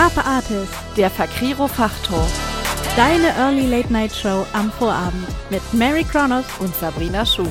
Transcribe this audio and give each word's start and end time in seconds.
Carpe 0.00 0.24
Artist, 0.24 0.72
der 0.96 1.10
Fakriro 1.10 1.68
Fachtalk, 1.68 2.30
deine 2.96 3.36
Early 3.36 3.66
Late 3.66 3.92
Night 3.92 4.10
Show 4.10 4.46
am 4.54 4.72
Vorabend 4.72 5.28
mit 5.50 5.60
Mary 5.74 6.04
Kronos 6.04 6.46
und 6.58 6.74
Sabrina 6.74 7.26
Schuh. 7.26 7.50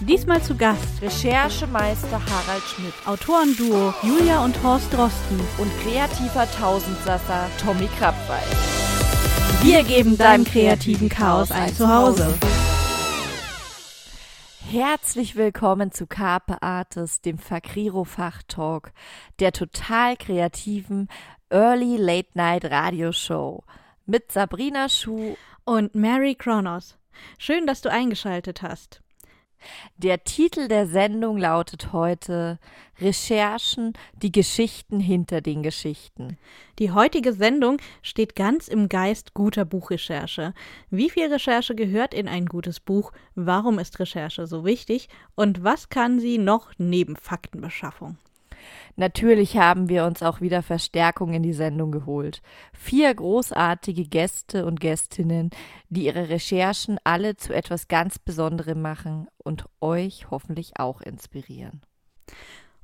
Diesmal 0.00 0.42
zu 0.42 0.56
Gast 0.56 1.00
Recherchemeister 1.00 2.20
Harald 2.20 2.64
Schmidt, 2.64 2.94
Autorenduo 3.06 3.94
Julia 4.02 4.44
und 4.44 4.60
Horst 4.64 4.92
Drosten 4.92 5.38
und 5.58 5.70
kreativer 5.84 6.48
Tausendsasser 6.58 7.46
Tommy 7.64 7.88
Krabweis. 7.96 8.42
Wir 9.62 9.84
geben 9.84 10.18
deinem 10.18 10.42
kreativen 10.42 11.08
Chaos 11.08 11.52
ein 11.52 11.72
Zuhause. 11.76 12.34
Herzlich 14.70 15.34
willkommen 15.34 15.92
zu 15.92 16.06
Carpe 16.06 16.60
Artist, 16.60 17.24
dem 17.24 17.38
Fakriro 17.38 18.04
Fachtalk, 18.04 18.92
der 19.38 19.52
total 19.52 20.14
kreativen 20.18 21.08
Early 21.48 21.96
Late 21.96 22.28
Night 22.34 22.66
Radioshow 22.66 23.64
mit 24.04 24.30
Sabrina 24.30 24.90
Schuh 24.90 25.38
und 25.64 25.94
Mary 25.94 26.34
Kronos. 26.34 26.98
Schön, 27.38 27.66
dass 27.66 27.80
du 27.80 27.90
eingeschaltet 27.90 28.60
hast. 28.60 29.00
Der 29.96 30.24
Titel 30.24 30.68
der 30.68 30.86
Sendung 30.86 31.38
lautet 31.38 31.92
heute 31.92 32.58
Recherchen, 33.00 33.92
die 34.14 34.32
Geschichten 34.32 35.00
hinter 35.00 35.40
den 35.40 35.62
Geschichten. 35.62 36.36
Die 36.78 36.92
heutige 36.92 37.32
Sendung 37.32 37.78
steht 38.02 38.36
ganz 38.36 38.68
im 38.68 38.88
Geist 38.88 39.34
guter 39.34 39.64
Buchrecherche. 39.64 40.54
Wie 40.90 41.10
viel 41.10 41.32
Recherche 41.32 41.74
gehört 41.74 42.14
in 42.14 42.28
ein 42.28 42.46
gutes 42.46 42.80
Buch? 42.80 43.12
Warum 43.34 43.78
ist 43.78 43.98
Recherche 43.98 44.46
so 44.46 44.64
wichtig? 44.64 45.08
Und 45.34 45.64
was 45.64 45.88
kann 45.88 46.20
sie 46.20 46.38
noch 46.38 46.72
neben 46.78 47.16
Faktenbeschaffung? 47.16 48.18
Natürlich 48.96 49.56
haben 49.56 49.88
wir 49.88 50.04
uns 50.04 50.22
auch 50.22 50.40
wieder 50.40 50.62
Verstärkung 50.62 51.32
in 51.32 51.42
die 51.42 51.52
Sendung 51.52 51.92
geholt. 51.92 52.42
Vier 52.72 53.14
großartige 53.14 54.04
Gäste 54.04 54.66
und 54.66 54.80
Gästinnen, 54.80 55.50
die 55.88 56.06
ihre 56.06 56.28
Recherchen 56.28 56.98
alle 57.04 57.36
zu 57.36 57.54
etwas 57.54 57.88
ganz 57.88 58.18
Besonderem 58.18 58.82
machen 58.82 59.28
und 59.38 59.66
euch 59.80 60.30
hoffentlich 60.30 60.78
auch 60.78 61.00
inspirieren. 61.00 61.82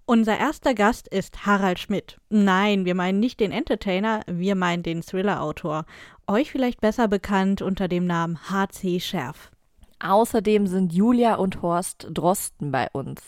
Unser 0.07 0.39
erster 0.39 0.75
Gast 0.75 1.09
ist 1.09 1.47
Harald 1.47 1.79
Schmidt. 1.79 2.21
Nein, 2.29 2.85
wir 2.85 2.95
meinen 2.95 3.21
nicht 3.21 3.41
den 3.41 3.53
Entertainer, 3.53 4.21
wir 4.27 4.55
meinen 4.55 4.83
den 4.83 5.01
Thriller-Autor. 5.01 5.87
Euch 6.27 6.51
vielleicht 6.51 6.83
besser 6.83 7.09
bekannt 7.09 7.63
unter 7.63 7.89
dem 7.89 8.05
Namen 8.05 8.51
H.C. 8.51 9.01
Scherf. 9.01 9.51
Außerdem 10.01 10.67
sind 10.67 10.93
Julia 10.93 11.37
und 11.37 11.63
Horst 11.63 12.09
Drosten 12.11 12.73
bei 12.73 12.89
uns. 12.93 13.23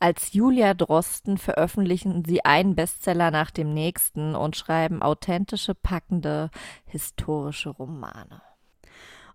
Als 0.00 0.32
Julia 0.32 0.74
Drosten 0.74 1.38
veröffentlichen 1.38 2.24
sie 2.24 2.44
einen 2.44 2.74
Bestseller 2.74 3.30
nach 3.30 3.50
dem 3.50 3.72
nächsten 3.72 4.34
und 4.34 4.56
schreiben 4.56 5.02
authentische, 5.02 5.74
packende, 5.74 6.50
historische 6.86 7.70
Romane. 7.70 8.42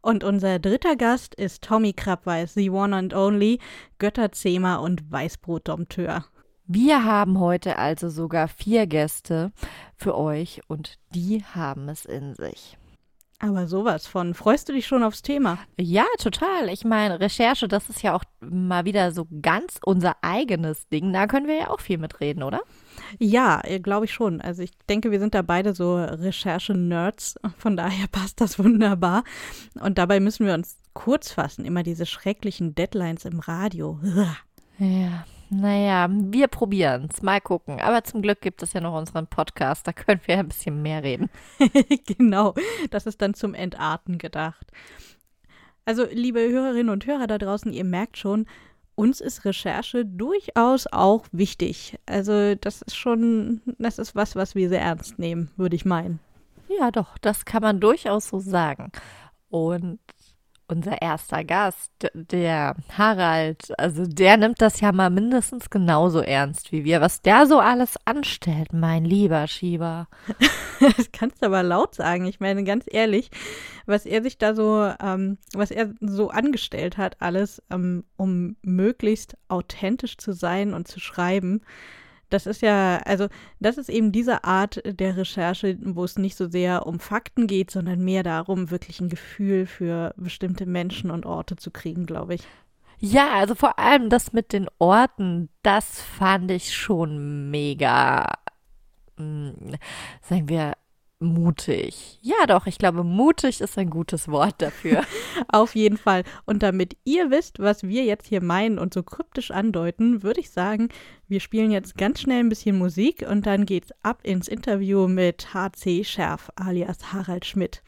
Und 0.02 0.26
unser 0.26 0.60
dritter 0.60 0.98
Gast 0.98 1.34
ist 1.34 1.64
Tommy 1.64 1.94
Krabweis, 1.94 2.54
the 2.54 2.70
one 2.70 2.94
and 2.94 3.14
only 3.14 3.60
Götterzähmer 4.00 4.82
und 4.82 5.10
Weißbrotdompteur. 5.10 6.26
Wir 6.66 7.06
haben 7.06 7.40
heute 7.40 7.78
also 7.78 8.10
sogar 8.10 8.48
vier 8.48 8.88
Gäste 8.88 9.52
für 9.96 10.18
euch 10.18 10.62
und 10.68 11.00
die 11.14 11.44
haben 11.44 11.88
es 11.88 12.06
in 12.06 12.36
sich. 12.36 12.78
Aber 13.44 13.68
sowas 13.68 14.08
von. 14.08 14.34
Freust 14.34 14.70
du 14.70 14.74
dich 14.74 14.88
schon 14.88 15.04
aufs 15.04 15.22
Thema? 15.22 15.58
Ja, 15.78 16.06
total. 16.18 16.70
Ich 16.70 16.86
meine, 16.86 17.20
Recherche, 17.20 17.68
das 17.68 17.90
ist 17.90 18.02
ja 18.02 18.16
auch 18.16 18.24
mal 18.40 18.86
wieder 18.86 19.12
so 19.12 19.28
ganz 19.42 19.82
unser 19.84 20.16
eigenes 20.22 20.88
Ding. 20.88 21.12
Da 21.12 21.28
können 21.28 21.48
wir 21.48 21.58
ja 21.58 21.70
auch 21.70 21.82
viel 21.82 21.98
mitreden, 21.98 22.42
oder? 22.42 22.62
Ja, 23.20 23.62
glaube 23.82 24.06
ich 24.06 24.14
schon. 24.14 24.40
Also 24.40 24.64
ich 24.64 24.72
denke, 24.90 25.12
wir 25.12 25.20
sind 25.20 25.36
da 25.36 25.42
beide 25.42 25.74
so 25.74 25.98
Recherche-Nerds. 25.98 27.36
Von 27.58 27.76
daher 27.76 28.08
passt 28.12 28.40
das 28.40 28.58
wunderbar. 28.60 29.26
Und 29.78 29.98
dabei 29.98 30.22
müssen 30.22 30.46
wir 30.46 30.54
uns 30.54 30.78
kurz 30.94 31.34
fassen. 31.34 31.66
Immer 31.66 31.84
diese 31.84 32.06
schrecklichen 32.06 32.76
Deadlines 32.76 33.26
im 33.26 33.42
Radio. 33.42 34.00
Ja. 34.80 35.26
Naja, 35.50 36.08
wir 36.10 36.48
probieren 36.48 37.10
es. 37.12 37.22
Mal 37.22 37.42
gucken. 37.42 37.80
Aber 37.80 38.04
zum 38.04 38.22
Glück 38.22 38.42
gibt 38.42 38.64
es 38.64 38.74
ja 38.74 38.82
noch 38.82 38.98
unseren 38.98 39.28
Podcast. 39.28 39.88
Da 39.88 39.94
können 39.94 40.22
wir 40.26 40.40
ein 40.40 40.48
bisschen 40.48 40.82
mehr 40.82 41.04
reden. 41.04 41.30
genau. 42.06 42.54
Das 42.90 43.06
ist 43.06 43.22
dann 43.22 43.34
zum 43.34 43.54
Entarten 43.54 44.18
gedacht. 44.18 44.68
Also, 45.86 46.06
liebe 46.12 46.40
Hörerinnen 46.40 46.90
und 46.90 47.06
Hörer 47.06 47.28
da 47.28 47.38
draußen, 47.38 47.74
ihr 47.74 47.84
merkt 47.84 48.18
schon, 48.18 48.46
uns 48.96 49.22
ist 49.22 49.44
Recherche 49.44 50.06
durchaus 50.06 50.88
auch 50.88 51.26
wichtig. 51.32 52.00
Also, 52.06 52.56
das 52.56 52.82
ist 52.82 52.96
schon, 52.96 53.62
das 53.78 54.00
ist 54.00 54.16
was, 54.16 54.36
was 54.36 54.56
wir 54.56 54.70
sehr 54.70 54.82
ernst 54.82 55.20
nehmen, 55.20 55.52
würde 55.58 55.76
ich 55.76 55.86
meinen. 55.86 56.20
Ja, 56.80 56.92
doch, 56.92 57.18
das 57.18 57.46
kann 57.46 57.62
man 57.62 57.80
durchaus 57.80 58.30
so 58.30 58.40
sagen. 58.40 58.92
Und 59.50 60.00
unser 60.68 61.02
erster 61.02 61.44
Gast, 61.44 61.92
der 62.14 62.76
Harald, 62.98 63.78
also 63.78 64.06
der 64.06 64.38
nimmt 64.38 64.62
das 64.62 64.80
ja 64.80 64.92
mal 64.92 65.10
mindestens 65.10 65.70
genauso 65.70 66.20
ernst 66.20 66.72
wie 66.72 66.84
wir. 66.84 67.02
Was 67.02 67.22
der 67.22 67.46
so 67.46 67.60
alles 67.60 67.96
anstellt, 68.06 68.74
mein 68.74 69.06
lieber 69.06 69.48
Schieber. 69.48 70.08
das 70.80 71.12
kannst 71.12 71.42
du 71.42 71.48
aber 71.48 71.64
laut 71.64 71.96
sagen. 71.96 72.26
Ich 72.26 72.40
meine, 72.40 72.64
ganz 72.64 72.86
ehrlich, 72.90 73.30
was 73.86 74.06
er 74.06 74.24
sich 74.24 74.38
da 74.38 74.56
so, 74.56 74.92
ähm, 75.02 75.38
was 75.54 75.72
er 75.72 75.94
so 76.00 76.30
angestellt 76.30 76.98
hat, 76.98 77.18
alles, 77.20 77.62
ähm, 77.70 78.04
um 78.16 78.56
möglichst 78.62 79.38
authentisch 79.48 80.18
zu 80.18 80.34
sein 80.34 80.74
und 80.74 80.88
zu 80.88 81.00
schreiben, 81.00 81.62
das 82.34 82.48
ist 82.48 82.62
ja, 82.62 82.98
also 83.06 83.28
das 83.60 83.78
ist 83.78 83.90
eben 83.90 84.12
diese 84.12 84.44
Art 84.44 84.82
der 84.86 85.16
Recherche, 85.16 85.78
wo 85.82 86.04
es 86.04 86.18
nicht 86.18 86.36
so 86.36 86.50
sehr 86.50 86.88
um 86.88 87.00
Fakten 87.00 87.48
geht, 87.48 87.72
sondern 87.72 88.04
mehr 88.04 88.24
darum, 88.24 88.72
wirklich 88.72 89.00
ein 89.00 89.10
Gefühl 89.10 89.66
für 89.68 90.14
bestimmte 90.18 90.66
Menschen 90.66 91.12
und 91.12 91.26
Orte 91.26 91.56
zu 91.56 91.70
kriegen, 91.72 92.06
glaube 92.06 92.36
ich. 92.36 92.44
Ja, 93.00 93.34
also 93.34 93.54
vor 93.54 93.78
allem 93.80 94.10
das 94.10 94.34
mit 94.34 94.54
den 94.54 94.68
Orten, 94.80 95.50
das 95.62 96.02
fand 96.02 96.50
ich 96.52 96.74
schon 96.74 97.52
mega, 97.52 98.32
hm, 99.18 99.76
sagen 100.22 100.50
wir, 100.50 100.74
mutig. 101.24 102.20
Ja, 102.22 102.46
doch, 102.48 102.68
ich 102.68 102.78
glaube, 102.78 103.04
mutig 103.04 103.62
ist 103.62 103.78
ein 103.78 103.90
gutes 103.90 104.28
Wort 104.28 104.62
dafür. 104.62 105.04
Auf 105.48 105.76
jeden 105.76 105.98
Fall. 105.98 106.24
Und 106.46 106.64
damit 106.64 106.98
ihr 107.06 107.32
wisst, 107.32 107.60
was 107.60 107.84
wir 107.84 108.04
jetzt 108.04 108.28
hier 108.28 108.44
meinen 108.44 108.78
und 108.80 108.94
so 108.94 109.04
kryptisch 109.04 109.52
andeuten, 109.52 110.24
würde 110.24 110.40
ich 110.40 110.52
sagen, 110.52 110.90
wir 111.28 111.40
spielen 111.40 111.72
jetzt 111.72 111.98
ganz 111.98 112.22
schnell 112.22 112.40
ein 112.40 112.50
bisschen 112.50 112.78
Musik 112.78 113.26
und 113.28 113.46
dann 113.46 113.66
geht's 113.66 113.92
ab 114.04 114.20
ins 114.24 114.48
Interview 114.48 115.08
mit 115.08 115.54
HC 115.54 116.04
Schärf 116.04 116.52
alias 116.56 117.14
Harald 117.14 117.46
Schmidt. 117.46 117.82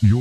Jo, 0.00 0.18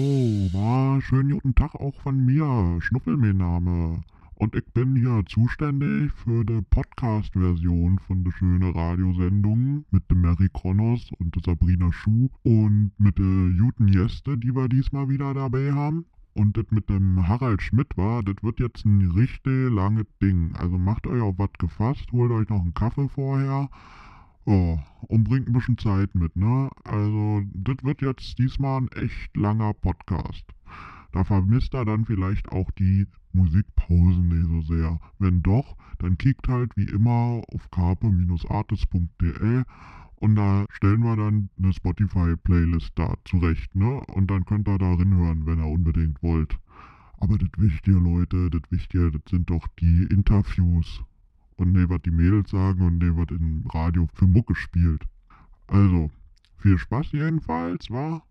war 0.54 1.02
schönen 1.02 1.32
guten 1.32 1.56
Tag 1.56 1.74
auch 1.76 1.96
von 1.96 2.24
mir. 2.24 2.80
Schnuffel 2.82 3.18
mein 3.18 3.38
Name. 3.38 4.04
Und 4.42 4.56
ich 4.56 4.66
bin 4.74 4.96
hier 4.96 5.22
zuständig 5.28 6.12
für 6.14 6.44
die 6.44 6.64
Podcast-Version 6.64 8.00
von 8.00 8.24
der 8.24 8.32
schönen 8.32 8.72
Radiosendung 8.72 9.86
mit 9.92 10.10
dem 10.10 10.22
Mary 10.22 10.50
Kronos 10.52 11.12
und 11.20 11.36
der 11.36 11.44
Sabrina 11.46 11.94
Schuh 11.94 12.28
und 12.42 12.92
mit 12.98 13.20
der 13.20 13.52
Juten 13.56 13.88
Jeste, 13.88 14.40
die 14.40 14.56
wir 14.56 14.68
diesmal 14.68 15.10
wieder 15.10 15.36
dabei 15.36 15.74
haben. 15.74 16.08
Und 16.34 16.58
das 16.58 16.66
mit 16.72 16.90
dem 16.90 17.28
Harald 17.28 17.62
Schmidt 17.62 17.96
war, 17.98 18.24
das 18.24 18.34
wird 18.42 18.60
jetzt 18.60 18.84
ein 18.84 19.12
richtig 19.12 19.70
langes 19.70 20.08
Ding. 20.24 20.56
Also 20.56 20.76
macht 20.80 21.06
euch 21.06 21.22
auf 21.22 21.38
was 21.38 21.54
gefasst, 21.60 22.12
holt 22.12 22.32
euch 22.32 22.50
noch 22.50 22.62
einen 22.62 22.74
Kaffee 22.74 23.10
vorher. 23.10 23.70
Oh, 24.46 24.80
und 25.02 25.24
bringt 25.26 25.50
ein 25.50 25.54
bisschen 25.54 25.78
Zeit 25.78 26.16
mit, 26.16 26.36
ne? 26.36 26.72
Also, 26.84 27.44
das 27.54 27.76
wird 27.84 28.02
jetzt 28.02 28.40
diesmal 28.40 28.82
ein 28.82 28.88
echt 28.88 29.38
langer 29.38 29.76
Podcast. 29.76 30.46
Da 31.12 31.24
vermisst 31.24 31.74
er 31.74 31.86
dann 31.86 32.06
vielleicht 32.06 32.52
auch 32.52 32.70
die 32.72 33.08
Musikpausen 33.34 34.28
nicht 34.28 34.48
so 34.48 34.62
sehr. 34.74 35.00
Wenn 35.20 35.42
doch, 35.42 35.78
dann 36.00 36.18
kickt 36.18 36.48
halt 36.48 36.76
wie 36.76 36.86
immer 36.86 37.42
auf 37.54 37.70
carpe-artist.de 37.72 39.64
und 40.22 40.36
da 40.36 40.66
stellen 40.70 41.02
wir 41.02 41.16
dann 41.16 41.50
eine 41.58 41.74
Spotify-Playlist 41.74 42.92
da 42.94 43.16
zurecht, 43.26 43.74
ne? 43.76 44.02
Und 44.14 44.30
dann 44.30 44.46
könnt 44.46 44.68
ihr 44.68 44.78
da 44.78 44.96
hören, 44.96 45.48
wenn 45.48 45.60
ihr 45.60 45.66
unbedingt 45.66 46.22
wollt. 46.22 46.60
Aber 47.18 47.40
das 47.40 47.50
Wichtige, 47.58 47.98
Leute, 47.98 48.52
das 48.52 48.62
Wichtige, 48.70 49.12
das 49.12 49.22
sind 49.30 49.50
doch 49.50 49.68
die 49.80 50.04
Interviews. 50.12 51.04
Und 51.58 51.74
ne, 51.74 51.90
was 51.90 52.04
die 52.04 52.12
Mädels 52.12 52.52
sagen 52.52 52.82
und 52.82 53.00
ne, 53.00 53.18
was 53.18 53.30
im 53.32 53.66
Radio 53.74 54.08
für 54.14 54.28
Mucke 54.28 54.54
spielt. 54.54 55.08
Also, 55.66 56.12
viel 56.58 56.78
Spaß 56.78 57.12
jedenfalls, 57.14 57.90
war. 57.90 58.24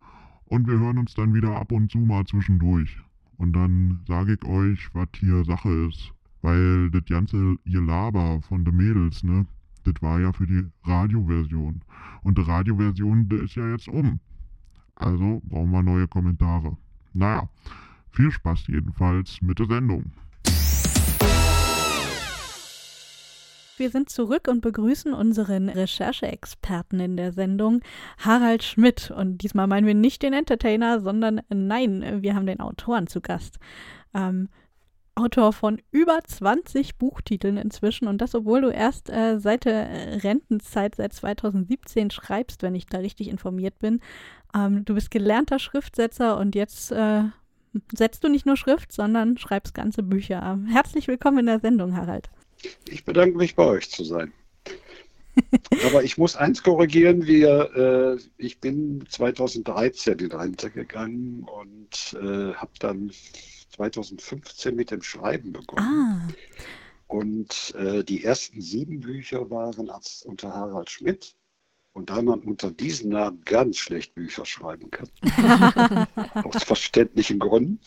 Und 0.51 0.67
wir 0.67 0.81
hören 0.81 0.99
uns 0.99 1.15
dann 1.15 1.33
wieder 1.33 1.55
ab 1.55 1.71
und 1.71 1.93
zu 1.93 1.99
mal 1.99 2.27
zwischendurch. 2.27 2.99
Und 3.37 3.53
dann 3.53 4.01
sage 4.09 4.35
ich 4.35 4.45
euch, 4.45 4.93
was 4.93 5.07
hier 5.15 5.45
Sache 5.45 5.71
ist. 5.89 6.13
Weil 6.43 6.91
das 6.91 7.05
ganze 7.05 7.55
Gelaber 7.65 8.43
von 8.43 8.65
den 8.65 8.77
Mädels, 8.77 9.23
ne, 9.23 9.47
das 9.85 9.95
war 10.01 10.19
ja 10.19 10.33
für 10.33 10.49
die 10.49 10.65
Radioversion. 10.83 11.83
Und 12.23 12.37
die 12.37 12.43
Radioversion, 12.43 13.29
die 13.29 13.37
ist 13.37 13.55
ja 13.55 13.69
jetzt 13.69 13.87
um. 13.87 14.19
Also 14.97 15.41
brauchen 15.45 15.71
wir 15.71 15.85
neue 15.85 16.09
Kommentare. 16.09 16.77
Naja, 17.13 17.49
viel 18.11 18.33
Spaß 18.33 18.67
jedenfalls 18.67 19.41
mit 19.43 19.61
der 19.61 19.67
Sendung. 19.67 20.11
Wir 23.81 23.91
sind 23.91 24.11
zurück 24.11 24.47
und 24.47 24.61
begrüßen 24.61 25.13
unseren 25.13 25.69
Rechercheexperten 25.69 27.01
in 27.01 27.17
der 27.17 27.33
Sendung, 27.33 27.81
Harald 28.19 28.63
Schmidt. 28.63 29.11
Und 29.11 29.39
diesmal 29.39 29.67
meinen 29.67 29.87
wir 29.87 29.95
nicht 29.95 30.23
den 30.23 30.35
Entertainer, 30.35 31.01
sondern 31.01 31.41
nein, 31.49 32.23
wir 32.23 32.37
haben 32.37 32.47
den 32.47 32.61
Autoren 32.61 33.09
zu 33.09 33.21
Gast. 33.21 33.59
Ähm, 34.15 34.49
Autor 35.17 35.53
von 35.53 35.83
über 35.91 36.21
20 36.25 36.97
Buchtiteln 36.97 37.57
inzwischen 37.57 38.07
und 38.07 38.19
das, 38.19 38.35
obwohl 38.35 38.61
du 38.61 38.69
erst 38.69 39.11
äh, 39.11 39.39
seit 39.39 39.65
der 39.65 40.23
Rentenzeit, 40.23 40.95
seit 40.95 41.13
2017 41.13 42.11
schreibst, 42.11 42.63
wenn 42.63 42.75
ich 42.75 42.87
da 42.87 42.99
richtig 42.99 43.29
informiert 43.29 43.79
bin. 43.81 44.01
Ähm, 44.55 44.85
du 44.85 44.95
bist 44.95 45.11
gelernter 45.11 45.59
Schriftsetzer 45.59 46.39
und 46.39 46.55
jetzt 46.55 46.93
äh, 46.93 47.25
setzt 47.93 48.25
du 48.25 48.29
nicht 48.29 48.47
nur 48.47 48.57
Schrift, 48.57 48.93
sondern 48.93 49.37
schreibst 49.37 49.75
ganze 49.75 50.03
Bücher. 50.03 50.59
Herzlich 50.69 51.09
willkommen 51.09 51.39
in 51.39 51.47
der 51.47 51.61
Sendung, 51.61 51.97
Harald. 51.97 52.31
Ich 52.89 53.05
bedanke 53.05 53.37
mich 53.37 53.55
bei 53.55 53.65
euch 53.65 53.91
zu 53.91 54.05
sein. 54.05 54.33
Aber 55.87 56.03
ich 56.03 56.19
muss 56.19 56.37
eins 56.37 56.63
korrigieren, 56.63 57.27
wir, 57.27 58.19
äh, 58.19 58.23
ich 58.37 58.61
bin 58.61 59.05
2013 59.09 60.19
in 60.19 60.33
Rente 60.33 60.71
gegangen 60.71 61.45
und 61.45 62.17
äh, 62.21 62.55
habe 62.55 62.73
dann 62.79 63.11
2015 63.71 64.75
mit 64.75 64.91
dem 64.91 65.03
Schreiben 65.03 65.53
begonnen. 65.53 65.85
Ah. 65.85 66.29
Und 67.07 67.75
äh, 67.77 68.05
die 68.05 68.25
ersten 68.25 68.61
sieben 68.61 69.01
Bücher 69.01 69.51
waren 69.51 69.91
als, 69.91 70.23
unter 70.23 70.55
Harald 70.55 70.91
Schmidt. 70.91 71.35
Und 71.93 72.09
da 72.09 72.23
man 72.23 72.41
unter 72.41 72.71
diesem 72.71 73.11
Namen 73.11 73.43
ganz 73.45 73.77
schlecht 73.77 74.15
Bücher 74.15 74.47
schreiben 74.47 74.91
kann, 74.91 75.09
aus 76.45 76.63
verständlichen 76.63 77.41
Gründen, 77.41 77.81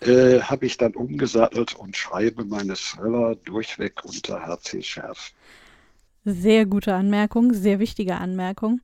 äh, 0.00 0.40
habe 0.40 0.66
ich 0.66 0.78
dann 0.78 0.94
umgesattelt 0.94 1.74
und 1.74 1.96
schreibe 1.96 2.44
meine 2.44 2.74
Thriller 2.74 3.36
durchweg 3.36 4.02
unter 4.04 4.46
HC 4.46 4.82
Schärf. 4.82 5.32
Sehr 6.24 6.64
gute 6.64 6.94
Anmerkung, 6.94 7.52
sehr 7.52 7.78
wichtige 7.80 8.16
Anmerkung. 8.16 8.80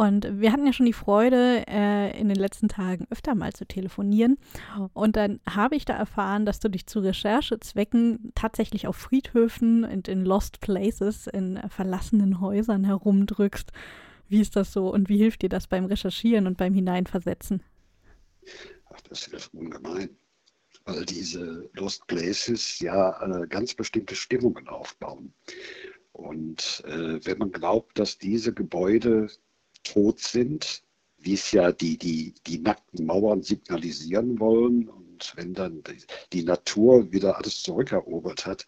Und 0.00 0.40
wir 0.40 0.50
hatten 0.50 0.64
ja 0.64 0.72
schon 0.72 0.86
die 0.86 0.94
Freude, 0.94 1.62
äh, 1.68 2.18
in 2.18 2.30
den 2.30 2.38
letzten 2.38 2.68
Tagen 2.68 3.06
öfter 3.10 3.34
mal 3.34 3.52
zu 3.52 3.66
telefonieren. 3.66 4.38
Und 4.94 5.14
dann 5.16 5.40
habe 5.46 5.76
ich 5.76 5.84
da 5.84 5.92
erfahren, 5.92 6.46
dass 6.46 6.58
du 6.58 6.70
dich 6.70 6.86
zu 6.86 7.00
Recherchezwecken 7.00 8.32
tatsächlich 8.34 8.86
auf 8.86 8.96
Friedhöfen 8.96 9.84
und 9.84 10.08
in 10.08 10.24
Lost 10.24 10.62
Places, 10.62 11.26
in 11.26 11.60
verlassenen 11.68 12.40
Häusern 12.40 12.84
herumdrückst. 12.84 13.72
Wie 14.26 14.40
ist 14.40 14.56
das 14.56 14.72
so 14.72 14.90
und 14.90 15.10
wie 15.10 15.18
hilft 15.18 15.42
dir 15.42 15.50
das 15.50 15.66
beim 15.66 15.84
Recherchieren 15.84 16.46
und 16.46 16.56
beim 16.56 16.72
Hineinversetzen? 16.72 17.62
Ach, 18.86 19.02
das 19.02 19.26
hilft 19.26 19.52
ungemein 19.52 20.16
weil 20.86 21.04
diese 21.04 21.68
Lost 21.74 22.06
Places 22.06 22.78
ja 22.78 23.20
äh, 23.22 23.46
ganz 23.46 23.74
bestimmte 23.74 24.14
Stimmungen 24.14 24.66
aufbauen. 24.66 25.34
Und 26.12 26.82
äh, 26.86 27.20
wenn 27.22 27.38
man 27.38 27.52
glaubt, 27.52 27.98
dass 27.98 28.16
diese 28.16 28.54
Gebäude 28.54 29.28
tot 29.82 30.20
sind, 30.20 30.82
wie 31.18 31.34
es 31.34 31.52
ja 31.52 31.72
die, 31.72 31.98
die, 31.98 32.34
die 32.46 32.58
nackten 32.58 33.06
Mauern 33.06 33.42
signalisieren 33.42 34.38
wollen. 34.40 34.88
Und 34.88 35.32
wenn 35.36 35.54
dann 35.54 35.82
die, 35.82 36.04
die 36.32 36.44
Natur 36.44 37.12
wieder 37.12 37.36
alles 37.36 37.62
zurückerobert 37.62 38.46
hat, 38.46 38.66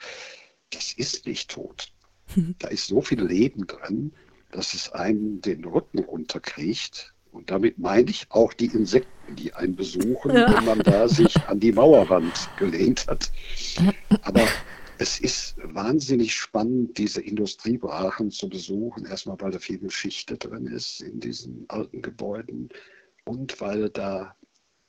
das 0.71 0.93
ist 0.93 1.27
nicht 1.27 1.51
tot. 1.51 1.89
Da 2.59 2.69
ist 2.69 2.87
so 2.87 3.03
viel 3.03 3.23
Leben 3.23 3.67
drin, 3.67 4.13
dass 4.51 4.73
es 4.75 4.91
einem 4.93 5.41
den 5.41 5.65
Rücken 5.65 5.99
runterkriegt. 5.99 7.13
Und 7.31 7.51
damit 7.51 7.79
meine 7.79 8.11
ich 8.11 8.27
auch 8.31 8.53
die 8.53 8.67
Insekten, 8.67 9.37
die 9.37 9.53
einen 9.55 9.75
besuchen, 9.75 10.35
ja. 10.35 10.55
wenn 10.55 10.65
man 10.65 10.79
da 10.81 11.09
sich 11.09 11.37
an 11.47 11.61
die 11.61 11.73
Mauerwand 11.73 12.49
gelehnt 12.59 13.07
hat. 13.07 13.33
Aber 14.23 14.47
es 15.03 15.19
ist 15.19 15.57
wahnsinnig 15.57 16.33
spannend, 16.33 16.97
diese 16.97 17.21
Industriebrachen 17.21 18.31
zu 18.31 18.49
besuchen. 18.49 19.05
Erstmal, 19.05 19.41
weil 19.41 19.51
da 19.51 19.59
viel 19.59 19.81
Geschichte 19.81 20.39
drin 20.39 20.69
ist 20.69 21.01
in 21.01 21.19
diesen 21.19 21.65
alten 21.69 22.03
Gebäuden 22.03 22.69
und 23.25 23.61
weil 23.61 23.91
da 23.91 24.37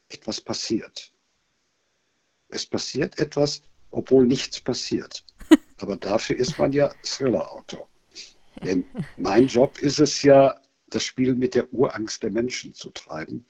etwas 0.10 0.40
passiert. 0.40 1.12
Es 2.50 2.64
passiert 2.64 3.18
etwas, 3.18 3.64
obwohl 3.90 4.28
nichts 4.28 4.62
passiert. 4.62 5.26
Aber 5.78 5.96
dafür 5.96 6.36
ist 6.36 6.60
man 6.60 6.74
ja 6.74 6.94
Thriller-Autor. 7.02 7.90
Denn 8.64 8.86
mein 9.18 9.48
Job 9.48 9.80
ist 9.80 10.00
es 10.00 10.22
ja, 10.22 10.62
das 10.92 11.04
Spiel 11.04 11.34
mit 11.34 11.56
der 11.56 11.74
Urangst 11.74 12.22
der 12.22 12.30
Menschen 12.30 12.76
zu 12.76 12.92
treiben. 12.92 13.48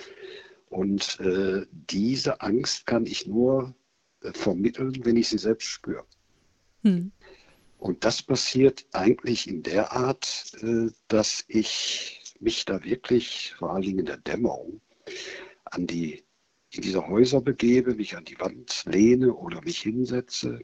Und 0.69 1.19
äh, 1.19 1.65
diese 1.71 2.39
Angst 2.39 2.85
kann 2.85 3.05
ich 3.05 3.27
nur 3.27 3.75
äh, 4.21 4.31
vermitteln, 4.31 4.93
wenn 5.03 5.17
ich 5.17 5.27
sie 5.27 5.37
selbst 5.37 5.67
spüre. 5.67 6.05
Und 7.77 8.05
das 8.05 8.21
passiert 8.23 8.85
eigentlich 8.93 9.47
in 9.47 9.63
der 9.63 9.91
Art, 9.91 10.53
äh, 10.61 10.89
dass 11.07 11.43
ich 11.47 12.23
mich 12.39 12.65
da 12.65 12.83
wirklich, 12.83 13.55
vor 13.57 13.71
allen 13.71 13.81
Dingen 13.81 13.99
in 13.99 14.05
der 14.05 14.17
Dämmerung, 14.17 14.81
an 15.65 15.87
die, 15.87 16.23
in 16.71 16.81
diese 16.81 17.07
Häuser 17.07 17.41
begebe, 17.41 17.95
mich 17.95 18.15
an 18.15 18.25
die 18.25 18.39
Wand 18.39 18.83
lehne 18.85 19.33
oder 19.33 19.61
mich 19.61 19.79
hinsetze. 19.81 20.59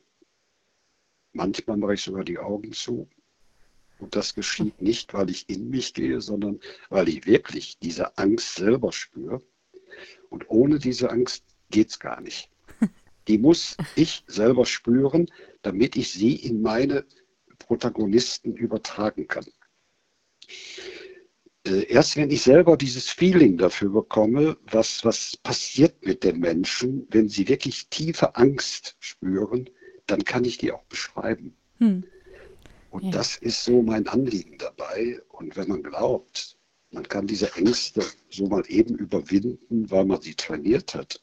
Manchmal 1.33 1.77
mache 1.77 1.95
ich 1.95 2.01
sogar 2.01 2.24
die 2.24 2.39
Augen 2.39 2.71
zu. 2.71 3.10
Und 4.00 4.16
das 4.16 4.33
geschieht 4.33 4.81
nicht, 4.81 5.13
weil 5.13 5.30
ich 5.30 5.50
in 5.50 5.69
mich 5.69 5.94
gehe, 5.94 6.21
sondern 6.21 6.60
weil 6.89 7.10
ich 7.10 7.25
wirklich 7.25 7.77
diese 7.80 8.18
Angst 8.18 8.56
selber 8.56 8.92
spüre. 8.92 9.42
Und 10.30 10.50
ohne 10.50 10.80
diese 10.80 11.10
Angst 11.10 11.44
geht 11.69 11.89
es 11.89 12.00
gar 12.00 12.21
nicht. 12.21 12.50
Die 13.27 13.38
muss 13.38 13.77
ich 13.95 14.24
selber 14.25 14.66
spüren, 14.66 15.30
damit 15.61 15.95
ich 15.95 16.11
sie 16.11 16.35
in 16.35 16.61
meine 16.61 17.06
Protagonisten 17.57 18.56
übertragen 18.56 19.27
kann. 19.27 19.45
Äh, 21.67 21.83
erst 21.91 22.15
wenn 22.15 22.31
ich 22.31 22.41
selber 22.41 22.77
dieses 22.77 23.09
Feeling 23.09 23.57
dafür 23.57 23.89
bekomme, 23.89 24.57
was, 24.71 25.03
was 25.03 25.38
passiert 25.38 26.06
mit 26.06 26.23
den 26.23 26.39
Menschen, 26.39 27.07
wenn 27.11 27.27
sie 27.27 27.47
wirklich 27.47 27.89
tiefe 27.89 28.35
Angst 28.35 28.95
spüren, 29.00 29.69
dann 30.07 30.23
kann 30.23 30.45
ich 30.45 30.57
die 30.57 30.71
auch 30.71 30.83
beschreiben. 30.85 31.56
Hm. 31.77 32.03
Und 32.91 33.06
ja. 33.06 33.11
das 33.11 33.38
ist 33.38 33.63
so 33.63 33.81
mein 33.81 34.07
Anliegen 34.07 34.57
dabei. 34.57 35.21
Und 35.29 35.56
wenn 35.56 35.67
man 35.67 35.83
glaubt, 35.83 36.57
man 36.91 37.07
kann 37.07 37.27
diese 37.27 37.53
Ängste 37.56 38.03
so 38.29 38.47
mal 38.47 38.63
eben 38.67 38.95
überwinden, 38.95 39.91
weil 39.91 40.06
man 40.06 40.21
sie 40.21 40.33
trainiert 40.33 40.95
hat, 40.95 41.21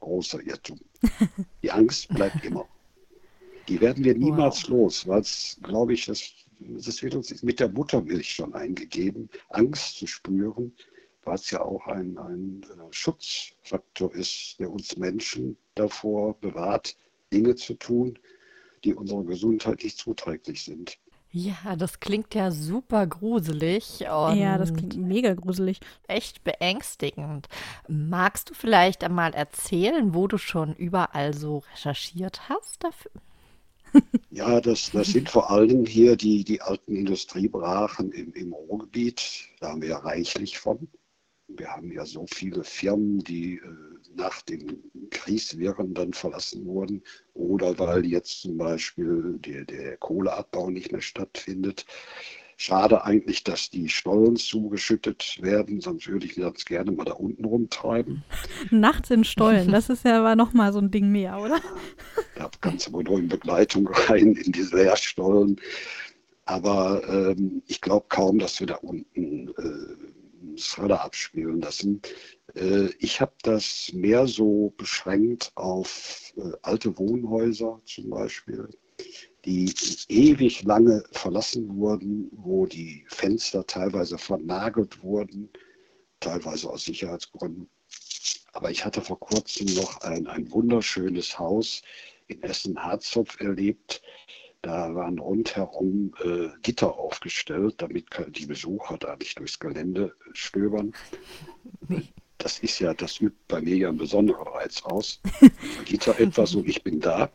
großer 0.00 0.40
Irrtum. 0.40 0.80
Die 1.62 1.70
Angst 1.70 2.08
bleibt 2.08 2.44
immer. 2.44 2.66
Die 3.68 3.80
werden 3.80 4.04
wir 4.04 4.14
niemals 4.14 4.64
wow. 4.64 4.70
los, 4.70 5.06
weil 5.06 5.20
es, 5.20 5.58
glaube 5.62 5.94
ich, 5.94 6.06
das, 6.06 6.32
das 6.60 7.02
wird 7.02 7.14
uns 7.14 7.42
mit 7.42 7.60
der 7.60 7.68
Muttermilch 7.68 8.30
schon 8.30 8.54
eingegeben, 8.54 9.28
Angst 9.50 9.96
zu 9.98 10.06
spüren, 10.06 10.72
weil 11.24 11.36
es 11.36 11.50
ja 11.50 11.60
auch 11.60 11.86
ein, 11.86 12.18
ein 12.18 12.62
äh, 12.62 12.92
Schutzfaktor 12.92 14.14
ist, 14.14 14.56
der 14.58 14.70
uns 14.70 14.96
Menschen 14.96 15.56
davor 15.74 16.34
bewahrt, 16.40 16.96
Dinge 17.32 17.54
zu 17.54 17.74
tun, 17.74 18.18
die 18.84 18.94
unserer 18.94 19.24
Gesundheit 19.24 19.82
nicht 19.84 19.98
zuträglich 19.98 20.64
sind. 20.64 20.98
Ja, 21.34 21.76
das 21.76 21.98
klingt 21.98 22.34
ja 22.34 22.50
super 22.50 23.06
gruselig. 23.06 24.00
ja, 24.00 24.58
das 24.58 24.74
klingt 24.74 24.98
mega 24.98 25.32
gruselig. 25.32 25.80
Echt 26.06 26.44
beängstigend. 26.44 27.48
Magst 27.88 28.50
du 28.50 28.54
vielleicht 28.54 29.02
einmal 29.02 29.32
erzählen, 29.32 30.12
wo 30.12 30.26
du 30.26 30.36
schon 30.36 30.74
überall 30.74 31.32
so 31.32 31.62
recherchiert 31.72 32.50
hast 32.50 32.84
dafür? 32.84 33.12
Ja, 34.30 34.60
das, 34.60 34.90
das 34.90 35.08
sind 35.08 35.28
vor 35.28 35.50
allem 35.50 35.84
hier 35.84 36.16
die, 36.16 36.44
die 36.44 36.60
alten 36.60 36.96
Industriebrachen 36.96 38.12
im, 38.12 38.32
im 38.32 38.52
Ruhrgebiet. 38.52 39.48
Da 39.60 39.70
haben 39.70 39.82
wir 39.82 39.90
ja 39.90 39.98
reichlich 39.98 40.58
von. 40.58 40.88
Wir 41.48 41.68
haben 41.68 41.92
ja 41.92 42.06
so 42.06 42.26
viele 42.26 42.64
Firmen, 42.64 43.18
die 43.18 43.56
äh, 43.56 43.92
nach 44.16 44.42
den 44.42 44.82
Kriegswirren 45.10 45.94
dann 45.94 46.12
verlassen 46.12 46.64
wurden 46.66 47.02
oder 47.34 47.78
weil 47.78 48.06
jetzt 48.06 48.42
zum 48.42 48.56
Beispiel 48.56 49.38
der, 49.38 49.64
der 49.64 49.96
Kohleabbau 49.98 50.70
nicht 50.70 50.92
mehr 50.92 51.00
stattfindet. 51.00 51.86
Schade 52.62 53.04
eigentlich, 53.04 53.42
dass 53.42 53.70
die 53.70 53.88
Stollen 53.88 54.36
zugeschüttet 54.36 55.40
werden, 55.42 55.80
sonst 55.80 56.06
würde 56.06 56.26
ich 56.26 56.36
das 56.36 56.64
gerne 56.64 56.92
mal 56.92 57.02
da 57.02 57.14
unten 57.14 57.44
rumtreiben. 57.44 58.22
Nachts 58.70 59.10
in 59.10 59.24
Stollen, 59.24 59.72
das 59.72 59.90
ist 59.90 60.04
ja 60.04 60.20
aber 60.20 60.36
nochmal 60.36 60.72
so 60.72 60.78
ein 60.78 60.92
Ding 60.92 61.10
mehr, 61.10 61.40
oder? 61.40 61.60
Da 62.36 62.48
kannst 62.60 62.86
du 62.86 62.92
wohl 62.92 63.02
nur 63.02 63.18
in 63.18 63.26
Begleitung 63.26 63.88
rein 63.88 64.36
in 64.36 64.52
diese 64.52 64.76
Leerstollen. 64.76 65.60
Aber 66.44 67.02
ähm, 67.08 67.62
ich 67.66 67.80
glaube 67.80 68.06
kaum, 68.08 68.38
dass 68.38 68.60
wir 68.60 68.68
da 68.68 68.76
unten 68.76 69.48
äh, 69.48 70.56
Thriller 70.56 71.02
abspielen 71.02 71.60
lassen. 71.62 72.00
Äh, 72.54 72.90
ich 73.00 73.20
habe 73.20 73.34
das 73.42 73.90
mehr 73.92 74.28
so 74.28 74.72
beschränkt 74.76 75.50
auf 75.56 76.32
äh, 76.36 76.52
alte 76.62 76.96
Wohnhäuser 76.96 77.80
zum 77.86 78.10
Beispiel 78.10 78.68
die 79.44 79.74
ewig 80.08 80.62
lange 80.62 81.02
verlassen 81.10 81.76
wurden, 81.76 82.30
wo 82.32 82.66
die 82.66 83.04
Fenster 83.08 83.66
teilweise 83.66 84.18
vernagelt 84.18 85.02
wurden, 85.02 85.50
teilweise 86.20 86.70
aus 86.70 86.84
Sicherheitsgründen. 86.84 87.68
Aber 88.52 88.70
ich 88.70 88.84
hatte 88.84 89.00
vor 89.00 89.18
kurzem 89.18 89.66
noch 89.74 90.00
ein, 90.02 90.26
ein 90.26 90.50
wunderschönes 90.52 91.38
Haus 91.38 91.82
in 92.28 92.42
Essen-Harzopf 92.42 93.40
erlebt. 93.40 94.02
Da 94.60 94.94
waren 94.94 95.18
rundherum 95.18 96.14
äh, 96.22 96.48
Gitter 96.62 96.96
aufgestellt, 96.96 97.74
damit 97.78 98.06
die 98.36 98.46
Besucher 98.46 98.96
da 98.98 99.16
nicht 99.16 99.38
durchs 99.40 99.58
Gelände 99.58 100.14
stöbern. 100.34 100.92
Das 102.38 102.60
ist 102.60 102.78
ja, 102.78 102.94
das 102.94 103.20
übt 103.20 103.36
bei 103.48 103.60
mir 103.60 103.76
ja 103.76 103.88
einen 103.88 103.98
besonderen 103.98 104.46
Reiz 104.46 104.82
aus. 104.82 105.20
Gitter 105.84 106.18
etwas 106.20 106.54
und 106.54 106.68
ich 106.68 106.84
bin 106.84 107.00
da. 107.00 107.30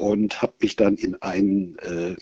Und 0.00 0.40
habe 0.40 0.54
mich 0.60 0.76
dann 0.76 0.96
in 0.96 1.20
einen, 1.20 1.78
äh, 1.80 2.16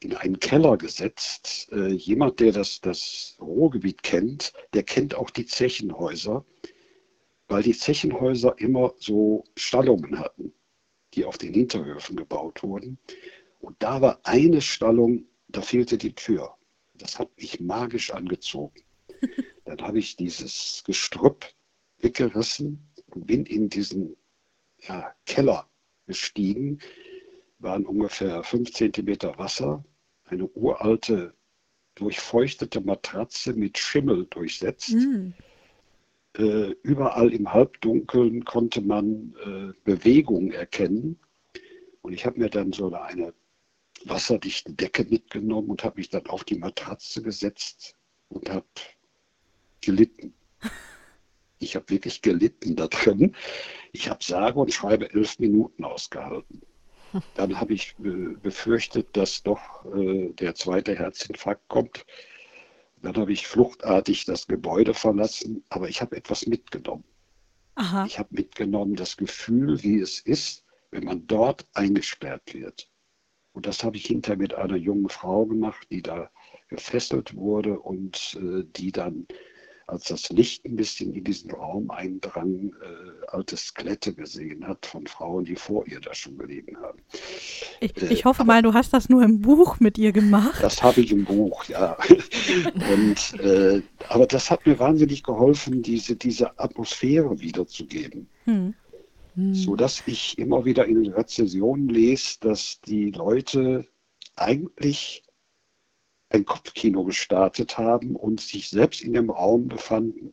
in 0.00 0.14
einen 0.14 0.38
Keller 0.38 0.76
gesetzt. 0.76 1.68
Äh, 1.72 1.88
jemand, 1.92 2.38
der 2.40 2.52
das, 2.52 2.80
das 2.80 3.36
Ruhrgebiet 3.40 4.02
kennt, 4.02 4.52
der 4.72 4.84
kennt 4.84 5.14
auch 5.14 5.30
die 5.30 5.46
Zechenhäuser, 5.46 6.44
weil 7.48 7.62
die 7.62 7.76
Zechenhäuser 7.76 8.54
immer 8.58 8.94
so 8.98 9.44
Stallungen 9.56 10.18
hatten 10.18 10.52
die 11.16 11.24
auf 11.24 11.38
den 11.38 11.54
Hinterhöfen 11.54 12.16
gebaut 12.16 12.62
wurden. 12.62 12.98
Und 13.58 13.76
da 13.82 14.00
war 14.00 14.20
eine 14.22 14.60
Stallung, 14.60 15.24
da 15.48 15.62
fehlte 15.62 15.98
die 15.98 16.14
Tür. 16.14 16.54
Das 16.94 17.18
hat 17.18 17.30
mich 17.40 17.58
magisch 17.60 18.12
angezogen. 18.12 18.82
Dann 19.64 19.80
habe 19.82 19.98
ich 19.98 20.16
dieses 20.16 20.82
Gestrüpp 20.86 21.46
weggerissen 21.98 22.86
und 23.10 23.26
bin 23.26 23.46
in 23.46 23.68
diesen 23.68 24.16
ja, 24.86 25.12
Keller 25.24 25.68
gestiegen. 26.06 26.78
Waren 27.58 27.86
ungefähr 27.86 28.42
fünf 28.42 28.72
Zentimeter 28.72 29.38
Wasser, 29.38 29.84
eine 30.24 30.46
uralte, 30.48 31.34
durchfeuchtete 31.94 32.80
Matratze 32.80 33.54
mit 33.54 33.78
Schimmel 33.78 34.26
durchsetzt. 34.26 34.92
Mm. 34.92 35.30
Äh, 36.36 36.74
überall 36.82 37.32
im 37.32 37.52
Halbdunkeln 37.52 38.44
konnte 38.44 38.82
man 38.82 39.34
äh, 39.44 39.72
Bewegung 39.84 40.50
erkennen. 40.50 41.18
Und 42.02 42.12
ich 42.12 42.26
habe 42.26 42.38
mir 42.38 42.50
dann 42.50 42.72
so 42.72 42.92
eine 42.92 43.32
wasserdichte 44.04 44.74
Decke 44.74 45.04
mitgenommen 45.04 45.70
und 45.70 45.82
habe 45.82 45.96
mich 45.96 46.10
dann 46.10 46.26
auf 46.26 46.44
die 46.44 46.58
Matratze 46.58 47.22
gesetzt 47.22 47.96
und 48.28 48.50
habe 48.50 48.66
gelitten. 49.80 50.34
Ich 51.58 51.74
habe 51.74 51.88
wirklich 51.88 52.22
gelitten 52.22 52.76
da 52.76 52.86
drin. 52.88 53.34
Ich 53.92 54.10
habe 54.10 54.22
sage 54.22 54.58
und 54.58 54.72
schreibe 54.72 55.12
elf 55.12 55.38
Minuten 55.38 55.84
ausgehalten. 55.84 56.62
Dann 57.34 57.58
habe 57.58 57.74
ich 57.74 57.94
äh, 58.04 58.34
befürchtet, 58.42 59.16
dass 59.16 59.42
doch 59.42 59.84
äh, 59.94 60.32
der 60.32 60.54
zweite 60.54 60.94
Herzinfarkt 60.94 61.66
kommt. 61.68 62.04
Dann 63.02 63.16
habe 63.16 63.32
ich 63.32 63.46
fluchtartig 63.46 64.24
das 64.24 64.46
Gebäude 64.46 64.94
verlassen, 64.94 65.64
aber 65.68 65.88
ich 65.88 66.00
habe 66.00 66.16
etwas 66.16 66.46
mitgenommen. 66.46 67.04
Aha. 67.76 68.04
Ich 68.06 68.18
habe 68.18 68.28
mitgenommen 68.32 68.96
das 68.96 69.16
Gefühl, 69.16 69.82
wie 69.82 70.00
es 70.00 70.20
ist, 70.20 70.64
wenn 70.90 71.04
man 71.04 71.26
dort 71.26 71.66
eingesperrt 71.74 72.54
wird. 72.54 72.88
Und 73.52 73.66
das 73.66 73.84
habe 73.84 73.96
ich 73.96 74.06
hinterher 74.06 74.38
mit 74.38 74.54
einer 74.54 74.76
jungen 74.76 75.08
Frau 75.08 75.46
gemacht, 75.46 75.86
die 75.90 76.02
da 76.02 76.30
gefesselt 76.68 77.34
wurde 77.34 77.78
und 77.78 78.38
äh, 78.40 78.64
die 78.64 78.92
dann 78.92 79.26
als 79.86 80.04
das 80.04 80.28
Licht 80.30 80.64
ein 80.64 80.74
bisschen 80.74 81.12
in 81.12 81.22
diesen 81.22 81.50
Raum 81.52 81.90
eindrang, 81.90 82.72
äh, 82.82 83.26
alte 83.28 83.56
Skelette 83.56 84.12
gesehen 84.12 84.66
hat 84.66 84.84
von 84.84 85.06
Frauen, 85.06 85.44
die 85.44 85.54
vor 85.54 85.86
ihr 85.86 86.00
da 86.00 86.12
schon 86.12 86.36
gelegen 86.38 86.76
haben. 86.78 86.98
Ich, 87.80 88.02
äh, 88.02 88.12
ich 88.12 88.24
hoffe 88.24 88.44
mal, 88.44 88.62
du 88.62 88.74
hast 88.74 88.92
das 88.92 89.08
nur 89.08 89.22
im 89.22 89.40
Buch 89.40 89.78
mit 89.78 89.96
ihr 89.96 90.12
gemacht. 90.12 90.60
Das 90.60 90.82
habe 90.82 91.00
ich 91.00 91.12
im 91.12 91.24
Buch, 91.24 91.64
ja. 91.64 91.96
Und, 92.92 93.40
äh, 93.40 93.80
aber 94.08 94.26
das 94.26 94.50
hat 94.50 94.66
mir 94.66 94.78
wahnsinnig 94.78 95.22
geholfen, 95.22 95.82
diese, 95.82 96.16
diese 96.16 96.58
Atmosphäre 96.58 97.40
wiederzugeben. 97.40 98.28
Hm. 98.44 98.74
Hm. 99.34 99.54
So 99.54 99.76
dass 99.76 100.02
ich 100.06 100.36
immer 100.38 100.64
wieder 100.64 100.86
in 100.86 101.06
Rezessionen 101.06 101.88
lese, 101.88 102.38
dass 102.40 102.80
die 102.80 103.10
Leute 103.10 103.86
eigentlich 104.34 105.22
ein 106.30 106.44
Kopfkino 106.44 107.04
gestartet 107.04 107.78
haben 107.78 108.16
und 108.16 108.40
sich 108.40 108.68
selbst 108.68 109.00
in 109.00 109.12
dem 109.12 109.30
Raum 109.30 109.68
befanden. 109.68 110.32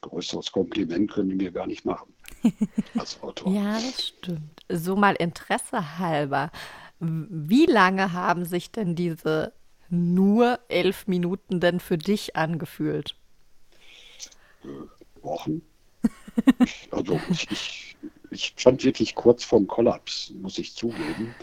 Größeres 0.00 0.52
Kompliment 0.52 1.10
können 1.10 1.30
die 1.30 1.36
mir 1.36 1.52
gar 1.52 1.66
nicht 1.66 1.84
machen 1.84 2.12
als 2.98 3.20
Autor. 3.22 3.52
ja, 3.52 3.74
das 3.74 4.08
stimmt. 4.08 4.60
So 4.68 4.96
mal 4.96 5.14
Interesse 5.14 5.98
halber. 5.98 6.50
Wie 7.00 7.66
lange 7.66 8.12
haben 8.12 8.44
sich 8.44 8.72
denn 8.72 8.96
diese 8.96 9.52
nur 9.88 10.58
elf 10.68 11.06
Minuten 11.06 11.60
denn 11.60 11.80
für 11.80 11.98
dich 11.98 12.36
angefühlt? 12.36 13.14
Äh, 14.64 15.22
Wochen. 15.22 15.62
also 16.90 17.20
ich, 17.30 17.50
ich, 17.50 17.96
ich 18.30 18.54
stand 18.56 18.84
wirklich 18.84 19.14
kurz 19.14 19.44
vorm 19.44 19.66
Kollaps, 19.66 20.30
muss 20.40 20.58
ich 20.58 20.74
zugeben 20.74 21.34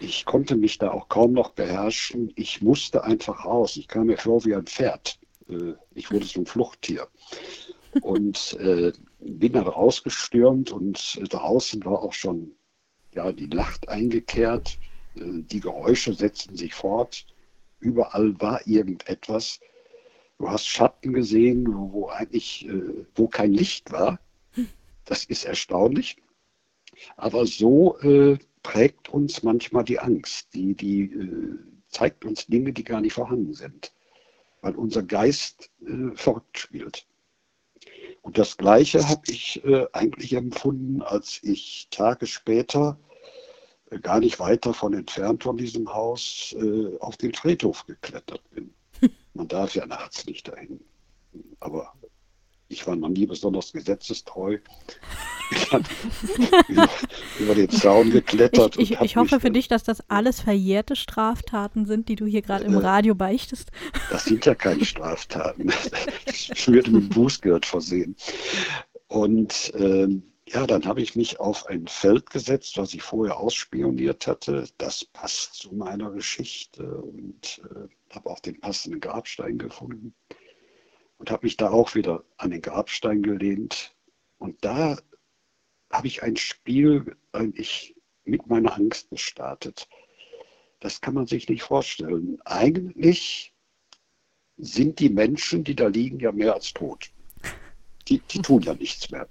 ich 0.00 0.24
konnte 0.24 0.56
mich 0.56 0.78
da 0.78 0.90
auch 0.90 1.08
kaum 1.08 1.32
noch 1.32 1.50
beherrschen. 1.50 2.32
Ich 2.36 2.62
musste 2.62 3.04
einfach 3.04 3.44
raus. 3.44 3.76
Ich 3.76 3.88
kam 3.88 4.06
mir 4.06 4.18
vor 4.18 4.44
wie 4.44 4.54
ein 4.54 4.66
Pferd. 4.66 5.18
Äh, 5.48 5.74
ich 5.94 6.10
wurde 6.10 6.26
so 6.26 6.40
ein 6.40 6.46
Fluchttier. 6.46 7.08
Und 8.02 8.54
äh, 8.60 8.92
bin 9.20 9.52
dann 9.52 9.66
rausgestürmt 9.66 10.70
und 10.70 11.18
draußen 11.32 11.84
war 11.84 12.02
auch 12.02 12.12
schon 12.12 12.52
ja, 13.14 13.32
die 13.32 13.48
Nacht 13.48 13.88
eingekehrt. 13.88 14.78
Äh, 15.16 15.20
die 15.24 15.60
Geräusche 15.60 16.12
setzten 16.12 16.56
sich 16.56 16.74
fort. 16.74 17.26
Überall 17.80 18.38
war 18.40 18.66
irgendetwas. 18.66 19.60
Du 20.38 20.50
hast 20.50 20.66
Schatten 20.66 21.14
gesehen, 21.14 21.66
wo, 21.68 22.08
eigentlich 22.08 22.68
äh, 22.68 23.06
wo 23.14 23.28
kein 23.28 23.52
Licht 23.52 23.92
war. 23.92 24.20
Das 25.08 25.24
ist 25.24 25.44
erstaunlich. 25.44 26.16
Aber 27.16 27.46
so 27.46 27.96
äh, 28.00 28.38
prägt 28.66 29.08
uns 29.10 29.44
manchmal 29.44 29.84
die 29.84 30.00
Angst, 30.00 30.52
die, 30.52 30.74
die 30.74 31.02
äh, 31.04 31.56
zeigt 31.86 32.24
uns 32.24 32.46
Dinge, 32.46 32.72
die 32.72 32.82
gar 32.82 33.00
nicht 33.00 33.12
vorhanden 33.12 33.54
sind, 33.54 33.92
weil 34.60 34.74
unser 34.74 35.04
Geist 35.04 35.70
äh, 35.86 36.16
verrückt 36.16 36.58
spielt. 36.58 37.06
Und 38.22 38.38
das 38.38 38.56
Gleiche 38.56 39.08
habe 39.08 39.22
ich 39.28 39.64
äh, 39.64 39.86
eigentlich 39.92 40.32
empfunden, 40.32 41.00
als 41.00 41.38
ich 41.44 41.86
Tage 41.92 42.26
später, 42.26 42.98
äh, 43.90 44.00
gar 44.00 44.18
nicht 44.18 44.40
weit 44.40 44.66
davon 44.66 44.94
entfernt 44.94 45.44
von 45.44 45.56
diesem 45.56 45.94
Haus, 45.94 46.52
äh, 46.58 46.98
auf 46.98 47.16
den 47.16 47.34
Friedhof 47.34 47.86
geklettert 47.86 48.42
bin. 48.50 48.74
Man 49.34 49.46
darf 49.46 49.76
ja 49.76 49.86
nachts 49.86 50.26
nicht 50.26 50.48
dahin. 50.48 50.80
Aber 51.60 51.92
ich 52.68 52.86
war 52.86 52.96
noch 52.96 53.08
nie 53.08 53.26
besonders 53.26 53.72
gesetzestreu. 53.72 54.58
Ich 55.52 55.70
bin 55.70 55.84
über, 56.68 56.88
über, 57.38 57.54
den 57.54 57.70
Zaun 57.70 58.10
geklettert. 58.10 58.76
Ich, 58.78 58.92
ich, 58.92 59.00
ich 59.00 59.16
hoffe 59.16 59.38
für 59.38 59.50
dich, 59.50 59.68
dass 59.68 59.84
das 59.84 60.08
alles 60.10 60.40
verjährte 60.40 60.96
Straftaten 60.96 61.86
sind, 61.86 62.08
die 62.08 62.16
du 62.16 62.26
hier 62.26 62.42
gerade 62.42 62.64
im 62.64 62.74
äh, 62.74 62.78
Radio 62.78 63.14
beichtest. 63.14 63.70
Das 64.10 64.24
sind 64.24 64.44
ja 64.46 64.54
keine 64.54 64.84
Straftaten. 64.86 65.72
Ich 66.26 66.66
würde 66.66 66.90
mit 66.90 67.10
Bußgeld 67.10 67.64
versehen. 67.64 68.16
Und 69.06 69.72
ähm, 69.76 70.24
ja, 70.48 70.66
dann 70.66 70.84
habe 70.84 71.02
ich 71.02 71.14
mich 71.14 71.38
auf 71.38 71.66
ein 71.66 71.86
Feld 71.86 72.30
gesetzt, 72.30 72.78
was 72.78 72.94
ich 72.94 73.02
vorher 73.02 73.36
ausspioniert 73.36 74.26
hatte. 74.26 74.68
Das 74.78 75.04
passt 75.04 75.54
zu 75.54 75.74
meiner 75.74 76.10
Geschichte 76.10 76.84
und 76.84 77.60
äh, 77.70 78.14
habe 78.14 78.30
auch 78.30 78.40
den 78.40 78.60
passenden 78.60 79.00
Grabstein 79.00 79.58
gefunden 79.58 80.14
und 81.18 81.30
habe 81.30 81.46
mich 81.46 81.56
da 81.56 81.70
auch 81.70 81.94
wieder 81.94 82.24
an 82.36 82.50
den 82.50 82.62
Grabstein 82.62 83.22
gelehnt. 83.22 83.94
Und 84.38 84.64
da 84.64 84.98
habe 85.90 86.06
ich 86.06 86.22
ein 86.22 86.36
Spiel 86.36 87.16
eigentlich 87.32 87.94
mit 88.24 88.46
meiner 88.46 88.74
Angst 88.74 89.10
gestartet. 89.10 89.88
Das 90.80 91.00
kann 91.00 91.14
man 91.14 91.26
sich 91.26 91.48
nicht 91.48 91.62
vorstellen. 91.62 92.38
Eigentlich 92.44 93.54
sind 94.58 94.98
die 94.98 95.08
Menschen, 95.08 95.64
die 95.64 95.74
da 95.74 95.88
liegen, 95.88 96.18
ja 96.20 96.32
mehr 96.32 96.54
als 96.54 96.72
tot. 96.72 97.10
Die, 98.08 98.20
die 98.20 98.42
tun 98.42 98.62
ja 98.62 98.74
nichts 98.74 99.10
mehr. 99.10 99.28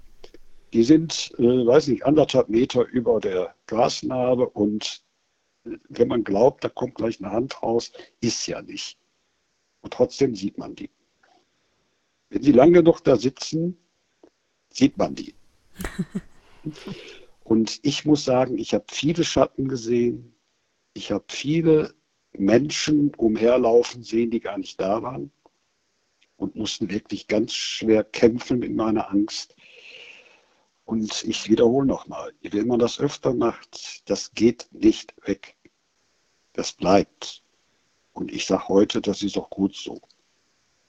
Die 0.72 0.82
sind, 0.82 1.32
äh, 1.38 1.66
weiß 1.66 1.88
nicht, 1.88 2.04
anderthalb 2.04 2.48
Meter 2.48 2.84
über 2.86 3.20
der 3.20 3.54
Grasnarbe 3.66 4.48
und 4.48 5.02
äh, 5.64 5.78
wenn 5.88 6.08
man 6.08 6.24
glaubt, 6.24 6.64
da 6.64 6.68
kommt 6.68 6.96
gleich 6.96 7.20
eine 7.20 7.32
Hand 7.32 7.62
raus, 7.62 7.92
ist 8.20 8.46
ja 8.46 8.60
nicht. 8.62 8.98
Und 9.80 9.92
trotzdem 9.92 10.34
sieht 10.34 10.58
man 10.58 10.74
die. 10.74 10.90
Wenn 12.28 12.42
sie 12.42 12.52
lange 12.52 12.72
genug 12.72 13.00
da 13.02 13.16
sitzen, 13.16 13.78
sieht 14.70 14.96
man 14.98 15.14
die. 15.14 15.34
Und 17.44 17.78
ich 17.82 18.04
muss 18.04 18.24
sagen, 18.24 18.58
ich 18.58 18.74
habe 18.74 18.86
viele 18.88 19.22
Schatten 19.22 19.68
gesehen. 19.68 20.34
Ich 20.94 21.12
habe 21.12 21.24
viele 21.28 21.94
Menschen 22.32 23.14
umherlaufen 23.14 24.02
sehen, 24.02 24.30
die 24.30 24.40
gar 24.40 24.58
nicht 24.58 24.80
da 24.80 25.02
waren 25.02 25.30
und 26.36 26.56
mussten 26.56 26.90
wirklich 26.90 27.28
ganz 27.28 27.54
schwer 27.54 28.04
kämpfen 28.04 28.58
mit 28.58 28.74
meiner 28.74 29.10
Angst. 29.10 29.54
Und 30.84 31.24
ich 31.24 31.48
wiederhole 31.48 31.86
nochmal, 31.86 32.32
wenn 32.42 32.66
man 32.66 32.78
das 32.78 33.00
öfter 33.00 33.34
macht, 33.34 34.08
das 34.08 34.32
geht 34.32 34.68
nicht 34.72 35.14
weg. 35.26 35.56
Das 36.52 36.72
bleibt. 36.72 37.42
Und 38.12 38.32
ich 38.32 38.46
sage 38.46 38.68
heute, 38.68 39.00
das 39.00 39.22
ist 39.22 39.36
auch 39.36 39.50
gut 39.50 39.74
so. 39.74 40.00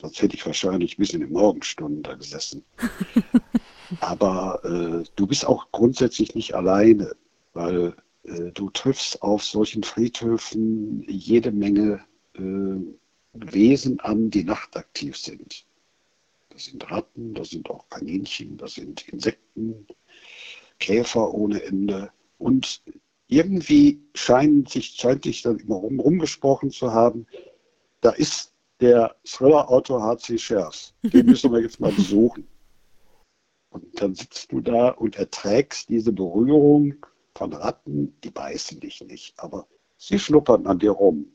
Sonst 0.02 0.22
hätte 0.22 0.36
ich 0.36 0.46
wahrscheinlich 0.46 0.98
bis 0.98 1.14
in 1.14 1.22
den 1.22 1.32
Morgenstunden 1.32 2.04
da 2.04 2.16
gesessen. 2.16 2.64
Aber 4.00 4.62
äh, 4.64 5.04
du 5.16 5.28
bist 5.28 5.46
auch 5.46 5.72
grundsätzlich 5.72 6.36
nicht 6.36 6.54
alleine, 6.54 7.16
weil 7.54 7.96
Äh, 8.28 8.52
du 8.52 8.70
triffst 8.70 9.22
auf 9.22 9.44
solchen 9.44 9.84
Friedhöfen 9.84 11.04
jede 11.08 11.52
Menge 11.52 12.04
äh, 12.36 12.80
Wesen 13.34 14.00
an, 14.02 14.30
die 14.30 14.44
nachtaktiv 14.44 15.18
sind. 15.18 15.66
Das 16.50 16.66
sind 16.66 16.90
Ratten, 16.90 17.34
das 17.34 17.52
sind 17.52 17.70
auch 17.70 17.88
Kaninchen, 17.90 18.58
das 18.58 18.76
sind 18.76 19.08
Insekten, 19.10 19.88
Käfer 20.80 21.34
ohne 21.34 21.62
Ende. 21.64 22.12
Und 22.40 22.82
irgendwie 23.28 24.00
scheint 24.16 24.70
sich, 24.70 24.96
scheint 24.96 25.24
sich 25.24 25.42
dann 25.44 25.60
immer 25.60 25.76
rum, 25.76 26.00
rumgesprochen 26.00 26.72
zu 26.72 26.92
haben, 26.92 27.28
da 28.02 28.10
ist 28.12 28.54
der 28.80 29.16
Thriller-Autor 29.26 30.04
H.C. 30.04 30.38
Schers. 30.38 30.94
Den 31.04 31.26
müssen 31.28 31.52
wir 31.52 31.62
jetzt 31.62 31.80
mal 31.80 31.92
besuchen. 31.92 32.48
Und 33.70 34.02
dann 34.02 34.16
sitzt 34.16 34.52
du 34.52 34.62
da 34.62 34.90
und 34.90 35.18
erträgst 35.18 35.90
diese 35.90 36.12
Berührung 36.12 36.96
von 37.36 37.54
Ratten, 37.54 38.16
die 38.24 38.32
beißen 38.32 38.80
dich 38.80 39.02
nicht, 39.02 39.40
aber 39.40 39.68
sie 39.98 40.18
schnuppern 40.18 40.66
an 40.66 40.80
dir 40.80 40.92
rum. 40.92 41.28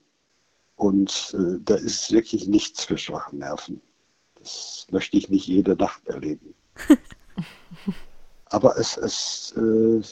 Und 0.77 1.35
äh, 1.39 1.61
da 1.63 1.77
ist 1.77 2.11
wirklich 2.11 2.49
nichts 2.49 2.85
für 2.85 2.99
schwache 2.99 3.37
Nerven. 3.37 3.81
Das 4.35 4.87
möchte 4.91 5.17
ich 5.17 5.29
nicht 5.29 5.47
jede 5.47 5.77
Nacht 5.77 6.07
erleben. 6.09 6.55
aber 8.47 8.77
es, 8.77 8.97
es 8.97 9.55
äh, 9.57 10.03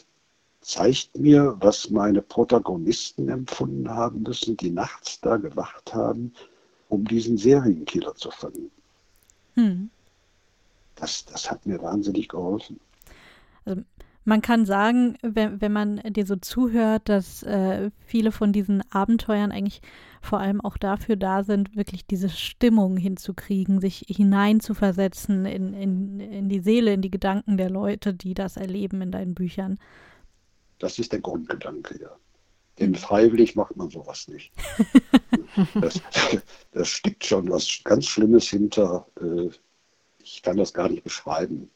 zeigt 0.61 1.19
mir, 1.19 1.57
was 1.59 1.91
meine 1.91 2.23
Protagonisten 2.23 3.29
empfunden 3.29 3.89
haben 3.91 4.23
müssen, 4.23 4.57
die 4.57 4.71
nachts 4.71 5.21
da 5.21 5.37
gewacht 5.39 5.93
haben, 5.93 6.33
um 6.91 7.05
diesen 7.05 7.39
Serienkiller 7.39 8.15
zu 8.15 8.31
fangen. 8.31 8.71
Hm. 9.55 9.91
Das, 10.97 11.25
das 11.25 11.51
hat 11.51 11.65
mir 11.65 11.81
wahnsinnig 11.81 12.29
geholfen. 12.29 12.79
Also 13.65 13.83
man 14.25 14.43
kann 14.43 14.67
sagen, 14.67 15.17
wenn, 15.23 15.61
wenn 15.61 15.73
man 15.73 15.97
dir 16.05 16.27
so 16.27 16.37
zuhört, 16.37 17.09
dass 17.09 17.43
äh, 17.43 17.91
viele 18.05 18.33
von 18.33 18.53
diesen 18.53 18.83
Abenteuern 18.91 19.51
eigentlich 19.51 19.81
vor 20.21 20.41
allem 20.41 20.61
auch 20.61 20.77
dafür 20.77 21.17
da 21.17 21.43
sind, 21.43 21.75
wirklich 21.75 22.07
diese 22.07 22.29
Stimmung 22.29 22.99
hinzukriegen, 22.99 23.81
sich 23.81 24.05
hineinzuversetzen 24.09 25.47
in, 25.47 25.73
in, 25.73 26.21
in 26.21 26.49
die 26.51 26.61
Seele, 26.61 26.93
in 26.93 27.01
die 27.01 27.11
Gedanken 27.11 27.57
der 27.57 27.71
Leute, 27.71 28.13
die 28.13 28.35
das 28.35 28.59
erleben 28.59 29.01
in 29.01 29.11
deinen 29.11 29.35
Büchern. 29.35 29.79
Das 30.79 30.99
ist 30.99 31.13
der 31.13 31.21
Grundgedanke, 31.21 31.99
ja. 32.01 32.11
Denn 32.79 32.95
freiwillig 32.95 33.57
macht 33.57 33.77
man 33.77 33.91
sowas 33.91 34.29
nicht. 34.29 34.53
das, 35.75 36.01
das 36.73 36.89
steckt 36.89 37.25
schon 37.25 37.51
was 37.51 37.81
ganz 37.85 38.07
Schlimmes 38.07 38.49
hinter. 38.49 39.07
Äh, 39.21 39.51
ich 40.23 40.43
kann 40.43 40.57
das 40.57 40.73
gar 40.73 40.89
nicht 40.89 41.05
beschreiben 41.05 41.71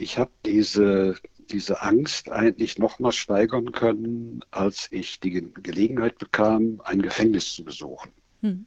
ich 0.00 0.18
habe 0.18 0.30
diese, 0.46 1.16
diese 1.50 1.82
Angst 1.82 2.30
eigentlich 2.30 2.78
noch 2.78 2.98
mal 2.98 3.12
steigern 3.12 3.72
können, 3.72 4.40
als 4.50 4.88
ich 4.90 5.20
die 5.20 5.52
Gelegenheit 5.62 6.18
bekam, 6.18 6.80
ein 6.84 7.02
Gefängnis 7.02 7.54
zu 7.54 7.64
besuchen. 7.64 8.10
Hm. 8.40 8.66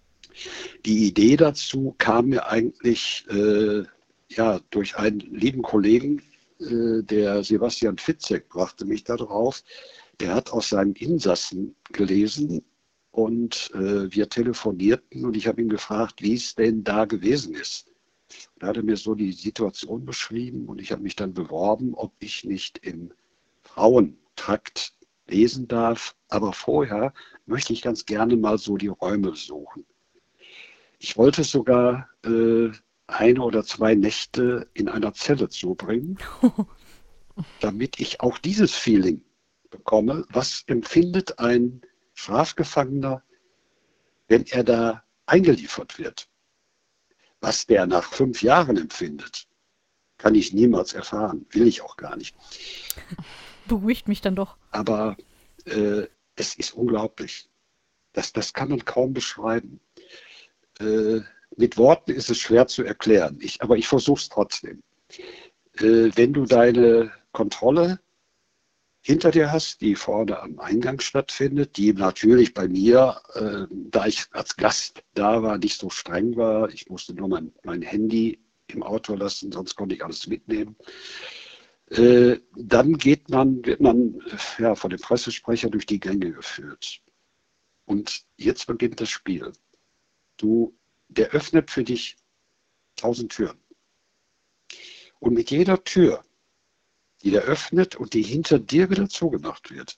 Die 0.86 1.08
Idee 1.08 1.36
dazu 1.36 1.96
kam 1.98 2.30
mir 2.30 2.48
eigentlich 2.48 3.26
äh, 3.30 3.84
ja, 4.30 4.60
durch 4.70 4.96
einen 4.98 5.20
lieben 5.20 5.62
Kollegen, 5.62 6.22
äh, 6.60 7.04
der 7.04 7.44
Sebastian 7.44 7.98
Fitzek 7.98 8.50
brachte 8.50 8.86
mich 8.86 9.04
darauf. 9.04 9.64
Der 10.20 10.34
hat 10.36 10.52
aus 10.52 10.70
seinen 10.70 10.94
Insassen 10.94 11.76
gelesen 11.92 12.64
und 13.14 13.70
äh, 13.76 14.12
wir 14.12 14.28
telefonierten 14.28 15.24
und 15.24 15.38
ich 15.38 15.48
habe 15.48 15.62
ihn 15.62 15.70
gefragt, 15.70 16.24
wie 16.24 16.34
es 16.34 16.56
denn 16.56 16.84
da 16.84 17.06
gewesen 17.06 17.54
ist. 17.54 17.92
Da 18.58 18.68
hat 18.68 18.78
er 18.78 18.84
mir 18.84 18.98
so 18.98 19.14
die 19.14 19.32
Situation 19.32 20.04
beschrieben 20.04 20.66
und 20.66 20.82
ich 20.82 20.92
habe 20.92 21.04
mich 21.04 21.16
dann 21.16 21.32
beworben, 21.32 21.94
ob 21.94 22.12
ich 22.20 22.44
nicht 22.44 22.80
im 22.80 23.12
Frauentrakt 23.62 24.94
lesen 25.28 25.68
darf. 25.68 26.16
Aber 26.28 26.54
vorher 26.54 27.14
möchte 27.46 27.72
ich 27.72 27.84
ganz 27.84 28.08
gerne 28.08 28.36
mal 28.36 28.58
so 28.58 28.78
die 28.78 28.88
Räume 28.88 29.30
besuchen. 29.30 29.86
Ich 30.98 31.16
wollte 31.16 31.44
sogar 31.44 32.10
äh, 32.26 32.72
eine 33.06 33.44
oder 33.44 33.64
zwei 33.64 33.94
Nächte 33.94 34.68
in 34.74 34.90
einer 34.90 35.14
Zelle 35.14 35.50
zubringen, 35.50 36.18
damit 37.60 38.00
ich 38.00 38.22
auch 38.22 38.40
dieses 38.40 38.74
Feeling 38.74 39.22
bekomme. 39.70 40.26
Was 40.32 40.64
empfindet 40.66 41.38
ein 41.38 41.82
Strafgefangener, 42.14 43.24
wenn 44.28 44.46
er 44.48 44.64
da 44.64 45.04
eingeliefert 45.26 46.00
wird? 46.00 46.28
Was 47.42 47.66
der 47.66 47.86
nach 47.86 48.14
fünf 48.14 48.42
Jahren 48.42 48.78
empfindet, 48.78 49.48
kann 50.18 50.36
ich 50.36 50.54
niemals 50.54 50.94
erfahren, 50.94 51.46
will 51.50 51.68
ich 51.68 51.82
auch 51.82 51.98
gar 51.98 52.16
nicht. 52.16 52.36
Beruhigt 53.68 54.08
mich 54.08 54.22
dann 54.22 54.36
doch. 54.36 54.58
Aber 54.72 55.18
äh, 55.66 56.08
es 56.36 56.56
ist 56.56 56.74
unglaublich. 56.74 57.50
Das, 58.14 58.32
das 58.32 58.54
kann 58.54 58.70
man 58.70 58.86
kaum 58.86 59.14
beschreiben. 59.14 59.80
Äh, 60.80 61.22
mit 61.58 61.78
Worten 61.78 62.12
ist 62.12 62.30
es 62.30 62.38
schwer 62.40 62.68
zu 62.68 62.84
erklären, 62.84 63.38
ich, 63.42 63.62
aber 63.62 63.78
ich 63.78 63.88
versuche 63.88 64.22
es 64.22 64.30
trotzdem. 64.30 64.82
Äh, 65.76 66.12
wenn 66.16 66.34
du 66.34 66.46
deine 66.46 67.12
Kontrolle 67.32 68.00
hinter 69.04 69.32
dir 69.32 69.52
hast, 69.52 69.82
die 69.82 69.96
vorne 69.96 70.40
am 70.40 70.60
Eingang 70.60 71.02
stattfindet, 71.02 71.76
die 71.76 71.94
natürlich 71.94 72.54
bei 72.54 72.70
mir, 72.70 73.22
äh, 73.36 73.68
da 73.70 74.06
ich 74.06 74.26
als 74.32 74.56
Gast 74.56 75.04
da 75.14 75.44
war, 75.44 75.58
nicht 75.58 75.78
so 75.78 75.90
streng 75.90 76.38
war. 76.38 76.70
Ich 76.70 76.90
musste 76.90 77.14
nur 77.14 77.28
mein, 77.28 77.52
mein 77.64 77.82
Handy 77.82 78.40
im 78.68 78.82
Auto 78.82 79.14
lassen, 79.16 79.52
sonst 79.52 79.76
konnte 79.76 79.94
ich 79.96 80.04
alles 80.04 80.26
mitnehmen. 80.28 80.78
Äh, 81.90 82.40
dann 82.56 82.98
geht 82.98 83.30
man, 83.30 83.64
wird 83.66 83.82
man 83.82 84.22
ja, 84.58 84.74
von 84.74 84.90
dem 84.90 85.02
Pressesprecher 85.02 85.70
durch 85.70 85.86
die 85.86 86.00
Gänge 86.00 86.32
geführt. 86.32 87.02
Und 87.86 88.24
jetzt 88.38 88.66
beginnt 88.68 89.02
das 89.02 89.10
Spiel. 89.10 89.52
Du, 90.38 90.74
der 91.10 91.32
öffnet 91.32 91.70
für 91.70 91.84
dich 91.84 92.16
tausend 92.96 93.34
Türen. 93.34 93.60
Und 95.20 95.34
mit 95.34 95.52
jeder 95.52 95.84
Tür 95.84 96.24
die 97.24 97.34
er 97.34 97.44
öffnet 97.44 97.96
und 97.96 98.14
die 98.14 98.22
hinter 98.22 98.60
dir 98.60 98.90
wieder 98.90 99.08
zugemacht 99.08 99.72
wird, 99.72 99.98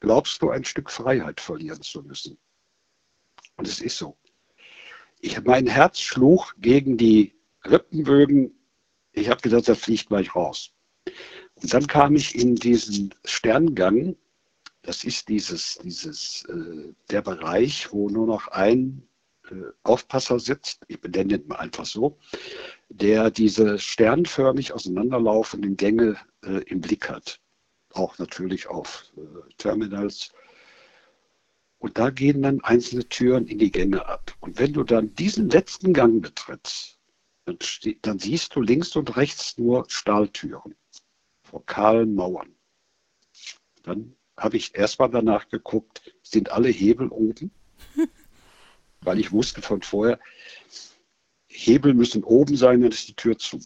glaubst 0.00 0.42
du 0.42 0.50
ein 0.50 0.64
Stück 0.64 0.90
Freiheit 0.90 1.40
verlieren 1.40 1.80
zu 1.82 2.02
müssen. 2.02 2.38
Und 3.56 3.66
es 3.66 3.80
ist 3.80 3.96
so. 3.96 4.16
Ich 5.20 5.42
meinen 5.42 5.66
Herz 5.66 6.00
schlug 6.00 6.54
gegen 6.58 6.98
die 6.98 7.34
Rippenbögen. 7.64 8.54
Ich 9.12 9.30
habe 9.30 9.40
gedacht, 9.40 9.68
das 9.68 9.78
fliegt 9.78 10.08
gleich 10.08 10.34
raus. 10.34 10.72
Und 11.54 11.72
dann 11.72 11.86
kam 11.86 12.14
ich 12.16 12.34
in 12.34 12.54
diesen 12.54 13.14
Sterngang. 13.24 14.16
Das 14.82 15.04
ist 15.04 15.28
dieses, 15.28 15.78
dieses, 15.82 16.44
äh, 16.44 16.92
der 17.10 17.22
Bereich, 17.22 17.90
wo 17.92 18.10
nur 18.10 18.26
noch 18.26 18.48
ein 18.48 19.08
Aufpasser 19.82 20.38
sitzt. 20.38 20.82
Ich 20.88 21.00
benenne 21.00 21.36
ihn 21.36 21.46
mal 21.46 21.56
einfach 21.56 21.86
so 21.86 22.18
der 22.88 23.30
diese 23.30 23.78
sternförmig 23.78 24.72
auseinanderlaufenden 24.72 25.76
Gänge 25.76 26.16
äh, 26.44 26.62
im 26.66 26.80
Blick 26.80 27.08
hat. 27.08 27.40
Auch 27.92 28.18
natürlich 28.18 28.68
auf 28.68 29.12
äh, 29.16 29.20
Terminals. 29.56 30.32
Und 31.78 31.98
da 31.98 32.10
gehen 32.10 32.42
dann 32.42 32.62
einzelne 32.62 33.08
Türen 33.08 33.46
in 33.46 33.58
die 33.58 33.70
Gänge 33.70 34.06
ab. 34.06 34.34
Und 34.40 34.58
wenn 34.58 34.72
du 34.72 34.82
dann 34.82 35.14
diesen 35.14 35.50
letzten 35.50 35.92
Gang 35.92 36.22
betrittst, 36.22 36.98
dann, 37.44 37.58
dann 38.02 38.18
siehst 38.18 38.54
du 38.54 38.60
links 38.60 38.96
und 38.96 39.16
rechts 39.16 39.58
nur 39.58 39.84
Stahltüren 39.88 40.74
vor 41.42 41.64
kahlen 41.64 42.14
Mauern. 42.14 42.54
Dann 43.82 44.16
habe 44.36 44.56
ich 44.56 44.74
erstmal 44.74 45.10
danach 45.10 45.48
geguckt, 45.48 46.12
sind 46.22 46.50
alle 46.50 46.68
Hebel 46.68 47.08
oben? 47.08 47.50
Weil 49.06 49.20
ich 49.20 49.32
wusste 49.32 49.62
von 49.62 49.80
vorher, 49.82 50.18
Hebel 51.46 51.94
müssen 51.94 52.24
oben 52.24 52.56
sein, 52.56 52.82
dann 52.82 52.90
ist 52.90 53.08
die 53.08 53.14
Tür 53.14 53.38
zu. 53.38 53.60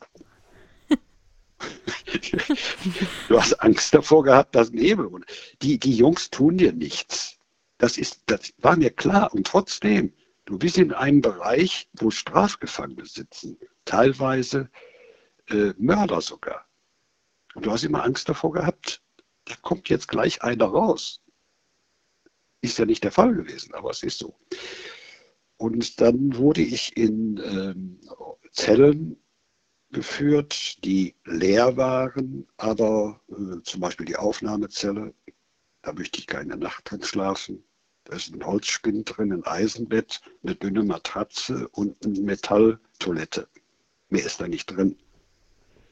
du 3.29 3.41
hast 3.41 3.55
Angst 3.55 3.95
davor 3.95 4.23
gehabt, 4.23 4.55
dass 4.55 4.71
ein 4.71 4.79
Hebel. 4.79 5.07
Und 5.07 5.25
die, 5.63 5.79
die 5.79 5.95
Jungs 5.95 6.31
tun 6.31 6.59
dir 6.59 6.73
nichts. 6.73 7.39
Das, 7.79 7.97
ist, 7.97 8.23
das 8.27 8.53
war 8.59 8.77
mir 8.77 8.91
klar. 8.91 9.33
Und 9.33 9.47
trotzdem, 9.47 10.13
du 10.45 10.59
bist 10.59 10.77
in 10.77 10.93
einem 10.93 11.23
Bereich, 11.23 11.89
wo 11.95 12.11
Strafgefangene 12.11 13.07
sitzen. 13.07 13.57
Teilweise 13.87 14.69
äh, 15.49 15.73
Mörder 15.79 16.21
sogar. 16.21 16.67
Und 17.55 17.65
du 17.65 17.73
hast 17.73 17.85
immer 17.85 18.05
Angst 18.05 18.29
davor 18.29 18.53
gehabt, 18.53 19.03
da 19.47 19.55
kommt 19.63 19.89
jetzt 19.89 20.07
gleich 20.07 20.43
einer 20.43 20.67
raus. 20.67 21.23
Ist 22.61 22.79
ja 22.79 22.85
nicht 22.85 23.05
der 23.05 23.13
Fall 23.13 23.35
gewesen, 23.35 23.75
aber 23.75 23.91
es 23.91 24.03
ist 24.03 24.19
so. 24.19 24.37
Und 25.61 26.01
dann 26.01 26.39
wurde 26.39 26.63
ich 26.63 26.97
in 26.97 27.39
ähm, 27.45 28.01
Zellen 28.51 29.23
geführt, 29.93 30.83
die 30.85 31.15
leer 31.27 31.77
waren, 31.77 32.47
aber 32.57 33.21
äh, 33.29 33.61
zum 33.65 33.83
Beispiel 33.83 34.07
die 34.07 34.17
Aufnahmezelle, 34.17 35.13
da 35.83 35.93
möchte 35.93 36.19
ich 36.19 36.27
keine 36.27 36.57
Nacht 36.57 36.91
drin 36.91 37.03
schlafen. 37.03 37.63
Da 38.05 38.17
ist 38.17 38.33
ein 38.33 38.43
Holzspind 38.43 39.15
drin, 39.15 39.35
ein 39.35 39.45
Eisenbett, 39.45 40.23
eine 40.43 40.55
dünne 40.55 40.83
Matratze 40.83 41.69
und 41.73 42.07
eine 42.07 42.19
Metalltoilette. 42.21 43.47
Mehr 44.09 44.25
ist 44.25 44.41
da 44.41 44.49
nicht 44.49 44.65
drin. 44.65 44.97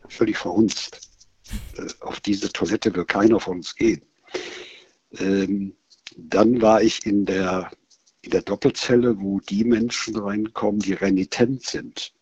Völlig 0.09 0.39
verhunzt. 0.39 1.11
Äh, 1.77 1.89
auf 2.01 2.21
diese 2.21 2.51
Toilette 2.51 2.97
will 2.97 3.05
keiner 3.05 3.39
von 3.39 3.59
uns 3.59 3.75
gehen. 3.75 4.01
Ähm, 5.19 5.77
dann 6.17 6.63
war 6.63 6.81
ich 6.81 7.05
in 7.05 7.27
der, 7.27 7.71
in 8.29 8.33
der 8.33 8.43
Doppelzelle, 8.43 9.19
wo 9.23 9.41
die 9.41 9.65
Menschen 9.65 10.15
reinkommen, 10.15 10.81
die 10.81 10.93
renitent 10.93 11.63
sind. 11.65 12.13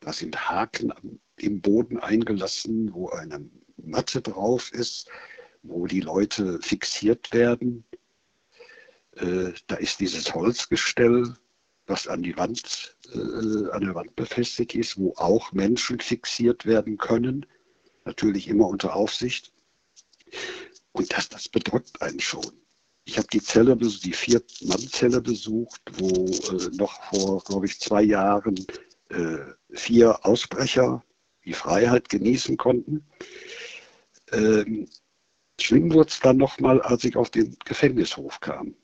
Da 0.00 0.12
sind 0.12 0.50
Haken 0.50 0.92
im 1.36 1.60
Boden 1.60 2.00
eingelassen, 2.00 2.92
wo 2.92 3.10
eine 3.10 3.48
Matte 3.76 4.20
drauf 4.22 4.72
ist, 4.72 5.08
wo 5.62 5.86
die 5.86 6.00
Leute 6.00 6.58
fixiert 6.60 7.32
werden. 7.32 7.84
Äh, 9.12 9.52
da 9.68 9.76
ist 9.76 10.00
dieses 10.00 10.34
Holzgestell, 10.34 11.36
was 11.86 12.08
an 12.08 12.24
die 12.24 12.36
Wand, 12.36 12.96
äh, 13.12 13.70
an 13.70 13.84
der 13.84 13.94
Wand 13.94 14.16
befestigt 14.16 14.74
ist, 14.74 14.98
wo 14.98 15.14
auch 15.14 15.52
Menschen 15.52 16.00
fixiert 16.00 16.66
werden 16.66 16.96
können. 16.96 17.46
Natürlich 18.04 18.48
immer 18.48 18.66
unter 18.66 18.96
Aufsicht. 18.96 19.52
Und 20.90 21.16
das, 21.16 21.28
das 21.28 21.48
bedrückt 21.48 22.02
einen 22.02 22.18
schon. 22.18 22.63
Ich 23.06 23.18
habe 23.18 23.28
die 23.28 23.42
Zelle, 23.42 23.76
die 23.76 24.12
Vier-Mann-Zelle 24.12 25.20
besucht, 25.20 25.80
wo 25.98 26.26
äh, 26.26 26.70
noch 26.76 27.02
vor, 27.10 27.42
glaube 27.44 27.66
ich, 27.66 27.78
zwei 27.78 28.02
Jahren 28.02 28.54
äh, 29.10 29.38
vier 29.70 30.24
Ausbrecher 30.24 31.04
die 31.44 31.52
Freiheit 31.52 32.08
genießen 32.08 32.56
konnten. 32.56 33.04
Ähm, 34.32 34.88
schlimm 35.60 35.92
wurde 35.92 36.08
es 36.08 36.20
dann 36.20 36.38
nochmal, 36.38 36.80
als 36.80 37.04
ich 37.04 37.16
auf 37.16 37.30
den 37.30 37.56
Gefängnishof 37.64 38.40
kam. 38.40 38.74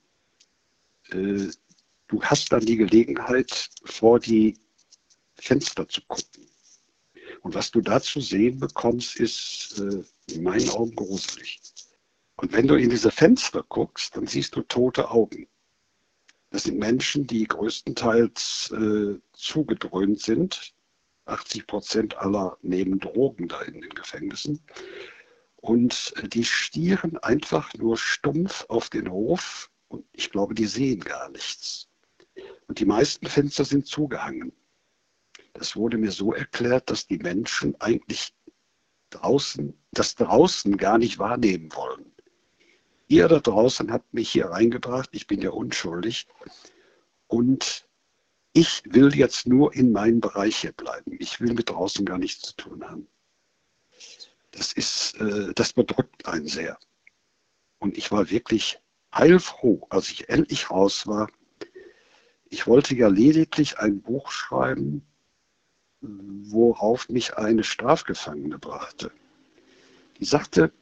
Äh, 1.11 1.49
du 2.09 2.23
hast 2.23 2.53
dann 2.53 2.65
die 2.65 2.77
Gelegenheit, 2.77 3.71
vor 3.85 4.21
die 4.21 4.59
Fenster 5.37 5.89
zu 5.89 6.03
gucken. 6.03 6.47
Und 7.41 7.55
was 7.55 7.71
du 7.71 7.81
da 7.81 8.03
zu 8.03 8.21
sehen 8.21 8.59
bekommst, 8.59 9.17
ist 9.17 9.79
äh, 9.81 10.03
in 10.35 10.43
meinen 10.43 10.69
Augen 10.69 10.95
gruselig. 10.95 11.61
Und 12.41 12.55
wenn 12.55 12.67
du 12.67 12.75
in 12.75 12.89
diese 12.89 13.11
Fenster 13.11 13.63
guckst, 13.69 14.17
dann 14.17 14.27
siehst 14.27 14.57
du 14.57 14.63
tote 14.63 15.11
Augen. 15.11 15.47
Das 16.49 16.63
sind 16.63 16.79
Menschen, 16.79 17.27
die 17.27 17.45
größtenteils 17.45 18.73
äh, 18.73 19.21
zugedröhnt 19.35 20.23
sind. 20.23 20.73
80 21.27 21.67
Prozent 21.67 22.17
aller 22.17 22.57
nehmen 22.63 22.99
Drogen 22.99 23.47
da 23.47 23.61
in 23.61 23.83
den 23.83 23.91
Gefängnissen. 23.91 24.59
Und 25.57 26.15
äh, 26.17 26.29
die 26.29 26.47
stieren 26.47 27.19
einfach 27.19 27.75
nur 27.75 27.99
stumpf 27.99 28.65
auf 28.71 28.89
den 28.89 29.11
Hof 29.11 29.71
und 29.89 30.07
ich 30.13 30.31
glaube, 30.31 30.55
die 30.55 30.67
sehen 30.67 31.01
gar 31.01 31.29
nichts. 31.29 31.89
Und 32.69 32.79
die 32.79 32.87
meisten 32.87 33.27
Fenster 33.27 33.67
sind 33.67 33.87
zugehangen. 33.87 34.53
Das 35.53 35.77
wurde 35.77 35.99
mir 35.99 36.11
so 36.11 36.33
erklärt, 36.33 36.89
dass 36.89 37.07
die 37.07 37.19
Menschen 37.19 37.79
eigentlich 37.83 38.33
draußen, 39.11 39.79
das 39.93 40.15
draußen 40.15 40.79
gar 40.79 40.97
nicht 40.97 41.19
wahrnehmen 41.19 41.69
wollen. 41.75 42.11
Ihr 43.11 43.27
da 43.27 43.41
draußen 43.41 43.91
habt 43.91 44.15
mich 44.15 44.31
hier 44.31 44.47
reingebracht, 44.47 45.09
ich 45.11 45.27
bin 45.27 45.43
ja 45.43 45.51
unschuldig. 45.51 46.29
Und 47.27 47.89
ich 48.53 48.85
will 48.85 49.17
jetzt 49.17 49.49
nur 49.49 49.75
in 49.75 49.91
meinem 49.91 50.21
Bereich 50.21 50.59
hier 50.59 50.71
bleiben. 50.71 51.17
Ich 51.19 51.41
will 51.41 51.53
mit 51.53 51.71
draußen 51.71 52.05
gar 52.05 52.19
nichts 52.19 52.43
zu 52.43 52.55
tun 52.55 52.85
haben. 52.89 53.09
Das 54.53 54.73
ist, 54.73 55.15
äh, 55.21 55.53
das 55.55 55.73
bedrückt 55.73 56.27
einen 56.27 56.47
sehr. 56.47 56.79
Und 57.81 57.99
ich 57.99 58.13
war 58.13 58.31
wirklich 58.31 58.79
heilfroh, 59.13 59.89
als 59.91 60.09
ich 60.13 60.29
endlich 60.29 60.71
raus 60.71 61.09
war. 61.09 61.29
Ich 62.49 62.69
wollte 62.69 62.95
ja 62.95 63.09
lediglich 63.09 63.81
ein 63.81 64.03
Buch 64.03 64.31
schreiben, 64.31 65.05
worauf 66.01 67.09
mich 67.09 67.37
eine 67.37 67.65
Strafgefangene 67.65 68.61
brachte. 68.61 69.11
Die 70.21 70.25
sagte, 70.25 70.73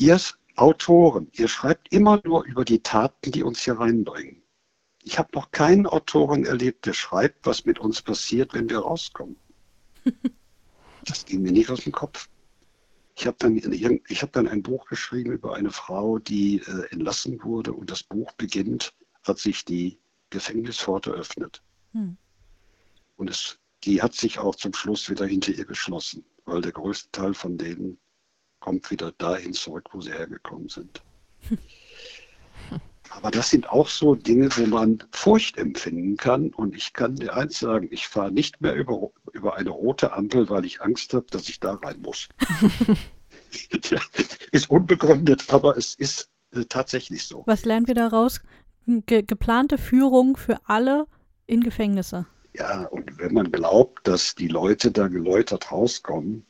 Ihr 0.00 0.18
Autoren, 0.56 1.28
ihr 1.32 1.46
schreibt 1.46 1.92
immer 1.92 2.22
nur 2.24 2.46
über 2.46 2.64
die 2.64 2.82
Taten, 2.82 3.32
die 3.32 3.42
uns 3.42 3.62
hier 3.62 3.78
reinbringen. 3.78 4.42
Ich 5.02 5.18
habe 5.18 5.28
noch 5.34 5.50
keinen 5.50 5.86
Autoren 5.86 6.46
erlebt, 6.46 6.86
der 6.86 6.94
schreibt, 6.94 7.44
was 7.44 7.66
mit 7.66 7.78
uns 7.78 8.00
passiert, 8.00 8.54
wenn 8.54 8.70
wir 8.70 8.78
rauskommen. 8.78 9.36
Das 11.06 11.24
ging 11.24 11.40
mir 11.40 11.52
nicht 11.52 11.70
aus 11.70 11.84
dem 11.84 11.92
Kopf. 11.92 12.28
Ich 13.16 13.26
habe 13.26 13.36
dann, 13.38 13.56
hab 13.56 14.32
dann 14.32 14.48
ein 14.48 14.62
Buch 14.62 14.84
geschrieben 14.84 15.32
über 15.32 15.54
eine 15.54 15.70
Frau, 15.70 16.18
die 16.18 16.58
äh, 16.60 16.92
entlassen 16.92 17.42
wurde 17.42 17.72
und 17.72 17.90
das 17.90 18.02
Buch 18.02 18.32
beginnt, 18.32 18.92
als 19.22 19.42
sich 19.42 19.64
die 19.64 19.98
Gefängnispforte 20.28 21.10
öffnet. 21.10 21.62
Hm. 21.92 22.18
Und 23.16 23.30
es, 23.30 23.58
die 23.84 24.02
hat 24.02 24.14
sich 24.14 24.38
auch 24.38 24.54
zum 24.56 24.74
Schluss 24.74 25.08
wieder 25.08 25.24
hinter 25.24 25.52
ihr 25.52 25.64
geschlossen, 25.64 26.22
weil 26.44 26.60
der 26.60 26.72
größte 26.72 27.10
Teil 27.12 27.32
von 27.32 27.56
denen 27.56 27.98
kommt 28.60 28.90
wieder 28.90 29.12
dahin 29.12 29.52
zurück, 29.52 29.88
wo 29.92 30.00
sie 30.00 30.12
hergekommen 30.12 30.68
sind. 30.68 31.02
Aber 33.10 33.32
das 33.32 33.50
sind 33.50 33.68
auch 33.68 33.88
so 33.88 34.14
Dinge, 34.14 34.48
wo 34.56 34.66
man 34.66 35.02
Furcht 35.10 35.58
empfinden 35.58 36.16
kann. 36.16 36.50
Und 36.50 36.76
ich 36.76 36.92
kann 36.92 37.16
dir 37.16 37.34
eins 37.34 37.58
sagen, 37.58 37.88
ich 37.90 38.06
fahre 38.06 38.30
nicht 38.30 38.60
mehr 38.60 38.74
über, 38.74 39.10
über 39.32 39.56
eine 39.56 39.70
rote 39.70 40.12
Ampel, 40.12 40.48
weil 40.48 40.64
ich 40.64 40.80
Angst 40.80 41.12
habe, 41.12 41.26
dass 41.30 41.48
ich 41.48 41.58
da 41.58 41.74
rein 41.74 42.00
muss. 42.02 42.28
ja, 43.90 44.00
ist 44.52 44.70
unbegründet, 44.70 45.52
aber 45.52 45.76
es 45.76 45.96
ist 45.96 46.30
äh, 46.52 46.64
tatsächlich 46.64 47.26
so. 47.26 47.42
Was 47.46 47.64
lernen 47.64 47.88
wir 47.88 47.96
daraus? 47.96 48.40
Ge 48.86 49.22
geplante 49.22 49.76
Führung 49.76 50.36
für 50.36 50.60
alle 50.64 51.06
in 51.46 51.62
Gefängnisse. 51.62 52.26
Ja, 52.54 52.86
und 52.86 53.18
wenn 53.18 53.34
man 53.34 53.50
glaubt, 53.50 54.06
dass 54.06 54.34
die 54.34 54.48
Leute 54.48 54.90
da 54.90 55.08
geläutert 55.08 55.70
rauskommen, 55.70 56.44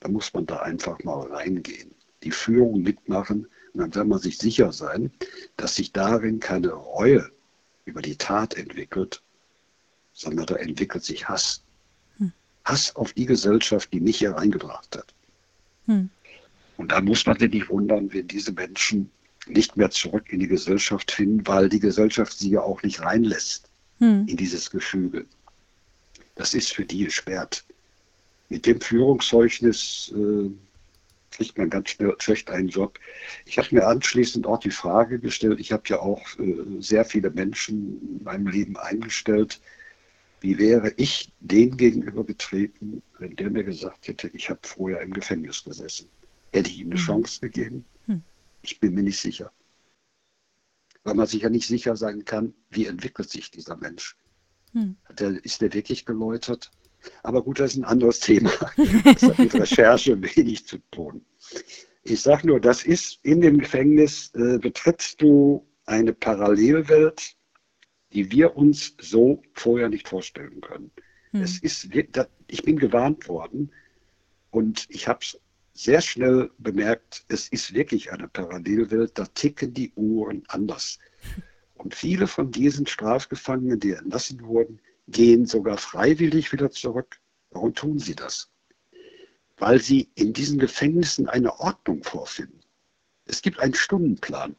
da 0.00 0.08
muss 0.08 0.32
man 0.32 0.46
da 0.46 0.60
einfach 0.60 1.02
mal 1.04 1.26
reingehen, 1.26 1.94
die 2.22 2.30
Führung 2.30 2.82
mitmachen 2.82 3.46
und 3.72 3.80
dann 3.80 3.90
kann 3.90 4.08
man 4.08 4.18
sich 4.18 4.38
sicher 4.38 4.72
sein, 4.72 5.10
dass 5.56 5.76
sich 5.76 5.92
darin 5.92 6.40
keine 6.40 6.70
Reue 6.70 7.30
über 7.84 8.02
die 8.02 8.16
Tat 8.16 8.54
entwickelt, 8.54 9.22
sondern 10.12 10.46
da 10.46 10.56
entwickelt 10.56 11.04
sich 11.04 11.28
Hass. 11.28 11.62
Hm. 12.18 12.32
Hass 12.64 12.94
auf 12.96 13.12
die 13.12 13.26
Gesellschaft, 13.26 13.92
die 13.92 14.00
mich 14.00 14.18
hier 14.18 14.32
reingebracht 14.32 14.96
hat. 14.96 15.14
Hm. 15.86 16.10
Und 16.76 16.92
da 16.92 17.00
muss 17.00 17.26
man 17.26 17.38
sich 17.38 17.52
nicht 17.52 17.68
wundern, 17.68 18.12
wenn 18.12 18.28
diese 18.28 18.52
Menschen 18.52 19.10
nicht 19.46 19.76
mehr 19.76 19.90
zurück 19.90 20.32
in 20.32 20.40
die 20.40 20.48
Gesellschaft 20.48 21.10
finden, 21.10 21.46
weil 21.46 21.68
die 21.68 21.80
Gesellschaft 21.80 22.38
sie 22.38 22.50
ja 22.50 22.60
auch 22.60 22.82
nicht 22.82 23.00
reinlässt 23.00 23.68
hm. 23.98 24.26
in 24.28 24.36
dieses 24.36 24.70
Gefüge. 24.70 25.26
Das 26.34 26.54
ist 26.54 26.72
für 26.72 26.84
die 26.84 27.04
gesperrt 27.04 27.64
mit 28.48 28.66
dem 28.66 28.80
Führungszeugnis 28.80 30.12
äh, 30.16 30.50
kriegt 31.30 31.58
man 31.58 31.70
ganz 31.70 31.90
schnell 31.90 32.14
schlecht 32.18 32.50
einen 32.50 32.68
Job. 32.68 32.98
Ich 33.44 33.58
habe 33.58 33.68
mir 33.72 33.86
anschließend 33.86 34.46
auch 34.46 34.58
die 34.58 34.70
Frage 34.70 35.18
gestellt, 35.18 35.60
ich 35.60 35.72
habe 35.72 35.82
ja 35.86 36.00
auch 36.00 36.22
äh, 36.38 36.80
sehr 36.80 37.04
viele 37.04 37.30
Menschen 37.30 38.18
in 38.18 38.24
meinem 38.24 38.46
Leben 38.46 38.76
eingestellt, 38.76 39.60
wie 40.40 40.58
wäre 40.58 40.92
ich 40.96 41.32
dem 41.40 41.76
gegenüber 41.76 42.24
getreten, 42.24 43.02
wenn 43.18 43.34
der 43.36 43.50
mir 43.50 43.64
gesagt 43.64 44.06
hätte, 44.08 44.28
ich 44.28 44.48
habe 44.50 44.60
vorher 44.62 45.00
im 45.00 45.12
Gefängnis 45.12 45.64
gesessen? 45.64 46.08
Hätte 46.52 46.70
ich 46.70 46.78
ihm 46.78 46.88
eine 46.88 47.00
mhm. 47.00 47.04
Chance 47.04 47.40
gegeben? 47.40 47.84
Mhm. 48.06 48.22
Ich 48.62 48.78
bin 48.78 48.94
mir 48.94 49.02
nicht 49.02 49.18
sicher. 49.18 49.52
Weil 51.02 51.14
man 51.14 51.26
sich 51.26 51.42
ja 51.42 51.50
nicht 51.50 51.66
sicher 51.66 51.96
sein 51.96 52.24
kann, 52.24 52.54
wie 52.70 52.86
entwickelt 52.86 53.30
sich 53.30 53.50
dieser 53.50 53.76
Mensch. 53.76 54.16
Mhm. 54.72 54.96
Der, 55.18 55.44
ist 55.44 55.60
der 55.60 55.72
wirklich 55.72 56.06
geläutert? 56.06 56.70
Aber 57.22 57.42
gut, 57.42 57.60
das 57.60 57.72
ist 57.72 57.78
ein 57.78 57.84
anderes 57.84 58.20
Thema. 58.20 58.50
Das 59.04 59.22
hat 59.22 59.38
mit 59.38 59.54
Recherche 59.54 60.20
wenig 60.20 60.66
zu 60.66 60.78
tun. 60.90 61.24
Ich 62.02 62.20
sage 62.20 62.46
nur, 62.46 62.60
das 62.60 62.84
ist 62.84 63.18
in 63.22 63.40
dem 63.40 63.58
Gefängnis, 63.58 64.32
äh, 64.34 64.58
betrittst 64.58 65.20
du 65.20 65.66
eine 65.86 66.12
Parallelwelt, 66.12 67.36
die 68.12 68.30
wir 68.30 68.56
uns 68.56 68.94
so 69.00 69.42
vorher 69.54 69.88
nicht 69.88 70.08
vorstellen 70.08 70.60
können. 70.60 70.90
Hm. 71.32 71.42
Es 71.42 71.58
ist, 71.58 71.88
ich 72.46 72.62
bin 72.62 72.78
gewarnt 72.78 73.28
worden 73.28 73.70
und 74.50 74.86
ich 74.88 75.08
habe 75.08 75.20
es 75.22 75.38
sehr 75.74 76.00
schnell 76.00 76.50
bemerkt, 76.58 77.24
es 77.28 77.48
ist 77.48 77.72
wirklich 77.72 78.10
eine 78.10 78.26
Parallelwelt, 78.26 79.16
da 79.16 79.26
ticken 79.26 79.72
die 79.74 79.92
Uhren 79.94 80.42
anders. 80.48 80.98
Und 81.74 81.94
viele 81.94 82.26
von 82.26 82.50
diesen 82.50 82.88
Strafgefangenen, 82.88 83.78
die 83.78 83.92
entlassen 83.92 84.42
wurden, 84.42 84.80
gehen 85.08 85.46
sogar 85.46 85.78
freiwillig 85.78 86.52
wieder 86.52 86.70
zurück. 86.70 87.20
Warum 87.50 87.74
tun 87.74 87.98
sie 87.98 88.14
das? 88.14 88.50
Weil 89.56 89.80
sie 89.80 90.10
in 90.14 90.32
diesen 90.32 90.58
Gefängnissen 90.58 91.28
eine 91.28 91.58
Ordnung 91.58 92.04
vorfinden. 92.04 92.60
Es 93.24 93.42
gibt 93.42 93.58
einen 93.58 93.74
Stundenplan. 93.74 94.54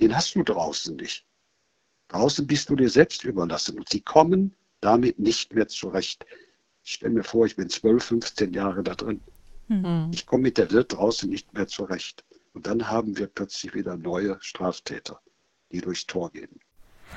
Den 0.00 0.16
hast 0.16 0.34
du 0.34 0.42
draußen 0.42 0.96
nicht. 0.96 1.26
Draußen 2.08 2.46
bist 2.46 2.70
du 2.70 2.76
dir 2.76 2.88
selbst 2.88 3.24
überlassen 3.24 3.78
und 3.78 3.88
sie 3.88 4.00
kommen 4.00 4.54
damit 4.80 5.18
nicht 5.18 5.52
mehr 5.54 5.68
zurecht. 5.68 6.24
Ich 6.82 6.94
stelle 6.94 7.14
mir 7.14 7.24
vor, 7.24 7.46
ich 7.46 7.56
bin 7.56 7.68
12, 7.68 8.04
15 8.04 8.52
Jahre 8.52 8.82
da 8.82 8.94
drin. 8.94 9.20
Mhm. 9.68 10.10
Ich 10.12 10.26
komme 10.26 10.44
mit 10.44 10.58
der 10.58 10.70
Welt 10.70 10.92
draußen 10.92 11.28
nicht 11.28 11.52
mehr 11.54 11.66
zurecht. 11.66 12.24
Und 12.52 12.66
dann 12.66 12.88
haben 12.88 13.16
wir 13.16 13.26
plötzlich 13.26 13.74
wieder 13.74 13.96
neue 13.96 14.38
Straftäter, 14.40 15.20
die 15.72 15.80
durchs 15.80 16.06
Tor 16.06 16.30
gehen. 16.30 16.60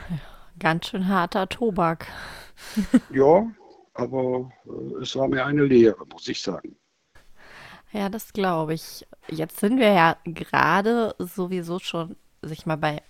Ja. 0.10 0.37
Ganz 0.60 0.88
schön 0.88 1.08
harter 1.08 1.48
Tobak. 1.50 2.08
ja, 3.14 3.46
aber 3.94 4.52
äh, 4.66 5.02
es 5.02 5.16
war 5.16 5.28
mir 5.28 5.46
eine 5.46 5.64
Lehre, 5.64 6.06
muss 6.12 6.28
ich 6.28 6.42
sagen. 6.42 6.76
Ja, 7.92 8.10
das 8.10 8.34
glaube 8.34 8.74
ich. 8.74 9.06
Jetzt 9.30 9.60
sind 9.60 9.80
wir 9.80 9.92
ja 9.94 10.18
gerade 10.26 11.16
sowieso 11.20 11.80
schon, 11.80 12.16
sich 12.42 12.66
mal 12.66 12.78
bei 12.78 13.02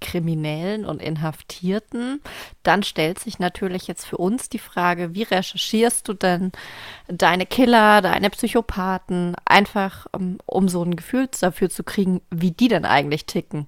Kriminellen 0.00 0.84
und 0.84 1.02
Inhaftierten. 1.02 2.20
Dann 2.62 2.82
stellt 2.82 3.18
sich 3.18 3.38
natürlich 3.38 3.86
jetzt 3.86 4.06
für 4.06 4.18
uns 4.18 4.48
die 4.48 4.58
Frage, 4.58 5.14
wie 5.14 5.22
recherchierst 5.22 6.06
du 6.08 6.14
denn 6.14 6.52
deine 7.08 7.46
Killer, 7.46 8.02
deine 8.02 8.30
Psychopathen, 8.30 9.36
einfach 9.44 10.06
um, 10.12 10.22
ähm, 10.22 10.38
um 10.46 10.68
so 10.68 10.82
ein 10.82 10.96
Gefühl 10.96 11.28
dafür 11.40 11.70
zu 11.70 11.84
kriegen, 11.84 12.20
wie 12.30 12.50
die 12.50 12.68
denn 12.68 12.84
eigentlich 12.84 13.26
ticken? 13.26 13.66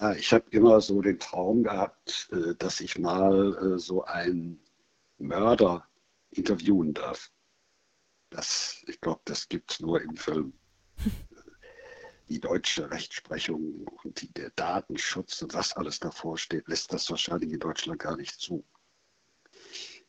Ja, 0.00 0.14
ich 0.14 0.32
habe 0.32 0.46
immer 0.50 0.80
so 0.80 1.02
den 1.02 1.18
Traum 1.18 1.62
gehabt, 1.62 2.30
äh, 2.32 2.54
dass 2.54 2.80
ich 2.80 2.98
mal 2.98 3.74
äh, 3.74 3.78
so 3.78 4.02
einen 4.04 4.58
Mörder 5.18 5.86
interviewen 6.30 6.94
darf. 6.94 7.30
Das, 8.30 8.82
ich 8.86 8.98
glaube, 9.02 9.20
das 9.26 9.48
gibt 9.48 9.72
es 9.72 9.80
nur 9.80 10.00
im 10.00 10.16
Film 10.16 10.54
die 12.30 12.40
deutsche 12.40 12.90
Rechtsprechung 12.90 13.86
und 14.02 14.22
die, 14.22 14.32
der 14.32 14.50
Datenschutz 14.50 15.42
und 15.42 15.52
was 15.52 15.76
alles 15.76 16.00
davor 16.00 16.38
steht, 16.38 16.66
lässt 16.68 16.92
das 16.94 17.10
wahrscheinlich 17.10 17.52
in 17.52 17.60
Deutschland 17.60 17.98
gar 17.98 18.16
nicht 18.16 18.40
zu. 18.40 18.64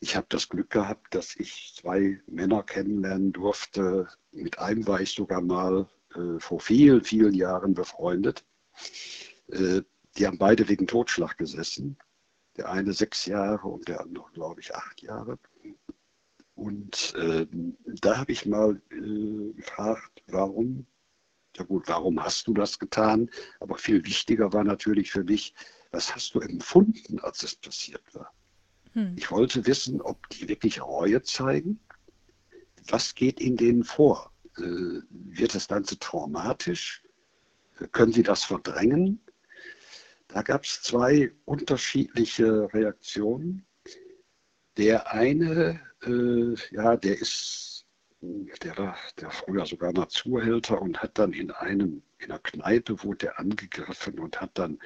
Ich 0.00 0.16
habe 0.16 0.26
das 0.30 0.48
Glück 0.48 0.70
gehabt, 0.70 1.14
dass 1.14 1.36
ich 1.36 1.74
zwei 1.76 2.18
Männer 2.26 2.62
kennenlernen 2.62 3.32
durfte. 3.32 4.08
Mit 4.30 4.58
einem 4.58 4.86
war 4.86 5.02
ich 5.02 5.12
sogar 5.12 5.42
mal 5.42 5.86
äh, 6.14 6.38
vor 6.38 6.60
vielen, 6.60 7.04
vielen 7.04 7.34
Jahren 7.34 7.74
befreundet. 7.74 8.42
Äh, 9.48 9.82
die 10.16 10.26
haben 10.26 10.38
beide 10.38 10.68
wegen 10.68 10.86
Totschlag 10.86 11.38
gesessen. 11.38 11.96
Der 12.56 12.70
eine 12.70 12.92
sechs 12.92 13.26
Jahre 13.26 13.66
und 13.68 13.88
der 13.88 14.00
andere, 14.00 14.30
glaube 14.32 14.60
ich, 14.60 14.74
acht 14.74 15.00
Jahre. 15.02 15.38
Und 16.54 17.14
äh, 17.14 17.46
da 18.00 18.18
habe 18.18 18.32
ich 18.32 18.44
mal 18.44 18.80
äh, 18.90 19.52
gefragt, 19.54 20.22
warum 20.26 20.86
ja 21.56 21.64
gut, 21.64 21.86
warum 21.86 22.22
hast 22.22 22.46
du 22.46 22.54
das 22.54 22.78
getan? 22.78 23.30
Aber 23.60 23.76
viel 23.76 24.04
wichtiger 24.04 24.52
war 24.52 24.64
natürlich 24.64 25.10
für 25.10 25.24
mich, 25.24 25.54
was 25.90 26.14
hast 26.14 26.34
du 26.34 26.40
empfunden, 26.40 27.18
als 27.20 27.42
es 27.42 27.54
passiert 27.56 28.02
war? 28.14 28.32
Hm. 28.92 29.14
Ich 29.16 29.30
wollte 29.30 29.66
wissen, 29.66 30.00
ob 30.00 30.28
die 30.30 30.48
wirklich 30.48 30.82
Reue 30.82 31.22
zeigen. 31.22 31.80
Was 32.88 33.14
geht 33.14 33.40
in 33.40 33.56
denen 33.56 33.84
vor? 33.84 34.32
Äh, 34.56 35.02
wird 35.10 35.54
das 35.54 35.68
Ganze 35.68 35.98
traumatisch? 35.98 37.02
Können 37.92 38.12
sie 38.12 38.22
das 38.22 38.44
verdrängen? 38.44 39.20
Da 40.32 40.42
gab 40.42 40.64
es 40.64 40.82
zwei 40.82 41.30
unterschiedliche 41.44 42.72
Reaktionen. 42.72 43.66
Der 44.78 45.12
eine, 45.12 45.80
äh, 46.02 46.54
ja, 46.74 46.96
der 46.96 47.20
ist 47.20 47.72
der 48.22 48.78
war 48.78 48.96
der 49.18 49.30
früher 49.30 49.66
sogar 49.66 49.92
mal 49.92 50.08
Zuhälter 50.08 50.80
und 50.80 51.02
hat 51.02 51.18
dann 51.18 51.32
in 51.32 51.50
einem, 51.50 52.02
in 52.18 52.30
einer 52.30 52.38
Kneipe 52.38 53.02
wurde 53.02 53.26
er 53.26 53.40
angegriffen 53.40 54.20
und 54.20 54.40
hat 54.40 54.52
dann 54.54 54.78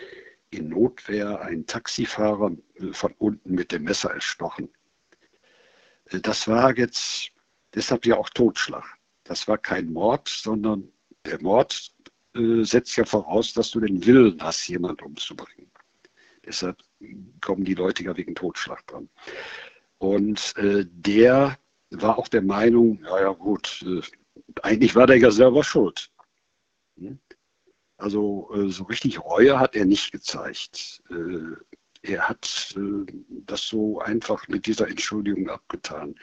in 0.51 0.71
Notwehr 0.71 1.43
einen 1.43 1.67
Taxifahrer 1.67 2.53
äh, 2.77 2.93
von 2.93 3.13
unten 3.19 3.55
mit 3.55 3.73
dem 3.73 3.85
Messer 3.85 4.11
erstochen. 4.11 4.71
Äh, 6.07 6.21
das 6.21 6.49
war 6.49 6.77
jetzt 6.77 7.31
deshalb 7.75 8.07
ja 8.07 8.17
auch 8.17 8.31
Totschlag. 8.31 8.85
Das 9.25 9.47
war 9.49 9.59
kein 9.59 9.93
Mord, 9.93 10.29
sondern 10.29 10.91
der 11.27 11.41
Mord 11.43 11.93
äh, 12.37 12.65
setzt 12.65 12.97
ja 12.97 13.05
voraus, 13.05 13.53
dass 13.53 13.71
du 13.71 13.81
den 13.81 14.05
Willen 14.05 14.37
hast, 14.41 14.67
jemanden 14.69 15.05
umzubringen. 15.05 15.71
Deshalb 16.45 16.79
kommen 17.41 17.65
die 17.65 17.75
Leute 17.75 18.05
ja 18.05 18.17
wegen 18.17 18.35
Totschlag 18.35 18.87
dran. 18.87 19.09
Und 19.99 20.55
äh, 20.57 20.85
der 20.89 21.59
war 21.91 22.19
auch 22.19 22.29
der 22.29 22.43
Meinung, 22.43 23.01
ja, 23.03 23.21
ja 23.21 23.33
gut, 23.33 23.85
äh, 23.87 24.01
eigentlich 24.63 24.95
war 24.95 25.07
der 25.07 25.19
ja 25.19 25.31
selber 25.31 25.65
schuld. 25.65 26.11
Hm? 26.99 27.19
Also 27.99 28.51
äh, 28.55 28.69
so 28.69 28.85
richtig 28.85 29.23
Reue 29.25 29.59
hat 29.59 29.75
er 29.75 29.87
nicht 29.87 30.13
gezeigt. 30.13 31.03
Äh, 31.11 31.57
er 32.03 32.29
hat 32.29 32.75
das 33.47 33.63
so 33.63 33.99
einfach 34.01 34.47
mit 34.49 34.67
dieser 34.67 34.89
Entschuldigung 34.89 35.49
abgetan. 35.49 36.15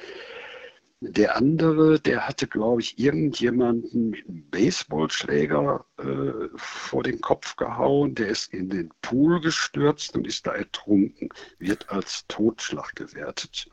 Der 1.05 1.35
andere, 1.35 1.99
der 1.99 2.27
hatte, 2.27 2.47
glaube 2.47 2.81
ich, 2.81 2.97
irgendjemanden 2.97 4.11
mit 4.11 4.27
einem 4.27 4.49
Baseballschläger 4.49 5.85
äh, 5.97 6.47
vor 6.55 7.03
den 7.03 7.19
Kopf 7.21 7.55
gehauen. 7.55 8.15
Der 8.15 8.27
ist 8.27 8.53
in 8.53 8.69
den 8.69 8.89
Pool 9.01 9.41
gestürzt 9.41 10.15
und 10.15 10.25
ist 10.25 10.47
da 10.47 10.53
ertrunken, 10.53 11.29
wird 11.59 11.89
als 11.89 12.25
Totschlag 12.27 12.95
gewertet 12.95 13.67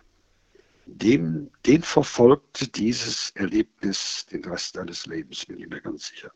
dem, 0.90 1.50
den 1.66 1.82
verfolgte 1.82 2.66
dieses 2.68 3.30
Erlebnis 3.36 4.26
den 4.26 4.44
Rest 4.44 4.74
seines 4.74 5.06
Lebens, 5.06 5.46
bin 5.46 5.58
ich 5.58 5.68
mir 5.68 5.80
ganz 5.80 6.08
sicher. 6.08 6.32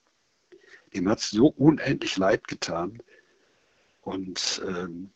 Dem 0.95 1.09
hat 1.09 1.19
es 1.19 1.31
so 1.31 1.49
unendlich 1.49 2.17
leid 2.17 2.47
getan. 2.47 3.03
Und 4.03 4.63
ähm, 4.67 5.11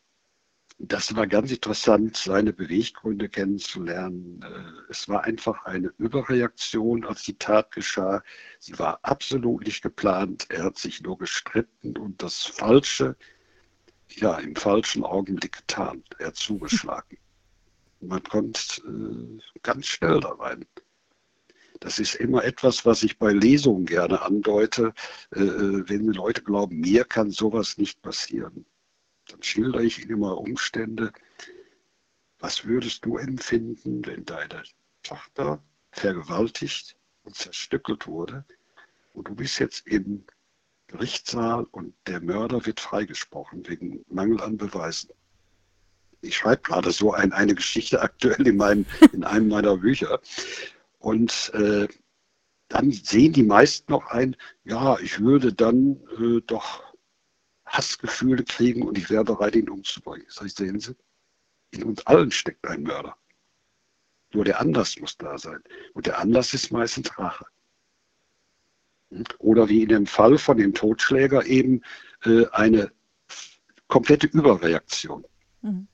das 0.80 1.16
war 1.16 1.26
ganz 1.26 1.50
interessant, 1.50 2.16
seine 2.16 2.52
Beweggründe 2.52 3.28
kennenzulernen. 3.28 4.40
Äh, 4.42 4.90
es 4.90 5.08
war 5.08 5.24
einfach 5.24 5.64
eine 5.64 5.92
Überreaktion, 5.98 7.04
als 7.04 7.22
die 7.24 7.36
Tat 7.36 7.72
geschah. 7.72 8.22
Sie 8.60 8.78
war 8.78 9.00
absolut 9.02 9.66
nicht 9.66 9.82
geplant. 9.82 10.46
Er 10.50 10.64
hat 10.64 10.78
sich 10.78 11.02
nur 11.02 11.18
gestritten 11.18 11.96
und 11.98 12.22
das 12.22 12.44
Falsche, 12.44 13.16
ja, 14.08 14.38
im 14.38 14.54
falschen 14.54 15.02
Augenblick 15.04 15.58
getan. 15.58 16.04
Er 16.18 16.28
hat 16.28 16.36
zugeschlagen. 16.36 17.18
Man 18.00 18.22
kommt 18.22 18.80
äh, 18.86 19.40
ganz 19.62 19.86
schnell 19.86 20.20
da 20.20 20.30
rein. 20.30 20.64
Das 21.80 21.98
ist 21.98 22.14
immer 22.14 22.44
etwas, 22.44 22.86
was 22.86 23.02
ich 23.02 23.18
bei 23.18 23.32
Lesungen 23.32 23.84
gerne 23.84 24.22
andeute. 24.22 24.92
Äh, 25.34 25.42
äh, 25.42 25.88
wenn 25.88 26.06
Leute 26.12 26.42
glauben, 26.42 26.78
mir 26.78 27.04
kann 27.04 27.30
sowas 27.32 27.78
nicht 27.78 28.00
passieren, 28.00 28.64
dann 29.28 29.42
schildere 29.42 29.84
ich 29.84 30.00
ihnen 30.00 30.10
immer 30.10 30.38
Umstände. 30.38 31.12
Was 32.38 32.64
würdest 32.64 33.04
du 33.04 33.16
empfinden, 33.16 34.04
wenn 34.06 34.24
deine 34.24 34.62
Tochter 35.02 35.62
vergewaltigt 35.92 36.96
und 37.24 37.34
zerstückelt 37.34 38.06
wurde 38.06 38.44
und 39.12 39.28
du 39.28 39.34
bist 39.34 39.58
jetzt 39.58 39.86
im 39.86 40.24
Gerichtssaal 40.86 41.64
und 41.70 41.94
der 42.06 42.20
Mörder 42.20 42.64
wird 42.64 42.80
freigesprochen 42.80 43.66
wegen 43.68 44.04
Mangel 44.08 44.40
an 44.40 44.56
Beweisen? 44.56 45.10
ich 46.20 46.36
schreibe 46.36 46.62
gerade 46.62 46.90
so 46.90 47.12
ein, 47.12 47.32
eine 47.32 47.54
Geschichte 47.54 48.00
aktuell 48.00 48.46
in, 48.46 48.56
meinem, 48.56 48.86
in 49.12 49.24
einem 49.24 49.48
meiner 49.48 49.76
Bücher. 49.76 50.20
Und 50.98 51.52
äh, 51.54 51.86
dann 52.68 52.90
sehen 52.90 53.32
die 53.32 53.44
meisten 53.44 53.92
noch 53.92 54.06
ein, 54.08 54.36
ja, 54.64 54.98
ich 54.98 55.20
würde 55.20 55.52
dann 55.52 56.00
äh, 56.18 56.40
doch 56.46 56.82
Hassgefühle 57.68 58.44
kriegen 58.44 58.82
und 58.82 58.98
ich 58.98 59.10
wäre 59.10 59.24
bereit, 59.24 59.56
ihn 59.56 59.68
umzubringen. 59.68 60.26
Das 60.26 60.40
heißt, 60.40 60.56
sehen 60.56 60.80
Sie, 60.80 60.96
in 61.70 61.84
uns 61.84 62.06
allen 62.06 62.30
steckt 62.30 62.66
ein 62.66 62.82
Mörder. 62.82 63.16
Nur 64.32 64.44
der 64.44 64.60
Anlass 64.60 64.98
muss 64.98 65.16
da 65.16 65.38
sein. 65.38 65.62
Und 65.94 66.06
der 66.06 66.18
Anlass 66.18 66.52
ist 66.54 66.70
meistens 66.70 67.16
Rache. 67.18 67.46
Hm? 69.10 69.24
Oder 69.38 69.68
wie 69.68 69.82
in 69.82 69.88
dem 69.88 70.06
Fall 70.06 70.38
von 70.38 70.58
dem 70.58 70.74
Totschläger 70.74 71.46
eben 71.46 71.82
äh, 72.24 72.46
eine 72.48 72.92
komplette 73.86 74.26
Überreaktion. 74.26 75.24
Mhm. 75.62 75.88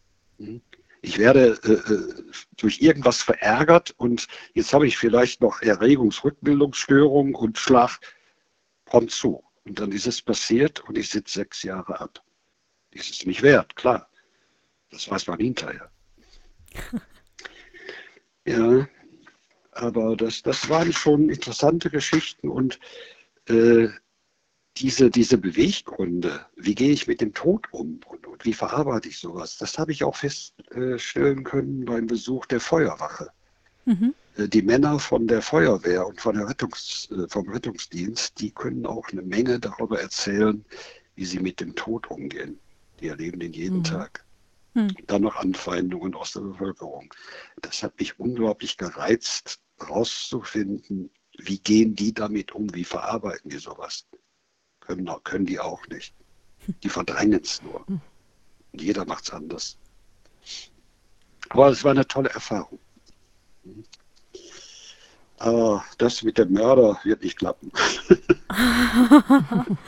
Ich 1.01 1.19
werde 1.19 1.59
äh, 1.65 1.93
äh, 1.93 2.25
durch 2.57 2.81
irgendwas 2.81 3.23
verärgert 3.23 3.95
und 3.99 4.27
jetzt 4.55 4.73
habe 4.73 4.87
ich 4.87 4.97
vielleicht 4.97 5.41
noch 5.41 5.63
Erregungsrückbildungsstörung 5.63 7.35
und 7.35 7.59
Schlag 7.59 8.01
prompt 8.85 9.13
zu. 9.13 9.45
Und 9.65 9.79
dann 9.79 9.93
ist 9.93 10.07
es 10.07 10.21
passiert 10.21 10.81
und 10.81 10.99
ich 10.99 11.09
sitze 11.09 11.41
sechs 11.41 11.63
Jahre 11.63 12.01
ab. 12.01 12.23
Ist 12.91 13.11
es 13.11 13.27
nicht 13.27 13.43
wert, 13.43 13.77
klar. 13.77 14.09
Das 14.91 15.11
weiß 15.11 15.27
man 15.27 15.41
hinterher. 15.41 15.91
ja, 18.47 18.87
aber 19.73 20.17
das, 20.17 20.43
das 20.43 20.69
waren 20.69 20.93
schon 20.93 21.29
interessante 21.31 21.91
Geschichten 21.91 22.49
und 22.49 22.79
äh, 23.47 23.89
diese, 24.77 25.11
diese 25.11 25.39
Beweggründe, 25.39 26.47
wie 26.57 26.75
gehe 26.75 26.93
ich 26.93 27.07
mit 27.07 27.21
dem 27.21 27.33
Tod 27.33 27.67
um 27.73 28.01
und, 28.07 28.27
und 28.27 28.45
wie 28.45 28.53
verarbeite 28.53 29.09
ich 29.09 29.19
sowas, 29.19 29.57
das 29.57 29.79
habe 29.79 29.93
ich 29.93 30.03
auch 30.05 30.17
feststellen 30.17 31.45
können 31.45 31.85
beim 31.85 32.07
Besuch 32.07 32.47
der 32.47 32.61
Feuerwache. 32.61 33.31
Mhm. 33.85 34.15
Äh, 34.37 34.49
die 34.49 34.63
Männer 34.63 34.99
von 34.99 35.27
der 35.27 35.43
Feuerwehr 35.43 36.07
und 36.07 36.21
von 36.21 36.37
der 36.37 36.49
Rettungs, 36.49 37.09
äh, 37.11 37.29
vom 37.29 37.49
Rettungsdienst, 37.49 38.41
die 38.41 38.51
können 38.51 38.87
auch 38.87 39.09
eine 39.11 39.23
Menge 39.23 39.59
darüber 39.59 40.01
erzählen, 40.01 40.65
wie 41.15 41.25
sie 41.25 41.41
mit 41.41 41.61
dem 41.61 41.75
Tod 41.75 42.11
umgehen. 42.11 42.59
Die 43.01 43.09
erleben 43.09 43.41
den 43.41 43.53
jeden 43.53 43.79
mhm. 43.79 43.85
Tag. 43.85 44.25
Mhm. 44.75 44.95
Dann 45.07 45.23
noch 45.23 45.37
Anfeindungen 45.37 46.15
aus 46.15 46.33
der 46.33 46.41
Bevölkerung. 46.41 47.13
Das 47.63 47.83
hat 47.83 47.99
mich 47.99 48.19
unglaublich 48.19 48.77
gereizt, 48.77 49.61
herauszufinden, 49.79 51.11
wie 51.39 51.59
gehen 51.59 51.95
die 51.95 52.13
damit 52.13 52.53
um, 52.53 52.73
wie 52.75 52.85
verarbeiten 52.85 53.51
die 53.51 53.59
sowas. 53.59 54.07
Können, 54.81 55.09
können 55.25 55.47
die 55.47 55.59
auch 55.59 55.87
nicht. 55.89 56.15
Die 56.83 56.89
verdrängen 56.89 57.41
es 57.43 57.63
nur. 57.63 57.85
Und 57.87 58.83
jeder 58.83 59.05
macht 59.05 59.25
es 59.25 59.31
anders. 59.31 59.79
Aber 61.51 61.69
es 61.69 61.85
war 61.85 61.93
eine 61.93 62.07
tolle 62.07 62.31
Erfahrung. 62.31 62.79
Aber 65.39 65.85
das 65.99 66.23
mit 66.23 66.39
dem 66.39 66.53
Mörder 66.53 66.99
wird 67.05 67.23
nicht 67.23 67.39
klappen. 67.39 67.71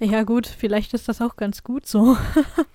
Ja 0.00 0.24
gut, 0.24 0.46
vielleicht 0.46 0.92
ist 0.92 1.08
das 1.08 1.22
auch 1.22 1.36
ganz 1.36 1.62
gut 1.62 1.86
so. 1.86 2.16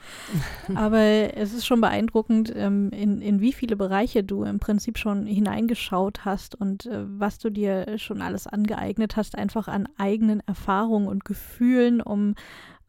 Aber 0.76 1.00
es 1.00 1.54
ist 1.54 1.66
schon 1.66 1.82
beeindruckend, 1.82 2.52
ähm, 2.56 2.92
in, 2.92 3.22
in 3.22 3.42
wie 3.42 3.52
viele 3.52 3.76
Bereiche 3.76 4.24
du 4.24 4.44
im 4.44 4.60
Prinzip 4.60 4.98
schon 4.98 5.26
hineingeschaut 5.26 6.24
hast 6.24 6.56
und 6.56 6.86
äh, 6.86 7.04
was 7.06 7.38
du 7.38 7.50
dir 7.50 7.98
schon 7.98 8.22
alles 8.22 8.48
angeeignet 8.48 9.18
hast, 9.18 9.38
einfach 9.38 9.68
an 9.68 9.90
eigenen 9.98 10.42
Erfahrungen 10.48 11.08
und 11.08 11.26
Gefühlen, 11.26 12.02
um 12.02 12.36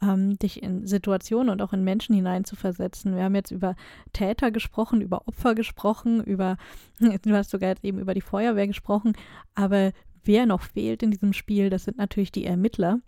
ähm, 0.02 0.38
dich 0.38 0.62
in 0.62 0.86
Situationen 0.86 1.50
und 1.50 1.62
auch 1.62 1.72
in 1.72 1.84
Menschen 1.84 2.14
hineinzuversetzen. 2.14 3.16
Wir 3.16 3.24
haben 3.24 3.34
jetzt 3.34 3.50
über 3.50 3.76
Täter 4.12 4.50
gesprochen, 4.50 5.00
über 5.00 5.26
Opfer 5.26 5.54
gesprochen, 5.54 6.22
über, 6.22 6.56
du 6.98 7.32
hast 7.32 7.50
sogar 7.50 7.70
jetzt 7.70 7.84
eben 7.84 7.98
über 7.98 8.14
die 8.14 8.20
Feuerwehr 8.20 8.66
gesprochen, 8.66 9.14
aber 9.54 9.92
wer 10.24 10.46
noch 10.46 10.62
fehlt 10.62 11.02
in 11.02 11.10
diesem 11.10 11.32
Spiel, 11.32 11.70
das 11.70 11.84
sind 11.84 11.98
natürlich 11.98 12.32
die 12.32 12.44
Ermittler. 12.44 13.00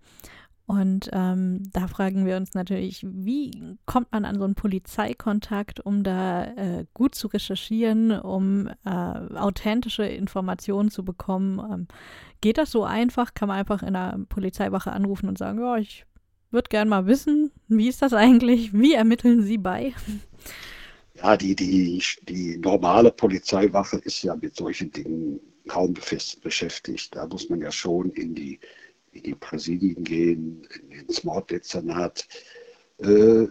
Und 0.64 1.10
ähm, 1.12 1.64
da 1.72 1.88
fragen 1.88 2.24
wir 2.24 2.36
uns 2.36 2.54
natürlich, 2.54 3.04
wie 3.06 3.76
kommt 3.84 4.12
man 4.12 4.24
an 4.24 4.38
so 4.38 4.44
einen 4.44 4.54
Polizeikontakt, 4.54 5.80
um 5.80 6.02
da 6.04 6.44
äh, 6.44 6.86
gut 6.94 7.14
zu 7.14 7.26
recherchieren, 7.26 8.12
um 8.12 8.68
äh, 8.84 8.90
authentische 8.90 10.04
Informationen 10.04 10.90
zu 10.90 11.04
bekommen? 11.04 11.58
Ähm, 11.58 11.88
geht 12.40 12.58
das 12.58 12.70
so 12.70 12.84
einfach? 12.84 13.34
Kann 13.34 13.48
man 13.48 13.58
einfach 13.58 13.82
in 13.82 13.96
einer 13.96 14.24
Polizeiwache 14.26 14.92
anrufen 14.92 15.28
und 15.28 15.36
sagen, 15.36 15.58
ja, 15.58 15.76
ich 15.76 16.06
würde 16.52 16.68
gerne 16.68 16.88
mal 16.90 17.06
wissen, 17.06 17.50
wie 17.68 17.88
ist 17.88 18.02
das 18.02 18.12
eigentlich? 18.12 18.72
Wie 18.72 18.94
ermitteln 18.94 19.42
Sie 19.42 19.58
bei? 19.58 19.94
Ja, 21.14 21.36
die, 21.36 21.54
die, 21.54 22.02
die 22.22 22.58
normale 22.58 23.12
Polizeiwache 23.12 23.98
ist 23.98 24.22
ja 24.22 24.34
mit 24.36 24.56
solchen 24.56 24.90
Dingen 24.90 25.40
kaum 25.68 25.94
beschäftigt. 25.94 27.14
Da 27.14 27.26
muss 27.26 27.48
man 27.48 27.60
ja 27.60 27.70
schon 27.70 28.10
in 28.10 28.34
die 28.34 28.58
in 29.12 29.22
die 29.22 29.34
Präsidien 29.34 30.02
gehen, 30.04 30.66
ins 30.90 31.22
Morddezernat. 31.22 32.26
Äh, 32.98 33.46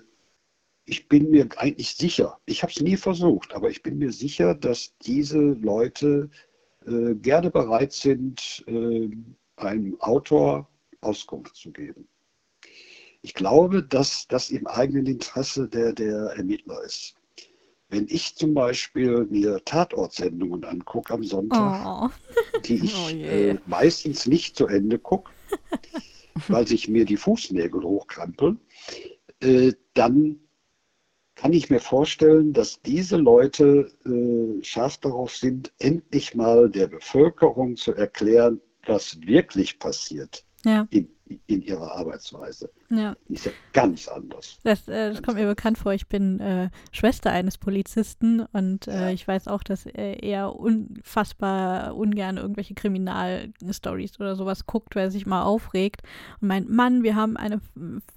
ich 0.85 1.07
bin 1.07 1.29
mir 1.29 1.47
eigentlich 1.57 1.95
sicher, 1.95 2.39
ich 2.45 2.63
habe 2.63 2.71
es 2.71 2.81
nie 2.81 2.97
versucht, 2.97 3.53
aber 3.53 3.69
ich 3.69 3.81
bin 3.83 3.99
mir 3.99 4.11
sicher, 4.11 4.55
dass 4.55 4.97
diese 5.05 5.37
Leute 5.37 6.29
äh, 6.85 7.13
gerne 7.15 7.51
bereit 7.51 7.93
sind, 7.93 8.63
äh, 8.67 9.09
einem 9.55 9.99
Autor 10.01 10.67
Auskunft 11.01 11.55
zu 11.55 11.71
geben. 11.71 12.07
Ich 13.21 13.33
glaube, 13.33 13.83
dass 13.83 14.27
das 14.27 14.49
im 14.49 14.67
eigenen 14.67 15.05
Interesse 15.05 15.67
der, 15.67 15.93
der 15.93 16.33
Ermittler 16.35 16.83
ist. 16.83 17.15
Wenn 17.89 18.07
ich 18.07 18.35
zum 18.35 18.53
Beispiel 18.53 19.25
mir 19.29 19.63
Tatortsendungen 19.65 20.63
angucke 20.63 21.13
am 21.13 21.23
Sonntag, 21.23 21.85
oh. 21.85 22.09
die 22.65 22.85
ich 22.85 22.95
oh 23.05 23.09
äh, 23.09 23.57
meistens 23.65 24.25
nicht 24.27 24.55
zu 24.55 24.67
Ende 24.67 24.97
gucke, 24.97 25.31
weil 26.47 26.65
sich 26.65 26.87
mir 26.87 27.05
die 27.05 27.17
Fußnägel 27.17 27.83
hochkrampeln, 27.83 28.59
äh, 29.41 29.73
dann 29.93 30.39
kann 31.35 31.53
ich 31.53 31.69
mir 31.69 31.79
vorstellen, 31.79 32.53
dass 32.53 32.81
diese 32.81 33.17
Leute 33.17 33.91
äh, 34.05 34.63
scharf 34.63 34.97
darauf 34.97 35.35
sind, 35.35 35.73
endlich 35.79 36.35
mal 36.35 36.69
der 36.69 36.87
Bevölkerung 36.87 37.75
zu 37.75 37.93
erklären, 37.93 38.61
was 38.85 39.19
wirklich 39.21 39.79
passiert 39.79 40.45
ja. 40.63 40.87
in, 40.91 41.09
in 41.47 41.61
ihrer 41.61 41.93
Arbeitsweise. 41.93 42.69
Ja. 42.91 43.15
Die 43.29 43.33
ist 43.35 43.45
ja 43.45 43.51
ganz 43.73 44.07
anders. 44.07 44.59
Das, 44.63 44.87
äh, 44.87 45.11
das 45.11 45.23
kommt 45.23 45.37
mir 45.37 45.47
bekannt 45.47 45.77
vor. 45.77 45.93
Ich 45.93 46.07
bin 46.07 46.39
äh, 46.39 46.69
Schwester 46.91 47.31
eines 47.31 47.57
Polizisten 47.57 48.41
und 48.51 48.87
äh, 48.87 49.01
ja. 49.01 49.09
ich 49.09 49.27
weiß 49.27 49.47
auch, 49.47 49.63
dass 49.63 49.85
er 49.85 50.55
unfassbar 50.55 51.95
ungern 51.95 52.37
irgendwelche 52.37 52.73
Kriminalstories 52.73 54.19
oder 54.19 54.35
sowas 54.35 54.65
guckt, 54.65 54.95
weil 54.95 55.05
er 55.05 55.11
sich 55.11 55.25
mal 55.25 55.43
aufregt 55.43 56.01
und 56.41 56.49
meint, 56.49 56.69
Mann, 56.69 57.03
wir 57.03 57.15
haben 57.15 57.37
eine 57.37 57.61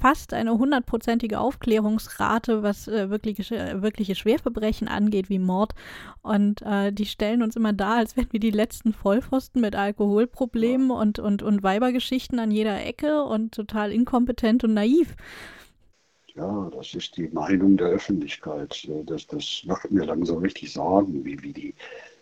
fast 0.00 0.34
eine 0.34 0.58
hundertprozentige 0.58 1.38
Aufklärungsrate, 1.38 2.62
was 2.62 2.88
äh, 2.88 3.10
wirkliche, 3.10 3.80
wirkliche 3.80 4.14
Schwerverbrechen 4.14 4.88
angeht, 4.88 5.30
wie 5.30 5.38
Mord. 5.38 5.74
Und 6.22 6.62
äh, 6.62 6.92
die 6.92 7.06
stellen 7.06 7.42
uns 7.42 7.54
immer 7.54 7.72
da, 7.72 7.96
als 7.96 8.16
wären 8.16 8.32
wir 8.32 8.40
die 8.40 8.50
letzten 8.50 8.92
Vollpfosten 8.92 9.60
mit 9.60 9.76
Alkoholproblemen 9.76 10.88
ja. 10.88 10.96
und, 10.96 11.18
und, 11.18 11.42
und 11.42 11.62
Weibergeschichten 11.62 12.38
an 12.38 12.50
jeder 12.50 12.84
Ecke 12.84 13.22
und 13.22 13.54
total 13.54 13.92
inkompetent 13.92 14.63
und 14.64 14.74
naiv. 14.74 15.14
Ja, 16.34 16.70
das 16.74 16.94
ist 16.94 17.16
die 17.16 17.28
Meinung 17.28 17.76
der 17.76 17.88
Öffentlichkeit. 17.88 18.88
Das, 19.06 19.26
das 19.28 19.62
macht 19.66 19.90
mir 19.90 20.04
langsam 20.04 20.38
richtig 20.38 20.72
Sorgen, 20.72 21.24
wie, 21.24 21.40
wie 21.42 21.52
die 21.52 21.74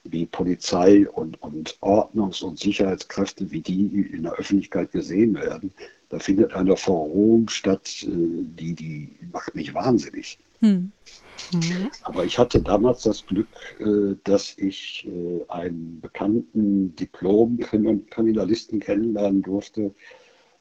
wie 0.04 0.26
Polizei 0.26 1.08
und, 1.08 1.40
und 1.42 1.78
Ordnungs- 1.80 2.42
und 2.42 2.58
Sicherheitskräfte, 2.58 3.50
wie 3.50 3.60
die 3.60 4.08
in 4.12 4.24
der 4.24 4.32
Öffentlichkeit 4.32 4.92
gesehen 4.92 5.34
werden. 5.34 5.72
Da 6.08 6.18
findet 6.18 6.52
eine 6.54 6.76
Verrohung 6.76 7.48
statt, 7.48 8.02
äh, 8.02 8.08
die, 8.08 8.74
die 8.74 9.10
macht 9.32 9.54
mich 9.54 9.72
wahnsinnig. 9.74 10.38
Hm. 10.60 10.92
Mhm. 11.54 11.90
Aber 12.02 12.24
ich 12.24 12.38
hatte 12.38 12.60
damals 12.60 13.02
das 13.02 13.24
Glück, 13.26 13.48
äh, 13.80 14.16
dass 14.24 14.56
ich 14.58 15.06
äh, 15.08 15.44
einen 15.48 16.00
bekannten 16.00 16.94
Diplom-Kriminalisten 16.96 18.80
kennenlernen 18.80 19.42
durfte, 19.42 19.94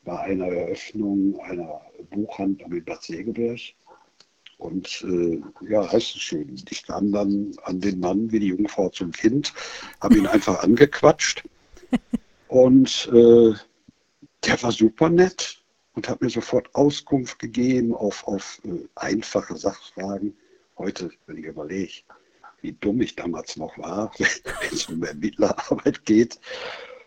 bei 0.03 0.19
einer 0.19 0.47
Eröffnung 0.47 1.39
einer 1.41 1.81
Buchhandlung 2.09 2.71
in 2.73 2.83
Bad 2.83 3.03
Segeberg. 3.03 3.59
Und 4.57 5.03
äh, 5.07 5.41
ja, 5.69 5.91
heißt 5.91 6.15
es 6.15 6.21
schön. 6.21 6.55
Ich 6.69 6.85
kam 6.85 7.11
dann 7.11 7.51
an 7.63 7.79
den 7.79 7.99
Mann 7.99 8.31
wie 8.31 8.39
die 8.39 8.47
Jungfrau 8.47 8.89
zum 8.89 9.11
Kind, 9.11 9.53
habe 9.99 10.17
ihn 10.17 10.27
einfach 10.27 10.59
angequatscht. 10.63 11.43
Und 12.47 13.09
äh, 13.11 13.53
der 14.45 14.63
war 14.63 14.71
super 14.71 15.09
nett 15.09 15.61
und 15.93 16.07
hat 16.07 16.21
mir 16.21 16.29
sofort 16.29 16.73
Auskunft 16.75 17.39
gegeben 17.39 17.95
auf, 17.95 18.27
auf 18.27 18.61
äh, 18.65 18.87
einfache 18.95 19.57
Sachfragen. 19.57 20.35
Heute, 20.77 21.09
wenn 21.25 21.37
ich 21.37 21.45
überlege, 21.45 21.93
wie 22.61 22.73
dumm 22.73 23.01
ich 23.01 23.15
damals 23.15 23.57
noch 23.57 23.75
war, 23.79 24.11
wenn 24.17 24.71
es 24.71 24.85
um 24.87 25.03
Ermittlerarbeit 25.03 26.05
geht 26.05 26.39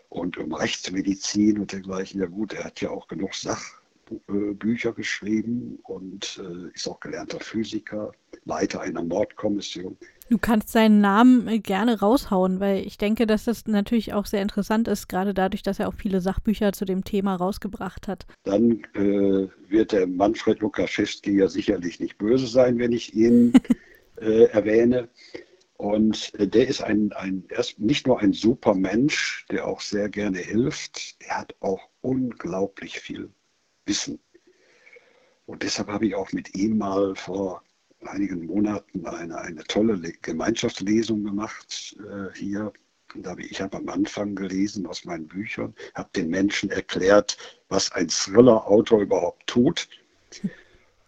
und 0.09 0.37
um 0.37 0.53
Rechtsmedizin 0.53 1.59
und 1.59 1.71
dergleichen. 1.71 2.21
Ja 2.21 2.27
gut, 2.27 2.53
er 2.53 2.65
hat 2.65 2.81
ja 2.81 2.89
auch 2.89 3.07
genug 3.07 3.33
Sachbücher 3.33 4.93
geschrieben 4.93 5.79
und 5.83 6.41
äh, 6.43 6.73
ist 6.73 6.87
auch 6.87 6.99
gelernter 6.99 7.39
Physiker, 7.39 8.11
Leiter 8.45 8.81
einer 8.81 9.03
Mordkommission. 9.03 9.97
Du 10.27 10.39
kannst 10.39 10.69
seinen 10.69 11.01
Namen 11.01 11.47
äh, 11.47 11.59
gerne 11.59 11.99
raushauen, 11.99 12.59
weil 12.59 12.85
ich 12.85 12.97
denke, 12.97 13.27
dass 13.27 13.43
das 13.43 13.67
natürlich 13.67 14.13
auch 14.13 14.25
sehr 14.25 14.41
interessant 14.41 14.87
ist, 14.87 15.07
gerade 15.07 15.35
dadurch, 15.35 15.61
dass 15.61 15.79
er 15.79 15.87
auch 15.87 15.93
viele 15.93 16.19
Sachbücher 16.19 16.73
zu 16.73 16.85
dem 16.85 17.03
Thema 17.03 17.35
rausgebracht 17.35 18.07
hat. 18.07 18.25
Dann 18.43 18.83
äh, 18.95 19.47
wird 19.69 19.91
der 19.91 20.07
Manfred 20.07 20.61
Lukaschewski 20.61 21.37
ja 21.37 21.47
sicherlich 21.47 21.99
nicht 21.99 22.17
böse 22.17 22.47
sein, 22.47 22.79
wenn 22.79 22.91
ich 22.91 23.13
ihn 23.13 23.53
äh, 24.19 24.45
erwähne. 24.45 25.09
Und 25.77 26.33
äh, 26.35 26.47
der 26.47 26.67
ist 26.67 26.81
ein, 26.81 27.11
ein, 27.13 27.43
er 27.49 27.59
ist 27.59 27.79
nicht 27.79 28.07
nur 28.07 28.19
ein 28.19 28.33
super 28.33 28.73
Mensch, 28.73 29.45
der 29.51 29.67
auch 29.67 29.81
sehr 29.81 30.09
gerne 30.09 30.39
hilft, 30.39 31.15
er 31.19 31.39
hat 31.39 31.55
auch 31.59 31.89
unglaublich 32.01 32.99
viel 32.99 33.29
Wissen. 33.85 34.19
Und 35.45 35.63
deshalb 35.63 35.89
habe 35.89 36.07
ich 36.07 36.15
auch 36.15 36.31
mit 36.31 36.55
ihm 36.55 36.77
mal 36.77 37.15
vor 37.15 37.61
einigen 38.01 38.45
Monaten 38.45 39.05
eine, 39.05 39.37
eine 39.37 39.63
tolle 39.63 39.99
Gemeinschaftslesung 40.21 41.23
gemacht 41.23 41.97
äh, 41.99 42.37
hier. 42.37 42.71
Und 43.13 43.25
da 43.25 43.35
ich 43.37 43.61
habe 43.61 43.77
am 43.77 43.89
Anfang 43.89 44.35
gelesen 44.35 44.85
aus 44.87 45.05
meinen 45.05 45.27
Büchern, 45.27 45.75
habe 45.93 46.09
den 46.15 46.29
Menschen 46.29 46.69
erklärt, 46.71 47.37
was 47.69 47.91
ein 47.91 48.07
Thriller-Autor 48.07 49.01
überhaupt 49.01 49.45
tut. 49.47 49.87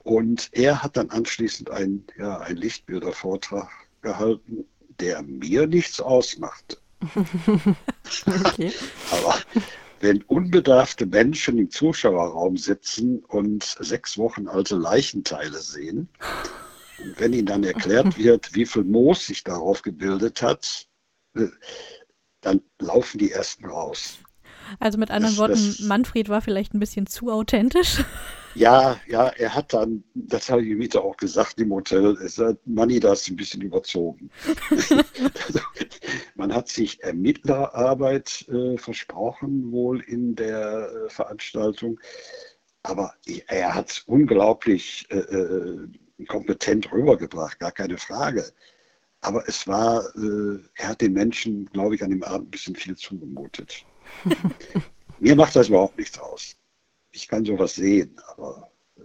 Und 0.04 0.50
er 0.54 0.84
hat 0.84 0.96
dann 0.96 1.10
anschließend 1.10 1.70
einen, 1.70 2.06
ja, 2.18 2.38
einen 2.40 2.58
Lichtbildervortrag 2.58 3.87
gehalten, 4.08 4.66
der 5.00 5.22
mir 5.22 5.68
nichts 5.68 6.00
ausmacht. 6.00 6.82
okay. 8.26 8.72
Aber 9.12 9.36
wenn 10.00 10.22
unbedarfte 10.24 11.06
Menschen 11.06 11.58
im 11.58 11.70
Zuschauerraum 11.70 12.58
sitzen 12.58 13.20
und 13.26 13.64
sechs 13.80 14.18
Wochen 14.18 14.48
alte 14.48 14.76
Leichenteile 14.76 15.60
sehen, 15.60 16.10
und 17.00 17.20
wenn 17.20 17.34
ihnen 17.34 17.46
dann 17.46 17.64
erklärt 17.64 18.18
wird, 18.18 18.56
wie 18.56 18.66
viel 18.66 18.84
Moos 18.84 19.28
sich 19.28 19.44
darauf 19.44 19.84
gebildet 19.84 20.42
hat, 20.42 20.88
äh, 21.36 21.48
dann 22.42 22.62
laufen 22.80 23.20
die 23.20 23.32
ersten 23.32 23.66
raus. 23.66 24.18
Also 24.80 24.98
mit 24.98 25.12
anderen 25.12 25.36
das, 25.36 25.40
Worten, 25.40 25.54
das, 25.54 25.80
Manfred 25.82 26.30
war 26.30 26.42
vielleicht 26.42 26.74
ein 26.74 26.80
bisschen 26.80 27.06
zu 27.06 27.32
authentisch. 27.32 28.04
Ja, 28.58 29.00
ja, 29.06 29.28
er 29.28 29.54
hat 29.54 29.72
dann, 29.74 30.04
das 30.16 30.50
habe 30.50 30.64
ich 30.64 30.70
ihm 30.70 31.00
auch 31.00 31.16
gesagt 31.16 31.60
im 31.62 31.72
Hotel, 31.72 32.18
er 32.20 32.28
sagt, 32.28 32.66
Manni, 32.66 33.00
da 33.00 33.14
ist 33.14 33.30
ein 33.30 33.36
bisschen 33.36 33.62
überzogen. 33.62 34.32
also, 34.72 35.60
man 36.36 36.52
hat 36.52 36.68
sich 36.68 37.04
Ermittlerarbeit 37.04 38.48
äh, 38.50 38.76
versprochen, 38.80 39.72
wohl 39.72 40.02
in 40.02 40.36
der 40.36 40.90
äh, 40.90 41.10
Veranstaltung, 41.12 42.00
aber 42.82 43.14
er 43.46 43.76
hat 43.76 43.92
es 43.92 44.00
unglaublich 44.08 45.06
äh, 45.12 45.18
äh, 45.20 45.88
kompetent 46.28 46.92
rübergebracht, 46.92 47.60
gar 47.60 47.72
keine 47.72 48.00
Frage. 48.00 48.44
Aber 49.22 49.48
es 49.48 49.68
war, 49.68 50.04
äh, 50.16 50.58
er 50.78 50.88
hat 50.88 51.02
den 51.02 51.14
Menschen, 51.14 51.68
glaube 51.68 51.94
ich, 51.94 52.04
an 52.04 52.10
dem 52.10 52.24
Abend 52.24 52.48
ein 52.48 52.52
bisschen 52.52 52.76
viel 52.76 52.96
zugemutet. 52.96 53.86
Mir 55.20 55.36
macht 55.36 55.56
das 55.56 55.70
überhaupt 55.70 56.00
nichts 56.00 56.18
aus. 56.18 56.56
Ich 57.12 57.28
kann 57.28 57.46
sowas 57.46 57.76
sehen, 57.76 58.20
aber 58.28 58.72
äh, 58.98 59.02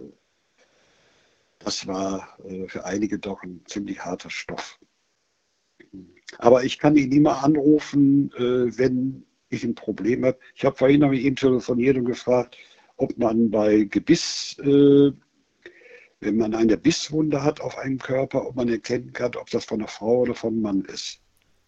das 1.59 1.87
war 1.87 2.37
äh, 2.45 2.67
für 2.67 2.85
einige 2.85 3.19
doch 3.19 3.41
ein 3.43 3.61
ziemlich 3.65 4.03
harter 4.03 4.29
Stoff. 4.29 4.79
Aber 6.37 6.63
ich 6.63 6.79
kann 6.79 6.95
ihn 6.95 7.11
immer 7.11 7.43
anrufen, 7.43 8.31
äh, 8.33 8.77
wenn 8.77 9.25
ich 9.49 9.63
ein 9.63 9.75
Problem 9.75 10.25
habe. 10.25 10.39
Ich 10.55 10.65
habe 10.65 10.75
vorhin 10.75 11.01
noch 11.01 11.09
mit 11.09 11.21
ihm 11.21 11.35
telefoniert 11.35 11.97
und 11.97 12.05
gefragt, 12.05 12.57
ob 12.97 13.17
man 13.17 13.51
bei 13.51 13.83
Gebiss, 13.83 14.55
wenn 14.57 15.17
man 16.21 16.55
eine 16.55 16.77
Bisswunde 16.77 17.43
hat 17.43 17.59
auf 17.61 17.77
einem 17.77 17.99
Körper, 17.99 18.47
ob 18.47 18.55
man 18.55 18.69
erkennen 18.69 19.13
kann, 19.13 19.35
ob 19.35 19.49
das 19.49 19.65
von 19.65 19.79
einer 19.79 19.87
Frau 19.87 20.21
oder 20.21 20.33
von 20.33 20.53
einem 20.53 20.61
Mann 20.61 20.81
ist. 20.85 21.19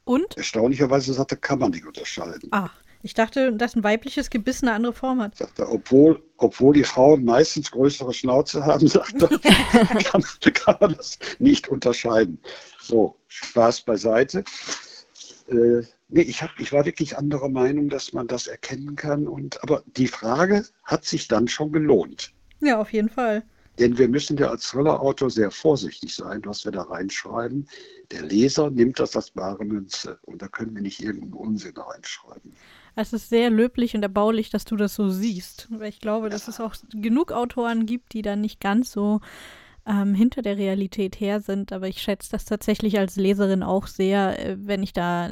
Und? 0.06 0.38
Erstaunlicherweise 0.38 1.14
sagte, 1.14 1.36
kann 1.36 1.60
man 1.60 1.72
nicht 1.72 1.86
unterscheiden. 1.86 2.50
Ah, 2.52 2.70
ich 3.06 3.14
dachte, 3.14 3.53
dass 3.53 3.76
ein 3.76 3.84
weibliches 3.84 4.32
Gebiss 4.32 4.64
eine 4.64 4.74
andere 4.74 4.91
Form 4.91 5.22
hat. 5.22 5.39
Er, 5.39 5.72
obwohl, 5.72 6.24
obwohl 6.38 6.74
die 6.74 6.84
Frauen 6.84 7.24
meistens 7.24 7.70
größere 7.70 8.12
Schnauze 8.12 8.66
haben, 8.66 8.88
sagt 8.88 9.22
er, 9.22 9.30
kann, 10.03 10.24
kann 10.56 10.78
man 10.80 10.95
das 10.95 11.20
nicht 11.38 11.68
unterscheiden. 11.68 12.39
So, 12.82 13.16
Spaß 13.28 13.84
beiseite. 13.84 14.43
Äh, 15.49 15.84
nee, 16.10 16.22
ich, 16.22 16.41
hab, 16.41 16.49
ich 16.60 16.74
war 16.74 16.84
wirklich 16.86 17.16
anderer 17.16 17.49
Meinung, 17.49 17.89
dass 17.89 18.12
man 18.12 18.26
das 18.26 18.47
erkennen 18.47 18.95
kann. 18.95 19.28
Und, 19.28 19.62
aber 19.62 19.84
die 19.86 20.08
Frage 20.08 20.66
hat 20.84 21.06
sich 21.06 21.28
dann 21.28 21.47
schon 21.47 21.72
gelohnt. 21.72 22.34
Ja, 22.60 22.82
auf 22.82 22.91
jeden 22.91 23.10
Fall. 23.10 23.43
Denn 23.78 23.99
wir 23.99 24.08
müssen 24.08 24.36
ja 24.38 24.49
als 24.49 24.70
Thriller-Autor 24.70 25.30
sehr 25.30 25.51
vorsichtig 25.51 26.16
sein, 26.16 26.41
was 26.45 26.66
wir 26.66 26.72
da 26.72 26.82
reinschreiben. 26.82 27.68
Der 28.10 28.24
Leser 28.24 28.72
nimmt 28.72 28.99
das 28.99 29.16
als 29.16 29.36
wahre 29.36 29.64
Münze 29.64 30.18
und 30.24 30.41
da 30.41 30.47
können 30.47 30.74
wir 30.74 30.82
nicht 30.82 31.03
irgendeinen 31.03 31.34
Unsinn 31.34 31.78
reinschreiben. 31.78 32.53
Es 32.96 33.14
ist 33.14 33.30
sehr 33.30 33.50
löblich 33.50 33.96
und 33.96 34.04
erbaulich, 34.04 34.50
dass 34.50 34.66
du 34.66 34.76
das 34.76 34.96
so 34.96 35.10
siehst. 35.10 35.68
Weil 35.70 35.89
ich 35.89 36.00
glaube, 36.00 36.30
dass 36.30 36.48
es 36.48 36.60
auch 36.60 36.76
genug 36.93 37.32
Autoren 37.32 37.86
gibt, 37.86 38.14
die 38.14 38.22
dann 38.22 38.41
nicht 38.41 38.60
ganz 38.60 38.91
so 38.91 39.22
ähm, 39.86 40.16
hinter 40.16 40.41
der 40.41 40.58
Realität 40.58 41.20
her 41.20 41.41
sind. 41.41 41.72
Aber 41.74 41.88
ich 41.88 42.02
schätze 42.02 42.32
das 42.32 42.46
tatsächlich 42.46 42.98
als 42.98 43.16
Leserin 43.16 43.64
auch 43.64 43.88
sehr, 43.88 44.39
äh, 44.39 44.58
wenn 44.60 44.84
ich 44.84 44.93
da 44.93 45.30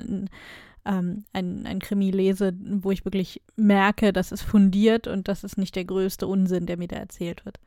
ähm, 0.86 1.26
ein, 1.34 1.66
ein 1.66 1.80
Krimi 1.80 2.11
lese, 2.11 2.53
wo 2.59 2.91
ich 2.91 3.05
wirklich 3.05 3.41
merke, 3.55 4.14
dass 4.14 4.32
es 4.32 4.41
fundiert 4.41 5.07
und 5.07 5.28
das 5.28 5.43
ist 5.43 5.57
nicht 5.57 5.76
der 5.76 5.86
größte 5.86 6.28
Unsinn, 6.28 6.66
der 6.66 6.78
mir 6.78 6.88
da 6.88 6.97
erzählt 6.97 7.45
wird. 7.45 7.59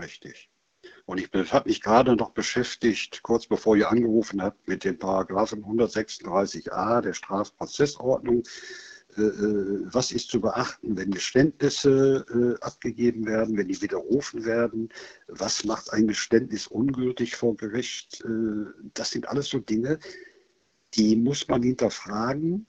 Richtig. 0.00 0.48
Und 1.06 1.18
ich 1.18 1.30
habe 1.52 1.68
mich 1.68 1.80
gerade 1.80 2.16
noch 2.16 2.30
beschäftigt, 2.30 3.22
kurz 3.22 3.46
bevor 3.46 3.76
ihr 3.76 3.90
angerufen 3.90 4.42
habt, 4.42 4.68
mit 4.68 4.84
dem 4.84 4.98
Paragraphen 4.98 5.64
136a 5.64 7.00
der 7.00 7.12
Strafprozessordnung. 7.12 8.42
Äh, 9.16 9.22
äh, 9.22 9.80
was 9.92 10.12
ist 10.12 10.30
zu 10.30 10.40
beachten, 10.40 10.96
wenn 10.96 11.10
Geständnisse 11.10 12.24
äh, 12.28 12.64
abgegeben 12.64 13.26
werden, 13.26 13.56
wenn 13.56 13.68
die 13.68 13.80
widerrufen 13.80 14.44
werden? 14.44 14.88
Was 15.28 15.64
macht 15.64 15.92
ein 15.92 16.08
Geständnis 16.08 16.66
ungültig 16.66 17.36
vor 17.36 17.56
Gericht? 17.56 18.24
das 18.94 19.10
sind 19.10 19.28
alles 19.28 19.48
so 19.48 19.58
Dinge, 19.58 19.98
die 20.94 21.16
muss 21.16 21.48
man 21.48 21.62
hinterfragen 21.62 22.66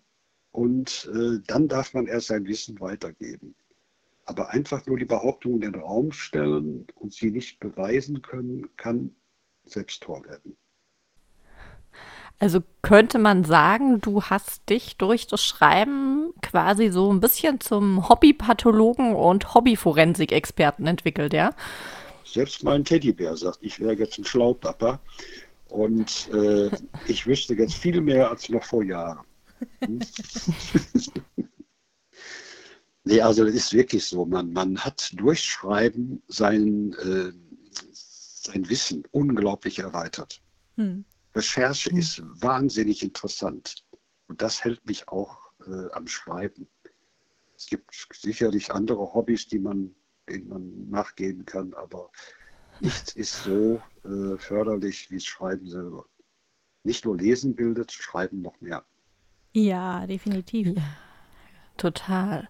und 0.52 1.10
dann 1.48 1.68
darf 1.68 1.94
man 1.94 2.08
erst 2.08 2.28
sein 2.28 2.46
Wissen 2.46 2.80
weitergeben. 2.80 3.56
Aber 4.26 4.50
einfach 4.50 4.86
nur 4.86 4.98
die 4.98 5.06
Behauptung 5.06 5.56
in 5.56 5.62
den 5.62 5.76
Raum 5.76 6.12
stellen 6.12 6.88
und 6.96 7.14
sie 7.14 7.32
nicht 7.32 7.60
beweisen 7.60 8.22
können, 8.22 8.76
kann 8.78 9.16
Selbsttor 9.66 10.26
werden. 10.26 10.58
Also 12.40 12.62
könnte 12.82 13.18
man 13.18 13.44
sagen, 13.44 14.02
du 14.02 14.24
hast 14.24 14.70
dich 14.70 14.98
durch 14.98 15.28
das 15.28 15.44
Schreiben 15.44 16.25
quasi 16.56 16.90
so 16.90 17.12
ein 17.12 17.20
bisschen 17.20 17.60
zum 17.60 18.08
Hobbypathologen 18.08 19.14
und 19.14 19.54
Hobbyforensik-Experten 19.54 20.88
entwickelt, 20.88 21.34
ja? 21.34 21.54
Selbst 22.24 22.64
mein 22.64 22.86
Teddybär 22.86 23.36
sagt, 23.36 23.58
ich 23.60 23.78
wäre 23.82 23.92
jetzt 23.96 24.18
ein 24.18 24.24
Schlaupapper 24.24 25.02
und 25.68 26.30
äh, 26.34 26.70
ich 27.10 27.28
wüsste 27.28 27.56
jetzt 27.56 27.74
viel 27.74 28.00
mehr 28.00 28.30
als 28.30 28.48
noch 28.48 28.64
vor 28.64 28.84
Jahren. 28.84 29.20
Hm? 29.84 30.00
nee, 33.04 33.20
also 33.20 33.44
das 33.44 33.54
ist 33.54 33.74
wirklich 33.74 34.06
so. 34.06 34.26
Man, 34.26 34.54
man 34.54 34.78
hat 34.78 35.12
durch 35.18 35.44
Schreiben 35.44 36.24
sein, 36.30 36.96
äh, 37.04 37.34
sein 37.92 38.70
Wissen 38.70 39.04
unglaublich 39.12 39.80
erweitert. 39.80 40.42
Hm. 40.78 41.04
Recherche 41.36 41.92
mhm. 41.92 42.00
ist 42.00 42.24
wahnsinnig 42.24 43.04
interessant. 43.04 43.84
Und 44.30 44.42
das 44.42 44.64
hält 44.64 44.86
mich 44.86 45.10
auch 45.10 45.45
äh, 45.68 45.92
am 45.92 46.08
Schreiben. 46.08 46.68
Es 47.58 47.68
gibt 47.68 48.08
sicherlich 48.14 48.72
andere 48.72 49.14
Hobbys, 49.14 49.48
die 49.48 49.60
man, 49.60 49.96
denen 50.30 50.48
man 50.50 50.90
nachgehen 50.90 51.46
kann, 51.46 51.74
aber 51.74 52.10
nichts 52.80 53.16
ist 53.16 53.44
so 53.44 53.82
äh, 54.04 54.38
förderlich 54.38 55.10
wie 55.10 55.16
das 55.16 55.26
Schreiben 55.26 55.68
selber. 55.68 56.06
Nicht 56.84 57.06
nur 57.06 57.18
Lesen 57.18 57.56
bildet, 57.56 57.92
Schreiben 57.92 58.42
noch 58.42 58.60
mehr. 58.62 58.84
Ja, 59.54 60.06
definitiv. 60.06 60.76
Ja, 60.76 60.84
total. 61.78 62.50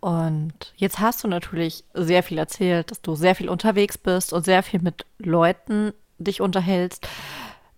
Und 0.00 0.74
jetzt 0.76 0.98
hast 0.98 1.24
du 1.24 1.28
natürlich 1.28 1.84
sehr 1.94 2.22
viel 2.22 2.36
erzählt, 2.36 2.90
dass 2.90 3.00
du 3.00 3.14
sehr 3.14 3.34
viel 3.34 3.48
unterwegs 3.48 3.96
bist 3.96 4.34
und 4.34 4.44
sehr 4.44 4.62
viel 4.62 4.82
mit 4.82 5.06
Leuten 5.18 5.94
dich 6.18 6.42
unterhältst. 6.42 7.08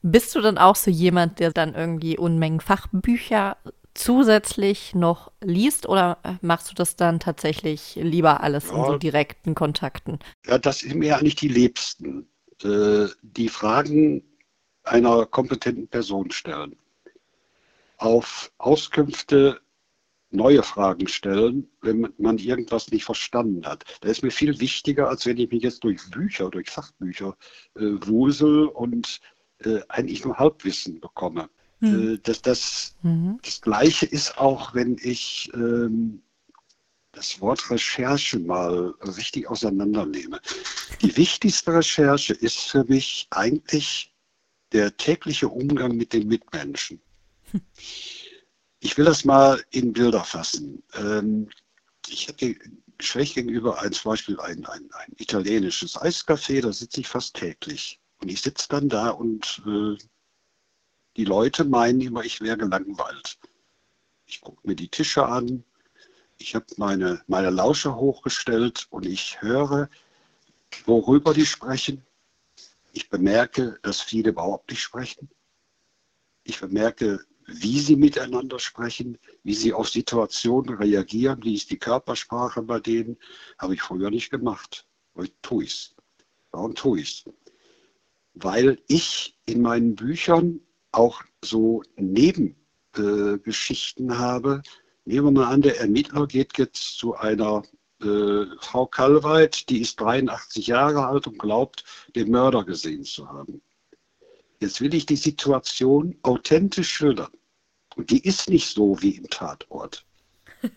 Bist 0.03 0.35
du 0.35 0.41
dann 0.41 0.59
auch 0.59 0.75
so 0.75 0.91
jemand, 0.91 1.39
der 1.39 1.53
dann 1.53 1.75
irgendwie 1.75 2.19
Unmengen 2.19 2.61
Fachbücher 2.61 3.57
zusätzlich 3.97 4.95
noch 4.95 5.33
liest 5.43 5.89
oder 5.89 6.19
machst 6.41 6.71
du 6.71 6.75
das 6.75 6.97
dann 6.97 7.21
tatsächlich 7.21 7.97
lieber 7.97 8.43
alles 8.43 8.71
ja, 8.71 8.77
in 8.77 8.85
so 8.85 8.99
direkten 8.99 9.55
Kontakten? 9.55 10.19
Ja, 10.47 10.59
das 10.59 10.81
sind 10.81 10.97
mir 10.97 11.17
eigentlich 11.17 11.37
die 11.37 11.49
Liebsten. 11.49 12.29
Äh, 12.63 13.07
die 13.23 13.49
Fragen 13.49 14.23
einer 14.85 15.27
kompetenten 15.27 15.89
Person 15.89 16.31
stellen. 16.31 16.77
Auf 17.99 18.53
Auskünfte 18.59 19.61
neue 20.31 20.63
Fragen 20.63 21.09
stellen, 21.09 21.69
wenn 21.83 22.13
man 22.19 22.39
irgendwas 22.39 22.91
nicht 22.91 23.05
verstanden 23.05 23.67
hat. 23.67 23.85
Das 24.01 24.13
ist 24.13 24.23
mir 24.23 24.31
viel 24.31 24.61
wichtiger, 24.61 25.09
als 25.09 25.27
wenn 25.27 25.39
ich 25.39 25.51
mich 25.51 25.63
jetzt 25.63 25.85
durch 25.85 26.11
Bücher, 26.11 26.51
durch 26.51 26.71
Fachbücher 26.71 27.37
äh, 27.75 27.83
wusel 28.07 28.67
und 28.67 29.21
äh, 29.59 29.81
eigentlich 29.89 30.25
nur 30.25 30.37
Halbwissen 30.37 31.01
bekomme. 31.01 31.49
Mhm. 31.81 32.15
Äh, 32.15 32.19
das, 32.23 32.43
das, 32.43 32.97
mhm. 33.03 33.39
das 33.43 33.61
Gleiche 33.61 34.07
ist 34.07 34.39
auch, 34.39 34.75
wenn 34.75 34.97
ich 35.03 35.51
ähm, 35.55 36.23
das 37.13 37.41
Wort 37.41 37.71
Recherche 37.71 38.39
mal 38.39 38.95
richtig 39.01 39.49
auseinandernehme. 39.49 40.41
Die 41.01 41.17
wichtigste 41.17 41.75
Recherche 41.75 42.35
ist 42.35 42.59
für 42.59 42.85
mich 42.85 43.27
eigentlich 43.31 44.15
der 44.73 44.97
tägliche 44.97 45.49
Umgang 45.49 45.97
mit 45.97 46.13
den 46.13 46.29
Mitmenschen. 46.29 47.01
Ich 48.81 48.99
will 48.99 49.07
das 49.07 49.25
mal 49.25 49.65
in 49.71 49.93
Bilder 49.93 50.25
fassen. 50.25 50.83
Ähm, 50.95 51.49
ich 52.09 52.29
hatte 52.29 52.55
schräg 53.01 53.35
gegenüber 53.35 53.81
ein, 53.81 53.93
zum 53.93 54.11
Beispiel 54.11 54.39
ein, 54.41 54.65
ein, 54.67 54.89
ein 54.93 55.13
italienisches 55.17 55.97
Eiscafé, 55.97 56.61
da 56.61 56.73
sitze 56.73 57.01
ich 57.01 57.09
fast 57.09 57.35
täglich. 57.35 58.01
Und 58.19 58.31
ich 58.31 58.43
sitze 58.43 58.67
dann 58.69 58.89
da 58.89 59.11
und 59.11 59.63
äh, 59.67 59.97
die 61.17 61.25
Leute 61.25 61.65
meinen 61.65 62.01
immer, 62.01 62.25
ich 62.25 62.41
wäre 62.41 62.59
gelangweilt. 62.59 63.39
Ich 64.27 64.41
gucke 64.41 64.67
mir 64.67 64.77
die 64.77 64.89
Tische 64.89 65.27
an, 65.27 65.65
ich 66.39 66.55
habe 66.55 66.67
meine, 66.77 67.23
meine 67.27 67.51
Lauscher 67.51 67.97
hochgestellt 67.97 68.87
und 68.91 69.07
ich 69.07 69.41
höre, 69.41 69.89
worüber 70.85 71.33
die 71.33 71.47
sprechen. 71.47 72.05
Ich 72.93 73.09
bemerke, 73.09 73.79
dass 73.83 74.01
viele 74.01 74.31
überhaupt 74.31 74.71
nicht 74.71 74.83
sprechen. 74.83 75.31
Ich 76.45 76.61
bemerke, 76.61 77.25
wie 77.47 77.81
sie 77.81 77.97
miteinander 77.97 78.59
sprechen, 78.59 79.19
wie 79.43 79.55
sie 79.55 79.73
auf 79.73 79.89
Situationen 79.89 80.77
reagieren, 80.77 81.43
wie 81.43 81.55
ist 81.55 81.71
die 81.71 81.79
Körpersprache 81.79 82.63
bei 82.63 82.81
denen. 82.81 83.17
Habe 83.59 83.75
ich 83.75 83.83
früher 83.83 84.11
nicht 84.11 84.31
gemacht. 84.31 84.87
Heute 85.15 85.33
tue 85.41 85.65
ich 85.65 85.73
es. 85.73 85.95
Warum 86.51 86.75
tue 86.75 87.01
ich 87.01 87.25
es? 87.27 87.33
weil 88.37 88.79
ich 88.87 89.39
in 89.47 89.63
meinen 89.63 89.95
Büchern 89.95 90.61
auch 90.97 91.23
so 91.45 91.83
Nebengeschichten 91.97 94.11
äh, 94.11 94.15
habe. 94.15 94.63
Nehmen 95.05 95.27
wir 95.27 95.43
mal 95.43 95.53
an, 95.53 95.63
der 95.63 95.81
Ermittler 95.81 96.27
geht 96.27 96.59
jetzt 96.59 96.99
zu 96.99 97.15
einer 97.15 97.63
äh, 98.03 98.45
Frau 98.61 98.87
Kalweit, 98.87 99.69
die 99.69 99.81
ist 99.81 100.01
83 100.01 100.67
Jahre 100.67 101.07
alt 101.07 101.27
und 101.27 101.39
glaubt, 101.39 101.85
den 102.15 102.31
Mörder 102.31 102.65
gesehen 102.65 103.05
zu 103.05 103.29
haben. 103.29 103.61
Jetzt 104.61 104.81
will 104.81 104.95
ich 104.95 105.07
die 105.07 105.17
Situation 105.17 106.17
authentisch 106.23 106.89
schildern. 106.89 107.33
Und 107.95 108.11
die 108.11 108.25
ist 108.25 108.49
nicht 108.49 108.75
so 108.75 109.01
wie 109.01 109.17
im 109.17 109.29
Tatort. 109.29 110.05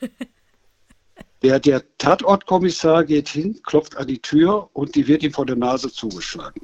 der, 1.41 1.59
der 1.59 1.97
Tatortkommissar 1.97 3.05
geht 3.05 3.29
hin, 3.29 3.59
klopft 3.63 3.95
an 3.95 4.07
die 4.07 4.21
Tür 4.21 4.69
und 4.73 4.95
die 4.95 5.07
wird 5.07 5.23
ihm 5.23 5.33
vor 5.33 5.45
der 5.45 5.55
Nase 5.55 5.91
zugeschlagen. 5.91 6.61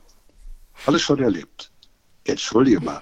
Alles 0.86 1.02
schon 1.02 1.20
erlebt. 1.20 1.72
Entschuldige 2.26 2.82
mal. 2.82 3.02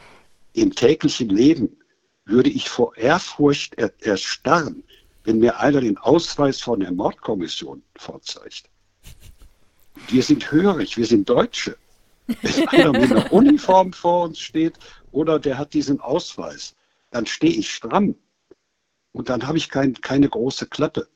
Im 0.54 0.74
täglichen 0.74 1.30
Leben 1.30 1.78
würde 2.26 2.50
ich 2.50 2.70
vor 2.70 2.96
Ehrfurcht 2.96 3.76
er 3.76 3.92
erstarren, 4.00 4.84
wenn 5.24 5.40
mir 5.40 5.60
einer 5.60 5.82
den 5.82 5.98
Ausweis 5.98 6.62
von 6.62 6.80
der 6.80 6.92
Mordkommission 6.92 7.84
vorzeigt. 7.96 8.70
Wir 10.08 10.24
sind 10.24 10.52
hörig, 10.52 10.98
wir 10.98 11.06
sind 11.06 11.28
Deutsche. 11.28 11.78
Wenn 12.28 12.68
einer 12.70 12.92
mit 12.92 13.12
einer 13.12 13.32
Uniform 13.34 13.92
vor 13.94 14.26
uns 14.26 14.40
steht 14.40 14.76
oder 15.12 15.40
der 15.40 15.58
hat 15.58 15.74
diesen 15.74 16.00
Ausweis, 16.00 16.76
dann 17.12 17.26
stehe 17.26 17.54
ich 17.54 17.72
stramm 17.72 18.16
und 19.12 19.30
dann 19.30 19.46
habe 19.46 19.58
ich 19.58 19.70
kein, 19.70 19.94
keine 19.96 20.30
große 20.30 20.68
Klappe. 20.68 21.08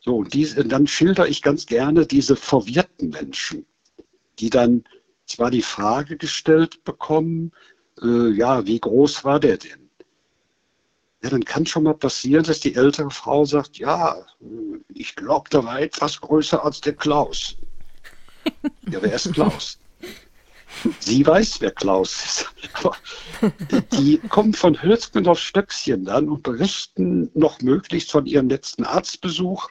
So, 0.00 0.18
und 0.18 0.34
diese, 0.34 0.64
dann 0.64 0.86
schilder 0.86 1.26
ich 1.26 1.42
ganz 1.42 1.66
gerne 1.66 2.06
diese 2.06 2.36
verwirrten 2.36 3.10
Menschen, 3.10 3.66
die 4.38 4.50
dann 4.50 4.84
zwar 5.26 5.50
die 5.50 5.62
Frage 5.62 6.16
gestellt 6.16 6.84
bekommen, 6.84 7.52
äh, 8.02 8.30
ja, 8.30 8.66
wie 8.66 8.80
groß 8.80 9.24
war 9.24 9.40
der 9.40 9.58
denn? 9.58 9.88
Ja, 11.22 11.30
dann 11.30 11.44
kann 11.44 11.66
schon 11.66 11.84
mal 11.84 11.94
passieren, 11.94 12.44
dass 12.44 12.60
die 12.60 12.74
ältere 12.74 13.10
Frau 13.10 13.44
sagt, 13.44 13.78
ja, 13.78 14.16
ich 14.94 15.16
glaube, 15.16 15.48
der 15.50 15.64
war 15.64 15.80
etwas 15.80 16.20
größer 16.20 16.64
als 16.64 16.80
der 16.80 16.94
Klaus. 16.94 17.56
Ja, 18.88 19.02
wer 19.02 19.12
ist 19.12 19.32
Klaus? 19.32 19.80
Sie 21.00 21.26
weiß, 21.26 21.60
wer 21.60 21.72
Klaus 21.72 22.24
ist. 22.24 22.50
Aber 22.74 22.96
die 23.92 24.18
kommen 24.28 24.54
von 24.54 24.80
Hölzgen 24.80 25.26
auf 25.26 25.40
Stöckchen 25.40 26.04
dann 26.04 26.28
und 26.28 26.44
berichten 26.44 27.30
noch 27.34 27.60
möglichst 27.60 28.12
von 28.12 28.26
ihrem 28.26 28.48
letzten 28.48 28.84
Arztbesuch, 28.84 29.68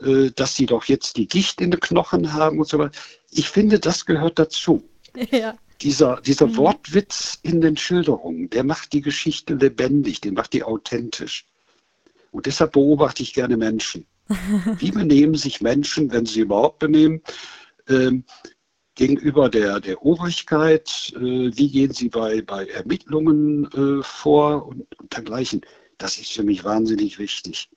äh, 0.00 0.30
dass 0.34 0.54
sie 0.54 0.66
doch 0.66 0.84
jetzt 0.84 1.16
die 1.16 1.26
Gicht 1.26 1.60
in 1.62 1.70
den 1.70 1.80
Knochen 1.80 2.34
haben 2.34 2.58
und 2.58 2.68
so 2.68 2.78
weiter. 2.78 2.98
Ich 3.30 3.48
finde, 3.48 3.78
das 3.78 4.04
gehört 4.04 4.38
dazu. 4.38 4.82
Ja. 5.30 5.54
Dieser, 5.82 6.20
dieser 6.20 6.46
mhm. 6.46 6.56
Wortwitz 6.58 7.38
in 7.42 7.60
den 7.60 7.76
Schilderungen, 7.76 8.48
der 8.50 8.62
macht 8.62 8.92
die 8.92 9.00
Geschichte 9.00 9.54
lebendig, 9.54 10.20
der 10.20 10.32
macht 10.32 10.52
die 10.52 10.62
authentisch. 10.62 11.44
Und 12.30 12.46
deshalb 12.46 12.72
beobachte 12.72 13.22
ich 13.22 13.34
gerne 13.34 13.56
Menschen. 13.56 14.06
Wie 14.78 14.92
benehmen 14.92 15.34
sich 15.34 15.60
Menschen, 15.60 16.10
wenn 16.12 16.24
sie 16.24 16.40
überhaupt 16.40 16.78
benehmen? 16.78 17.20
Ähm, 17.88 18.24
gegenüber 18.94 19.48
der, 19.48 19.80
der 19.80 20.04
Obrigkeit, 20.04 21.12
äh, 21.16 21.50
wie 21.56 21.70
gehen 21.70 21.92
sie 21.92 22.08
bei, 22.08 22.42
bei 22.42 22.66
Ermittlungen 22.66 23.70
äh, 23.72 24.02
vor 24.04 24.66
und, 24.66 24.86
und 24.98 25.12
dergleichen. 25.12 25.62
Das 25.98 26.18
ist 26.18 26.32
für 26.32 26.44
mich 26.44 26.62
wahnsinnig 26.62 27.18
wichtig. 27.18 27.68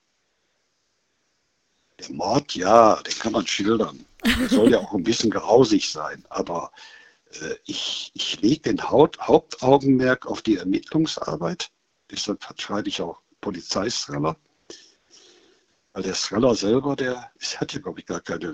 Der 2.00 2.12
Mord, 2.12 2.54
ja, 2.54 3.02
den 3.02 3.18
kann 3.18 3.32
man 3.32 3.48
schildern. 3.48 4.06
Der 4.24 4.50
soll 4.50 4.72
ja 4.72 4.80
auch 4.80 4.94
ein 4.94 5.04
bisschen 5.04 5.32
grausig 5.32 5.90
sein, 5.90 6.24
aber 6.30 6.72
ich, 7.66 8.12
ich 8.14 8.42
lege 8.42 8.62
den 8.62 8.90
Haut, 8.90 9.20
Hauptaugenmerk 9.20 10.26
auf 10.26 10.42
die 10.42 10.58
Ermittlungsarbeit. 10.58 11.72
Deshalb 12.12 12.44
schreibe 12.60 12.90
ich 12.90 13.02
auch 13.02 13.22
Polizeithriller. 13.42 14.38
Weil 15.94 16.04
der 16.04 16.14
Thriller 16.14 16.56
selber, 16.56 16.96
der 16.96 17.32
hat 17.58 17.74
ja, 17.74 17.80
glaube 17.80 18.00
ich, 18.02 18.06
gar 18.06 18.22
keine 18.22 18.54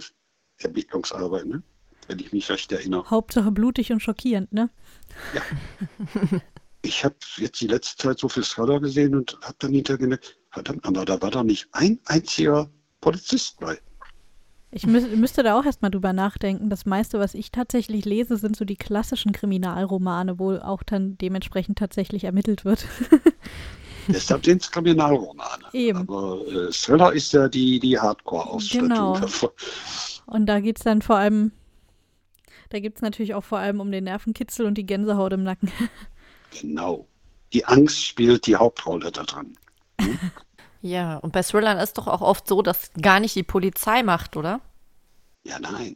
Ermittlungsarbeit. 0.60 1.46
Ne? 1.46 1.64
wenn 2.08 2.20
ich 2.20 2.32
mich 2.32 2.50
recht 2.50 2.72
erinnere. 2.72 3.10
Hauptsache 3.10 3.52
blutig 3.52 3.92
und 3.92 4.02
schockierend, 4.02 4.52
ne? 4.52 4.70
Ja. 5.34 5.42
Ich 6.84 7.06
habe 7.06 7.16
jetzt 7.38 7.62
die 7.62 7.68
letzte 7.68 7.96
Zeit 8.02 8.18
so 8.18 8.28
viel 8.28 8.42
Thriller 8.42 8.80
gesehen 8.80 9.14
und 9.14 9.38
habe 9.44 9.56
dann 9.60 9.72
hinterher 9.72 10.00
gemerkt, 10.00 10.40
verdammt, 10.50 10.84
aber 10.84 11.06
da 11.06 11.22
war 11.22 11.30
doch 11.30 11.44
nicht 11.44 11.68
ein 11.74 12.00
einziger 12.06 12.72
Polizist 13.02 13.60
bei. 13.60 13.80
Ich 14.72 14.88
mü 14.88 15.02
müsste 15.16 15.44
da 15.44 15.60
auch 15.60 15.66
erstmal 15.66 15.92
drüber 15.92 16.14
nachdenken. 16.14 16.70
Das 16.70 16.86
meiste, 16.86 17.20
was 17.20 17.34
ich 17.34 17.52
tatsächlich 17.52 18.06
lese, 18.06 18.38
sind 18.38 18.56
so 18.56 18.64
die 18.64 18.78
klassischen 18.78 19.34
Kriminalromane, 19.34 20.40
wo 20.40 20.56
auch 20.56 20.84
dann 20.84 21.18
dementsprechend 21.18 21.78
tatsächlich 21.78 22.24
ermittelt 22.24 22.64
wird. 22.64 22.86
Deshalb 24.08 24.46
sind 24.46 24.62
es 24.62 24.72
Kriminalromane. 24.72 25.66
Eben. 25.74 26.00
Aber 26.00 26.40
äh, 26.48 26.72
Thriller 26.72 27.14
ist 27.14 27.34
ja 27.34 27.48
die, 27.50 27.80
die 27.80 28.00
Hardcore-Ausstattung 28.00 28.88
genau. 28.88 29.20
Und 30.26 30.46
da 30.46 30.60
geht 30.60 30.78
es 30.78 30.84
dann 30.84 31.02
vor 31.02 31.18
allem 31.18 31.52
da 32.72 32.80
gibt 32.80 32.98
es 32.98 33.02
natürlich 33.02 33.34
auch 33.34 33.44
vor 33.44 33.60
allem 33.60 33.82
um 33.82 33.92
den 33.92 34.06
Nervenkitzel 34.06 34.66
und 34.66 34.78
die 34.78 34.86
Gänsehaut 34.86 35.34
im 35.34 35.44
Nacken. 35.44 35.72
Genau. 36.62 37.08
Die 37.54 37.66
Angst 37.66 38.06
spielt 38.06 38.46
die 38.48 38.56
Hauptrolle 38.56 39.12
da 39.12 39.24
dran. 39.24 39.54
Hm? 40.02 40.18
Ja, 40.82 41.18
und 41.18 41.32
bei 41.32 41.44
Thrillern 41.44 41.78
ist 41.78 41.98
doch 41.98 42.08
auch 42.08 42.22
oft 42.22 42.48
so, 42.48 42.62
dass 42.62 42.92
gar 43.00 43.20
nicht 43.20 43.36
die 43.36 43.44
Polizei 43.44 44.04
macht, 44.04 44.36
oder? 44.36 44.62
Ja, 45.44 45.60
nein. 45.60 45.96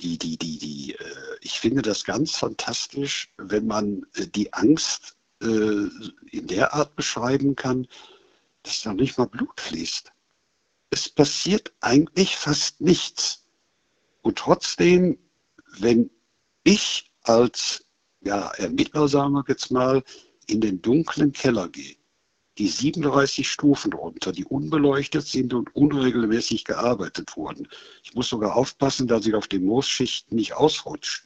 Die, 0.00 0.18
die, 0.18 0.36
die, 0.36 0.58
die, 0.58 0.94
äh, 0.94 1.36
ich 1.42 1.60
finde 1.60 1.82
das 1.82 2.04
ganz 2.04 2.36
fantastisch, 2.36 3.32
wenn 3.36 3.66
man 3.66 4.06
äh, 4.14 4.26
die 4.26 4.52
Angst 4.52 5.16
äh, 5.42 5.46
in 5.46 6.46
der 6.46 6.72
Art 6.74 6.96
beschreiben 6.96 7.54
kann, 7.54 7.86
dass 8.62 8.82
da 8.82 8.94
nicht 8.94 9.18
mal 9.18 9.26
Blut 9.26 9.60
fließt. 9.60 10.10
Es 10.90 11.08
passiert 11.08 11.72
eigentlich 11.80 12.36
fast 12.36 12.80
nichts. 12.80 13.44
Und 14.22 14.38
trotzdem 14.38 15.18
wenn 15.78 16.10
ich 16.64 17.10
als 17.22 17.84
ja, 18.22 18.50
Ermittler, 18.52 19.08
sagen 19.08 19.32
wir 19.32 19.44
jetzt 19.48 19.70
mal, 19.70 20.02
in 20.46 20.60
den 20.60 20.82
dunklen 20.82 21.32
Keller 21.32 21.68
gehe, 21.68 21.96
die 22.60 22.68
37 22.68 23.50
Stufen 23.50 23.94
runter, 23.94 24.32
die 24.32 24.44
unbeleuchtet 24.44 25.26
sind 25.26 25.54
und 25.54 25.74
unregelmäßig 25.74 26.66
gearbeitet 26.66 27.34
wurden. 27.34 27.66
Ich 28.02 28.14
muss 28.14 28.28
sogar 28.28 28.54
aufpassen, 28.54 29.08
dass 29.08 29.26
ich 29.26 29.34
auf 29.34 29.48
den 29.48 29.64
Moosschichten 29.64 30.36
nicht 30.36 30.52
ausrutsche. 30.52 31.22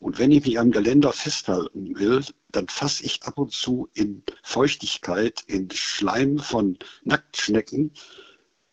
Und 0.00 0.18
wenn 0.18 0.32
ich 0.32 0.44
mich 0.44 0.58
am 0.58 0.72
Geländer 0.72 1.12
festhalten 1.12 1.96
will, 1.96 2.24
dann 2.50 2.66
fasse 2.66 3.04
ich 3.04 3.22
ab 3.22 3.38
und 3.38 3.52
zu 3.52 3.88
in 3.94 4.24
Feuchtigkeit, 4.42 5.44
in 5.46 5.70
Schleim 5.70 6.40
von 6.40 6.76
Nacktschnecken. 7.04 7.92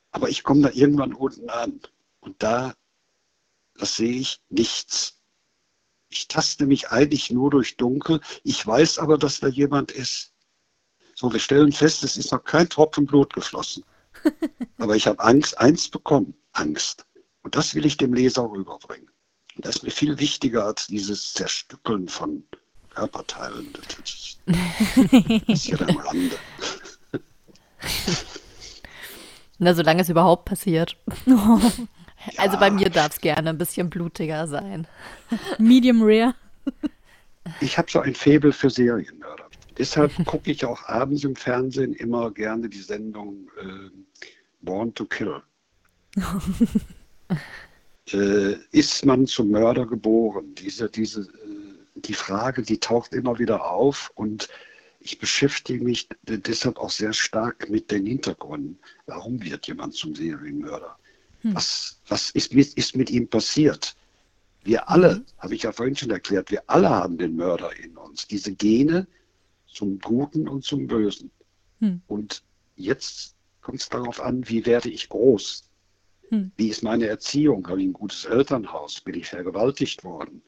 Aber 0.10 0.28
ich 0.30 0.42
komme 0.42 0.62
da 0.62 0.72
irgendwann 0.72 1.14
unten 1.14 1.52
an. 1.52 1.82
Und 2.20 2.42
da 2.42 2.74
das 3.76 3.96
sehe 3.96 4.12
ich 4.12 4.42
nichts. 4.50 5.22
Ich 6.10 6.28
taste 6.28 6.66
mich 6.66 6.90
eigentlich 6.90 7.30
nur 7.30 7.52
durch 7.52 7.78
Dunkel. 7.78 8.22
Ich 8.44 8.66
weiß 8.66 8.98
aber, 8.98 9.20
dass 9.20 9.40
da 9.40 9.48
jemand 9.48 9.92
ist. 9.92 10.34
So, 11.20 11.30
wir 11.34 11.40
stellen 11.42 11.74
fest, 11.74 12.02
es 12.06 12.16
ist 12.16 12.32
noch 12.32 12.46
kein 12.46 12.70
Tropfen 12.70 13.06
Blut 13.06 13.34
geflossen. 13.34 13.84
Aber 14.78 14.96
ich 14.96 15.06
habe 15.06 15.20
Angst, 15.20 15.60
eins 15.60 15.90
bekommen, 15.90 16.34
Angst. 16.54 17.06
Und 17.44 17.58
das 17.58 17.76
will 17.76 17.86
ich 17.86 17.98
dem 17.98 18.14
Leser 18.14 18.50
rüberbringen. 18.50 19.10
Und 19.58 19.66
das 19.66 19.76
ist 19.76 19.84
mir 19.84 19.92
viel 19.92 20.18
wichtiger 20.18 20.64
als 20.66 20.88
dieses 20.88 21.34
Zerstückeln 21.34 22.08
von 22.08 22.46
Körperteilen. 22.92 23.68
Das 23.74 24.38
ist 25.50 25.64
hier 25.64 25.82
am 25.82 25.98
Rande. 25.98 26.38
Na, 29.58 29.74
solange 29.74 30.04
es 30.04 30.10
überhaupt 30.10 30.46
passiert. 30.46 30.96
Also 32.36 32.58
bei 32.58 32.70
mir 32.70 32.90
darf 32.90 33.14
es 33.14 33.22
gerne 33.22 33.50
ein 33.50 33.58
bisschen 33.58 33.90
blutiger 33.90 34.46
sein. 34.46 34.88
Medium 35.58 36.02
rare. 36.02 36.36
Ich 37.62 37.78
habe 37.78 37.90
so 37.90 38.02
ein 38.02 38.14
Faible 38.14 38.52
für 38.52 38.70
Serienmörder. 38.70 39.49
Deshalb 39.80 40.14
gucke 40.26 40.52
ich 40.52 40.66
auch 40.66 40.84
abends 40.90 41.24
im 41.24 41.38
Fernsehen 41.38 41.94
immer 41.94 42.32
gerne 42.32 42.68
die 42.68 42.82
Sendung 42.82 43.50
äh, 43.62 43.90
Born 44.60 44.94
to 44.94 45.06
Kill. 45.06 45.42
äh, 48.12 48.56
ist 48.72 49.06
man 49.06 49.26
zum 49.26 49.52
Mörder 49.52 49.86
geboren? 49.86 50.54
Diese, 50.56 50.90
diese, 50.90 51.22
äh, 51.22 52.02
die 52.02 52.14
Frage, 52.14 52.62
die 52.62 52.78
taucht 52.78 53.14
immer 53.14 53.40
wieder 53.40 53.72
auf 53.72 54.12
und 54.16 54.50
ich 55.00 55.18
beschäftige 55.18 55.82
mich 55.82 56.10
deshalb 56.24 56.78
auch 56.78 56.90
sehr 56.90 57.14
stark 57.14 57.70
mit 57.70 57.90
den 57.90 58.06
Hintergründen. 58.06 58.78
Warum 59.06 59.42
wird 59.42 59.66
jemand 59.68 59.94
zum 59.94 60.14
Serienmörder? 60.14 60.98
Hm. 61.44 61.56
Was, 61.56 62.02
was 62.10 62.32
ist, 62.32 62.54
mit, 62.54 62.74
ist 62.74 62.98
mit 62.98 63.10
ihm 63.10 63.30
passiert? 63.30 63.96
Wir 64.66 64.90
alle, 64.90 65.16
mhm. 65.16 65.26
habe 65.38 65.56
ich 65.56 65.64
ja 65.64 65.72
vorhin 65.72 65.96
schon 65.96 66.12
erklärt, 66.12 66.52
wir 66.52 66.64
alle 66.68 66.90
haben 66.90 67.18
den 67.18 67.38
Mörder 67.38 67.72
in 67.80 67.96
uns. 67.96 68.28
Diese 68.28 68.54
Gene 68.54 69.08
zum 69.80 69.98
Guten 70.00 70.50
und 70.50 70.66
zum 70.66 70.88
Bösen. 70.88 71.32
Hm. 71.80 72.02
Und 72.08 72.44
jetzt 72.76 73.38
kommt 73.62 73.80
es 73.80 73.88
darauf 73.88 74.20
an, 74.20 74.48
wie 74.50 74.66
werde 74.66 74.90
ich 74.90 75.08
groß? 75.08 75.70
Hm. 76.30 76.52
Wie 76.58 76.68
ist 76.68 76.84
meine 76.84 77.08
Erziehung? 77.08 77.66
Habe 77.66 77.82
ich 77.82 77.88
ein 77.88 77.94
gutes 77.94 78.26
Elternhaus? 78.26 79.00
Bin 79.00 79.16
ich 79.16 79.28
vergewaltigt 79.28 80.04
worden? 80.04 80.42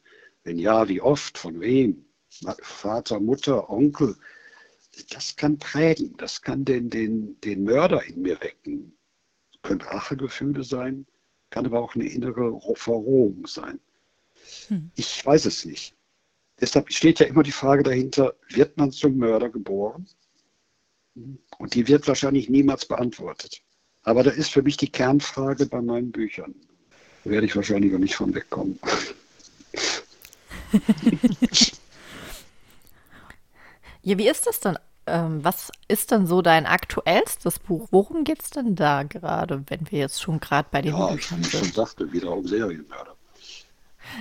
Wenn 0.44 0.58
ja, 0.58 0.86
wie 0.86 1.00
oft? 1.00 1.38
Von 1.38 1.60
wem? 1.60 2.04
Vater, 2.60 3.20
Mutter, 3.20 3.70
Onkel? 3.70 4.16
Das 5.08 5.34
kann 5.36 5.58
prägen, 5.58 6.14
das 6.18 6.42
kann 6.42 6.66
den, 6.66 6.90
den, 6.90 7.40
den 7.40 7.64
Mörder 7.64 8.04
in 8.04 8.20
mir 8.20 8.38
wecken 8.42 8.92
können 9.62 9.80
Rachegefühle 9.80 10.64
sein, 10.64 11.06
kann 11.50 11.64
aber 11.64 11.80
auch 11.80 11.94
eine 11.94 12.08
innere 12.08 12.60
Verrohung 12.74 13.46
sein. 13.46 13.80
Hm. 14.68 14.90
Ich 14.96 15.24
weiß 15.24 15.46
es 15.46 15.64
nicht. 15.64 15.94
Deshalb 16.62 16.92
steht 16.92 17.18
ja 17.18 17.26
immer 17.26 17.42
die 17.42 17.50
Frage 17.50 17.82
dahinter, 17.82 18.34
wird 18.48 18.76
man 18.76 18.92
zum 18.92 19.16
Mörder 19.16 19.50
geboren? 19.50 20.06
Und 21.58 21.74
die 21.74 21.88
wird 21.88 22.06
wahrscheinlich 22.06 22.48
niemals 22.48 22.86
beantwortet. 22.86 23.60
Aber 24.04 24.22
da 24.22 24.30
ist 24.30 24.50
für 24.50 24.62
mich 24.62 24.76
die 24.76 24.90
Kernfrage 24.90 25.66
bei 25.66 25.82
meinen 25.82 26.12
Büchern. 26.12 26.54
Da 27.24 27.30
werde 27.30 27.46
ich 27.46 27.56
wahrscheinlich 27.56 27.92
auch 27.92 27.98
nicht 27.98 28.14
von 28.14 28.32
wegkommen. 28.34 28.78
Ja, 34.04 34.18
wie 34.18 34.28
ist 34.28 34.48
das 34.48 34.58
denn? 34.58 34.76
Ähm, 35.06 35.44
was 35.44 35.70
ist 35.88 36.10
denn 36.10 36.26
so 36.26 36.42
dein 36.42 36.66
aktuellstes 36.66 37.60
Buch? 37.60 37.86
Worum 37.92 38.24
geht 38.24 38.42
es 38.42 38.50
denn 38.50 38.74
da 38.74 39.04
gerade, 39.04 39.62
wenn 39.68 39.88
wir 39.90 40.00
jetzt 40.00 40.20
schon 40.20 40.40
gerade 40.40 40.68
bei 40.70 40.82
den 40.82 40.92
ja, 40.92 41.06
Büchern 41.06 41.38
wie 41.38 41.42
ich 41.42 41.50
schon 41.50 41.62
sind? 41.62 41.74
sagte, 41.74 42.12
wieder 42.12 42.32
um 42.32 42.46
Serienmörder. 42.46 43.14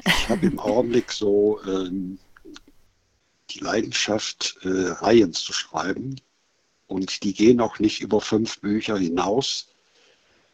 Ich 0.05 0.29
habe 0.29 0.45
im 0.45 0.59
Augenblick 0.59 1.11
so 1.11 1.59
ähm, 1.65 2.19
die 3.53 3.59
Leidenschaft, 3.59 4.57
äh, 4.63 4.89
Reihen 4.89 5.33
zu 5.33 5.53
schreiben. 5.53 6.19
Und 6.87 7.23
die 7.23 7.33
gehen 7.33 7.61
auch 7.61 7.79
nicht 7.79 8.01
über 8.01 8.19
fünf 8.19 8.59
Bücher 8.59 8.97
hinaus, 8.97 9.67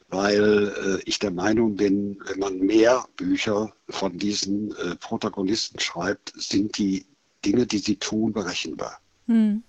weil 0.10 1.00
äh, 1.00 1.02
ich 1.06 1.20
der 1.20 1.32
Meinung 1.32 1.76
bin, 1.76 2.20
wenn 2.26 2.40
man 2.40 2.60
mehr 2.60 3.06
Bücher 3.18 3.74
von 3.90 4.18
diesen 4.18 4.76
äh, 4.78 4.96
Protagonisten 4.96 5.80
schreibt, 5.80 6.34
sind 6.36 6.78
die 6.78 7.06
Dinge, 7.44 7.66
die 7.66 7.80
sie 7.80 7.98
tun, 7.98 8.34
berechenbar. 8.34 9.00
Hm. 9.26 9.64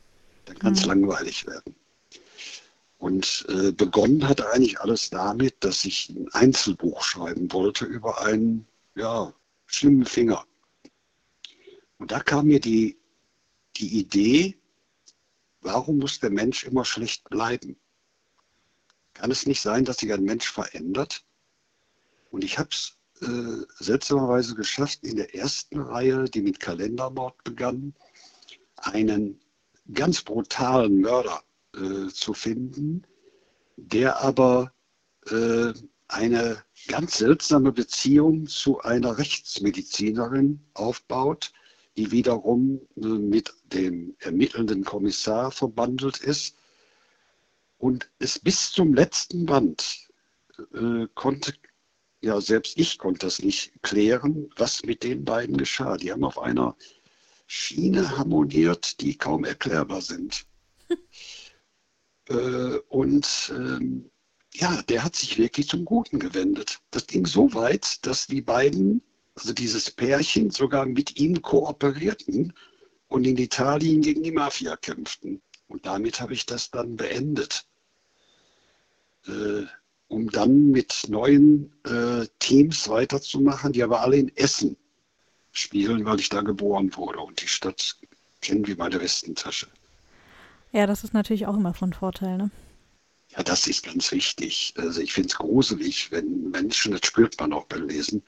Dann 0.44 0.58
kann 0.58 0.72
es 0.74 0.84
langweilig 0.84 1.46
werden. 1.46 1.74
Und 2.98 3.46
äh, 3.48 3.70
begonnen 3.70 4.28
hat 4.28 4.40
eigentlich 4.40 4.80
alles 4.80 5.10
damit, 5.10 5.56
dass 5.60 5.84
ich 5.84 6.08
ein 6.10 6.28
Einzelbuch 6.32 7.02
schreiben 7.02 7.52
wollte 7.52 7.84
über 7.84 8.20
einen 8.22 8.66
ja, 8.96 9.32
schlimmen 9.66 10.04
Finger. 10.04 10.44
Und 11.98 12.10
da 12.10 12.20
kam 12.20 12.46
mir 12.46 12.60
die, 12.60 12.97
die 13.76 13.98
Idee, 13.98 14.58
warum 15.60 15.98
muss 15.98 16.20
der 16.20 16.30
Mensch 16.30 16.64
immer 16.64 16.84
schlecht 16.84 17.28
bleiben? 17.28 17.78
Kann 19.14 19.30
es 19.30 19.46
nicht 19.46 19.60
sein, 19.60 19.84
dass 19.84 19.98
sich 19.98 20.12
ein 20.12 20.24
Mensch 20.24 20.50
verändert? 20.50 21.24
Und 22.30 22.44
ich 22.44 22.58
habe 22.58 22.68
es 22.70 22.96
äh, 23.20 23.64
seltsamerweise 23.78 24.54
geschafft, 24.54 25.00
in 25.02 25.16
der 25.16 25.34
ersten 25.34 25.80
Reihe, 25.80 26.24
die 26.26 26.42
mit 26.42 26.60
Kalendermord 26.60 27.42
begann, 27.44 27.94
einen 28.76 29.40
ganz 29.92 30.22
brutalen 30.22 31.00
Mörder 31.00 31.42
äh, 31.74 32.08
zu 32.08 32.34
finden, 32.34 33.06
der 33.76 34.20
aber 34.20 34.72
äh, 35.30 35.72
eine 36.08 36.62
ganz 36.86 37.18
seltsame 37.18 37.72
Beziehung 37.72 38.46
zu 38.46 38.80
einer 38.80 39.18
Rechtsmedizinerin 39.18 40.60
aufbaut, 40.74 41.52
die 41.98 42.12
wiederum 42.12 42.80
mit 42.94 43.52
dem 43.64 44.14
ermittelnden 44.20 44.84
Kommissar 44.84 45.50
verbandelt 45.50 46.18
ist. 46.18 46.56
Und 47.76 48.08
es 48.20 48.38
bis 48.38 48.70
zum 48.70 48.94
letzten 48.94 49.46
Band 49.46 50.08
äh, 50.74 51.08
konnte, 51.14 51.54
ja, 52.20 52.40
selbst 52.40 52.78
ich 52.78 52.98
konnte 52.98 53.26
das 53.26 53.40
nicht 53.40 53.72
klären, 53.82 54.48
was 54.56 54.84
mit 54.84 55.02
den 55.02 55.24
beiden 55.24 55.56
geschah. 55.56 55.96
Die 55.96 56.12
haben 56.12 56.24
auf 56.24 56.38
einer 56.38 56.76
Schiene 57.48 58.16
harmoniert, 58.16 59.00
die 59.00 59.16
kaum 59.16 59.44
erklärbar 59.44 60.00
sind. 60.00 60.46
äh, 62.28 62.78
und 62.88 63.52
ähm, 63.56 64.08
ja, 64.54 64.82
der 64.82 65.02
hat 65.02 65.16
sich 65.16 65.36
wirklich 65.36 65.68
zum 65.68 65.84
Guten 65.84 66.20
gewendet. 66.20 66.78
Das 66.92 67.08
ging 67.08 67.26
so 67.26 67.52
weit, 67.54 68.06
dass 68.06 68.28
die 68.28 68.42
beiden, 68.42 69.02
also 69.38 69.52
dieses 69.52 69.90
Pärchen, 69.90 70.50
sogar 70.50 70.84
mit 70.84 71.16
ihm 71.16 71.40
kooperierten 71.40 72.52
und 73.06 73.24
in 73.24 73.38
Italien 73.38 74.02
gegen 74.02 74.24
die 74.24 74.32
Mafia 74.32 74.76
kämpften. 74.76 75.40
Und 75.68 75.86
damit 75.86 76.20
habe 76.20 76.34
ich 76.34 76.44
das 76.44 76.70
dann 76.70 76.96
beendet. 76.96 77.64
Äh, 79.26 79.66
um 80.08 80.30
dann 80.30 80.70
mit 80.70 81.04
neuen 81.08 81.70
äh, 81.84 82.26
Teams 82.38 82.88
weiterzumachen, 82.88 83.72
die 83.72 83.82
aber 83.82 84.00
alle 84.00 84.16
in 84.16 84.36
Essen 84.36 84.76
spielen, 85.52 86.04
weil 86.04 86.18
ich 86.18 86.30
da 86.30 86.40
geboren 86.40 86.96
wurde 86.96 87.20
und 87.20 87.40
die 87.40 87.48
Stadt 87.48 87.96
kennen 88.40 88.66
wie 88.66 88.74
meine 88.74 89.00
Westentasche. 89.00 89.68
Ja, 90.72 90.86
das 90.86 91.04
ist 91.04 91.14
natürlich 91.14 91.46
auch 91.46 91.56
immer 91.56 91.74
von 91.74 91.92
Vorteil, 91.92 92.38
ne? 92.38 92.50
Ja, 93.36 93.42
das 93.42 93.66
ist 93.66 93.84
ganz 93.84 94.10
wichtig. 94.10 94.72
Also 94.78 95.02
ich 95.02 95.12
finde 95.12 95.28
es 95.28 95.36
gruselig, 95.36 96.10
wenn 96.10 96.50
Menschen, 96.50 96.92
das 96.92 97.02
spürt 97.04 97.38
man 97.38 97.52
auch 97.52 97.66
beim 97.66 97.86
Lesen, 97.86 98.22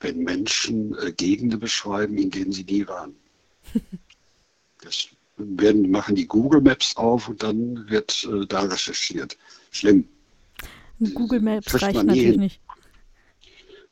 wenn 0.00 0.18
Menschen 0.18 0.96
äh, 0.98 1.12
Gegenden 1.12 1.60
beschreiben, 1.60 2.18
in 2.18 2.30
denen 2.30 2.52
sie 2.52 2.64
nie 2.64 2.86
waren. 2.86 3.14
Das 4.82 5.08
werden, 5.36 5.90
machen 5.90 6.14
die 6.14 6.26
Google 6.26 6.60
Maps 6.60 6.96
auf 6.96 7.28
und 7.28 7.42
dann 7.42 7.88
wird 7.90 8.28
äh, 8.30 8.46
da 8.46 8.60
recherchiert. 8.60 9.36
Schlimm. 9.70 10.06
Google 11.14 11.40
Maps 11.40 11.82
reicht 11.82 12.04
natürlich 12.04 12.22
hin. 12.22 12.40
nicht. 12.40 12.60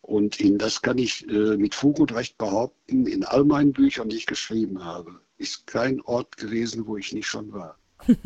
Und 0.02 0.38
in, 0.38 0.59
das 0.59 0.82
kann 0.82 0.98
ich 0.98 1.26
äh, 1.28 1.57
mit 1.57 1.74
Fug 1.74 1.98
und 1.98 2.12
Recht 2.12 2.36
behaupten, 2.38 3.07
in 3.07 3.24
all 3.24 3.44
meinen 3.44 3.72
Büchern, 3.72 4.11
die 4.11 4.16
ich 4.16 4.26
geschrieben 4.26 4.84
habe, 4.84 5.20
ist 5.38 5.66
kein 5.66 6.00
Ort 6.02 6.36
gewesen, 6.36 6.86
wo 6.86 6.96
ich 6.98 7.12
nicht 7.12 7.26
schon 7.26 7.52
war. 7.52 7.78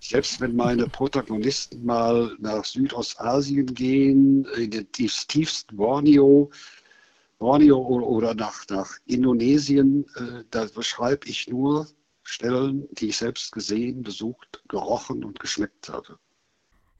Selbst 0.00 0.40
wenn 0.40 0.54
meine 0.54 0.86
Protagonisten 0.88 1.84
mal 1.84 2.36
nach 2.38 2.64
Südostasien 2.64 3.66
gehen, 3.74 4.44
in 4.56 4.70
den 4.70 4.86
tiefst- 4.92 5.28
tiefsten 5.28 5.76
Borneo, 5.76 6.50
Borneo 7.38 7.78
oder 7.78 8.34
nach, 8.34 8.64
nach 8.70 8.90
Indonesien, 9.04 10.04
äh, 10.16 10.44
da 10.50 10.66
beschreibe 10.74 11.28
ich 11.28 11.48
nur 11.48 11.86
Stellen, 12.22 12.88
die 12.92 13.08
ich 13.08 13.18
selbst 13.18 13.52
gesehen, 13.52 14.02
besucht, 14.02 14.62
gerochen 14.68 15.24
und 15.24 15.38
geschmeckt 15.38 15.88
habe. 15.88 16.18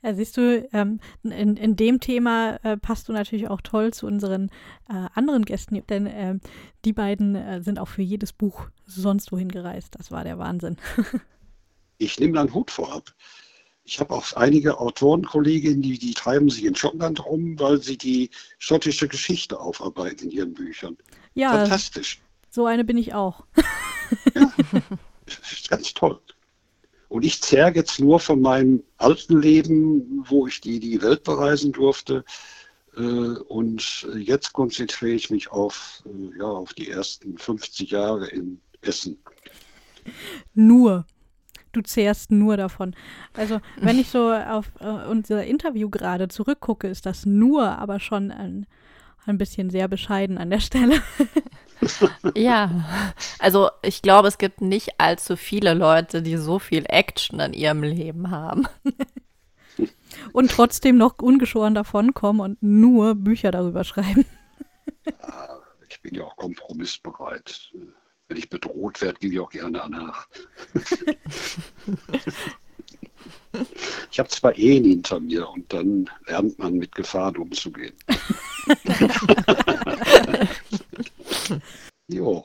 Ja, 0.03 0.14
siehst 0.14 0.37
du, 0.37 0.68
ähm, 0.72 1.01
in, 1.24 1.57
in 1.57 1.74
dem 1.74 1.99
Thema 1.99 2.61
äh, 2.62 2.76
passt 2.76 3.09
du 3.09 3.12
natürlich 3.12 3.49
auch 3.49 3.61
toll 3.61 3.93
zu 3.93 4.07
unseren 4.07 4.51
äh, 4.89 5.09
anderen 5.14 5.45
Gästen, 5.45 5.84
denn 5.89 6.07
ähm, 6.07 6.41
die 6.84 6.93
beiden 6.93 7.34
äh, 7.34 7.62
sind 7.62 7.80
auch 7.80 7.89
für 7.89 8.03
jedes 8.03 8.32
Buch 8.32 8.68
sonst 8.84 9.32
wohin 9.32 9.49
gereist. 9.49 9.97
Das 9.99 10.12
war 10.12 10.22
der 10.22 10.39
Wahnsinn. 10.39 10.76
ich 11.99 12.20
nehme 12.20 12.34
dann 12.34 12.55
Hut 12.55 12.70
vorab. 12.70 13.12
Ich 13.89 14.01
habe 14.01 14.12
auch 14.14 14.32
einige 14.32 14.80
Autorenkolleginnen, 14.80 15.80
die, 15.80 15.97
die 15.97 16.12
treiben 16.12 16.51
sich 16.51 16.64
in 16.64 16.74
Schottland 16.74 17.24
rum, 17.24 17.57
weil 17.61 17.80
sie 17.80 17.97
die 17.97 18.30
schottische 18.59 19.07
Geschichte 19.07 19.61
aufarbeiten 19.61 20.24
in 20.24 20.30
ihren 20.32 20.55
Büchern. 20.55 20.97
Ja, 21.34 21.53
Fantastisch. 21.53 22.20
so 22.51 22.66
eine 22.66 22.84
bin 22.84 22.99
ich 22.99 23.14
auch. 23.14 23.45
Das 24.34 25.53
ist 25.53 25.68
ganz 25.70 25.95
toll. 25.95 26.20
Und 27.09 27.24
ich 27.24 27.41
zerre 27.43 27.74
jetzt 27.74 28.01
nur 28.01 28.18
von 28.18 28.41
meinem 28.41 28.82
alten 28.97 29.41
Leben, 29.41 30.24
wo 30.28 30.47
ich 30.47 30.61
die, 30.61 30.80
die 30.80 31.01
Welt 31.03 31.22
bereisen 31.22 31.72
durfte. 31.72 32.24
Äh, 32.97 33.01
Und 33.01 34.07
jetzt 34.16 34.53
konzentriere 34.53 35.14
ich 35.14 35.30
mich 35.30 35.51
auf, 35.51 36.03
äh, 36.07 36.39
ja, 36.39 36.45
auf 36.47 36.74
die 36.74 36.91
ersten 36.91 37.39
50 37.39 37.91
Jahre 37.91 38.26
in 38.28 38.61
Essen. 38.82 39.18
Nur. 40.55 41.07
Du 41.77 41.83
zehrst 41.83 42.31
nur 42.31 42.57
davon. 42.57 42.97
Also, 43.35 43.61
wenn 43.83 43.99
ich 43.99 44.09
so 44.09 44.33
auf 44.33 44.72
äh, 44.81 44.87
unser 44.87 45.45
Interview 45.45 45.91
gerade 45.91 46.29
zurückgucke, 46.29 46.89
ist 46.89 47.05
das 47.05 47.27
nur 47.27 47.68
aber 47.79 48.01
schon 48.01 48.31
ein, 48.31 48.66
ein 49.27 49.37
bisschen 49.37 49.68
sehr 49.68 49.87
bescheiden 49.87 50.39
an 50.39 50.49
der 50.49 50.61
Stelle. 50.61 51.03
Ja, 52.35 52.87
also 53.39 53.68
ich 53.83 54.01
glaube, 54.01 54.29
es 54.29 54.39
gibt 54.39 54.62
nicht 54.62 54.99
allzu 54.99 55.37
viele 55.37 55.74
Leute, 55.74 56.22
die 56.22 56.39
so 56.39 56.59
viel 56.59 56.87
Action 56.89 57.39
in 57.39 57.53
ihrem 57.53 57.83
Leben 57.83 58.31
haben. 58.31 58.66
Und 60.33 60.51
trotzdem 60.51 60.97
noch 60.97 61.18
ungeschoren 61.18 61.74
davonkommen 61.74 62.41
und 62.41 62.62
nur 62.62 63.14
Bücher 63.14 63.51
darüber 63.51 63.85
schreiben. 63.85 64.24
Ja, 65.05 65.61
Ich 65.91 66.01
bin 66.01 66.14
ja 66.14 66.24
auch 66.24 66.37
kompromissbereit. 66.37 67.70
Wenn 68.29 68.39
ich 68.39 68.51
bedroht 68.51 69.01
werde, 69.01 69.20
gebe 69.20 69.35
ich 69.35 69.41
auch 69.41 69.51
gerne 69.51 69.89
nach. 69.89 70.27
Ich 74.11 74.18
habe 74.18 74.29
zwei 74.29 74.53
Ehen 74.53 74.85
hinter 74.85 75.20
mir 75.20 75.49
und 75.49 75.72
dann 75.72 76.11
lernt 76.27 76.59
man 76.59 76.74
mit 76.74 76.95
Gefahren 76.95 77.37
umzugehen. 77.37 77.95
jo, 82.09 82.45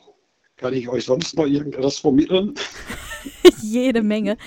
kann 0.62 0.74
ich 0.76 0.88
euch 0.88 1.06
sonst 1.06 1.36
noch 1.36 1.48
irgendetwas 1.48 1.98
vermitteln? 1.98 2.54
Jede 3.62 4.04
Menge. 4.04 4.38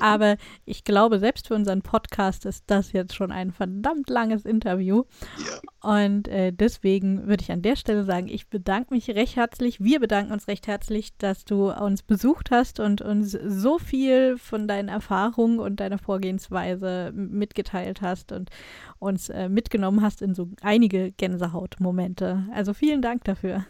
Aber 0.00 0.36
ich 0.66 0.84
glaube, 0.84 1.18
selbst 1.18 1.48
für 1.48 1.54
unseren 1.54 1.82
Podcast 1.82 2.44
ist 2.44 2.64
das 2.66 2.92
jetzt 2.92 3.14
schon 3.14 3.32
ein 3.32 3.52
verdammt 3.52 4.10
langes 4.10 4.44
Interview. 4.44 5.04
Ja, 5.38 5.98
Und 5.98 6.28
äh, 6.28 6.52
deswegen 6.52 7.26
würde 7.26 7.42
ich 7.42 7.52
an 7.52 7.62
der 7.62 7.76
Stelle 7.76 8.04
sagen, 8.04 8.28
ich 8.28 8.48
bedanke 8.48 8.92
mich 8.92 9.08
recht 9.10 9.36
herzlich. 9.36 9.80
Wir 9.80 9.98
bedanken 9.98 10.32
uns 10.32 10.46
recht 10.46 10.66
herzlich, 10.66 11.16
dass 11.16 11.44
du 11.44 11.70
uns 11.70 12.02
besucht 12.02 12.50
hast 12.50 12.78
und 12.78 13.00
uns 13.00 13.32
so 13.32 13.78
viel 13.78 14.36
von 14.36 14.68
deinen 14.68 14.90
Erfahrungen 14.90 15.58
und 15.58 15.80
deiner 15.80 15.98
Vorgehensweise 15.98 17.12
mitgeteilt 17.14 18.02
hast 18.02 18.32
und 18.32 18.50
uns 18.98 19.30
äh, 19.30 19.48
mitgenommen 19.48 20.02
hast 20.02 20.20
in 20.20 20.34
so 20.34 20.48
einige 20.60 21.12
Gänsehautmomente. 21.12 22.44
Also 22.52 22.74
vielen 22.74 23.00
Dank 23.00 23.24
dafür. 23.24 23.64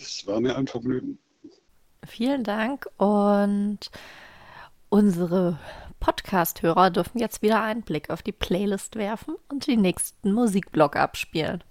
Es 0.00 0.26
war 0.26 0.40
mir 0.40 0.56
ein 0.56 0.66
Vergnügen. 0.66 1.18
Vielen 2.06 2.44
Dank 2.44 2.86
und 2.96 3.90
unsere 4.88 5.58
Podcast-Hörer 6.00 6.90
dürfen 6.90 7.18
jetzt 7.18 7.42
wieder 7.42 7.62
einen 7.62 7.82
Blick 7.82 8.08
auf 8.10 8.22
die 8.22 8.32
Playlist 8.32 8.96
werfen 8.96 9.34
und 9.48 9.66
den 9.66 9.82
nächsten 9.82 10.32
Musikblock 10.32 10.96
abspielen. 10.96 11.62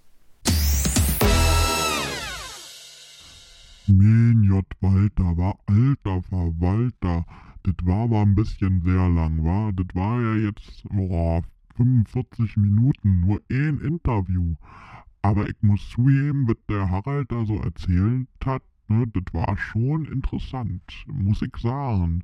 Mein 3.88 4.44
J. 4.44 4.64
Walter 4.82 5.36
war 5.36 5.58
alter 5.66 6.22
Verwalter. 6.22 7.26
Das 7.64 7.74
war 7.82 8.04
aber 8.04 8.22
ein 8.22 8.36
bisschen 8.36 8.84
sehr 8.84 9.10
lang, 9.10 9.44
war. 9.44 9.74
Das 9.74 9.88
war 9.96 10.22
ja 10.22 10.36
jetzt, 10.36 10.84
boah, 10.90 11.42
45 11.76 12.58
Minuten, 12.58 13.22
nur 13.22 13.42
ein 13.50 13.80
Interview. 13.80 14.56
Aber 15.22 15.50
ich 15.50 15.56
muss 15.62 15.90
zugeben, 15.90 16.48
was 16.48 16.58
der 16.70 16.90
Harald 16.90 17.32
da 17.32 17.46
so 17.46 17.58
erzählt 17.58 18.28
hat, 18.46 18.64
ne, 18.88 19.06
das 19.08 19.34
war 19.34 19.58
schon 19.58 20.06
interessant, 20.06 20.82
muss 21.08 21.42
ich 21.42 21.56
sagen. 21.58 22.24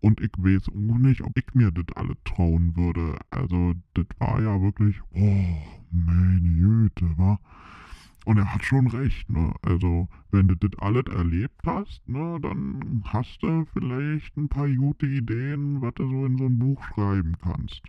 Und 0.00 0.20
ich 0.20 0.32
weiß 0.36 0.68
auch 0.68 0.98
nicht, 0.98 1.22
ob 1.22 1.32
ich 1.38 1.54
mir 1.54 1.70
das 1.70 1.86
alle 1.96 2.14
trauen 2.24 2.76
würde. 2.76 3.16
Also, 3.30 3.74
das 3.94 4.06
war 4.18 4.40
ja 4.42 4.60
wirklich, 4.60 5.00
oh, 5.12 5.56
meine 5.90 6.40
Güte, 6.58 7.06
wa? 7.16 7.38
Und 8.26 8.38
er 8.38 8.52
hat 8.52 8.64
schon 8.64 8.86
recht, 8.88 9.30
ne? 9.30 9.54
Also, 9.62 10.08
wenn 10.30 10.48
du 10.48 10.56
das 10.56 10.78
alles 10.80 11.04
erlebt 11.14 11.60
hast, 11.64 12.06
ne, 12.08 12.38
dann 12.42 13.02
hast 13.06 13.42
du 13.42 13.64
vielleicht 13.72 14.36
ein 14.36 14.48
paar 14.48 14.68
gute 14.68 15.06
Ideen, 15.06 15.80
was 15.80 15.94
du 15.94 16.08
so 16.08 16.26
in 16.26 16.36
so 16.36 16.46
ein 16.46 16.58
Buch 16.58 16.82
schreiben 16.84 17.36
kannst. 17.42 17.82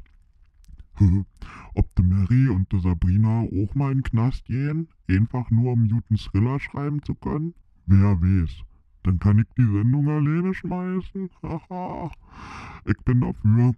Ob 1.73 1.95
die 1.95 2.03
Mary 2.03 2.49
und 2.49 2.71
die 2.71 2.79
Sabrina 2.79 3.41
auch 3.41 3.75
mal 3.75 3.91
in 3.91 4.03
Knast 4.03 4.45
gehen, 4.45 4.87
einfach 5.09 5.49
nur 5.51 5.73
um 5.73 5.87
guten 5.87 6.17
Thriller 6.17 6.59
schreiben 6.59 7.01
zu 7.03 7.15
können? 7.15 7.53
Wer 7.85 8.21
weiß. 8.21 8.63
Dann 9.03 9.19
kann 9.19 9.39
ich 9.39 9.45
die 9.57 9.65
Sendung 9.65 10.09
alleine 10.09 10.53
schmeißen. 10.53 11.29
Haha. 11.43 12.11
ich 12.85 12.97
bin 13.05 13.21
dafür. 13.21 13.73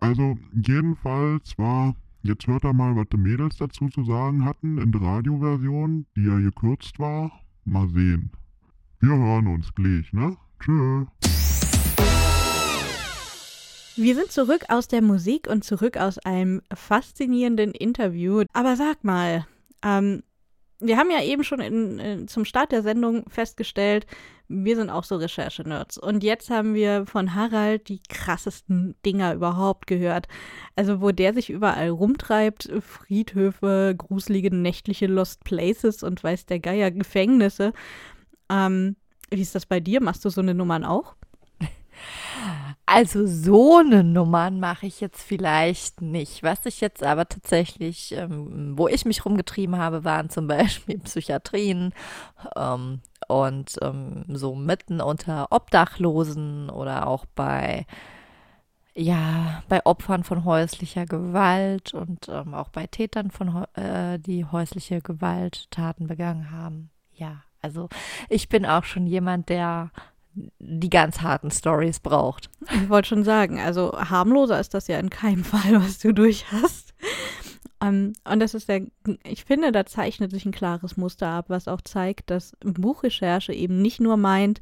Also, 0.00 0.38
jedenfalls 0.54 1.58
war, 1.58 1.94
jetzt 2.22 2.46
hört 2.46 2.64
er 2.64 2.72
mal, 2.72 2.96
was 2.96 3.08
die 3.12 3.18
Mädels 3.18 3.56
dazu 3.56 3.88
zu 3.88 4.04
sagen 4.04 4.44
hatten 4.44 4.78
in 4.78 4.92
der 4.92 5.02
Radioversion, 5.02 6.06
die 6.16 6.24
ja 6.24 6.38
gekürzt 6.38 6.98
war. 6.98 7.30
Mal 7.66 7.88
sehen. 7.90 8.30
Wir 9.00 9.16
hören 9.16 9.46
uns 9.48 9.74
gleich, 9.74 10.12
ne? 10.12 10.36
Tschüss. 10.60 11.49
Wir 13.96 14.14
sind 14.14 14.30
zurück 14.30 14.64
aus 14.68 14.88
der 14.88 15.02
Musik 15.02 15.48
und 15.48 15.64
zurück 15.64 15.96
aus 15.96 16.18
einem 16.18 16.62
faszinierenden 16.72 17.72
Interview. 17.72 18.44
Aber 18.52 18.76
sag 18.76 19.02
mal, 19.04 19.46
ähm, 19.84 20.22
wir 20.80 20.96
haben 20.96 21.10
ja 21.10 21.22
eben 21.22 21.44
schon 21.44 21.60
in, 21.60 21.98
in, 21.98 22.28
zum 22.28 22.44
Start 22.44 22.72
der 22.72 22.82
Sendung 22.82 23.28
festgestellt, 23.28 24.06
wir 24.48 24.74
sind 24.74 24.90
auch 24.90 25.04
so 25.04 25.16
Recherche-Nerds. 25.16 25.98
Und 25.98 26.24
jetzt 26.24 26.50
haben 26.50 26.74
wir 26.74 27.06
von 27.06 27.34
Harald 27.34 27.88
die 27.88 28.00
krassesten 28.08 28.96
Dinger 29.06 29.34
überhaupt 29.34 29.86
gehört. 29.86 30.26
Also, 30.74 31.00
wo 31.00 31.12
der 31.12 31.34
sich 31.34 31.50
überall 31.50 31.90
rumtreibt, 31.90 32.68
Friedhöfe, 32.80 33.94
gruselige 33.96 34.54
nächtliche 34.54 35.06
Lost 35.06 35.44
Places 35.44 36.02
und 36.02 36.24
weiß 36.24 36.46
der 36.46 36.58
Geier 36.58 36.90
Gefängnisse. 36.90 37.72
Ähm, 38.50 38.96
wie 39.30 39.42
ist 39.42 39.54
das 39.54 39.66
bei 39.66 39.78
dir? 39.78 40.02
Machst 40.02 40.24
du 40.24 40.30
so 40.30 40.40
eine 40.40 40.54
Nummern 40.54 40.84
auch? 40.84 41.14
Also 42.86 43.26
so 43.26 43.78
eine 43.78 44.02
Nummern 44.02 44.58
mache 44.58 44.86
ich 44.86 45.00
jetzt 45.00 45.22
vielleicht 45.22 46.00
nicht. 46.00 46.42
Was 46.42 46.66
ich 46.66 46.80
jetzt 46.80 47.02
aber 47.02 47.28
tatsächlich, 47.28 48.12
ähm, 48.12 48.76
wo 48.76 48.88
ich 48.88 49.04
mich 49.04 49.24
rumgetrieben 49.24 49.78
habe, 49.78 50.04
waren 50.04 50.30
zum 50.30 50.46
Beispiel 50.46 50.98
Psychiatrien 51.04 51.94
ähm, 52.56 53.00
und 53.28 53.76
ähm, 53.82 54.24
so 54.28 54.54
mitten 54.54 55.00
unter 55.00 55.48
Obdachlosen 55.50 56.68
oder 56.70 57.06
auch 57.06 57.26
bei 57.34 57.86
ja, 58.94 59.62
bei 59.68 59.86
Opfern 59.86 60.24
von 60.24 60.44
häuslicher 60.44 61.06
Gewalt 61.06 61.94
und 61.94 62.28
ähm, 62.28 62.54
auch 62.54 62.70
bei 62.70 62.86
Tätern 62.86 63.30
von 63.30 63.64
äh, 63.74 64.18
die 64.18 64.44
häusliche 64.44 65.00
Gewalttaten 65.00 66.08
begangen 66.08 66.50
haben. 66.50 66.90
Ja, 67.14 67.44
also 67.62 67.88
ich 68.28 68.48
bin 68.48 68.66
auch 68.66 68.84
schon 68.84 69.06
jemand, 69.06 69.48
der 69.48 69.90
die 70.58 70.90
ganz 70.90 71.20
harten 71.20 71.50
Stories 71.50 72.00
braucht. 72.00 72.50
Ich 72.72 72.88
wollte 72.88 73.08
schon 73.08 73.24
sagen, 73.24 73.58
also 73.60 73.92
harmloser 73.92 74.60
ist 74.60 74.74
das 74.74 74.88
ja 74.88 74.98
in 74.98 75.10
keinem 75.10 75.44
Fall, 75.44 75.82
was 75.82 75.98
du 75.98 76.12
durch 76.12 76.50
hast. 76.52 76.94
Um, 77.82 77.88
ähm, 77.88 78.12
und 78.30 78.40
das 78.40 78.52
ist 78.54 78.68
der, 78.68 78.82
ich 79.24 79.44
finde, 79.44 79.72
da 79.72 79.86
zeichnet 79.86 80.30
sich 80.30 80.44
ein 80.44 80.52
klares 80.52 80.98
Muster 80.98 81.28
ab, 81.28 81.46
was 81.48 81.66
auch 81.66 81.80
zeigt, 81.80 82.28
dass 82.28 82.52
Buchrecherche 82.60 83.54
eben 83.54 83.80
nicht 83.80 84.00
nur 84.00 84.18
meint, 84.18 84.60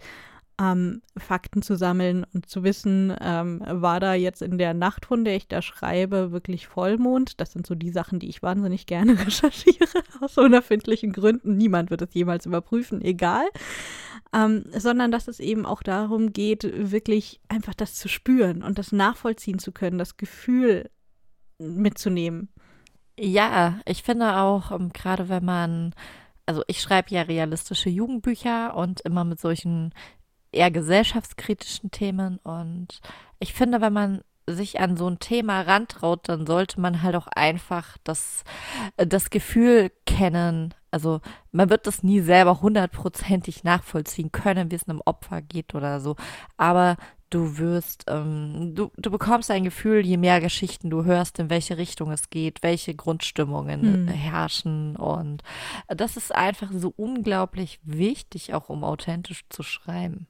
ähm, 0.61 1.03
Fakten 1.17 1.63
zu 1.63 1.77
sammeln 1.77 2.27
und 2.35 2.49
zu 2.49 2.65
wissen, 2.65 3.15
ähm, 3.21 3.63
war 3.67 4.01
da 4.01 4.15
jetzt 4.15 4.43
in 4.43 4.59
der 4.59 4.75
Nacht, 4.75 5.07
von 5.07 5.25
der 5.25 5.37
ich 5.37 5.47
da 5.47 5.63
schreibe, 5.63 6.33
wirklich 6.33 6.67
Vollmond. 6.67 7.41
Das 7.41 7.53
sind 7.53 7.67
so 7.67 7.75
die 7.75 7.91
Sachen, 7.91 8.19
die 8.19 8.29
ich 8.29 8.43
wahnsinnig 8.43 8.87
gerne 8.87 9.19
recherchiere, 9.27 10.03
aus 10.21 10.37
unerfindlichen 10.37 11.13
Gründen. 11.13 11.57
Niemand 11.57 11.91
wird 11.91 12.03
es 12.03 12.13
jemals 12.13 12.47
überprüfen, 12.47 13.01
egal. 13.03 13.47
Ähm, 14.35 14.65
sondern 14.77 15.11
dass 15.11 15.29
es 15.29 15.41
eben 15.41 15.65
auch 15.65 15.83
darum 15.83 16.33
geht, 16.33 16.65
wirklich 16.91 17.41
einfach 17.49 17.75
das 17.75 17.95
zu 17.95 18.09
spüren 18.09 18.63
und 18.63 18.79
das 18.79 18.93
nachvollziehen 18.93 19.59
zu 19.59 19.73
können, 19.73 19.97
das 19.97 20.17
Gefühl 20.17 20.91
mitzunehmen. 21.59 22.49
Ja, 23.19 23.81
ich 23.87 24.03
finde 24.03 24.37
auch, 24.37 24.71
ähm, 24.71 24.93
gerade 24.93 25.29
wenn 25.29 25.45
man 25.45 25.95
also 26.49 26.63
ich 26.67 26.81
schreibe 26.81 27.11
ja 27.11 27.23
realistische 27.23 27.91
Jugendbücher 27.91 28.75
und 28.75 29.03
immer 29.03 29.23
mit 29.25 29.39
solchen 29.39 29.93
eher 30.53 30.71
gesellschaftskritischen 30.71 31.91
Themen. 31.91 32.39
Und 32.39 33.01
ich 33.39 33.55
finde, 33.55 33.81
wenn 33.81 33.93
man 33.93 34.21
sich 34.47 34.81
an 34.81 34.97
so 34.97 35.09
ein 35.09 35.19
Thema 35.19 35.61
rantraut, 35.61 36.29
dann 36.29 36.47
sollte 36.47 36.81
man 36.81 37.03
halt 37.03 37.17
auch 37.17 37.27
einfach 37.29 37.99
das, 38.05 38.45
das 38.97 39.31
Gefühl 39.31 39.91
kennen. 40.07 40.75
Also 40.91 41.21
man 41.53 41.71
wird 41.71 41.87
das 41.87 42.03
nie 42.03 42.21
selber 42.21 42.61
hundertprozentig 42.61 43.65
nachvollziehen 43.65 44.33
können, 44.33 44.71
wie 44.71 44.77
es 44.77 44.89
einem 44.89 45.03
Opfer 45.05 45.43
geht 45.43 45.75
oder 45.75 46.01
so. 46.01 46.17
Aber 46.57 46.97
du 47.31 47.59
wirst, 47.59 48.05
ähm, 48.09 48.73
du, 48.75 48.91
du 48.97 49.11
bekommst 49.11 49.51
ein 49.51 49.65
Gefühl, 49.65 50.05
je 50.05 50.17
mehr 50.17 50.41
Geschichten 50.41 50.91
du 50.91 51.05
hörst, 51.05 51.39
in 51.39 51.51
welche 51.51 51.77
Richtung 51.77 52.11
es 52.11 52.31
geht, 52.31 52.63
welche 52.63 52.95
Grundstimmungen 52.95 54.05
mhm. 54.05 54.09
herrschen. 54.09 54.97
Und 54.97 55.43
das 55.89 56.17
ist 56.17 56.35
einfach 56.35 56.71
so 56.73 56.93
unglaublich 56.97 57.81
wichtig, 57.83 58.55
auch 58.55 58.69
um 58.69 58.83
authentisch 58.85 59.45
zu 59.51 59.63
schreiben. 59.63 60.27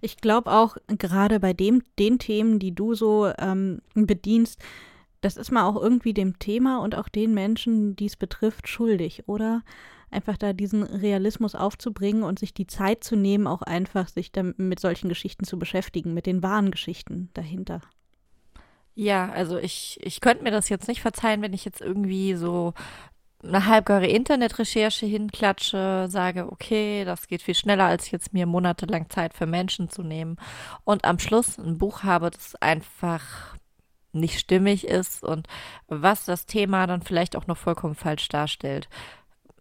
Ich 0.00 0.18
glaube 0.18 0.52
auch, 0.52 0.76
gerade 0.86 1.40
bei 1.40 1.52
dem, 1.52 1.82
den 1.98 2.18
Themen, 2.18 2.58
die 2.58 2.74
du 2.74 2.94
so 2.94 3.30
ähm, 3.38 3.80
bedienst, 3.94 4.60
das 5.20 5.36
ist 5.36 5.50
man 5.50 5.64
auch 5.64 5.80
irgendwie 5.80 6.14
dem 6.14 6.38
Thema 6.38 6.78
und 6.78 6.94
auch 6.94 7.08
den 7.08 7.34
Menschen, 7.34 7.96
die 7.96 8.06
es 8.06 8.16
betrifft, 8.16 8.68
schuldig, 8.68 9.24
oder? 9.26 9.62
Einfach 10.10 10.36
da 10.36 10.52
diesen 10.52 10.82
Realismus 10.84 11.54
aufzubringen 11.54 12.22
und 12.22 12.38
sich 12.38 12.54
die 12.54 12.66
Zeit 12.66 13.02
zu 13.02 13.16
nehmen, 13.16 13.46
auch 13.46 13.62
einfach 13.62 14.08
sich 14.08 14.30
mit 14.56 14.78
solchen 14.78 15.08
Geschichten 15.08 15.44
zu 15.44 15.58
beschäftigen, 15.58 16.14
mit 16.14 16.26
den 16.26 16.42
wahren 16.42 16.70
Geschichten 16.70 17.30
dahinter. 17.34 17.80
Ja, 18.94 19.30
also 19.30 19.58
ich, 19.58 19.98
ich 20.02 20.20
könnte 20.20 20.44
mir 20.44 20.50
das 20.50 20.68
jetzt 20.68 20.88
nicht 20.88 21.02
verzeihen, 21.02 21.42
wenn 21.42 21.52
ich 21.52 21.64
jetzt 21.64 21.80
irgendwie 21.80 22.34
so 22.34 22.72
eine 23.46 23.66
halbgare 23.66 24.06
Internetrecherche 24.06 25.06
hinklatsche, 25.06 26.06
sage, 26.08 26.50
okay, 26.50 27.04
das 27.04 27.28
geht 27.28 27.42
viel 27.42 27.54
schneller, 27.54 27.84
als 27.84 28.10
jetzt 28.10 28.32
mir 28.32 28.46
monatelang 28.46 29.08
Zeit 29.10 29.34
für 29.34 29.46
Menschen 29.46 29.88
zu 29.88 30.02
nehmen 30.02 30.36
und 30.84 31.04
am 31.04 31.18
Schluss 31.18 31.58
ein 31.58 31.78
Buch 31.78 32.02
habe, 32.02 32.30
das 32.30 32.54
einfach 32.56 33.56
nicht 34.12 34.38
stimmig 34.38 34.86
ist 34.86 35.22
und 35.22 35.46
was 35.88 36.24
das 36.24 36.46
Thema 36.46 36.86
dann 36.86 37.02
vielleicht 37.02 37.36
auch 37.36 37.46
noch 37.46 37.58
vollkommen 37.58 37.94
falsch 37.94 38.28
darstellt. 38.28 38.88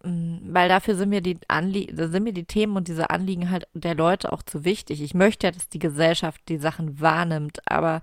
Mm, 0.03 0.53
weil 0.53 0.69
dafür 0.69 0.95
sind 0.95 1.09
mir 1.09 1.21
die 1.21 1.39
Anlie 1.47 1.87
sind 1.93 2.23
mir 2.23 2.33
die 2.33 2.45
Themen 2.45 2.77
und 2.77 2.87
diese 2.87 3.09
Anliegen 3.09 3.49
halt 3.51 3.67
der 3.73 3.95
Leute 3.95 4.31
auch 4.31 4.43
zu 4.43 4.65
wichtig. 4.65 5.01
Ich 5.01 5.13
möchte 5.13 5.47
ja, 5.47 5.51
dass 5.51 5.69
die 5.69 5.79
Gesellschaft 5.79 6.41
die 6.47 6.57
Sachen 6.57 6.99
wahrnimmt, 7.01 7.59
aber 7.69 8.01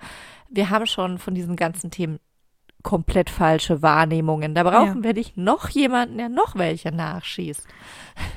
wir 0.50 0.70
haben 0.70 0.86
schon 0.86 1.18
von 1.18 1.34
diesen 1.34 1.56
ganzen 1.56 1.90
Themen 1.90 2.18
komplett 2.82 3.30
falsche 3.30 3.82
Wahrnehmungen. 3.82 4.54
Da 4.54 4.62
brauchen 4.62 4.98
ja. 4.98 5.04
wir 5.04 5.14
nicht 5.14 5.36
noch 5.36 5.68
jemanden, 5.68 6.18
der 6.18 6.28
noch 6.28 6.56
welche 6.56 6.92
nachschießt. 6.92 7.66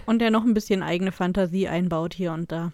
Und 0.05 0.19
der 0.19 0.31
noch 0.31 0.43
ein 0.43 0.53
bisschen 0.53 0.83
eigene 0.83 1.11
Fantasie 1.11 1.67
einbaut 1.67 2.13
hier 2.13 2.31
und 2.31 2.51
da. 2.51 2.71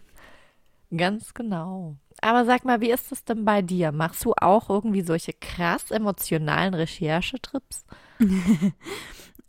Ganz 0.95 1.33
genau. 1.33 1.95
Aber 2.21 2.45
sag 2.45 2.65
mal, 2.65 2.81
wie 2.81 2.91
ist 2.91 3.11
es 3.11 3.23
denn 3.23 3.45
bei 3.45 3.61
dir? 3.61 3.91
Machst 3.91 4.23
du 4.25 4.33
auch 4.39 4.69
irgendwie 4.69 5.01
solche 5.01 5.33
krass 5.33 5.89
emotionalen 5.89 6.73
Recherchetrips? 6.73 7.85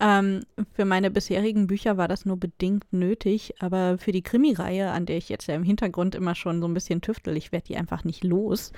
Ähm, 0.05 0.40
für 0.72 0.84
meine 0.84 1.12
bisherigen 1.12 1.68
Bücher 1.68 1.96
war 1.96 2.09
das 2.09 2.26
nur 2.26 2.36
bedingt 2.36 2.92
nötig, 2.92 3.55
aber 3.61 3.98
für 3.98 4.11
die 4.11 4.24
Krimi-Reihe, 4.24 4.90
an 4.90 5.07
der 5.07 5.16
ich 5.16 5.28
jetzt 5.28 5.46
ja 5.46 5.55
im 5.55 5.62
Hintergrund 5.62 6.16
immer 6.16 6.34
schon 6.34 6.61
so 6.61 6.66
ein 6.66 6.74
bisschen 6.74 7.03
tüftel, 7.03 7.36
ich 7.36 7.53
werde 7.53 7.66
die 7.68 7.76
einfach 7.76 8.03
nicht 8.03 8.24
los. 8.24 8.72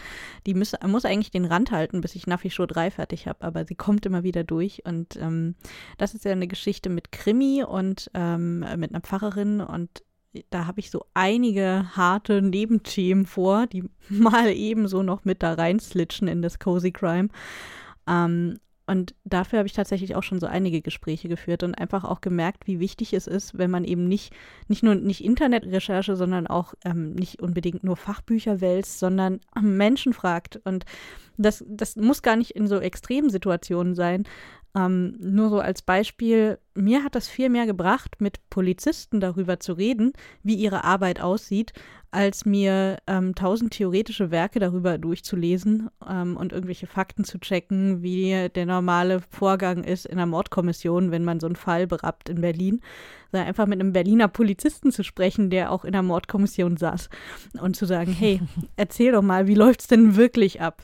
Die 0.45 0.53
muss, 0.53 0.75
muss 0.87 1.07
eigentlich 1.07 1.31
den 1.31 1.47
Rand 1.47 1.70
halten, 1.70 2.03
bis 2.03 2.14
ich 2.14 2.27
Naffi 2.27 2.51
Show 2.51 2.66
3 2.66 2.91
fertig 2.91 3.27
habe, 3.27 3.43
aber 3.43 3.64
sie 3.64 3.75
kommt 3.75 4.05
immer 4.05 4.22
wieder 4.22 4.45
durch 4.45 4.85
und 4.85 5.16
ähm, 5.16 5.55
das 5.97 6.12
ist 6.12 6.27
ja 6.27 6.33
eine 6.33 6.47
Geschichte 6.47 6.91
mit 6.91 7.11
Krimi 7.11 7.64
und 7.64 8.11
ähm, 8.12 8.59
mit 8.77 8.91
einer 8.91 9.01
Pfarrerin 9.01 9.62
und 9.62 10.03
da 10.51 10.66
habe 10.66 10.81
ich 10.81 10.91
so 10.91 11.07
einige 11.14 11.97
harte 11.97 12.43
Nebenthemen 12.43 13.25
vor, 13.25 13.66
die 13.66 13.85
mal 14.11 14.51
ebenso 14.51 15.03
noch 15.03 15.25
mit 15.25 15.43
da 15.43 15.55
reinslitschen 15.55 16.29
in 16.29 16.43
das 16.43 16.59
Cozy 16.59 16.93
Crime. 16.93 17.31
Ähm, 18.07 18.59
Und 18.87 19.14
dafür 19.24 19.61
habe 19.61 19.66
ich 19.66 19.72
tatsächlich 19.72 20.14
auch 20.14 20.22
schon 20.22 20.41
so 20.41 20.47
einige 20.47 20.82
Gespräche 20.82 21.28
geführt 21.28 21.62
und 21.62 21.74
einfach 21.74 22.05
auch 22.05 22.20
gemerkt, 22.20 22.66
wie 22.66 22.80
wichtig 22.80 23.14
es 23.14 23.26
ist, 23.26 23.57
wenn 23.57 23.70
man 23.70 23.85
eben 23.85 24.07
nicht, 24.07 24.35
nicht 24.68 24.82
nur 24.82 24.95
nicht 24.95 25.24
Internetrecherche, 25.24 26.16
sondern 26.16 26.47
auch 26.47 26.74
ähm, 26.85 27.14
nicht 27.14 27.41
unbedingt 27.41 27.82
nur 27.82 27.97
Fachbücher 27.97 28.61
wälzt, 28.61 28.99
sondern 28.99 29.41
Menschen 29.61 30.12
fragt. 30.12 30.61
Und 30.64 30.85
das, 31.39 31.64
das 31.66 31.97
muss 31.97 32.22
gar 32.22 32.37
nicht 32.37 32.51
in 32.51 32.66
so 32.66 32.78
extremen 32.78 33.30
Situationen 33.30 33.95
sein. 33.95 34.24
Ähm, 34.77 35.16
nur 35.20 35.51
so 35.51 35.61
als 35.61 35.83
Beispiel, 35.83 36.59
mir 36.75 37.05
hat 37.05 37.14
das 37.14 37.29
viel 37.29 37.49
mehr 37.49 37.66
gebracht, 37.66 38.16
mit 38.18 38.39
Polizisten 38.51 39.20
darüber 39.20 39.61
zu 39.61 39.75
reden, 39.75 40.12
wie 40.43 40.57
ihre 40.57 40.83
Arbeit 40.83 41.20
aussieht, 41.20 41.72
als 42.14 42.45
mir 42.45 42.99
ähm, 43.09 43.35
tausend 43.35 43.72
theoretische 43.72 44.31
Werke 44.31 44.61
darüber 44.61 44.99
durchzulesen 44.99 45.91
ähm, 46.09 46.37
und 46.37 46.53
irgendwelche 46.53 46.87
Fakten 46.87 47.25
zu 47.25 47.39
checken, 47.39 48.03
wie 48.03 48.49
der 48.55 48.66
normale 48.66 49.20
Vorgang 49.31 49.83
ist 49.83 50.07
in 50.07 50.12
einer 50.12 50.27
Mordkommission, 50.27 51.11
wenn 51.11 51.25
man 51.25 51.41
so 51.41 51.47
einen 51.47 51.57
Fall 51.57 51.89
berappt 51.89 52.29
in 52.29 52.41
Berlin, 52.41 52.81
sondern 53.33 53.49
einfach 53.49 53.66
mit 53.66 53.81
einem 53.81 53.93
Berliner 53.93 54.29
Polizisten 54.29 54.93
zu 54.93 55.03
sprechen, 55.03 55.51
der 55.51 55.72
auch 55.72 55.85
in 55.85 55.93
einer 55.93 56.05
Mordkommission 56.05 56.77
saß 56.77 57.09
und 57.61 57.75
zu 57.75 57.85
sagen, 57.85 58.12
hey, 58.12 58.41
erzähl 58.77 59.11
doch 59.11 59.22
mal, 59.22 59.49
wie 59.49 59.57
läuft's 59.57 59.89
denn 59.89 60.14
wirklich 60.14 60.61
ab? 60.61 60.83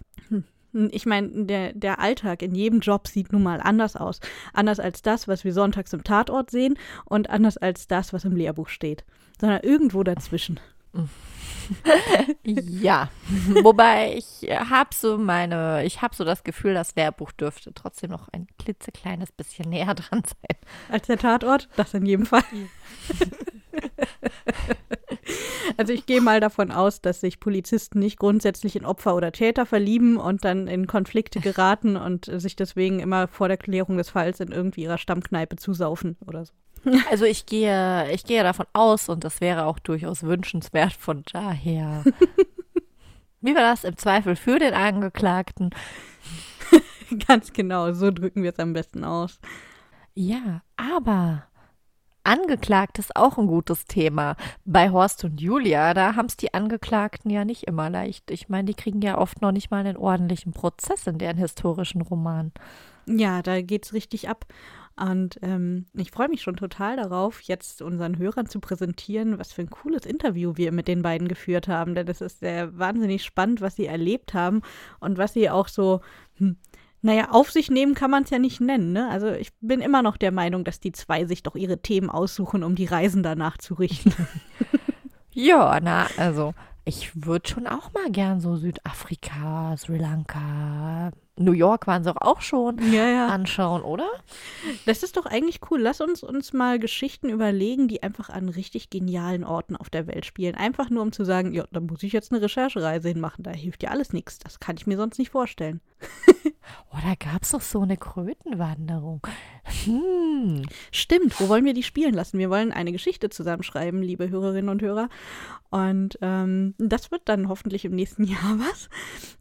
Ich 0.90 1.06
meine, 1.06 1.46
der, 1.46 1.72
der 1.72 1.98
Alltag 1.98 2.42
in 2.42 2.54
jedem 2.54 2.80
Job 2.80 3.08
sieht 3.08 3.32
nun 3.32 3.42
mal 3.42 3.60
anders 3.60 3.96
aus. 3.96 4.20
Anders 4.52 4.80
als 4.80 5.02
das, 5.02 5.28
was 5.28 5.44
wir 5.44 5.52
sonntags 5.52 5.92
im 5.92 6.04
Tatort 6.04 6.50
sehen 6.50 6.78
und 7.04 7.30
anders 7.30 7.56
als 7.56 7.88
das, 7.88 8.12
was 8.12 8.24
im 8.24 8.36
Lehrbuch 8.36 8.68
steht. 8.68 9.04
Sondern 9.40 9.60
irgendwo 9.62 10.02
dazwischen. 10.02 10.60
ja, 12.44 13.10
wobei 13.62 14.16
ich 14.16 14.48
habe 14.50 14.90
so 14.92 15.18
meine, 15.18 15.84
ich 15.84 16.02
habe 16.02 16.16
so 16.16 16.24
das 16.24 16.42
Gefühl, 16.42 16.74
das 16.74 16.96
Lehrbuch 16.96 17.30
dürfte 17.32 17.72
trotzdem 17.74 18.10
noch 18.10 18.28
ein 18.32 18.48
klitzekleines 18.58 19.30
bisschen 19.32 19.70
näher 19.70 19.94
dran 19.94 20.22
sein. 20.24 20.56
Als 20.88 21.06
der 21.06 21.18
Tatort? 21.18 21.68
Das 21.76 21.94
in 21.94 22.06
jedem 22.06 22.26
Fall. 22.26 22.42
Also 25.76 25.93
ich 25.93 26.05
gehe 26.05 26.20
mal 26.20 26.41
davon 26.41 26.72
aus, 26.72 27.01
dass 27.01 27.20
sich 27.20 27.39
Polizisten 27.39 28.01
nicht 28.01 28.18
grundsätzlich 28.18 28.74
in 28.74 28.85
Opfer 28.85 29.14
oder 29.14 29.31
Täter 29.31 29.66
verlieben 29.66 30.16
und 30.16 30.45
dann 30.45 30.66
in 30.66 30.89
Konflikte 30.89 31.39
geraten 31.41 31.97
und 31.97 32.24
sich 32.24 32.57
deswegen 32.57 32.99
immer 32.99 33.28
vor 33.28 33.47
der 33.49 33.57
Klärung 33.57 33.97
des 33.97 34.11
Falls 34.11 34.41
in 34.41 34.51
irgendwie 34.51 34.83
ihrer 34.83 34.99
Stammkneipe 34.99 35.57
zusaufen 35.57 36.16
oder 36.26 36.45
so. 36.45 36.53
Also 37.11 37.24
ich 37.24 37.47
gehe, 37.47 38.11
ich 38.12 38.24
gehe 38.24 38.43
davon 38.43 38.66
aus 38.72 39.09
und 39.09 39.24
das 39.24 39.41
wäre 39.41 39.66
auch 39.66 39.78
durchaus 39.78 40.22
wünschenswert 40.22 40.93
von 40.93 41.22
daher. 41.33 42.05
Wie 43.41 43.55
war 43.55 43.62
das 43.62 43.85
im 43.85 43.97
Zweifel 43.97 44.37
für 44.37 44.59
den 44.59 44.74
Angeklagten? 44.74 45.70
Ganz 47.28 47.53
genau, 47.53 47.93
so 47.93 48.11
drücken 48.11 48.43
wir 48.43 48.53
es 48.53 48.59
am 48.59 48.72
besten 48.72 49.05
aus. 49.05 49.41
Ja, 50.14 50.62
aber 50.76 51.45
Angeklagt 52.22 52.98
ist 52.98 53.16
auch 53.16 53.38
ein 53.38 53.46
gutes 53.46 53.86
Thema. 53.86 54.36
Bei 54.64 54.90
Horst 54.90 55.24
und 55.24 55.40
Julia, 55.40 55.94
da 55.94 56.16
haben 56.16 56.26
es 56.26 56.36
die 56.36 56.52
Angeklagten 56.52 57.30
ja 57.30 57.44
nicht 57.44 57.64
immer 57.64 57.88
leicht. 57.88 58.30
Ich 58.30 58.48
meine, 58.48 58.66
die 58.66 58.74
kriegen 58.74 59.00
ja 59.00 59.16
oft 59.16 59.40
noch 59.40 59.52
nicht 59.52 59.70
mal 59.70 59.78
einen 59.78 59.96
ordentlichen 59.96 60.52
Prozess 60.52 61.06
in 61.06 61.18
deren 61.18 61.38
historischen 61.38 62.02
Roman. 62.02 62.52
Ja, 63.06 63.40
da 63.42 63.62
geht's 63.62 63.94
richtig 63.94 64.28
ab. 64.28 64.44
Und 64.96 65.38
ähm, 65.40 65.86
ich 65.94 66.10
freue 66.10 66.28
mich 66.28 66.42
schon 66.42 66.56
total 66.56 66.96
darauf, 66.96 67.40
jetzt 67.40 67.80
unseren 67.80 68.18
Hörern 68.18 68.46
zu 68.46 68.60
präsentieren, 68.60 69.38
was 69.38 69.52
für 69.52 69.62
ein 69.62 69.70
cooles 69.70 70.04
Interview 70.04 70.52
wir 70.56 70.72
mit 70.72 70.88
den 70.88 71.00
beiden 71.00 71.26
geführt 71.26 71.68
haben. 71.68 71.94
Denn 71.94 72.06
es 72.06 72.20
ist 72.20 72.40
sehr 72.40 72.78
wahnsinnig 72.78 73.24
spannend, 73.24 73.62
was 73.62 73.76
sie 73.76 73.86
erlebt 73.86 74.34
haben 74.34 74.60
und 74.98 75.16
was 75.16 75.32
sie 75.32 75.48
auch 75.48 75.68
so 75.68 76.02
hm, 76.36 76.58
naja, 77.03 77.30
auf 77.30 77.51
sich 77.51 77.70
nehmen 77.70 77.94
kann 77.94 78.11
man 78.11 78.24
es 78.24 78.30
ja 78.30 78.38
nicht 78.38 78.61
nennen, 78.61 78.92
ne? 78.92 79.09
Also 79.11 79.28
ich 79.28 79.53
bin 79.61 79.80
immer 79.80 80.03
noch 80.03 80.16
der 80.16 80.32
Meinung, 80.32 80.64
dass 80.64 80.80
die 80.80 80.92
zwei 80.92 81.24
sich 81.24 81.42
doch 81.42 81.55
ihre 81.55 81.78
Themen 81.78 82.11
aussuchen, 82.11 82.62
um 82.62 82.74
die 82.74 82.84
Reisen 82.84 83.22
danach 83.22 83.57
zu 83.59 83.74
richten. 83.74 84.12
ja, 85.32 85.78
na, 85.82 86.09
also 86.18 86.53
ich 86.84 87.24
würde 87.24 87.48
schon 87.48 87.66
auch 87.66 87.92
mal 87.92 88.11
gern 88.11 88.40
so 88.40 88.57
Südafrika, 88.57 89.76
Sri 89.76 89.98
Lanka, 89.98 91.11
New 91.41 91.53
York 91.53 91.86
waren 91.86 92.05
sie 92.05 92.14
auch 92.20 92.43
schon 92.43 92.78
ja, 92.93 93.09
ja. 93.09 93.28
anschauen, 93.28 93.82
oder? 93.82 94.09
Das 94.84 95.03
ist 95.03 95.16
doch 95.16 95.24
eigentlich 95.24 95.61
cool. 95.70 95.80
Lass 95.80 96.01
uns 96.01 96.22
uns 96.22 96.53
mal 96.53 96.78
Geschichten 96.78 97.30
überlegen, 97.30 97.88
die 97.88 98.03
einfach 98.03 98.28
an 98.28 98.51
richtig 98.51 98.91
genialen 98.91 99.43
Orten 99.45 99.74
auf 99.74 99.88
der 99.88 100.07
Welt 100.07 100.26
spielen. 100.26 100.55
Einfach 100.55 100.91
nur, 100.91 101.03
um 101.03 101.12
zu 101.12 101.24
sagen, 101.24 101.55
ja, 101.55 101.64
da 101.72 101.80
muss 101.80 102.03
ich 102.03 102.12
jetzt 102.12 102.30
eine 102.30 102.43
Recherchereise 102.43 103.09
hinmachen. 103.09 103.43
Da 103.43 103.53
hilft 103.53 103.82
ja 103.82 103.91
alles 103.91 104.12
nichts. 104.12 104.38
Das 104.38 104.61
kann 104.61 104.76
ich 104.76 104.86
mir 104.86 104.99
sonst 104.99 105.18
nicht 105.18 105.30
vorstellen. 105.30 105.80
oh, 106.93 106.99
da 107.03 107.14
gab 107.14 107.43
es 107.43 107.51
doch 107.51 107.61
so 107.61 107.80
eine 107.80 107.97
Krötenwanderung. 107.97 109.26
Hm. 109.84 110.62
Stimmt, 110.91 111.38
wo 111.41 111.49
wollen 111.49 111.64
wir 111.64 111.74
die 111.74 111.82
spielen 111.82 112.14
lassen? 112.14 112.38
Wir 112.38 112.51
wollen 112.51 112.72
eine 112.72 112.93
Geschichte 112.93 113.30
zusammenschreiben, 113.30 114.03
liebe 114.03 114.28
Hörerinnen 114.30 114.68
und 114.68 114.82
Hörer. 114.82 115.09
Und 115.70 116.18
ähm, 116.20 116.74
das 116.78 117.11
wird 117.11 117.22
dann 117.26 117.49
hoffentlich 117.49 117.84
im 117.84 117.93
nächsten 117.93 118.24
Jahr 118.24 118.59
was. 118.59 118.88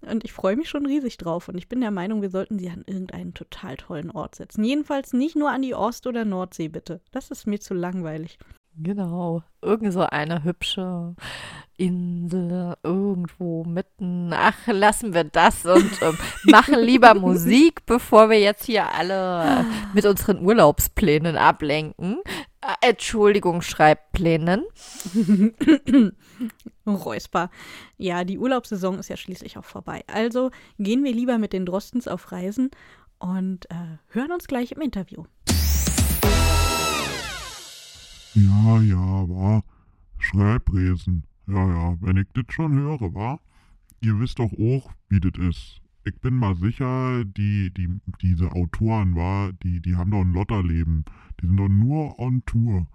Und 0.01 0.23
ich 0.23 0.33
freue 0.33 0.55
mich 0.55 0.69
schon 0.69 0.85
riesig 0.85 1.17
drauf. 1.17 1.47
Und 1.47 1.57
ich 1.57 1.67
bin 1.67 1.81
der 1.89 1.95
Meinung, 1.95 2.21
wir 2.21 2.29
sollten 2.29 2.59
sie 2.59 2.69
an 2.69 2.83
irgendeinen 2.85 3.33
total 3.33 3.75
tollen 3.75 4.11
Ort 4.11 4.35
setzen. 4.35 4.63
Jedenfalls 4.63 5.11
nicht 5.11 5.35
nur 5.35 5.49
an 5.49 5.63
die 5.63 5.73
Ost- 5.73 6.05
oder 6.05 6.23
Nordsee, 6.23 6.67
bitte. 6.67 7.01
Das 7.11 7.31
ist 7.31 7.47
mir 7.47 7.59
zu 7.59 7.73
langweilig. 7.73 8.37
Genau. 8.77 9.41
Irgend 9.63 9.91
so 9.91 10.01
eine 10.01 10.43
hübsche 10.43 11.15
Insel 11.79 12.75
irgendwo 12.83 13.63
mitten. 13.63 14.31
Ach, 14.33 14.67
lassen 14.67 15.13
wir 15.13 15.23
das 15.23 15.65
und 15.65 16.01
ähm, 16.01 16.17
machen 16.43 16.79
lieber 16.79 17.13
Musik, 17.13 17.85
bevor 17.85 18.29
wir 18.29 18.39
jetzt 18.39 18.65
hier 18.65 18.93
alle 18.93 19.65
mit 19.93 20.05
unseren 20.05 20.43
Urlaubsplänen 20.45 21.37
ablenken. 21.37 22.17
Äh, 22.61 22.89
Entschuldigung, 22.89 23.61
Schreibplänen. 23.61 24.65
Räusper. 26.85 27.49
Ja, 27.97 28.25
die 28.25 28.37
Urlaubssaison 28.37 28.99
ist 28.99 29.09
ja 29.09 29.15
schließlich 29.15 29.57
auch 29.57 29.65
vorbei. 29.65 30.03
Also 30.07 30.51
gehen 30.77 31.03
wir 31.03 31.13
lieber 31.13 31.37
mit 31.37 31.53
den 31.53 31.65
Drostens 31.65 32.07
auf 32.07 32.31
Reisen 32.33 32.71
und 33.19 33.69
äh, 33.71 33.97
hören 34.09 34.33
uns 34.33 34.47
gleich 34.47 34.73
im 34.73 34.81
Interview. 34.81 35.23
Ja, 38.33 38.81
ja, 38.81 39.29
war. 39.29 39.63
Schreibresen. 40.17 41.23
Ja, 41.49 41.67
ja, 41.67 41.97
wenn 42.01 42.17
ich 42.17 42.27
das 42.33 42.45
schon 42.49 42.73
höre, 42.73 43.15
wa? 43.15 43.39
Ihr 44.01 44.19
wisst 44.19 44.37
doch 44.37 44.51
auch, 44.53 44.93
wie 45.09 45.19
das 45.19 45.33
ist. 45.39 45.81
Ich 46.05 46.15
bin 46.21 46.35
mal 46.35 46.55
sicher, 46.55 47.25
die, 47.25 47.73
die, 47.73 47.89
diese 48.21 48.51
Autoren, 48.51 49.15
wa, 49.15 49.51
die, 49.63 49.81
die 49.81 49.95
haben 49.95 50.11
doch 50.11 50.21
ein 50.21 50.33
Lotterleben. 50.33 51.05
Die 51.41 51.47
sind 51.47 51.57
doch 51.57 51.67
nur 51.67 52.19
on 52.19 52.43
Tour. 52.45 52.87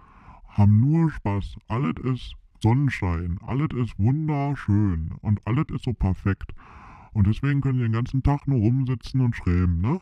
Haben 0.46 0.80
nur 0.80 1.10
Spaß. 1.10 1.56
Alles 1.66 1.94
ist 2.04 2.36
Sonnenschein. 2.62 3.38
Alles 3.44 3.70
ist 3.74 3.98
wunderschön. 3.98 5.10
Und 5.20 5.44
alles 5.48 5.66
ist 5.74 5.84
so 5.84 5.92
perfekt. 5.92 6.54
Und 7.12 7.26
deswegen 7.26 7.60
können 7.60 7.78
sie 7.78 7.84
den 7.84 7.92
ganzen 7.92 8.22
Tag 8.22 8.46
nur 8.46 8.60
rumsitzen 8.60 9.20
und 9.20 9.34
schreiben, 9.34 9.80
ne? 9.80 9.98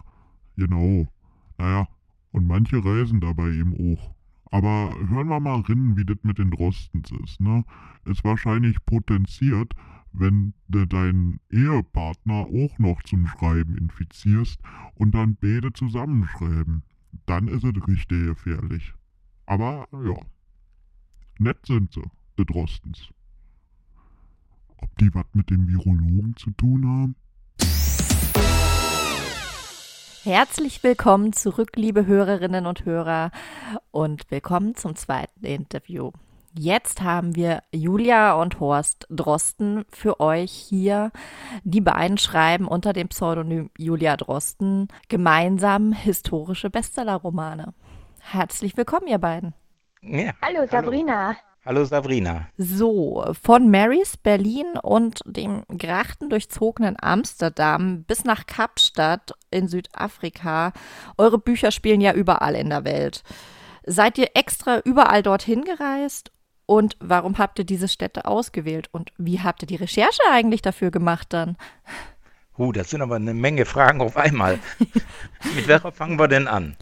Genau. 0.56 1.08
Naja, 1.56 1.88
und 2.32 2.46
manche 2.46 2.84
reisen 2.84 3.20
dabei 3.20 3.50
eben 3.50 3.72
auch. 3.94 4.14
Aber 4.52 4.94
hören 5.08 5.28
wir 5.28 5.40
mal 5.40 5.60
rein, 5.60 5.96
wie 5.96 6.04
das 6.04 6.18
mit 6.22 6.38
den 6.38 6.50
Drostens 6.50 7.10
ist. 7.10 7.40
Ne? 7.40 7.64
Ist 8.04 8.22
wahrscheinlich 8.22 8.76
potenziert, 8.84 9.72
wenn 10.12 10.52
du 10.68 10.84
deinen 10.84 11.40
Ehepartner 11.50 12.46
auch 12.46 12.78
noch 12.78 13.02
zum 13.02 13.26
Schreiben 13.26 13.78
infizierst 13.78 14.60
und 14.94 15.14
dann 15.14 15.36
beide 15.40 15.72
zusammenschreiben. 15.72 16.82
Dann 17.24 17.48
ist 17.48 17.64
es 17.64 17.88
richtig 17.88 18.26
gefährlich. 18.26 18.92
Aber 19.46 19.88
ja, 19.90 20.20
nett 21.38 21.64
sind 21.64 21.94
sie, 21.94 22.04
die 22.38 22.44
Drostens. 22.44 23.08
Ob 24.76 24.94
die 24.98 25.14
was 25.14 25.26
mit 25.32 25.48
dem 25.48 25.66
Virologen 25.66 26.36
zu 26.36 26.50
tun 26.50 26.86
haben? 26.86 27.16
Herzlich 30.24 30.84
willkommen 30.84 31.32
zurück, 31.32 31.70
liebe 31.74 32.06
Hörerinnen 32.06 32.66
und 32.66 32.84
Hörer, 32.84 33.32
und 33.90 34.30
willkommen 34.30 34.76
zum 34.76 34.94
zweiten 34.94 35.44
Interview. 35.44 36.12
Jetzt 36.56 37.02
haben 37.02 37.34
wir 37.34 37.64
Julia 37.72 38.34
und 38.34 38.60
Horst 38.60 39.08
Drosten 39.10 39.84
für 39.90 40.20
euch 40.20 40.52
hier. 40.52 41.10
Die 41.64 41.80
beiden 41.80 42.18
schreiben 42.18 42.68
unter 42.68 42.92
dem 42.92 43.08
Pseudonym 43.08 43.70
Julia 43.76 44.16
Drosten 44.16 44.86
gemeinsam 45.08 45.92
historische 45.92 46.70
Bestsellerromane. 46.70 47.74
Herzlich 48.20 48.76
willkommen, 48.76 49.08
ihr 49.08 49.18
beiden. 49.18 49.54
Ja, 50.02 50.34
hallo, 50.40 50.68
Sabrina. 50.70 51.30
Hallo. 51.30 51.51
Hallo 51.64 51.84
Sabrina. 51.84 52.48
So, 52.58 53.24
von 53.40 53.70
Marys 53.70 54.16
Berlin 54.16 54.66
und 54.82 55.20
dem 55.24 55.62
grachtendurchzogenen 55.68 56.96
Amsterdam 57.00 58.02
bis 58.02 58.24
nach 58.24 58.46
Kapstadt 58.46 59.30
in 59.52 59.68
Südafrika. 59.68 60.72
Eure 61.18 61.38
Bücher 61.38 61.70
spielen 61.70 62.00
ja 62.00 62.14
überall 62.14 62.56
in 62.56 62.70
der 62.70 62.84
Welt. 62.84 63.22
Seid 63.86 64.18
ihr 64.18 64.30
extra 64.34 64.80
überall 64.80 65.22
dorthin 65.22 65.62
gereist? 65.62 66.32
Und 66.66 66.96
warum 66.98 67.38
habt 67.38 67.60
ihr 67.60 67.64
diese 67.64 67.86
Städte 67.86 68.24
ausgewählt? 68.24 68.88
Und 68.90 69.12
wie 69.16 69.38
habt 69.38 69.62
ihr 69.62 69.68
die 69.68 69.76
Recherche 69.76 70.22
eigentlich 70.32 70.62
dafür 70.62 70.90
gemacht 70.90 71.32
dann? 71.32 71.56
Huh, 72.58 72.72
das 72.72 72.90
sind 72.90 73.02
aber 73.02 73.14
eine 73.14 73.34
Menge 73.34 73.66
Fragen 73.66 74.00
auf 74.00 74.16
einmal. 74.16 74.58
Mit 75.54 75.68
welcher 75.68 75.92
fangen 75.92 76.18
wir 76.18 76.26
denn 76.26 76.48
an? 76.48 76.76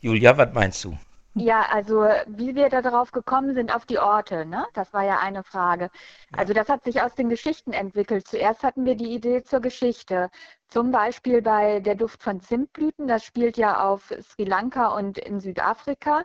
Julia, 0.00 0.36
was 0.36 0.52
meinst 0.52 0.82
du? 0.82 0.98
Ja, 1.34 1.62
also 1.70 2.00
wie 2.26 2.54
wir 2.56 2.68
da 2.68 2.82
drauf 2.82 3.12
gekommen 3.12 3.54
sind 3.54 3.72
auf 3.74 3.86
die 3.86 3.98
Orte, 3.98 4.44
ne? 4.44 4.66
Das 4.74 4.92
war 4.92 5.04
ja 5.04 5.18
eine 5.20 5.44
Frage. 5.44 5.88
Also 6.32 6.52
das 6.52 6.68
hat 6.68 6.82
sich 6.84 7.00
aus 7.00 7.14
den 7.14 7.28
Geschichten 7.28 7.72
entwickelt. 7.72 8.26
Zuerst 8.26 8.64
hatten 8.64 8.84
wir 8.84 8.96
die 8.96 9.14
Idee 9.14 9.44
zur 9.44 9.60
Geschichte. 9.60 10.30
Zum 10.68 10.90
Beispiel 10.90 11.40
bei 11.40 11.78
Der 11.80 11.94
Duft 11.94 12.22
von 12.24 12.40
Zimtblüten, 12.40 13.06
das 13.06 13.24
spielt 13.24 13.56
ja 13.56 13.84
auf 13.88 14.12
Sri 14.20 14.44
Lanka 14.44 14.88
und 14.96 15.18
in 15.18 15.38
Südafrika. 15.40 16.24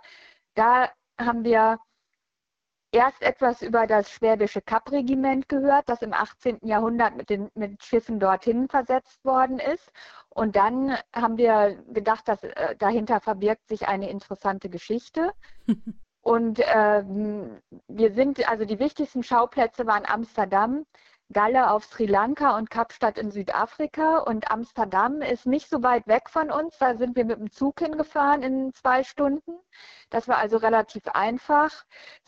Da 0.56 0.90
haben 1.20 1.44
wir 1.44 1.78
erst 2.94 3.22
etwas 3.24 3.62
über 3.62 3.88
das 3.88 4.10
schwäbische 4.10 4.62
Kappregiment 4.62 5.50
gehört, 5.50 5.90
das 5.90 6.02
im 6.02 6.14
18. 6.14 6.60
Jahrhundert 6.62 7.18
mit, 7.18 7.30
den, 7.30 7.50
mit 7.56 7.84
Schiffen 7.84 8.20
dorthin 8.20 8.70
versetzt 8.70 9.26
worden 9.26 9.60
ist. 9.60 9.92
Und 10.30 10.56
dann 10.56 10.96
haben 11.14 11.38
wir 11.38 11.76
gedacht, 11.92 12.28
dass 12.28 12.44
äh, 12.44 12.76
dahinter 12.78 13.20
verbirgt 13.20 13.68
sich 13.68 13.88
eine 13.88 14.10
interessante 14.10 14.70
Geschichte. 14.70 15.34
Und 16.22 16.62
ähm, 16.74 17.60
wir 17.90 18.14
sind, 18.14 18.48
also 18.50 18.64
die 18.64 18.80
wichtigsten 18.80 19.24
Schauplätze 19.24 19.86
waren 19.86 20.06
Amsterdam, 20.06 20.86
Galle 21.34 21.72
auf 21.72 21.84
Sri 21.86 22.06
Lanka 22.06 22.56
und 22.58 22.70
Kapstadt 22.70 23.18
in 23.18 23.32
Südafrika. 23.32 24.20
Und 24.20 24.52
Amsterdam 24.52 25.22
ist 25.22 25.46
nicht 25.46 25.70
so 25.70 25.84
weit 25.84 26.08
weg 26.08 26.30
von 26.30 26.52
uns. 26.52 26.78
Da 26.78 26.96
sind 26.96 27.16
wir 27.16 27.26
mit 27.26 27.40
dem 27.40 27.52
Zug 27.52 27.80
hingefahren 27.80 28.44
in 28.44 28.74
zwei 28.74 29.04
Stunden. 29.04 29.54
Das 30.10 30.28
war 30.28 30.38
also 30.38 30.58
relativ 30.58 31.08
einfach. 31.08 31.72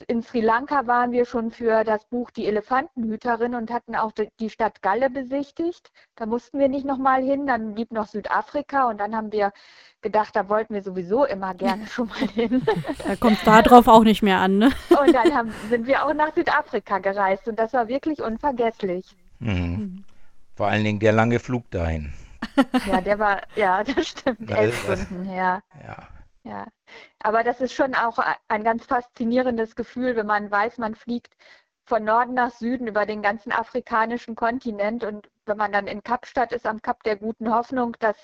In 0.07 0.23
Sri 0.23 0.41
Lanka 0.41 0.87
waren 0.87 1.11
wir 1.11 1.25
schon 1.25 1.51
für 1.51 1.83
das 1.83 2.03
Buch 2.05 2.31
Die 2.31 2.47
Elefantenhüterin 2.47 3.53
und 3.53 3.71
hatten 3.71 3.95
auch 3.95 4.11
die 4.39 4.49
Stadt 4.49 4.81
Galle 4.81 5.09
besichtigt. 5.09 5.91
Da 6.15 6.25
mussten 6.25 6.59
wir 6.59 6.67
nicht 6.67 6.85
nochmal 6.85 7.21
hin. 7.21 7.45
Dann 7.45 7.75
blieb 7.75 7.91
noch 7.91 8.07
Südafrika 8.07 8.89
und 8.89 8.97
dann 8.99 9.15
haben 9.15 9.31
wir 9.31 9.53
gedacht, 10.01 10.35
da 10.35 10.49
wollten 10.49 10.73
wir 10.73 10.83
sowieso 10.83 11.25
immer 11.25 11.53
gerne 11.53 11.87
schon 11.95 12.07
mal 12.07 12.27
hin. 12.29 12.65
Da 13.05 13.15
kommt 13.15 13.37
es 13.37 13.43
darauf 13.43 13.87
auch 13.87 14.03
nicht 14.03 14.21
mehr 14.21 14.39
an, 14.39 14.57
ne? 14.57 14.71
Und 14.89 15.13
dann 15.13 15.33
haben, 15.33 15.53
sind 15.69 15.87
wir 15.87 16.05
auch 16.05 16.13
nach 16.13 16.33
Südafrika 16.33 16.99
gereist 16.99 17.47
und 17.47 17.57
das 17.59 17.73
war 17.73 17.87
wirklich 17.87 18.21
unvergesslich. 18.21 18.94
Mhm. 19.39 20.03
Vor 20.55 20.67
allen 20.67 20.83
Dingen 20.83 20.99
der 20.99 21.11
lange 21.11 21.39
Flug 21.39 21.69
dahin. 21.71 22.13
Ja, 22.85 23.01
der 23.01 23.17
war, 23.17 23.41
ja, 23.55 23.83
das 23.83 24.07
stimmt, 24.07 24.51
elf 24.51 24.79
Stunden 24.83 25.23
her. 25.23 25.63
Ja. 25.83 26.07
Ja, 26.43 26.67
aber 27.19 27.43
das 27.43 27.59
ist 27.59 27.73
schon 27.73 27.95
auch 27.95 28.19
ein 28.47 28.63
ganz 28.63 28.85
faszinierendes 28.85 29.75
Gefühl, 29.75 30.15
wenn 30.15 30.27
man 30.27 30.51
weiß, 30.51 30.77
man 30.77 30.93
fliegt 30.93 31.35
von 31.85 32.03
Norden 32.03 32.35
nach 32.35 32.51
Süden 32.51 32.87
über 32.87 33.07
den 33.07 33.23
ganzen 33.23 33.51
afrikanischen 33.51 34.35
Kontinent 34.35 35.03
und 35.03 35.29
wenn 35.45 35.57
man 35.57 35.71
dann 35.71 35.87
in 35.87 36.03
Kapstadt 36.03 36.51
ist, 36.51 36.67
am 36.67 36.83
Kap 36.83 37.01
der 37.03 37.15
guten 37.15 37.51
Hoffnung, 37.51 37.95
dass 37.99 38.15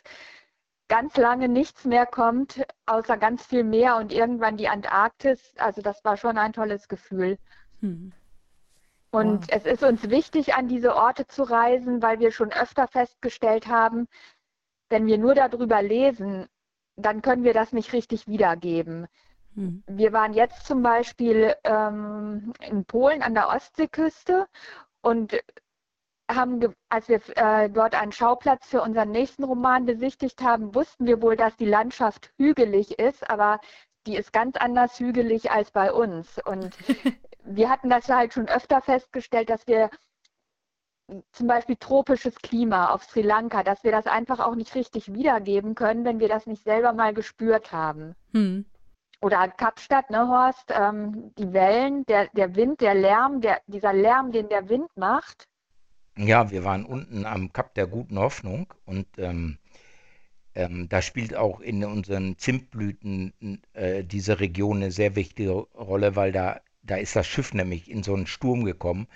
ganz 0.87 1.17
lange 1.17 1.47
nichts 1.47 1.85
mehr 1.85 2.05
kommt, 2.05 2.63
außer 2.85 3.17
ganz 3.17 3.45
viel 3.45 3.63
Meer 3.63 3.95
und 3.97 4.11
irgendwann 4.11 4.57
die 4.57 4.67
Antarktis. 4.67 5.53
Also 5.57 5.81
das 5.81 6.03
war 6.03 6.17
schon 6.17 6.37
ein 6.37 6.53
tolles 6.53 6.87
Gefühl. 6.87 7.37
Hm. 7.79 8.11
Und 9.11 9.41
wow. 9.41 9.47
es 9.49 9.65
ist 9.65 9.83
uns 9.83 10.09
wichtig, 10.09 10.55
an 10.55 10.67
diese 10.67 10.95
Orte 10.95 11.27
zu 11.27 11.43
reisen, 11.43 12.01
weil 12.01 12.19
wir 12.19 12.31
schon 12.31 12.51
öfter 12.51 12.87
festgestellt 12.87 13.67
haben, 13.67 14.07
wenn 14.89 15.05
wir 15.05 15.17
nur 15.17 15.35
darüber 15.35 15.81
lesen, 15.81 16.47
dann 16.95 17.21
können 17.21 17.43
wir 17.43 17.53
das 17.53 17.73
nicht 17.73 17.93
richtig 17.93 18.27
wiedergeben. 18.27 19.07
Hm. 19.55 19.83
Wir 19.87 20.13
waren 20.13 20.33
jetzt 20.33 20.65
zum 20.65 20.81
Beispiel 20.81 21.55
ähm, 21.63 22.53
in 22.61 22.85
Polen 22.85 23.21
an 23.21 23.33
der 23.33 23.49
Ostseeküste 23.49 24.47
und 25.01 25.37
haben, 26.29 26.73
als 26.89 27.09
wir 27.09 27.21
äh, 27.35 27.69
dort 27.69 27.95
einen 27.95 28.11
Schauplatz 28.13 28.67
für 28.67 28.81
unseren 28.81 29.11
nächsten 29.11 29.43
Roman 29.43 29.85
besichtigt 29.85 30.41
haben, 30.41 30.73
wussten 30.73 31.05
wir 31.05 31.21
wohl, 31.21 31.35
dass 31.35 31.57
die 31.57 31.65
Landschaft 31.65 32.31
hügelig 32.37 32.99
ist, 32.99 33.29
aber 33.29 33.59
die 34.07 34.15
ist 34.15 34.31
ganz 34.31 34.55
anders 34.57 34.99
hügelig 34.99 35.51
als 35.51 35.71
bei 35.71 35.91
uns. 35.91 36.39
Und 36.45 36.77
wir 37.43 37.69
hatten 37.69 37.89
das 37.89 38.07
halt 38.09 38.33
schon 38.33 38.47
öfter 38.47 38.81
festgestellt, 38.81 39.49
dass 39.49 39.67
wir 39.67 39.89
zum 41.31 41.47
Beispiel 41.47 41.75
tropisches 41.75 42.35
Klima 42.35 42.89
auf 42.89 43.03
Sri 43.03 43.21
Lanka, 43.21 43.63
dass 43.63 43.83
wir 43.83 43.91
das 43.91 44.07
einfach 44.07 44.39
auch 44.39 44.55
nicht 44.55 44.73
richtig 44.75 45.13
wiedergeben 45.13 45.75
können, 45.75 46.05
wenn 46.05 46.19
wir 46.19 46.29
das 46.29 46.45
nicht 46.45 46.63
selber 46.63 46.93
mal 46.93 47.13
gespürt 47.13 47.71
haben. 47.71 48.15
Hm. 48.33 48.65
Oder 49.21 49.49
Kapstadt, 49.49 50.09
ne, 50.09 50.27
Horst, 50.27 50.71
ähm, 50.71 51.31
die 51.37 51.53
Wellen, 51.53 52.05
der, 52.05 52.27
der 52.33 52.55
Wind, 52.55 52.81
der 52.81 52.95
Lärm, 52.95 53.41
der, 53.41 53.61
dieser 53.67 53.93
Lärm, 53.93 54.31
den 54.31 54.49
der 54.49 54.67
Wind 54.69 54.89
macht. 54.95 55.47
Ja, 56.17 56.49
wir 56.49 56.63
waren 56.63 56.85
unten 56.85 57.25
am 57.25 57.53
Kap 57.53 57.73
der 57.75 57.87
Guten 57.87 58.17
Hoffnung 58.17 58.73
und 58.85 59.07
ähm, 59.17 59.57
ähm, 60.55 60.89
da 60.89 61.01
spielt 61.01 61.35
auch 61.35 61.61
in 61.61 61.83
unseren 61.85 62.37
Zimtblüten 62.37 63.61
äh, 63.73 64.03
diese 64.03 64.39
Region 64.39 64.77
eine 64.77 64.91
sehr 64.91 65.15
wichtige 65.15 65.51
Rolle, 65.51 66.15
weil 66.15 66.31
da, 66.31 66.59
da 66.83 66.95
ist 66.95 67.15
das 67.15 67.27
Schiff 67.27 67.53
nämlich 67.53 67.89
in 67.89 68.03
so 68.03 68.13
einen 68.13 68.27
Sturm 68.27 68.63
gekommen 68.63 69.07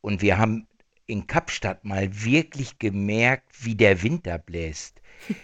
und 0.00 0.22
wir 0.22 0.38
haben 0.38 0.66
in 1.06 1.26
Kapstadt 1.26 1.84
mal 1.84 2.08
wirklich 2.24 2.78
gemerkt, 2.78 3.64
wie 3.64 3.74
der 3.74 4.02
Winter 4.02 4.38
bläst. 4.38 5.00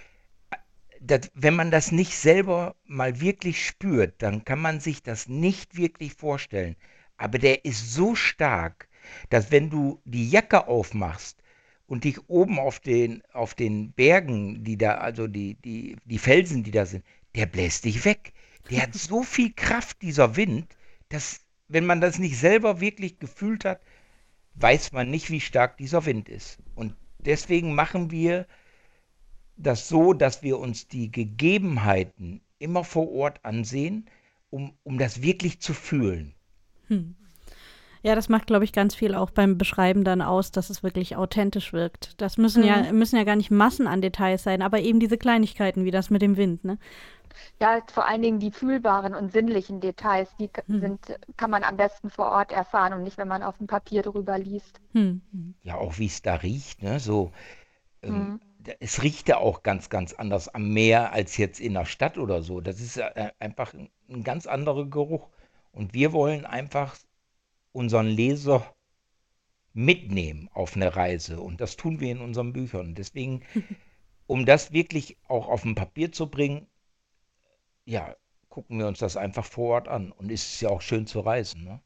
Das, 0.99 1.31
wenn 1.35 1.55
man 1.55 1.71
das 1.71 1.93
nicht 1.93 2.17
selber 2.17 2.75
mal 2.85 3.21
wirklich 3.21 3.65
spürt, 3.65 4.15
dann 4.23 4.45
kann 4.45 4.59
man 4.59 4.81
sich 4.81 5.05
das 5.05 5.29
nicht 5.29 5.77
wirklich 5.77 6.15
vorstellen. 6.15 6.75
Aber 7.17 7.39
der 7.39 7.65
ist 7.65 7.93
so 7.93 8.17
stark, 8.17 8.89
dass 9.29 9.53
wenn 9.53 9.71
du 9.71 10.01
die 10.05 10.29
Jacke 10.29 10.67
aufmachst 10.67 11.43
und 11.87 12.05
dich 12.05 12.19
oben 12.29 12.59
auf 12.59 12.81
den, 12.81 13.23
auf 13.33 13.55
den 13.55 13.93
Bergen, 13.93 14.65
die 14.65 14.77
da, 14.77 14.97
also 14.97 15.29
die, 15.29 15.55
die, 15.55 15.97
die 16.07 16.19
Felsen, 16.19 16.65
die 16.65 16.73
da 16.73 16.87
sind, 16.87 17.05
der 17.37 17.47
bläst 17.47 17.85
dich 17.85 18.05
weg. 18.05 18.33
Der 18.71 18.83
hat 18.83 18.95
so 18.95 19.23
viel 19.23 19.53
Kraft, 19.53 20.03
dieser 20.03 20.35
Wind, 20.35 20.76
dass, 21.09 21.41
wenn 21.69 21.87
man 21.87 22.01
das 22.01 22.19
nicht 22.19 22.39
selber 22.39 22.81
wirklich 22.81 23.19
gefühlt 23.19 23.65
hat, 23.65 23.81
weiß 24.55 24.93
man 24.93 25.11
nicht, 25.11 25.31
wie 25.31 25.41
stark 25.41 25.77
dieser 25.77 26.07
Wind 26.07 26.29
ist. 26.29 26.59
Und 26.75 26.95
deswegen 27.19 27.75
machen 27.75 28.11
wir 28.11 28.47
das 29.57 29.89
so, 29.89 30.13
dass 30.13 30.43
wir 30.43 30.59
uns 30.59 30.89
die 30.89 31.11
Gegebenheiten 31.11 32.41
immer 32.59 32.85
vor 32.85 33.11
Ort 33.13 33.45
ansehen, 33.45 34.09
um, 34.51 34.73
um 34.83 34.99
das 34.99 35.23
wirklich 35.23 35.61
zu 35.61 35.75
fühlen. 35.75 36.35
Hm. 36.89 37.17
Ja, 38.07 38.15
das 38.15 38.29
macht, 38.29 38.47
glaube 38.47 38.65
ich, 38.65 38.73
ganz 38.73 38.95
viel 38.95 39.17
auch 39.17 39.31
beim 39.31 39.59
Beschreiben 39.59 40.05
dann 40.05 40.23
aus, 40.23 40.53
dass 40.53 40.71
es 40.71 40.85
wirklich 40.85 41.17
authentisch 41.17 41.73
wirkt. 41.73 42.21
Das 42.21 42.39
müssen 42.39 42.63
mhm. 42.63 42.69
ja, 42.69 42.93
müssen 42.93 43.17
ja 43.17 43.25
gar 43.25 43.35
nicht 43.35 43.51
Massen 43.51 43.89
an 43.89 44.01
Details 44.01 44.45
sein, 44.45 44.63
aber 44.63 44.79
eben 44.79 45.01
diese 45.01 45.19
Kleinigkeiten 45.19 45.85
wie 45.85 45.91
das 45.91 46.09
mit 46.09 46.23
dem 46.23 46.37
Wind, 46.37 46.65
ne? 46.65 46.79
Ja, 47.61 47.81
vor 47.93 48.07
allen 48.07 48.23
Dingen 48.23 48.39
die 48.39 48.53
fühlbaren 48.53 49.13
und 49.13 49.33
sinnlichen 49.33 49.81
Details, 49.81 50.29
die 50.39 50.49
hm. 50.69 50.81
sind, 50.81 51.01
kann 51.37 51.51
man 51.51 51.65
am 51.65 51.77
besten 51.77 52.09
vor 52.09 52.27
Ort 52.27 52.53
erfahren 52.53 52.93
und 52.93 53.03
nicht, 53.03 53.19
wenn 53.19 53.27
man 53.27 53.43
auf 53.43 53.59
dem 53.59 53.67
Papier 53.67 54.03
drüber 54.03 54.39
liest. 54.39 54.81
Hm. 54.93 55.21
Ja, 55.65 55.75
auch 55.75 55.99
wie 55.99 56.07
es 56.07 56.23
da 56.23 56.37
riecht, 56.37 56.85
ne? 56.85 57.01
So, 57.01 57.33
ähm, 58.03 58.41
hm. 58.65 58.75
es 58.79 59.03
riecht 59.03 59.29
ja 59.29 59.39
auch 59.39 59.65
ganz, 59.65 59.91
ganz 59.91 60.13
anders 60.13 60.47
am 60.47 60.69
Meer 60.73 61.13
als 61.13 61.37
jetzt 61.39 61.59
in 61.59 61.75
der 61.75 61.87
Stadt 61.87 62.19
oder 62.19 62.41
so. 62.43 62.61
Das 62.61 62.79
ist 62.81 62.99
äh, 62.99 63.33
einfach 63.41 63.75
ein, 63.75 63.91
ein 64.09 64.23
ganz 64.23 64.47
anderer 64.47 64.87
Geruch. 64.87 65.27
Und 65.73 65.93
wir 65.93 66.13
wollen 66.13 66.47
einfach 66.47 66.97
unseren 67.77 68.07
Leser 68.07 68.75
mitnehmen 69.75 70.49
auf 70.55 70.75
eine 70.75 70.97
Reise. 70.97 71.41
Und 71.41 71.61
das 71.61 71.77
tun 71.77 72.01
wir 72.01 72.11
in 72.11 72.23
unseren 72.23 72.55
Büchern. 72.55 72.95
Deswegen, 72.95 73.43
um 74.27 74.47
das 74.47 74.73
wirklich 74.73 75.19
auch 75.29 75.49
auf 75.49 75.63
dem 75.63 75.75
Papier 75.75 76.11
zu 76.11 76.31
bringen, 76.31 76.67
ja, 77.85 78.17
gucken 78.49 78.79
wir 78.79 78.89
uns 78.89 78.99
das 78.99 79.19
einfach 79.19 79.45
vor 79.45 79.75
Ort 79.75 79.89
an. 79.89 80.11
Und 80.11 80.33
es 80.33 80.55
ist 80.55 80.61
ja 80.63 80.71
auch 80.71 80.81
schön 80.81 81.07
zu 81.07 81.21
reisen. 81.21 81.65
Ne? 81.65 81.81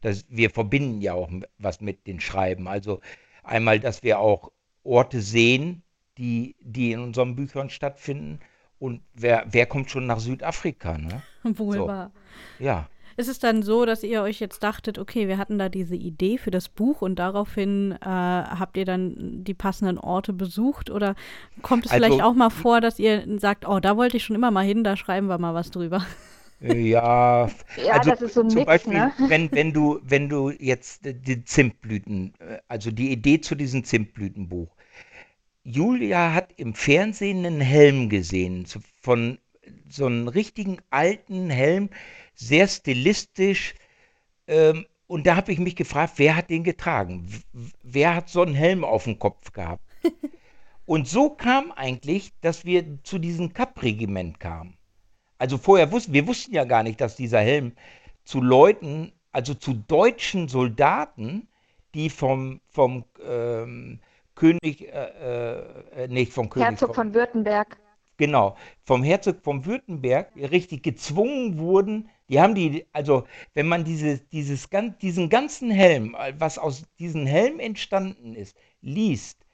Das, 0.00 0.24
wir 0.28 0.50
verbinden 0.50 1.00
ja 1.00 1.14
auch 1.14 1.28
was 1.58 1.80
mit 1.80 2.06
den 2.06 2.20
Schreiben. 2.20 2.68
Also 2.68 3.00
einmal, 3.42 3.80
dass 3.80 4.04
wir 4.04 4.20
auch 4.20 4.52
Orte 4.84 5.20
sehen, 5.20 5.82
die, 6.16 6.54
die 6.60 6.92
in 6.92 7.00
unseren 7.00 7.34
Büchern 7.34 7.70
stattfinden. 7.70 8.38
Und 8.78 9.02
wer, 9.14 9.44
wer 9.50 9.66
kommt 9.66 9.90
schon 9.90 10.06
nach 10.06 10.20
Südafrika? 10.20 10.96
Ne? 10.96 11.22
Wohl 11.42 11.78
so. 11.78 11.88
wahr. 11.88 12.12
Ja. 12.60 12.88
Ist 13.16 13.28
es 13.28 13.38
dann 13.38 13.62
so, 13.62 13.84
dass 13.84 14.02
ihr 14.02 14.22
euch 14.22 14.40
jetzt 14.40 14.62
dachtet, 14.62 14.98
okay, 14.98 15.28
wir 15.28 15.38
hatten 15.38 15.58
da 15.58 15.68
diese 15.68 15.96
Idee 15.96 16.38
für 16.38 16.50
das 16.50 16.68
Buch 16.68 17.02
und 17.02 17.16
daraufhin 17.18 17.92
äh, 17.92 18.04
habt 18.04 18.76
ihr 18.76 18.84
dann 18.84 19.44
die 19.44 19.54
passenden 19.54 19.98
Orte 19.98 20.32
besucht? 20.32 20.90
Oder 20.90 21.14
kommt 21.62 21.86
es 21.86 21.92
also, 21.92 22.04
vielleicht 22.04 22.22
auch 22.22 22.34
mal 22.34 22.50
vor, 22.50 22.80
dass 22.80 22.98
ihr 22.98 23.24
sagt, 23.38 23.66
oh, 23.68 23.80
da 23.80 23.96
wollte 23.96 24.16
ich 24.16 24.24
schon 24.24 24.36
immer 24.36 24.50
mal 24.50 24.64
hin, 24.64 24.84
da 24.84 24.96
schreiben 24.96 25.28
wir 25.28 25.38
mal 25.38 25.54
was 25.54 25.70
drüber? 25.70 26.04
Ja, 26.60 27.46
ja 27.76 27.92
also 27.92 28.10
das 28.10 28.22
ist 28.22 28.34
so 28.34 28.40
ein 28.40 28.50
zum 28.50 28.60
Mix, 28.60 28.66
Beispiel, 28.66 28.94
ne? 28.94 29.12
wenn, 29.28 29.52
wenn, 29.52 29.72
du, 29.72 30.00
wenn 30.02 30.28
du 30.28 30.50
jetzt 30.50 31.02
die 31.04 31.44
Zimtblüten, 31.44 32.32
äh, 32.38 32.58
also 32.68 32.90
die 32.90 33.12
Idee 33.12 33.40
zu 33.40 33.54
diesem 33.54 33.84
Zimtblütenbuch, 33.84 34.74
Julia 35.64 36.32
hat 36.32 36.52
im 36.56 36.74
Fernsehen 36.74 37.44
einen 37.44 37.60
Helm 37.60 38.08
gesehen, 38.08 38.66
von 39.00 39.38
so 39.88 40.06
einem 40.06 40.28
richtigen 40.28 40.78
alten 40.90 41.50
Helm, 41.50 41.88
sehr 42.34 42.68
stilistisch. 42.68 43.74
Ähm, 44.46 44.86
und 45.06 45.26
da 45.26 45.36
habe 45.36 45.52
ich 45.52 45.58
mich 45.58 45.76
gefragt, 45.76 46.14
wer 46.16 46.36
hat 46.36 46.50
den 46.50 46.64
getragen? 46.64 47.28
Wer 47.82 48.14
hat 48.14 48.28
so 48.28 48.42
einen 48.42 48.54
Helm 48.54 48.84
auf 48.84 49.04
dem 49.04 49.18
Kopf 49.18 49.52
gehabt? 49.52 49.84
Und 50.86 51.08
so 51.08 51.30
kam 51.30 51.72
eigentlich, 51.72 52.32
dass 52.40 52.64
wir 52.64 53.02
zu 53.04 53.18
diesem 53.18 53.52
Kapp-Regiment 53.54 54.38
kamen. 54.38 54.76
Also 55.38 55.58
vorher 55.58 55.90
wussten 55.92 56.12
wir 56.12 56.26
wussten 56.26 56.54
ja 56.54 56.64
gar 56.64 56.82
nicht, 56.82 57.00
dass 57.00 57.16
dieser 57.16 57.40
Helm 57.40 57.72
zu 58.24 58.40
Leuten, 58.40 59.12
also 59.32 59.54
zu 59.54 59.74
deutschen 59.74 60.48
Soldaten, 60.48 61.48
die 61.94 62.10
vom, 62.10 62.60
vom 62.68 63.04
ähm, 63.26 64.00
König, 64.34 64.88
äh, 64.92 66.04
äh, 66.04 66.08
nicht 66.08 66.32
vom 66.32 66.50
König. 66.50 66.68
Herzog 66.68 66.94
vom, 66.94 67.06
von 67.06 67.14
Württemberg. 67.14 67.78
Genau, 68.16 68.56
vom 68.84 69.02
Herzog 69.02 69.42
von 69.42 69.64
Württemberg 69.64 70.34
richtig 70.36 70.82
gezwungen 70.82 71.58
wurden. 71.58 72.10
Die 72.28 72.40
haben 72.40 72.54
die, 72.54 72.86
also 72.92 73.26
wenn 73.54 73.68
man 73.68 73.84
diese, 73.84 74.18
dieses, 74.32 74.68
diesen 75.02 75.28
ganzen 75.28 75.70
Helm, 75.70 76.16
was 76.38 76.58
aus 76.58 76.84
diesem 76.98 77.26
Helm 77.26 77.60
entstanden 77.60 78.34
ist, 78.34 78.56
liest, 78.80 79.44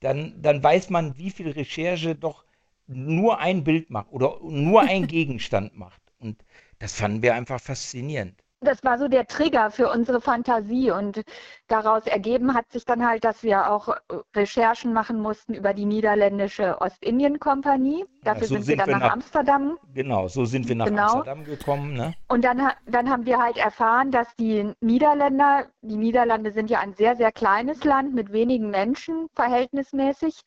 dann, 0.00 0.40
dann 0.42 0.62
weiß 0.62 0.90
man, 0.90 1.16
wie 1.18 1.30
viel 1.30 1.50
Recherche 1.50 2.14
doch 2.14 2.44
nur 2.86 3.38
ein 3.38 3.64
Bild 3.64 3.90
macht 3.90 4.10
oder 4.12 4.38
nur 4.42 4.82
ein 4.82 5.06
Gegenstand 5.08 5.76
macht. 5.76 6.02
Und 6.18 6.44
das 6.78 6.94
fanden 6.94 7.22
wir 7.22 7.34
einfach 7.34 7.60
faszinierend 7.60 8.42
das 8.60 8.84
war 8.84 8.98
so 8.98 9.08
der 9.08 9.26
Trigger 9.26 9.70
für 9.70 9.90
unsere 9.90 10.20
Fantasie 10.20 10.90
und 10.90 11.22
daraus 11.66 12.06
ergeben 12.06 12.54
hat 12.54 12.70
sich 12.70 12.84
dann 12.84 13.06
halt, 13.06 13.24
dass 13.24 13.42
wir 13.42 13.70
auch 13.70 13.88
äh, 13.88 13.98
Recherchen 14.36 14.92
machen 14.92 15.20
mussten 15.20 15.54
über 15.54 15.72
die 15.72 15.86
niederländische 15.86 16.80
Ostindien-Kompanie. 16.80 18.04
Dafür 18.22 18.42
ja, 18.42 18.48
so 18.48 18.54
sind, 18.56 18.68
wir 18.68 18.76
dann 18.76 18.86
wir 18.88 18.92
nach, 18.92 19.00
nach, 19.00 19.12
Amsterdam. 19.12 19.78
Genau, 19.94 20.28
so 20.28 20.44
sind 20.44 20.68
wir 20.68 20.76
nach 20.76 20.86
genau. 20.86 21.02
Amsterdam 21.04 21.44
gekommen. 21.44 21.94
Ne? 21.94 22.14
Und 22.28 22.44
dann, 22.44 22.70
dann 22.86 23.08
haben 23.08 23.24
wir 23.24 23.38
halt 23.38 23.56
erfahren, 23.56 24.10
dass 24.10 24.28
die 24.36 24.72
Niederländer, 24.80 25.66
die 25.80 25.96
Niederlande 25.96 26.52
sind 26.52 26.68
ja 26.68 26.80
ein 26.80 26.92
sehr, 26.94 27.16
sehr 27.16 27.32
kleines 27.32 27.82
Land 27.84 28.14
mit 28.14 28.30
wenigen 28.30 28.70
Menschen 28.70 29.28
verhältnismäßig, 29.34 30.42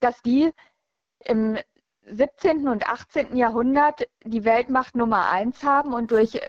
dass 0.00 0.20
die 0.22 0.50
im 1.24 1.58
17. 2.02 2.68
und 2.68 2.86
18. 2.86 3.36
Jahrhundert 3.36 4.08
die 4.24 4.44
Weltmacht 4.44 4.94
Nummer 4.94 5.30
eins 5.30 5.62
haben 5.62 5.94
und 5.94 6.10
durch 6.10 6.40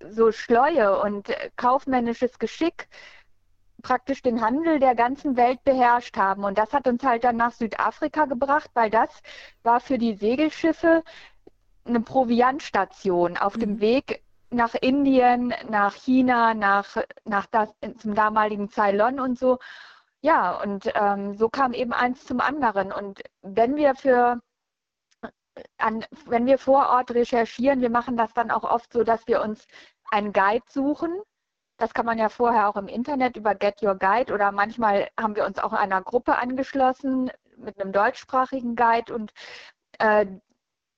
so 0.00 0.32
Schleue 0.32 1.00
und 1.00 1.28
kaufmännisches 1.56 2.38
Geschick 2.38 2.88
praktisch 3.82 4.22
den 4.22 4.40
Handel 4.40 4.80
der 4.80 4.94
ganzen 4.94 5.36
Welt 5.36 5.62
beherrscht 5.64 6.16
haben. 6.16 6.44
Und 6.44 6.58
das 6.58 6.72
hat 6.72 6.88
uns 6.88 7.04
halt 7.04 7.24
dann 7.24 7.36
nach 7.36 7.52
Südafrika 7.52 8.24
gebracht, 8.24 8.70
weil 8.74 8.90
das 8.90 9.10
war 9.62 9.80
für 9.80 9.98
die 9.98 10.14
Segelschiffe 10.14 11.04
eine 11.84 12.00
Proviantstation 12.00 13.36
auf 13.36 13.56
mhm. 13.56 13.60
dem 13.60 13.80
Weg 13.80 14.22
nach 14.50 14.74
Indien, 14.74 15.54
nach 15.68 15.94
China, 15.94 16.54
nach, 16.54 16.96
nach 17.24 17.46
das, 17.46 17.70
zum 17.98 18.14
damaligen 18.14 18.70
Ceylon 18.70 19.20
und 19.20 19.38
so. 19.38 19.58
Ja, 20.20 20.60
und 20.60 20.90
ähm, 20.94 21.34
so 21.36 21.48
kam 21.48 21.72
eben 21.72 21.92
eins 21.92 22.24
zum 22.24 22.40
anderen. 22.40 22.90
Und 22.92 23.22
wenn 23.42 23.76
wir 23.76 23.94
für 23.94 24.40
an, 25.78 26.04
wenn 26.26 26.46
wir 26.46 26.58
vor 26.58 26.88
Ort 26.90 27.10
recherchieren, 27.12 27.80
wir 27.80 27.90
machen 27.90 28.16
das 28.16 28.32
dann 28.34 28.50
auch 28.50 28.64
oft 28.64 28.92
so, 28.92 29.04
dass 29.04 29.26
wir 29.26 29.42
uns 29.42 29.66
einen 30.10 30.32
Guide 30.32 30.64
suchen. 30.68 31.20
Das 31.78 31.92
kann 31.94 32.06
man 32.06 32.18
ja 32.18 32.28
vorher 32.28 32.68
auch 32.68 32.76
im 32.76 32.88
Internet 32.88 33.36
über 33.36 33.54
Get 33.54 33.82
Your 33.82 33.96
Guide 33.96 34.32
oder 34.32 34.52
manchmal 34.52 35.08
haben 35.18 35.36
wir 35.36 35.44
uns 35.46 35.58
auch 35.58 35.72
einer 35.72 36.02
Gruppe 36.02 36.36
angeschlossen 36.36 37.30
mit 37.56 37.80
einem 37.80 37.92
deutschsprachigen 37.92 38.76
Guide 38.76 39.14
und 39.14 39.32
äh, 39.98 40.26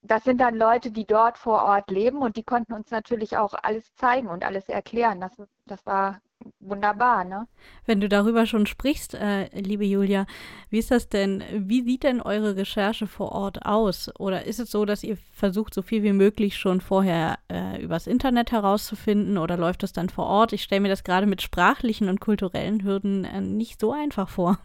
das 0.03 0.25
sind 0.25 0.41
dann 0.41 0.55
Leute, 0.55 0.91
die 0.91 1.07
dort 1.07 1.39
vor 1.39 1.65
Ort 1.65 1.91
leben 1.91 2.19
und 2.19 2.37
die 2.37 2.45
konnten 2.45 2.73
uns 2.73 2.91
natürlich 2.91 3.37
auch 3.37 3.55
alles 3.55 3.95
zeigen 3.97 4.29
und 4.29 4.45
alles 4.45 4.69
erklären. 4.69 5.21
Das, 5.21 5.33
das 5.67 5.85
war 5.87 6.21
wunderbar, 6.61 7.25
ne? 7.25 7.47
Wenn 7.87 8.01
du 8.01 8.09
darüber 8.09 8.47
schon 8.47 8.67
sprichst, 8.67 9.15
äh, 9.15 9.49
liebe 9.59 9.85
Julia, 9.85 10.27
wie 10.71 10.79
ist 10.79 10.91
das 10.91 11.09
denn? 11.09 11.43
Wie 11.53 11.83
sieht 11.83 12.03
denn 12.03 12.21
eure 12.21 12.57
Recherche 12.57 13.07
vor 13.07 13.33
Ort 13.33 13.65
aus? 13.67 14.11
Oder 14.19 14.45
ist 14.45 14.61
es 14.61 14.71
so, 14.71 14.85
dass 14.85 15.03
ihr 15.03 15.17
versucht, 15.33 15.75
so 15.75 15.83
viel 15.83 16.03
wie 16.03 16.13
möglich 16.13 16.57
schon 16.57 16.81
vorher 16.81 17.39
äh, 17.51 17.83
übers 17.83 18.07
Internet 18.07 18.53
herauszufinden 18.53 19.39
oder 19.39 19.57
läuft 19.57 19.83
das 19.83 19.93
dann 19.93 20.09
vor 20.09 20.27
Ort? 20.27 20.53
Ich 20.53 20.63
stelle 20.63 20.81
mir 20.81 20.89
das 20.89 21.05
gerade 21.05 21.27
mit 21.27 21.43
sprachlichen 21.43 22.09
und 22.09 22.21
kulturellen 22.21 22.83
Hürden 22.85 23.25
äh, 23.25 23.41
nicht 23.41 23.81
so 23.81 23.93
einfach 23.93 24.29
vor. 24.29 24.59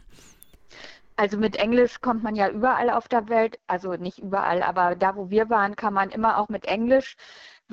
Also 1.15 1.38
mit 1.38 1.57
Englisch 1.57 2.01
kommt 2.01 2.24
man 2.24 2.36
ja 2.36 2.49
überall 2.49 2.89
auf 2.89 3.07
der 3.07 3.30
Welt, 3.30 3.59
also 3.67 3.93
nicht 3.93 4.17
überall, 4.17 4.63
aber 4.63 4.95
da, 4.95 5.15
wo 5.15 5.30
wir 5.30 5.49
waren, 5.49 5.76
kann 5.76 5.93
man 5.93 6.09
immer 6.09 6.39
auch 6.39 6.49
mit 6.49 6.65
Englisch 6.65 7.15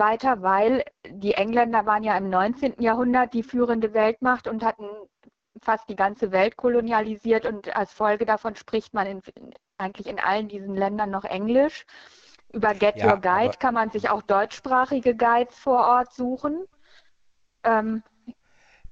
weiter, 0.01 0.43
weil 0.43 0.85
die 1.09 1.35
Engländer 1.35 1.87
waren 1.87 2.03
ja 2.03 2.17
im 2.17 2.29
19. 2.29 2.83
Jahrhundert 2.83 3.33
die 3.33 3.45
führende 3.45 3.95
Weltmacht 3.95 4.49
und 4.49 4.65
hatten 4.65 4.89
fast 5.63 5.89
die 5.89 5.95
ganze 5.95 6.33
Welt 6.33 6.57
kolonialisiert 6.57 7.47
und 7.47 7.77
als 7.77 7.93
Folge 7.93 8.27
davon 8.27 8.57
spricht 8.57 8.93
man 8.95 9.07
in, 9.07 9.23
eigentlich 9.79 10.09
in 10.09 10.19
allen 10.19 10.49
diesen 10.49 10.75
Ländern 10.75 11.11
noch 11.11 11.25
Englisch. 11.25 11.87
Über 12.53 12.75
Get 12.75 12.97
ja, 12.97 13.13
Your 13.13 13.21
Guide 13.21 13.59
kann 13.59 13.75
man 13.75 13.91
sich 13.91 14.09
auch 14.09 14.23
deutschsprachige 14.23 15.15
Guides 15.15 15.57
vor 15.57 15.87
Ort 15.87 16.13
suchen. 16.13 16.65
Ähm, 17.63 18.03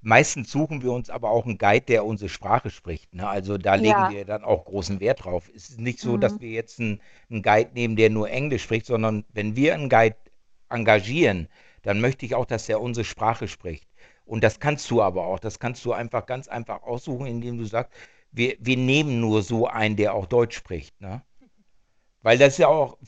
Meistens 0.00 0.52
suchen 0.52 0.82
wir 0.82 0.92
uns 0.92 1.10
aber 1.10 1.30
auch 1.30 1.44
einen 1.44 1.58
Guide, 1.58 1.86
der 1.86 2.04
unsere 2.04 2.28
Sprache 2.28 2.70
spricht. 2.70 3.14
Ne? 3.14 3.28
Also 3.28 3.58
da 3.58 3.74
legen 3.74 3.88
ja. 3.88 4.10
wir 4.10 4.24
dann 4.24 4.44
auch 4.44 4.64
großen 4.64 5.00
Wert 5.00 5.24
drauf. 5.24 5.50
Es 5.54 5.70
ist 5.70 5.80
nicht 5.80 5.98
so, 5.98 6.12
mhm. 6.12 6.20
dass 6.20 6.40
wir 6.40 6.50
jetzt 6.50 6.78
einen, 6.78 7.00
einen, 7.28 7.42
Guide 7.42 7.70
nehmen, 7.74 7.96
der 7.96 8.08
nur 8.10 8.30
Englisch 8.30 8.62
spricht, 8.62 8.86
sondern 8.86 9.24
wenn 9.32 9.56
wir 9.56 9.74
einen 9.74 9.88
Guide 9.88 10.16
engagieren, 10.70 11.48
dann 11.82 12.00
möchte 12.00 12.26
ich 12.26 12.34
auch, 12.34 12.46
dass 12.46 12.68
er 12.68 12.80
unsere 12.80 13.04
Sprache 13.04 13.48
spricht. 13.48 13.88
Und 14.24 14.44
das 14.44 14.60
kannst 14.60 14.90
du 14.90 15.02
aber 15.02 15.26
auch. 15.26 15.38
Das 15.38 15.58
kannst 15.58 15.84
du 15.84 15.92
einfach 15.92 16.26
ganz 16.26 16.48
einfach 16.48 16.82
aussuchen, 16.82 17.26
indem 17.26 17.58
du 17.58 17.64
sagst, 17.64 17.92
wir, 18.30 18.56
wir 18.60 18.76
nehmen 18.76 19.20
nur 19.20 19.42
so 19.42 19.66
einen, 19.66 19.96
der 19.96 20.14
auch 20.14 20.26
Deutsch 20.26 20.56
spricht. 20.56 21.00
Ne? 21.00 21.22
Weil 22.22 22.36
das 22.36 22.58
ja 22.58 22.68
auch, 22.68 22.98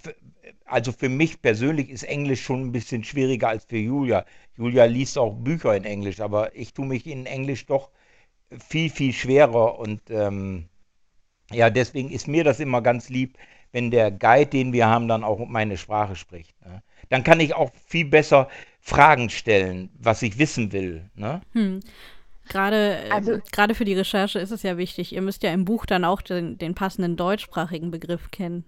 also 0.64 0.92
für 0.92 1.11
mich 1.11 1.42
persönlich 1.42 1.90
ist 1.90 2.04
Englisch 2.04 2.42
schon 2.42 2.62
ein 2.62 2.72
bisschen 2.72 3.04
schwieriger 3.04 3.48
als 3.48 3.64
für 3.66 3.76
Julia. 3.76 4.24
Julia 4.56 4.84
liest 4.84 5.18
auch 5.18 5.34
Bücher 5.34 5.76
in 5.76 5.84
Englisch, 5.84 6.20
aber 6.20 6.54
ich 6.56 6.72
tue 6.72 6.86
mich 6.86 7.06
in 7.06 7.26
Englisch 7.26 7.66
doch 7.66 7.90
viel, 8.66 8.88
viel 8.88 9.12
schwerer. 9.12 9.78
Und 9.78 10.00
ähm, 10.11 10.68
ja, 11.50 11.68
deswegen 11.70 12.11
ist 12.11 12.28
mir 12.28 12.44
das 12.44 12.61
immer 12.61 12.80
ganz 12.82 13.11
lieb, 13.11 13.36
wenn 13.72 13.90
der 13.90 14.11
Guide, 14.11 14.50
den 14.50 14.72
wir 14.72 14.86
haben, 14.86 15.08
dann 15.08 15.24
auch 15.24 15.38
meine 15.46 15.76
Sprache 15.76 16.16
spricht. 16.16 16.58
Ne? 16.64 16.82
Dann 17.11 17.22
kann 17.22 17.40
ich 17.40 17.54
auch 17.54 17.70
viel 17.86 18.06
besser 18.06 18.48
Fragen 18.80 19.28
stellen, 19.28 19.90
was 19.98 20.22
ich 20.22 20.38
wissen 20.38 20.72
will. 20.72 21.11
Ne? 21.14 21.42
Hm. 21.52 21.80
Gerade, 22.48 22.98
äh, 23.04 23.11
also, 23.11 23.38
gerade 23.52 23.74
für 23.74 23.84
die 23.84 23.94
Recherche 23.94 24.38
ist 24.38 24.50
es 24.50 24.62
ja 24.62 24.78
wichtig. 24.78 25.12
Ihr 25.12 25.22
müsst 25.22 25.42
ja 25.42 25.52
im 25.52 25.64
Buch 25.64 25.86
dann 25.86 26.04
auch 26.04 26.22
den, 26.22 26.56
den 26.56 26.74
passenden 26.74 27.16
deutschsprachigen 27.16 27.90
Begriff 27.90 28.30
kennen. 28.30 28.64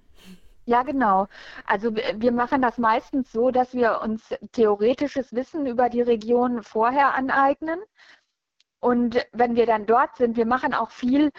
Ja, 0.64 0.82
genau. 0.84 1.26
Also 1.66 1.93
wir 1.95 2.30
machen 2.30 2.62
das 2.62 2.78
meistens 2.78 3.32
so, 3.32 3.51
dass 3.51 3.74
wir 3.74 4.01
uns 4.01 4.22
theoretisches 4.52 5.32
Wissen 5.32 5.66
über 5.66 5.89
die 5.89 6.02
Region 6.02 6.62
vorher 6.62 7.14
aneignen. 7.14 7.81
Und 8.78 9.27
wenn 9.32 9.56
wir 9.56 9.66
dann 9.66 9.86
dort 9.86 10.16
sind, 10.16 10.36
wir 10.36 10.47
machen 10.47 10.74
auch 10.74 10.90
viel 10.90 11.31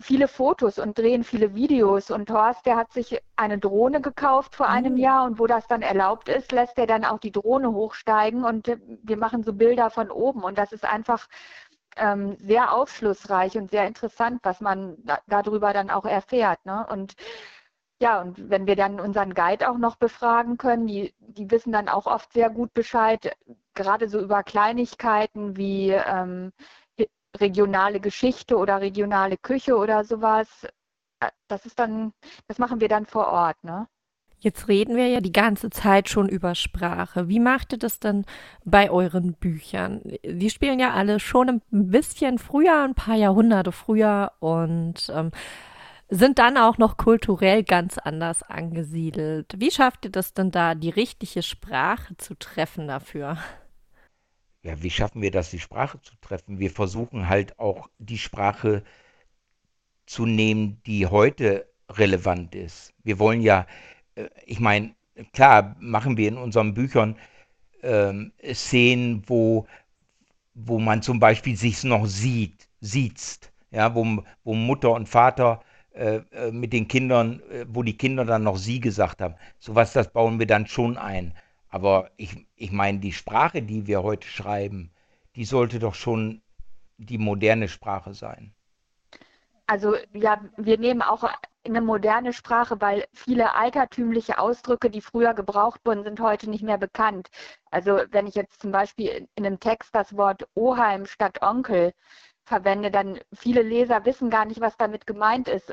viele 0.00 0.28
Fotos 0.28 0.78
und 0.78 0.98
drehen 0.98 1.24
viele 1.24 1.54
Videos. 1.54 2.10
Und 2.10 2.30
Horst, 2.30 2.66
der 2.66 2.76
hat 2.76 2.92
sich 2.92 3.20
eine 3.36 3.58
Drohne 3.58 4.00
gekauft 4.00 4.54
vor 4.54 4.68
einem 4.68 4.94
mhm. 4.94 4.98
Jahr 4.98 5.24
und 5.26 5.38
wo 5.38 5.46
das 5.46 5.66
dann 5.66 5.82
erlaubt 5.82 6.28
ist, 6.28 6.52
lässt 6.52 6.78
er 6.78 6.86
dann 6.86 7.04
auch 7.04 7.18
die 7.18 7.32
Drohne 7.32 7.72
hochsteigen 7.72 8.44
und 8.44 8.78
wir 9.02 9.16
machen 9.16 9.42
so 9.42 9.52
Bilder 9.52 9.90
von 9.90 10.10
oben. 10.10 10.44
Und 10.44 10.58
das 10.58 10.72
ist 10.72 10.84
einfach 10.84 11.28
ähm, 11.96 12.36
sehr 12.38 12.72
aufschlussreich 12.72 13.56
und 13.58 13.70
sehr 13.70 13.86
interessant, 13.86 14.40
was 14.42 14.60
man 14.60 14.96
da, 15.04 15.18
darüber 15.26 15.72
dann 15.72 15.90
auch 15.90 16.04
erfährt. 16.04 16.64
Ne? 16.64 16.86
Und 16.90 17.14
ja, 18.00 18.20
und 18.20 18.48
wenn 18.48 18.66
wir 18.66 18.76
dann 18.76 19.00
unseren 19.00 19.34
Guide 19.34 19.68
auch 19.68 19.78
noch 19.78 19.96
befragen 19.96 20.56
können, 20.56 20.86
die, 20.86 21.14
die 21.18 21.50
wissen 21.50 21.72
dann 21.72 21.88
auch 21.88 22.06
oft 22.06 22.32
sehr 22.32 22.48
gut 22.50 22.72
Bescheid, 22.72 23.36
gerade 23.74 24.08
so 24.08 24.20
über 24.20 24.44
Kleinigkeiten 24.44 25.56
wie 25.56 25.90
ähm, 25.90 26.52
regionale 27.40 28.00
Geschichte 28.00 28.56
oder 28.56 28.80
regionale 28.80 29.36
Küche 29.36 29.76
oder 29.76 30.04
sowas. 30.04 30.48
Äh, 31.20 31.30
das 31.48 31.66
ist 31.66 31.78
dann, 31.78 32.12
das 32.46 32.58
machen 32.58 32.80
wir 32.80 32.88
dann 32.88 33.06
vor 33.06 33.28
Ort, 33.28 33.62
ne? 33.64 33.88
Jetzt 34.40 34.68
reden 34.68 34.94
wir 34.94 35.08
ja 35.08 35.20
die 35.20 35.32
ganze 35.32 35.68
Zeit 35.68 36.08
schon 36.08 36.28
über 36.28 36.54
Sprache. 36.54 37.28
Wie 37.28 37.40
macht 37.40 37.72
ihr 37.72 37.78
das 37.78 37.98
denn 37.98 38.24
bei 38.64 38.88
euren 38.88 39.32
Büchern? 39.34 40.00
Die 40.24 40.50
spielen 40.50 40.78
ja 40.78 40.92
alle 40.94 41.18
schon 41.18 41.48
ein 41.48 41.62
bisschen 41.90 42.38
früher, 42.38 42.84
ein 42.84 42.94
paar 42.94 43.16
Jahrhunderte 43.16 43.72
früher 43.72 44.30
und 44.38 45.10
ähm, 45.12 45.32
sind 46.08 46.38
dann 46.38 46.56
auch 46.56 46.78
noch 46.78 46.96
kulturell 46.96 47.64
ganz 47.64 47.98
anders 47.98 48.44
angesiedelt. 48.44 49.54
Wie 49.58 49.72
schafft 49.72 50.04
ihr 50.04 50.12
das 50.12 50.34
denn 50.34 50.52
da, 50.52 50.76
die 50.76 50.90
richtige 50.90 51.42
Sprache 51.42 52.16
zu 52.16 52.34
treffen 52.38 52.86
dafür? 52.86 53.38
Ja, 54.62 54.82
wie 54.82 54.90
schaffen 54.90 55.22
wir 55.22 55.30
das, 55.30 55.50
die 55.50 55.60
Sprache 55.60 56.00
zu 56.00 56.14
treffen? 56.20 56.58
Wir 56.58 56.70
versuchen 56.70 57.28
halt 57.28 57.58
auch 57.58 57.88
die 57.98 58.18
Sprache 58.18 58.82
zu 60.06 60.26
nehmen, 60.26 60.80
die 60.86 61.06
heute 61.06 61.68
relevant 61.90 62.54
ist. 62.54 62.92
Wir 63.02 63.18
wollen 63.18 63.40
ja, 63.42 63.66
äh, 64.14 64.28
ich 64.46 64.60
meine, 64.60 64.94
klar 65.32 65.76
machen 65.80 66.16
wir 66.16 66.28
in 66.28 66.36
unseren 66.38 66.74
Büchern 66.74 67.16
ähm, 67.82 68.32
Szenen, 68.52 69.22
wo, 69.26 69.66
wo 70.54 70.78
man 70.78 71.02
zum 71.02 71.20
Beispiel 71.20 71.56
sich 71.56 71.84
noch 71.84 72.06
sieht, 72.06 72.68
sieht, 72.80 73.52
ja, 73.70 73.94
wo, 73.94 74.24
wo 74.44 74.54
Mutter 74.54 74.92
und 74.92 75.08
Vater 75.08 75.62
äh, 75.92 76.20
äh, 76.32 76.52
mit 76.52 76.72
den 76.72 76.88
Kindern, 76.88 77.40
äh, 77.50 77.66
wo 77.68 77.82
die 77.82 77.96
Kinder 77.96 78.24
dann 78.24 78.44
noch 78.44 78.56
sie 78.56 78.80
gesagt 78.80 79.20
haben. 79.20 79.34
Sowas, 79.58 79.92
das 79.92 80.12
bauen 80.12 80.38
wir 80.38 80.46
dann 80.46 80.66
schon 80.66 80.96
ein. 80.96 81.34
Aber 81.68 82.10
ich, 82.16 82.46
ich 82.56 82.72
meine, 82.72 82.98
die 82.98 83.12
Sprache, 83.12 83.62
die 83.62 83.86
wir 83.86 84.02
heute 84.02 84.26
schreiben, 84.26 84.90
die 85.36 85.44
sollte 85.44 85.78
doch 85.78 85.94
schon 85.94 86.42
die 86.96 87.18
moderne 87.18 87.68
Sprache 87.68 88.14
sein. 88.14 88.54
Also 89.66 89.96
ja, 90.14 90.40
wir 90.56 90.78
nehmen 90.78 91.02
auch 91.02 91.30
eine 91.64 91.82
moderne 91.82 92.32
Sprache, 92.32 92.80
weil 92.80 93.04
viele 93.12 93.54
altertümliche 93.54 94.38
Ausdrücke, 94.38 94.88
die 94.88 95.02
früher 95.02 95.34
gebraucht 95.34 95.80
wurden, 95.84 96.04
sind 96.04 96.20
heute 96.20 96.48
nicht 96.48 96.62
mehr 96.62 96.78
bekannt. 96.78 97.28
Also 97.70 98.00
wenn 98.10 98.26
ich 98.26 98.34
jetzt 98.34 98.62
zum 98.62 98.72
Beispiel 98.72 99.28
in 99.34 99.46
einem 99.46 99.60
Text 99.60 99.94
das 99.94 100.16
Wort 100.16 100.48
Oheim 100.54 101.04
statt 101.04 101.42
Onkel 101.42 101.92
verwende, 102.44 102.90
dann 102.90 103.20
viele 103.34 103.60
Leser 103.62 104.06
wissen 104.06 104.30
gar 104.30 104.46
nicht, 104.46 104.60
was 104.60 104.76
damit 104.78 105.06
gemeint 105.06 105.48
ist. 105.48 105.72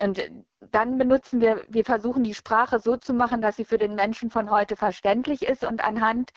Und 0.00 0.22
dann 0.60 0.98
benutzen 0.98 1.40
wir, 1.40 1.64
wir 1.68 1.84
versuchen 1.84 2.24
die 2.24 2.34
Sprache 2.34 2.78
so 2.80 2.96
zu 2.96 3.12
machen, 3.14 3.40
dass 3.40 3.56
sie 3.56 3.64
für 3.64 3.78
den 3.78 3.94
Menschen 3.94 4.30
von 4.30 4.50
heute 4.50 4.76
verständlich 4.76 5.42
ist 5.42 5.64
und 5.64 5.82
anhand 5.82 6.30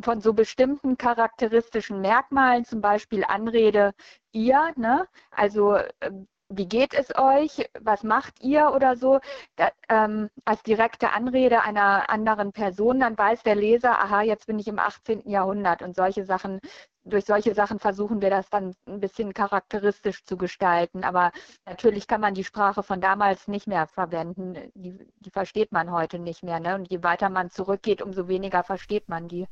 von 0.00 0.20
so 0.20 0.32
bestimmten 0.32 0.96
charakteristischen 0.96 2.00
Merkmalen, 2.00 2.64
zum 2.64 2.80
Beispiel 2.80 3.24
Anrede 3.24 3.92
ihr, 4.32 4.72
ne? 4.76 5.06
also 5.30 5.76
ähm, 6.00 6.28
wie 6.50 6.66
geht 6.66 6.94
es 6.94 7.16
euch, 7.16 7.70
was 7.80 8.02
macht 8.02 8.42
ihr 8.42 8.72
oder 8.74 8.96
so, 8.96 9.20
da, 9.56 9.70
ähm, 9.88 10.28
als 10.44 10.62
direkte 10.64 11.12
Anrede 11.12 11.62
einer 11.62 12.10
anderen 12.10 12.52
Person, 12.52 13.00
dann 13.00 13.16
weiß 13.16 13.44
der 13.44 13.54
Leser, 13.54 13.98
aha, 14.00 14.22
jetzt 14.22 14.46
bin 14.46 14.58
ich 14.58 14.66
im 14.66 14.78
18. 14.80 15.28
Jahrhundert 15.30 15.80
und 15.82 15.94
solche 15.94 16.24
Sachen, 16.24 16.60
durch 17.04 17.24
solche 17.24 17.54
Sachen 17.54 17.78
versuchen 17.78 18.20
wir 18.20 18.30
das 18.30 18.50
dann 18.50 18.74
ein 18.86 19.00
bisschen 19.00 19.32
charakteristisch 19.32 20.24
zu 20.24 20.36
gestalten. 20.36 21.04
Aber 21.04 21.30
natürlich 21.66 22.06
kann 22.06 22.20
man 22.20 22.34
die 22.34 22.44
Sprache 22.44 22.82
von 22.82 23.00
damals 23.00 23.48
nicht 23.48 23.66
mehr 23.66 23.86
verwenden, 23.86 24.70
die, 24.74 24.98
die 25.20 25.30
versteht 25.30 25.72
man 25.72 25.92
heute 25.92 26.18
nicht 26.18 26.42
mehr. 26.42 26.60
Ne? 26.60 26.74
Und 26.74 26.90
je 26.90 27.02
weiter 27.02 27.30
man 27.30 27.50
zurückgeht, 27.50 28.02
umso 28.02 28.28
weniger 28.28 28.64
versteht 28.64 29.08
man 29.08 29.28
die. 29.28 29.46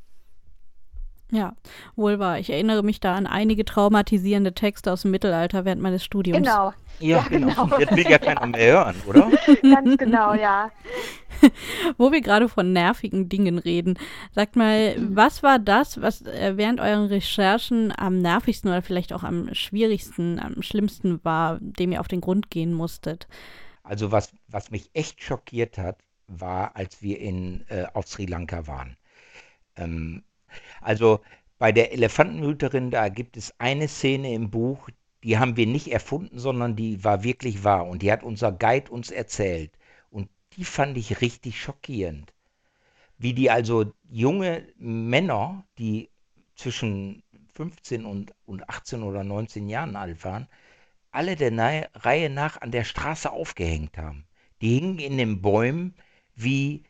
Ja, 1.31 1.53
wohl 1.95 2.17
wahr. 2.17 2.39
Ich 2.39 2.49
erinnere 2.49 2.81
mich 2.81 2.99
da 2.99 3.15
an 3.15 3.27
einige 3.27 3.63
traumatisierende 3.63 4.53
Texte 4.53 4.91
aus 4.91 5.03
dem 5.03 5.11
Mittelalter 5.11 5.63
während 5.63 5.81
meines 5.81 6.03
Studiums. 6.03 6.39
Genau. 6.39 6.73
Ja, 6.99 7.17
ja 7.17 7.25
genau. 7.29 7.65
genau. 7.65 7.79
Jetzt 7.79 7.95
will 7.95 8.09
ja 8.09 8.17
keiner 8.17 8.47
mehr 8.47 8.73
hören, 8.73 8.95
oder? 9.07 9.31
Ganz 9.61 9.97
genau, 9.97 10.33
ja. 10.33 10.71
Wo 11.97 12.11
wir 12.11 12.21
gerade 12.21 12.49
von 12.49 12.73
nervigen 12.73 13.29
Dingen 13.29 13.59
reden, 13.59 13.97
sagt 14.33 14.55
mal, 14.55 14.95
was 14.97 15.43
war 15.43 15.59
das, 15.59 16.01
was 16.01 16.23
äh, 16.23 16.53
während 16.57 16.79
euren 16.79 17.05
Recherchen 17.05 17.93
am 17.95 18.19
nervigsten 18.19 18.69
oder 18.71 18.81
vielleicht 18.81 19.13
auch 19.13 19.23
am 19.23 19.53
schwierigsten, 19.53 20.39
am 20.39 20.63
schlimmsten 20.63 21.23
war, 21.23 21.59
dem 21.61 21.91
ihr 21.91 22.01
auf 22.01 22.07
den 22.07 22.21
Grund 22.21 22.49
gehen 22.49 22.73
musstet? 22.73 23.27
Also 23.83 24.11
was, 24.11 24.31
was 24.47 24.71
mich 24.71 24.89
echt 24.93 25.21
schockiert 25.21 25.77
hat, 25.77 25.99
war, 26.27 26.75
als 26.75 27.01
wir 27.01 27.19
in, 27.19 27.65
äh, 27.69 27.85
auf 27.93 28.07
Sri 28.07 28.25
Lanka 28.25 28.67
waren. 28.67 28.97
Ähm, 29.75 30.23
also 30.81 31.21
bei 31.57 31.71
der 31.71 31.91
Elefantenhüterin, 31.91 32.91
da 32.91 33.09
gibt 33.09 33.37
es 33.37 33.53
eine 33.59 33.87
Szene 33.87 34.33
im 34.33 34.49
Buch, 34.49 34.89
die 35.23 35.37
haben 35.37 35.57
wir 35.57 35.67
nicht 35.67 35.91
erfunden, 35.91 36.39
sondern 36.39 36.75
die 36.75 37.03
war 37.03 37.23
wirklich 37.23 37.63
wahr. 37.63 37.87
Und 37.87 38.01
die 38.01 38.11
hat 38.11 38.23
unser 38.23 38.51
Guide 38.51 38.89
uns 38.91 39.11
erzählt. 39.11 39.71
Und 40.09 40.29
die 40.53 40.63
fand 40.63 40.97
ich 40.97 41.21
richtig 41.21 41.61
schockierend. 41.61 42.33
Wie 43.17 43.33
die 43.33 43.51
also 43.51 43.91
junge 44.09 44.65
Männer, 44.77 45.65
die 45.77 46.09
zwischen 46.55 47.23
15 47.55 48.05
und, 48.05 48.33
und 48.45 48.69
18 48.69 49.03
oder 49.03 49.23
19 49.25 49.67
Jahren 49.67 49.97
alt 49.97 50.23
waren, 50.23 50.47
alle 51.11 51.35
der 51.35 51.89
Reihe 51.95 52.29
nach 52.29 52.61
an 52.61 52.71
der 52.71 52.85
Straße 52.85 53.29
aufgehängt 53.29 53.97
haben. 53.97 54.25
Die 54.61 54.75
hingen 54.75 54.99
in 54.99 55.17
den 55.17 55.41
Bäumen 55.41 55.95
wie, 56.35 56.83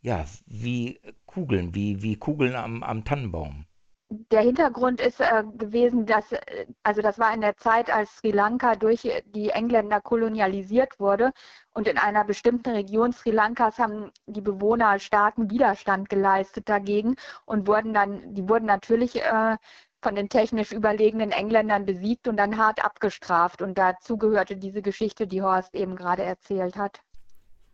ja, 0.00 0.24
wie 0.46 1.00
Kugeln, 1.36 1.74
wie, 1.74 2.00
wie 2.00 2.16
Kugeln 2.16 2.56
am, 2.56 2.82
am 2.82 3.04
Tannenbaum. 3.04 3.66
Der 4.08 4.40
Hintergrund 4.40 5.02
ist 5.02 5.20
äh, 5.20 5.42
gewesen, 5.58 6.06
dass, 6.06 6.32
äh, 6.32 6.64
also 6.82 7.02
das 7.02 7.18
war 7.18 7.34
in 7.34 7.42
der 7.42 7.58
Zeit, 7.58 7.90
als 7.90 8.16
Sri 8.16 8.30
Lanka 8.30 8.74
durch 8.74 9.02
die 9.26 9.50
Engländer 9.50 10.00
kolonialisiert 10.00 10.98
wurde 10.98 11.32
und 11.74 11.88
in 11.88 11.98
einer 11.98 12.24
bestimmten 12.24 12.70
Region 12.70 13.12
Sri 13.12 13.32
Lankas 13.32 13.78
haben 13.78 14.10
die 14.24 14.40
Bewohner 14.40 14.98
starken 14.98 15.50
Widerstand 15.50 16.08
geleistet 16.08 16.70
dagegen 16.70 17.16
und 17.44 17.66
wurden 17.66 17.92
dann, 17.92 18.32
die 18.32 18.48
wurden 18.48 18.64
natürlich 18.64 19.16
äh, 19.22 19.58
von 20.00 20.14
den 20.14 20.30
technisch 20.30 20.72
überlegenen 20.72 21.32
Engländern 21.32 21.84
besiegt 21.84 22.28
und 22.28 22.38
dann 22.38 22.56
hart 22.56 22.82
abgestraft. 22.82 23.60
Und 23.60 23.76
dazu 23.76 24.16
gehörte 24.16 24.56
diese 24.56 24.80
Geschichte, 24.80 25.26
die 25.26 25.42
Horst 25.42 25.74
eben 25.74 25.96
gerade 25.96 26.22
erzählt 26.22 26.76
hat. 26.76 27.00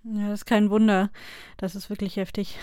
Ja, 0.03 0.31
das 0.31 0.41
ist 0.41 0.47
kein 0.47 0.69
Wunder. 0.71 1.11
Das 1.59 1.77
ist 1.77 1.91
wirklich 1.91 2.17
heftig. 2.17 2.59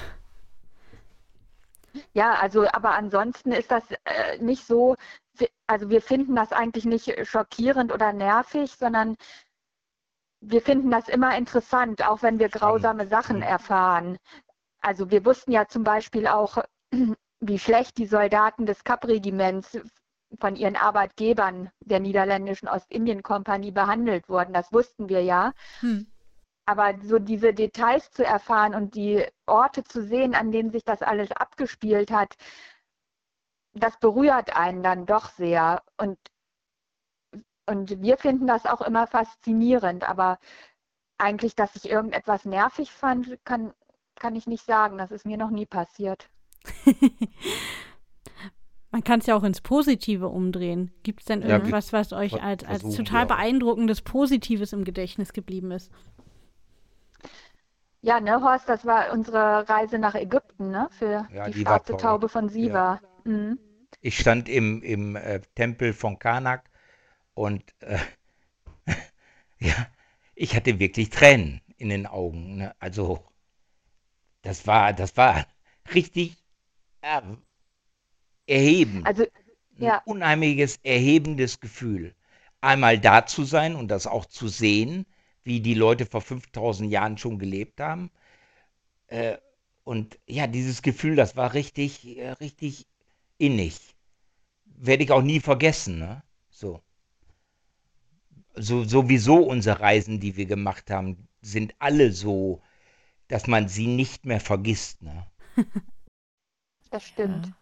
Ja, 2.13 2.33
also 2.35 2.67
aber 2.67 2.91
ansonsten 2.91 3.51
ist 3.51 3.71
das 3.71 3.83
äh, 4.05 4.37
nicht 4.39 4.65
so, 4.65 4.95
also 5.67 5.89
wir 5.89 6.01
finden 6.01 6.35
das 6.35 6.51
eigentlich 6.51 6.85
nicht 6.85 7.13
schockierend 7.27 7.93
oder 7.93 8.13
nervig, 8.13 8.71
sondern 8.71 9.15
wir 10.41 10.61
finden 10.61 10.91
das 10.91 11.09
immer 11.09 11.37
interessant, 11.37 12.05
auch 12.07 12.21
wenn 12.21 12.39
wir 12.39 12.49
grausame 12.49 13.07
Sachen 13.07 13.41
erfahren. 13.41 14.17
Also 14.81 15.11
wir 15.11 15.25
wussten 15.25 15.51
ja 15.51 15.67
zum 15.67 15.83
Beispiel 15.83 16.27
auch, 16.27 16.63
wie 17.41 17.59
schlecht 17.59 17.97
die 17.97 18.05
Soldaten 18.05 18.65
des 18.65 18.83
Kap-Regiments 18.83 19.77
von 20.39 20.55
ihren 20.55 20.75
Arbeitgebern 20.75 21.71
der 21.81 21.99
niederländischen 21.99 22.67
Ostindien-Kompanie 22.67 23.71
behandelt 23.71 24.29
wurden. 24.29 24.53
Das 24.53 24.71
wussten 24.71 25.09
wir 25.09 25.23
ja. 25.23 25.53
Hm. 25.79 26.07
Aber 26.69 26.93
so 27.01 27.17
diese 27.17 27.51
Details 27.51 28.11
zu 28.11 28.23
erfahren 28.23 28.75
und 28.75 28.93
die 28.93 29.25
Orte 29.47 29.83
zu 29.83 30.03
sehen, 30.03 30.35
an 30.35 30.51
denen 30.51 30.69
sich 30.69 30.83
das 30.83 31.01
alles 31.01 31.31
abgespielt 31.31 32.11
hat, 32.11 32.35
das 33.73 33.97
berührt 33.97 34.55
einen 34.55 34.83
dann 34.83 35.07
doch 35.07 35.31
sehr. 35.31 35.81
Und, 35.97 36.19
und 37.65 38.03
wir 38.03 38.17
finden 38.17 38.45
das 38.45 38.67
auch 38.67 38.81
immer 38.81 39.07
faszinierend. 39.07 40.07
Aber 40.07 40.37
eigentlich, 41.17 41.55
dass 41.55 41.75
ich 41.75 41.89
irgendetwas 41.89 42.45
nervig 42.45 42.91
fand, 42.91 43.43
kann, 43.45 43.73
kann 44.13 44.35
ich 44.35 44.45
nicht 44.45 44.63
sagen. 44.63 44.99
Das 44.99 45.09
ist 45.09 45.25
mir 45.25 45.37
noch 45.37 45.49
nie 45.49 45.65
passiert. 45.65 46.29
Man 48.91 49.03
kann 49.03 49.21
es 49.21 49.25
ja 49.25 49.35
auch 49.35 49.43
ins 49.43 49.61
Positive 49.61 50.27
umdrehen. 50.27 50.91
Gibt 51.01 51.21
es 51.21 51.25
denn 51.25 51.41
irgendwas, 51.41 51.93
was 51.93 52.13
euch 52.13 52.43
als, 52.43 52.63
als 52.63 52.95
total 52.95 53.25
beeindruckendes 53.25 54.03
Positives 54.03 54.71
im 54.71 54.83
Gedächtnis 54.83 55.33
geblieben 55.33 55.71
ist? 55.71 55.91
Ja, 58.01 58.19
ne, 58.19 58.41
Horst, 58.41 58.69
das 58.69 58.85
war 58.85 59.11
unsere 59.11 59.67
Reise 59.67 59.99
nach 59.99 60.15
Ägypten, 60.15 60.71
ne? 60.71 60.87
Für 60.91 61.27
ja, 61.33 61.47
die, 61.47 61.51
die 61.51 61.61
schwarze 61.61 61.97
Taube 61.97 62.29
von 62.29 62.47
Siva. 62.47 63.01
Ja. 63.25 63.31
Mhm. 63.31 63.59
Ich 64.01 64.17
stand 64.17 64.47
im, 64.47 64.81
im 64.81 65.15
äh, 65.15 65.41
Tempel 65.55 65.93
von 65.93 66.17
Karnak 66.17 66.69
und 67.33 67.63
äh, 67.81 67.99
ja, 69.59 69.87
ich 70.35 70.55
hatte 70.55 70.79
wirklich 70.79 71.09
Tränen 71.09 71.61
in 71.77 71.89
den 71.89 72.07
Augen. 72.07 72.57
Ne? 72.57 72.75
Also, 72.79 73.25
das 74.41 74.65
war, 74.65 74.93
das 74.93 75.17
war 75.17 75.45
richtig 75.93 76.37
äh, 77.01 77.21
erhebend. 78.47 79.05
Also, 79.05 79.25
ja. 79.77 79.97
Ein 79.97 80.01
unheimliches, 80.05 80.77
erhebendes 80.83 81.59
Gefühl. 81.59 82.15
Einmal 82.61 82.99
da 82.99 83.25
zu 83.25 83.43
sein 83.43 83.75
und 83.75 83.89
das 83.89 84.07
auch 84.07 84.25
zu 84.25 84.47
sehen, 84.47 85.05
wie 85.43 85.61
die 85.61 85.73
Leute 85.73 86.05
vor 86.05 86.21
5000 86.21 86.91
Jahren 86.91 87.17
schon 87.17 87.39
gelebt 87.39 87.79
haben. 87.79 88.11
Äh, 89.07 89.37
und 89.83 90.19
ja, 90.27 90.47
dieses 90.47 90.81
Gefühl, 90.81 91.15
das 91.15 91.35
war 91.35 91.53
richtig, 91.53 92.17
äh, 92.17 92.31
richtig 92.31 92.85
innig. 93.37 93.95
Werde 94.65 95.03
ich 95.03 95.11
auch 95.11 95.21
nie 95.21 95.39
vergessen, 95.39 95.99
ne? 95.99 96.23
So. 96.49 96.81
so. 98.55 98.83
Sowieso 98.83 99.37
unsere 99.37 99.79
Reisen, 99.79 100.19
die 100.19 100.37
wir 100.37 100.45
gemacht 100.45 100.91
haben, 100.91 101.27
sind 101.41 101.73
alle 101.79 102.11
so, 102.11 102.61
dass 103.27 103.47
man 103.47 103.67
sie 103.67 103.87
nicht 103.87 104.25
mehr 104.25 104.39
vergisst, 104.39 105.01
ne? 105.01 105.25
Das 106.91 107.03
stimmt. 107.03 107.45
Ja, 107.45 107.58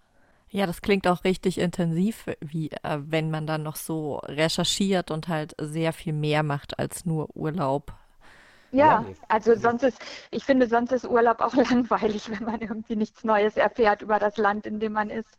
das 0.51 0.81
klingt 0.81 1.07
auch 1.07 1.23
richtig 1.23 1.57
intensiv, 1.57 2.25
wie 2.39 2.69
äh, 2.83 2.99
wenn 2.99 3.29
man 3.31 3.47
dann 3.47 3.63
noch 3.63 3.75
so 3.75 4.17
recherchiert 4.25 5.11
und 5.11 5.27
halt 5.27 5.55
sehr 5.59 5.93
viel 5.93 6.13
mehr 6.13 6.43
macht 6.43 6.79
als 6.79 7.05
nur 7.05 7.35
Urlaub. 7.35 7.93
Ja, 8.71 9.05
also 9.27 9.55
sonst 9.55 9.83
ist, 9.83 9.99
ich 10.31 10.43
finde, 10.43 10.67
sonst 10.67 10.91
ist 10.91 11.05
Urlaub 11.05 11.39
auch 11.39 11.53
langweilig, 11.69 12.29
wenn 12.29 12.45
man 12.45 12.61
irgendwie 12.61 12.95
nichts 12.95 13.23
Neues 13.23 13.57
erfährt 13.57 14.01
über 14.01 14.19
das 14.19 14.37
Land, 14.37 14.65
in 14.65 14.79
dem 14.79 14.93
man 14.93 15.09
ist. 15.09 15.37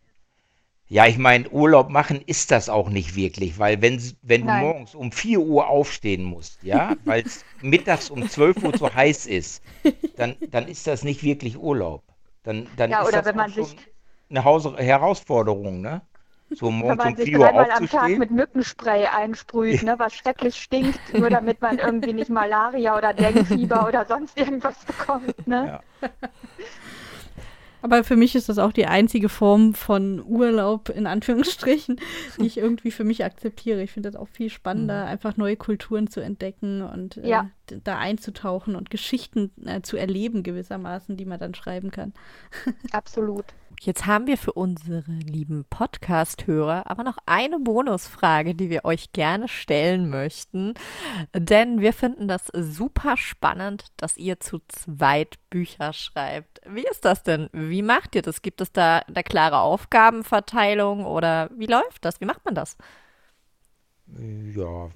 Ja, 0.90 1.06
ich 1.06 1.18
meine, 1.18 1.50
Urlaub 1.50 1.90
machen 1.90 2.22
ist 2.24 2.50
das 2.50 2.70
auch 2.70 2.88
nicht 2.88 3.14
wirklich, 3.14 3.58
weil 3.58 3.82
wenn, 3.82 4.00
wenn 4.22 4.46
du 4.46 4.52
morgens 4.52 4.94
um 4.94 5.12
4 5.12 5.40
Uhr 5.40 5.68
aufstehen 5.68 6.24
musst, 6.24 6.62
ja, 6.62 6.96
weil 7.04 7.24
es 7.26 7.44
mittags 7.60 8.08
um 8.08 8.26
12 8.26 8.64
Uhr 8.64 8.72
zu 8.72 8.94
heiß 8.94 9.26
ist, 9.26 9.62
dann, 10.16 10.36
dann 10.50 10.66
ist 10.66 10.86
das 10.86 11.04
nicht 11.04 11.22
wirklich 11.22 11.58
Urlaub. 11.58 12.04
Dann, 12.42 12.66
dann 12.76 12.90
ja, 12.90 13.02
ist 13.02 13.08
oder 13.08 13.18
das 13.18 13.26
wenn 13.26 13.36
man 13.36 13.50
sich 13.50 13.76
eine 14.30 14.44
Haus 14.44 14.64
Herausforderung, 14.76 15.80
ne? 15.80 16.02
So 16.50 16.70
morgens 16.70 17.04
um 17.04 17.10
man 17.10 17.16
sich 17.16 17.26
4 17.26 17.38
Uhr 17.40 17.44
dreimal 17.46 17.70
am 17.70 17.88
Tag 17.90 17.94
aufzustehen. 17.94 18.18
mit 18.18 18.30
Mückenspray 18.30 19.04
einsprüht, 19.06 19.82
ne, 19.82 19.98
was 19.98 20.14
schrecklich 20.14 20.56
stinkt, 20.56 21.12
nur 21.12 21.28
damit 21.28 21.60
man 21.60 21.78
irgendwie 21.78 22.14
nicht 22.14 22.30
Malaria 22.30 22.96
oder 22.96 23.12
Denguefieber 23.12 23.86
oder 23.86 24.06
sonst 24.06 24.38
irgendwas 24.38 24.82
bekommt. 24.86 25.46
Ne? 25.46 25.80
Ja. 26.02 26.10
Aber 27.80 28.02
für 28.02 28.16
mich 28.16 28.34
ist 28.34 28.48
das 28.48 28.58
auch 28.58 28.72
die 28.72 28.86
einzige 28.86 29.28
Form 29.28 29.72
von 29.72 30.20
Urlaub, 30.24 30.88
in 30.88 31.06
Anführungsstrichen, 31.06 32.00
die 32.38 32.46
ich 32.46 32.58
irgendwie 32.58 32.90
für 32.90 33.04
mich 33.04 33.24
akzeptiere. 33.24 33.82
Ich 33.82 33.92
finde 33.92 34.10
das 34.10 34.20
auch 34.20 34.26
viel 34.28 34.50
spannender, 34.50 35.04
einfach 35.04 35.36
neue 35.36 35.56
Kulturen 35.56 36.08
zu 36.08 36.20
entdecken 36.20 36.82
und 36.82 37.18
äh, 37.18 37.28
Ja. 37.28 37.50
da 37.84 37.98
einzutauchen 37.98 38.74
und 38.74 38.90
Geschichten 38.90 39.52
äh, 39.64 39.80
zu 39.82 39.96
erleben 39.96 40.42
gewissermaßen, 40.42 41.16
die 41.16 41.24
man 41.24 41.38
dann 41.38 41.54
schreiben 41.54 41.90
kann. 41.92 42.14
Absolut. 42.92 43.44
Jetzt 43.80 44.06
haben 44.06 44.26
wir 44.26 44.36
für 44.36 44.52
unsere 44.52 45.04
lieben 45.08 45.64
Podcast-Hörer 45.70 46.90
aber 46.90 47.04
noch 47.04 47.18
eine 47.26 47.60
Bonusfrage, 47.60 48.54
die 48.54 48.70
wir 48.70 48.84
euch 48.84 49.12
gerne 49.12 49.46
stellen 49.46 50.10
möchten. 50.10 50.74
Denn 51.32 51.80
wir 51.80 51.92
finden 51.92 52.26
das 52.26 52.46
super 52.52 53.16
spannend, 53.16 53.86
dass 53.96 54.16
ihr 54.16 54.40
zu 54.40 54.60
zweit 54.66 55.38
Bücher 55.48 55.92
schreibt. 55.92 56.60
Wie 56.66 56.86
ist 56.90 57.04
das 57.04 57.22
denn? 57.22 57.48
Wie 57.52 57.82
macht 57.82 58.16
ihr 58.16 58.22
das? 58.22 58.42
Gibt 58.42 58.60
es 58.60 58.72
da 58.72 58.98
eine 58.98 59.22
klare 59.22 59.60
Aufgabenverteilung 59.60 61.06
oder 61.06 61.48
wie 61.56 61.66
läuft 61.66 62.04
das? 62.04 62.20
Wie 62.20 62.26
macht 62.26 62.44
man 62.44 62.56
das? 62.56 62.76
Ja, 64.54 64.90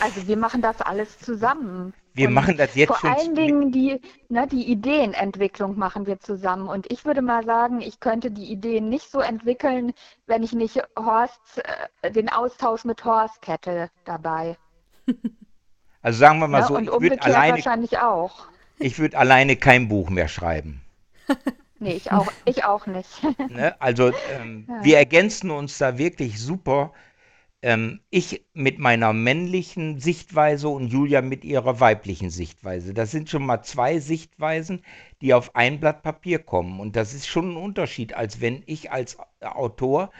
Also 0.00 0.26
wir 0.28 0.36
machen 0.36 0.62
das 0.62 0.80
alles 0.80 1.18
zusammen. 1.18 1.92
wir 2.14 2.28
Und 2.28 2.34
machen 2.34 2.56
das 2.56 2.74
jetzt 2.76 2.88
Vor 2.88 2.98
schon. 2.98 3.10
allen 3.10 3.34
Dingen 3.34 3.72
die, 3.72 4.00
ne, 4.28 4.46
die 4.46 4.70
Ideenentwicklung 4.70 5.76
machen 5.76 6.06
wir 6.06 6.20
zusammen. 6.20 6.68
Und 6.68 6.90
ich 6.92 7.04
würde 7.04 7.20
mal 7.22 7.44
sagen, 7.44 7.80
ich 7.80 7.98
könnte 7.98 8.30
die 8.30 8.50
Ideen 8.52 8.88
nicht 8.88 9.10
so 9.10 9.20
entwickeln, 9.20 9.92
wenn 10.26 10.42
ich 10.44 10.52
nicht 10.52 10.80
Horst, 10.96 11.40
äh, 12.02 12.10
den 12.12 12.28
Austausch 12.28 12.84
mit 12.84 13.04
Horst 13.04 13.46
hätte 13.46 13.90
dabei. 14.04 14.56
Also 16.04 16.18
sagen 16.18 16.40
wir 16.40 16.48
mal 16.48 16.62
Ne? 16.62 16.66
so, 16.66 16.78
ich 16.78 16.88
würde 17.00 17.22
alleine, 17.22 17.52
wahrscheinlich 17.52 17.98
auch. 17.98 18.48
ich 18.78 18.98
würd 18.98 19.14
alleine 19.14 19.56
kein 19.56 19.88
Buch 19.88 20.10
mehr 20.10 20.28
schreiben. 20.28 20.80
Nee, 21.78 21.94
ich 21.94 22.12
auch, 22.12 22.32
ich 22.44 22.64
auch 22.64 22.86
nicht. 22.86 23.08
Ne? 23.48 23.74
Also 23.80 24.12
ähm, 24.30 24.66
Ja. 24.68 24.84
wir 24.84 24.98
ergänzen 24.98 25.50
uns 25.50 25.78
da 25.78 25.98
wirklich 25.98 26.40
super. 26.40 26.92
Ähm, 27.62 28.00
ich 28.10 28.44
mit 28.54 28.78
meiner 28.78 29.12
männlichen 29.12 30.00
Sichtweise 30.00 30.68
und 30.68 30.88
Julia 30.88 31.22
mit 31.22 31.44
ihrer 31.44 31.78
weiblichen 31.80 32.30
Sichtweise. 32.30 32.92
Das 32.92 33.12
sind 33.12 33.30
schon 33.30 33.46
mal 33.46 33.62
zwei 33.62 34.00
Sichtweisen, 34.00 34.84
die 35.20 35.32
auf 35.32 35.54
ein 35.54 35.78
Blatt 35.78 36.02
Papier 36.02 36.40
kommen. 36.40 36.80
Und 36.80 36.96
das 36.96 37.14
ist 37.14 37.28
schon 37.28 37.52
ein 37.52 37.56
Unterschied, 37.56 38.14
als 38.14 38.40
wenn 38.40 38.62
ich 38.66 38.90
als 38.90 39.16
Autor 39.40 40.10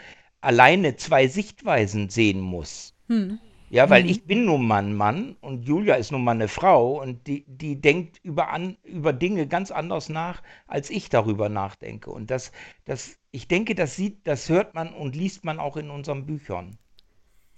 alleine 0.40 0.96
zwei 0.96 1.26
Sichtweisen 1.26 2.08
sehen 2.08 2.40
muss. 2.40 2.94
Hm. 3.08 3.38
Ja, 3.72 3.88
weil 3.88 4.10
ich 4.10 4.24
bin 4.26 4.44
nun 4.44 4.66
mal 4.66 4.82
ein 4.82 4.94
Mann 4.94 5.34
und 5.40 5.64
Julia 5.64 5.94
ist 5.94 6.12
nun 6.12 6.24
mal 6.24 6.32
eine 6.32 6.48
Frau 6.48 7.00
und 7.00 7.26
die, 7.26 7.46
die 7.46 7.80
denkt 7.80 8.18
über, 8.22 8.50
an, 8.50 8.76
über 8.84 9.14
Dinge 9.14 9.46
ganz 9.46 9.70
anders 9.70 10.10
nach, 10.10 10.42
als 10.66 10.90
ich 10.90 11.08
darüber 11.08 11.48
nachdenke. 11.48 12.10
Und 12.10 12.30
das, 12.30 12.52
das, 12.84 13.16
ich 13.30 13.48
denke, 13.48 13.74
das 13.74 13.96
sieht, 13.96 14.26
das 14.26 14.50
hört 14.50 14.74
man 14.74 14.92
und 14.92 15.16
liest 15.16 15.46
man 15.46 15.58
auch 15.58 15.78
in 15.78 15.88
unseren 15.88 16.26
Büchern. 16.26 16.76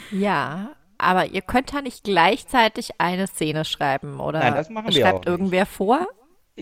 Ja, 0.10 0.76
aber 0.98 1.28
ihr 1.28 1.42
könnt 1.42 1.72
ja 1.74 1.82
nicht 1.82 2.04
gleichzeitig 2.04 2.92
eine 3.00 3.28
Szene 3.28 3.66
schreiben 3.66 4.20
oder 4.20 4.40
Nein, 4.40 4.56
das 4.56 4.70
machen 4.70 4.94
wir 4.96 5.02
schreibt 5.02 5.28
auch 5.28 5.28
nicht. 5.28 5.42
irgendwer 5.42 5.66
vor? 5.66 6.08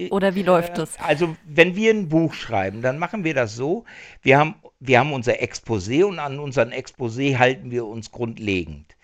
Oder 0.09 0.35
wie 0.35 0.43
läuft 0.43 0.77
Äh, 0.77 0.81
das? 0.81 0.99
Also, 0.99 1.37
wenn 1.43 1.75
wir 1.75 1.91
ein 1.93 2.09
Buch 2.09 2.33
schreiben, 2.33 2.81
dann 2.81 2.99
machen 2.99 3.23
wir 3.23 3.33
das 3.35 3.55
so. 3.55 3.85
Wir 4.21 4.39
haben, 4.39 4.55
wir 4.79 4.99
haben 4.99 5.13
unser 5.13 5.41
Exposé 5.41 6.05
und 6.05 6.19
an 6.19 6.39
unserem 6.39 6.69
Exposé 6.71 7.37
halten 7.37 7.71
wir 7.71 7.85
uns 7.87 8.11
grundlegend. 8.11 8.97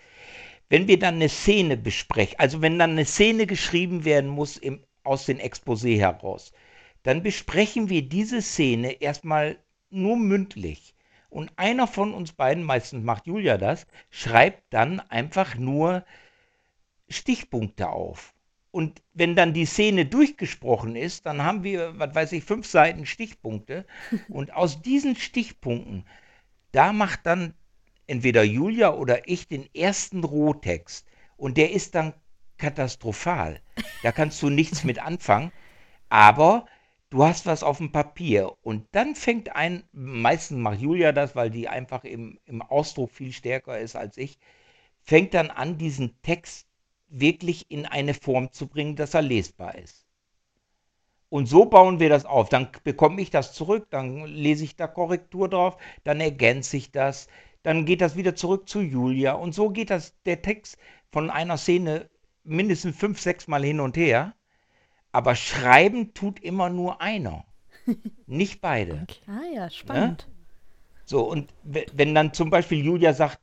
Wenn 0.70 0.88
wir 0.88 0.98
dann 0.98 1.16
eine 1.16 1.28
Szene 1.30 1.76
besprechen, 1.78 2.38
also 2.40 2.62
wenn 2.62 2.78
dann 2.80 2.92
eine 2.92 3.06
Szene 3.06 3.46
geschrieben 3.46 4.04
werden 4.06 4.30
muss 4.30 4.58
im, 4.58 4.84
aus 5.04 5.26
dem 5.26 5.38
Exposé 5.38 5.98
heraus, 5.98 6.52
dann 7.04 7.22
besprechen 7.22 7.90
wir 7.90 8.02
diese 8.08 8.42
Szene 8.42 8.92
erstmal 9.02 9.58
nur 9.90 10.16
mündlich. 10.18 10.95
Und 11.28 11.52
einer 11.56 11.86
von 11.86 12.14
uns 12.14 12.32
beiden, 12.32 12.64
meistens 12.64 13.04
macht 13.04 13.26
Julia 13.26 13.58
das, 13.58 13.86
schreibt 14.10 14.62
dann 14.70 15.00
einfach 15.00 15.56
nur 15.56 16.04
Stichpunkte 17.08 17.88
auf. 17.88 18.34
Und 18.70 19.02
wenn 19.14 19.36
dann 19.36 19.54
die 19.54 19.64
Szene 19.64 20.04
durchgesprochen 20.04 20.96
ist, 20.96 21.24
dann 21.24 21.42
haben 21.42 21.64
wir, 21.64 21.98
was 21.98 22.14
weiß 22.14 22.32
ich, 22.32 22.44
fünf 22.44 22.66
Seiten 22.66 23.06
Stichpunkte. 23.06 23.86
Und 24.28 24.52
aus 24.52 24.82
diesen 24.82 25.16
Stichpunkten, 25.16 26.04
da 26.72 26.92
macht 26.92 27.20
dann 27.24 27.54
entweder 28.06 28.42
Julia 28.42 28.92
oder 28.92 29.28
ich 29.28 29.48
den 29.48 29.66
ersten 29.74 30.24
Rohtext. 30.24 31.06
Und 31.36 31.56
der 31.56 31.72
ist 31.72 31.94
dann 31.94 32.12
katastrophal. 32.58 33.60
Da 34.02 34.12
kannst 34.12 34.42
du 34.42 34.50
nichts 34.50 34.84
mit 34.84 34.98
anfangen. 34.98 35.52
Aber 36.08 36.66
du 37.10 37.24
hast 37.24 37.46
was 37.46 37.62
auf 37.62 37.78
dem 37.78 37.92
Papier. 37.92 38.52
Und 38.62 38.86
dann 38.92 39.14
fängt 39.14 39.54
ein, 39.54 39.84
meistens 39.92 40.58
macht 40.58 40.80
Julia 40.80 41.12
das, 41.12 41.36
weil 41.36 41.50
die 41.50 41.68
einfach 41.68 42.04
im, 42.04 42.38
im 42.46 42.62
Ausdruck 42.62 43.10
viel 43.10 43.32
stärker 43.32 43.78
ist 43.78 43.96
als 43.96 44.16
ich, 44.16 44.38
fängt 45.02 45.34
dann 45.34 45.50
an, 45.50 45.78
diesen 45.78 46.20
Text 46.22 46.66
wirklich 47.08 47.66
in 47.70 47.86
eine 47.86 48.14
Form 48.14 48.52
zu 48.52 48.66
bringen, 48.66 48.96
dass 48.96 49.14
er 49.14 49.22
lesbar 49.22 49.76
ist. 49.76 50.06
Und 51.28 51.46
so 51.46 51.66
bauen 51.66 52.00
wir 52.00 52.08
das 52.08 52.24
auf. 52.24 52.48
Dann 52.48 52.68
bekomme 52.84 53.20
ich 53.20 53.30
das 53.30 53.52
zurück, 53.52 53.86
dann 53.90 54.26
lese 54.26 54.64
ich 54.64 54.76
da 54.76 54.86
Korrektur 54.86 55.48
drauf, 55.48 55.76
dann 56.04 56.20
ergänze 56.20 56.76
ich 56.76 56.92
das, 56.92 57.28
dann 57.62 57.84
geht 57.84 58.00
das 58.00 58.16
wieder 58.16 58.36
zurück 58.36 58.68
zu 58.68 58.80
Julia. 58.80 59.32
Und 59.32 59.54
so 59.54 59.70
geht 59.70 59.90
das 59.90 60.14
der 60.24 60.42
Text 60.42 60.78
von 61.10 61.30
einer 61.30 61.56
Szene 61.58 62.08
mindestens 62.44 62.96
fünf, 62.96 63.20
sechs 63.20 63.48
Mal 63.48 63.64
hin 63.64 63.80
und 63.80 63.96
her. 63.96 64.34
Aber 65.16 65.34
schreiben 65.36 66.14
tut 66.14 66.40
immer 66.40 66.70
nur 66.70 67.00
einer, 67.00 67.44
nicht 68.26 68.60
beide. 68.60 69.08
Ah 69.26 69.44
ja, 69.54 69.70
spannend. 69.70 70.28
So, 71.04 71.22
und 71.30 71.54
we- 71.62 71.86
wenn 71.92 72.14
dann 72.14 72.32
zum 72.34 72.50
Beispiel 72.50 72.84
Julia 72.84 73.14
sagt, 73.14 73.40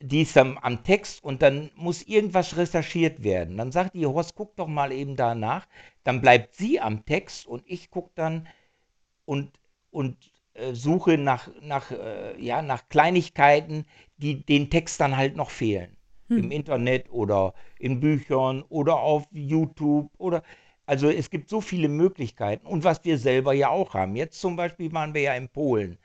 die 0.00 0.22
ist 0.22 0.36
dann 0.36 0.58
am 0.62 0.84
Text 0.84 1.24
und 1.24 1.42
dann 1.42 1.70
muss 1.76 2.02
irgendwas 2.02 2.56
recherchiert 2.56 3.22
werden, 3.24 3.56
dann 3.56 3.72
sagt 3.72 3.94
die, 3.94 4.06
Horst, 4.06 4.34
guck 4.34 4.56
doch 4.56 4.68
mal 4.68 4.92
eben 4.92 5.16
danach. 5.16 5.66
Dann 6.04 6.20
bleibt 6.22 6.54
sie 6.54 6.80
am 6.80 7.04
Text 7.06 7.46
und 7.46 7.64
ich 7.66 7.90
gucke 7.90 8.12
dann 8.14 8.48
und, 9.24 9.58
und 9.90 10.16
äh, 10.54 10.74
suche 10.74 11.18
nach, 11.18 11.48
nach, 11.62 11.90
äh, 11.90 12.40
ja, 12.42 12.62
nach 12.62 12.88
Kleinigkeiten, 12.88 13.86
die 14.18 14.44
den 14.44 14.70
Text 14.70 15.00
dann 15.00 15.16
halt 15.16 15.36
noch 15.36 15.50
fehlen. 15.50 15.96
Im 16.34 16.50
Internet 16.50 17.10
oder 17.10 17.54
in 17.78 18.00
Büchern 18.00 18.62
oder 18.68 18.96
auf 18.98 19.26
YouTube 19.32 20.10
oder 20.18 20.42
also 20.86 21.10
es 21.10 21.30
gibt 21.30 21.50
so 21.50 21.60
viele 21.60 21.88
Möglichkeiten 21.88 22.66
und 22.66 22.84
was 22.84 23.04
wir 23.04 23.18
selber 23.18 23.52
ja 23.52 23.68
auch 23.68 23.94
haben. 23.94 24.16
Jetzt 24.16 24.40
zum 24.40 24.56
Beispiel 24.56 24.92
waren 24.92 25.14
wir 25.14 25.22
ja 25.22 25.34
in 25.34 25.48
Polen. 25.48 25.98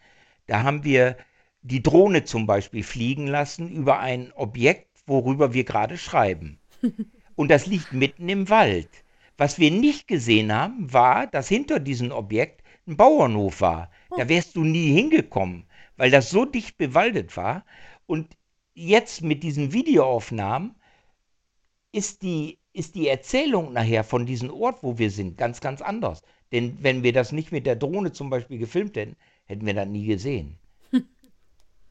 Da 0.47 0.63
haben 0.63 0.83
wir 0.83 1.17
die 1.61 1.83
Drohne 1.83 2.23
zum 2.23 2.47
Beispiel 2.47 2.83
fliegen 2.83 3.27
lassen 3.27 3.69
über 3.69 3.99
ein 3.99 4.33
Objekt, 4.33 4.87
worüber 5.05 5.53
wir 5.53 5.63
gerade 5.63 5.97
schreiben. 5.97 6.59
Und 7.35 7.49
das 7.49 7.67
liegt 7.67 7.93
mitten 7.93 8.27
im 8.29 8.49
Wald. 8.49 8.89
Was 9.37 9.59
wir 9.59 9.71
nicht 9.71 10.07
gesehen 10.07 10.53
haben, 10.53 10.91
war, 10.91 11.27
dass 11.27 11.47
hinter 11.47 11.79
diesem 11.79 12.11
Objekt 12.11 12.63
ein 12.87 12.97
Bauernhof 12.97 13.61
war. 13.61 13.91
Da 14.17 14.27
wärst 14.27 14.55
du 14.55 14.63
nie 14.63 14.91
hingekommen, 14.91 15.65
weil 15.97 16.11
das 16.11 16.29
so 16.29 16.45
dicht 16.45 16.77
bewaldet 16.77 17.37
war. 17.37 17.65
Und 18.07 18.35
jetzt 18.73 19.21
mit 19.21 19.43
diesen 19.43 19.73
Videoaufnahmen 19.73 20.75
ist 21.91 22.21
die, 22.23 22.59
ist 22.73 22.95
die 22.95 23.07
Erzählung 23.07 23.73
nachher 23.73 24.03
von 24.03 24.25
diesem 24.25 24.51
Ort, 24.51 24.81
wo 24.81 24.97
wir 24.97 25.11
sind, 25.11 25.37
ganz, 25.37 25.59
ganz 25.61 25.81
anders. 25.81 26.21
Denn 26.51 26.77
wenn 26.81 27.03
wir 27.03 27.13
das 27.13 27.31
nicht 27.31 27.51
mit 27.51 27.65
der 27.65 27.75
Drohne 27.75 28.11
zum 28.11 28.29
Beispiel 28.29 28.57
gefilmt 28.57 28.95
hätten, 28.97 29.15
hätten 29.45 29.65
wir 29.65 29.73
das 29.73 29.87
nie 29.87 30.05
gesehen. 30.05 30.57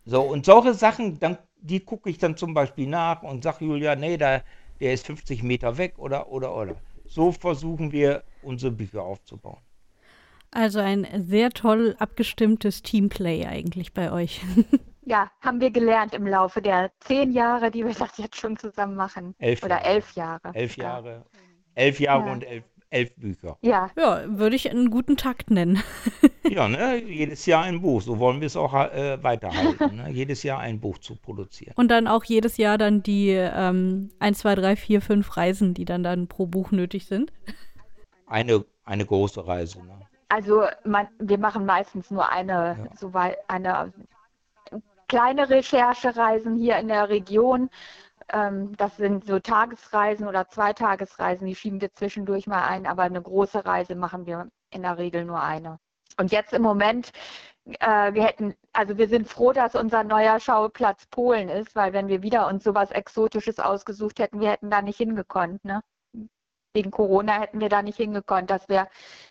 So, 0.06 0.22
und 0.22 0.46
solche 0.46 0.72
Sachen, 0.72 1.20
dann, 1.20 1.36
die 1.60 1.80
gucke 1.80 2.08
ich 2.08 2.16
dann 2.16 2.34
zum 2.34 2.54
Beispiel 2.54 2.86
nach 2.86 3.22
und 3.22 3.44
sage 3.44 3.66
Julia, 3.66 3.94
nee, 3.94 4.16
da, 4.16 4.42
der 4.80 4.94
ist 4.94 5.06
50 5.06 5.42
Meter 5.42 5.76
weg 5.76 5.98
oder, 5.98 6.32
oder, 6.32 6.56
oder. 6.56 6.76
So 7.04 7.32
versuchen 7.32 7.92
wir, 7.92 8.24
unsere 8.42 8.72
Bücher 8.72 9.02
aufzubauen. 9.02 9.60
Also 10.50 10.80
ein 10.80 11.06
sehr 11.28 11.50
toll 11.50 11.94
abgestimmtes 11.98 12.82
Teamplay 12.82 13.46
eigentlich 13.46 13.92
bei 13.92 14.10
euch. 14.10 14.40
Ja, 15.02 15.30
haben 15.40 15.60
wir 15.60 15.70
gelernt 15.70 16.14
im 16.14 16.26
Laufe 16.26 16.60
der 16.62 16.90
zehn 17.00 17.32
Jahre, 17.32 17.70
die 17.70 17.84
wir 17.84 17.94
das 17.98 18.16
jetzt 18.18 18.36
schon 18.36 18.56
zusammen 18.56 18.94
machen. 18.96 19.34
Elf 19.38 19.62
Oder 19.62 19.76
Jahre. 19.76 19.86
elf 19.88 20.12
Jahre. 20.12 20.50
Elf 20.54 20.74
sogar. 20.74 20.90
Jahre. 20.90 21.24
Elf 21.74 22.00
Jahre 22.00 22.26
Ja. 22.26 22.32
und 22.32 22.44
elf, 22.44 22.64
elf 22.90 23.14
Bücher. 23.16 23.56
Ja, 23.62 23.90
Ja, 23.96 24.22
würde 24.26 24.56
ich 24.56 24.70
einen 24.70 24.90
guten 24.90 25.16
Takt 25.16 25.50
nennen. 25.50 25.82
Ja, 26.50 26.66
ne? 26.66 26.96
Jedes 26.96 27.46
Jahr 27.46 27.62
ein 27.62 27.80
Buch. 27.80 28.02
So 28.02 28.18
wollen 28.18 28.40
wir 28.40 28.46
es 28.46 28.56
auch 28.56 28.74
äh, 28.74 29.22
weiterhalten. 29.22 29.94
Ne? 29.98 30.10
Jedes 30.10 30.42
Jahr 30.42 30.58
ein 30.58 30.80
Buch 30.80 30.98
zu 30.98 31.14
produzieren. 31.14 31.74
Und 31.76 31.92
dann 31.92 32.08
auch 32.08 32.24
jedes 32.24 32.56
Jahr 32.56 32.76
dann 32.76 33.04
die 33.04 33.28
ähm, 33.30 34.10
1, 34.18 34.38
2, 34.40 34.56
3, 34.56 34.74
4, 34.74 35.00
5 35.00 35.36
Reisen, 35.36 35.74
die 35.74 35.84
dann 35.84 36.02
dann 36.02 36.26
pro 36.26 36.46
Buch 36.46 36.72
nötig 36.72 37.06
sind. 37.06 37.32
Eine, 38.26 38.64
eine 38.84 39.06
große 39.06 39.46
Reise. 39.46 39.78
Ne? 39.84 39.92
Also 40.28 40.64
man, 40.84 41.06
wir 41.20 41.38
machen 41.38 41.66
meistens 41.66 42.10
nur 42.10 42.28
eine, 42.28 42.76
Ja. 42.90 42.96
so 42.96 43.12
eine 43.46 43.92
kleine 45.10 45.50
Recherchereisen 45.50 46.56
hier 46.56 46.78
in 46.78 46.88
der 46.88 47.08
Region. 47.08 47.68
Ähm, 48.32 48.76
das 48.76 48.96
sind 48.96 49.26
so 49.26 49.40
Tagesreisen 49.40 50.28
oder 50.28 50.48
Zweitagesreisen, 50.48 51.46
die 51.46 51.56
schieben 51.56 51.80
wir 51.80 51.92
zwischendurch 51.92 52.46
mal 52.46 52.64
ein, 52.64 52.86
aber 52.86 53.02
eine 53.02 53.20
große 53.20 53.64
Reise 53.66 53.96
machen 53.96 54.24
wir 54.26 54.48
in 54.70 54.82
der 54.82 54.98
Regel 54.98 55.24
nur 55.24 55.42
eine. 55.42 55.78
Und 56.16 56.30
jetzt 56.32 56.52
im 56.52 56.62
Moment, 56.62 57.10
äh, 57.80 58.14
wir 58.14 58.24
hätten, 58.24 58.54
also 58.72 58.98
wir 58.98 59.08
sind 59.08 59.28
froh, 59.28 59.52
dass 59.52 59.74
unser 59.74 60.04
neuer 60.04 60.38
Schauplatz 60.38 61.06
Polen 61.06 61.48
ist, 61.48 61.74
weil 61.74 61.92
wenn 61.92 62.08
wir 62.08 62.22
wieder 62.22 62.46
uns 62.46 62.62
sowas 62.64 62.90
Exotisches 62.92 63.58
ausgesucht 63.58 64.20
hätten, 64.20 64.40
wir 64.40 64.50
hätten 64.50 64.70
da 64.70 64.80
nicht 64.82 64.98
hingekonnt, 64.98 65.64
ne? 65.64 65.80
Wegen 66.72 66.92
Corona 66.92 67.40
hätten 67.40 67.58
wir 67.60 67.68
da 67.68 67.82
nicht 67.82 67.96
hingekonnt. 67.96 68.48
Das 68.48 68.68
wäre 68.68 68.88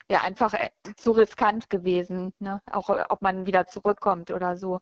wär 0.10 0.24
einfach 0.24 0.54
äh, 0.54 0.72
zu 0.98 1.12
riskant 1.12 1.70
gewesen, 1.70 2.34
ne? 2.40 2.62
Auch 2.72 2.90
ob 2.90 3.22
man 3.22 3.46
wieder 3.46 3.68
zurückkommt 3.68 4.32
oder 4.32 4.58
so. 4.58 4.80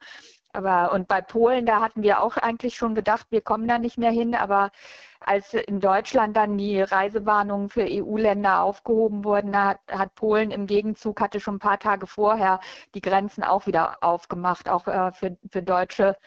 Aber 0.58 0.92
und 0.92 1.08
bei 1.08 1.22
Polen, 1.22 1.68
da 1.68 1.82
hatten 1.82 2.02
wir 2.02 2.22
auch 2.24 2.36
eigentlich 2.36 2.76
schon 2.76 2.96
gedacht, 2.96 3.28
wir 3.30 3.42
kommen 3.42 3.68
da 3.68 3.78
nicht 3.78 3.98
mehr 4.00 4.10
hin. 4.12 4.34
Aber 4.34 4.72
als 5.20 5.54
in 5.54 5.80
Deutschland 5.80 6.36
dann 6.36 6.58
die 6.58 6.82
Reisewarnungen 6.82 7.70
für 7.70 7.86
EU-Länder 7.88 8.62
aufgehoben 8.64 9.24
wurden, 9.24 9.52
da 9.52 9.66
hat, 9.66 9.80
hat 9.92 10.16
Polen 10.16 10.50
im 10.52 10.66
Gegenzug 10.66 11.22
hatte 11.22 11.40
schon 11.40 11.56
ein 11.56 11.60
paar 11.60 11.78
Tage 11.80 12.08
vorher 12.08 12.60
die 12.96 13.02
Grenzen 13.02 13.44
auch 13.44 13.68
wieder 13.68 13.98
aufgemacht, 14.02 14.68
auch 14.68 14.88
äh, 14.88 15.12
für, 15.12 15.38
für 15.52 15.62
Deutsche, 15.62 16.18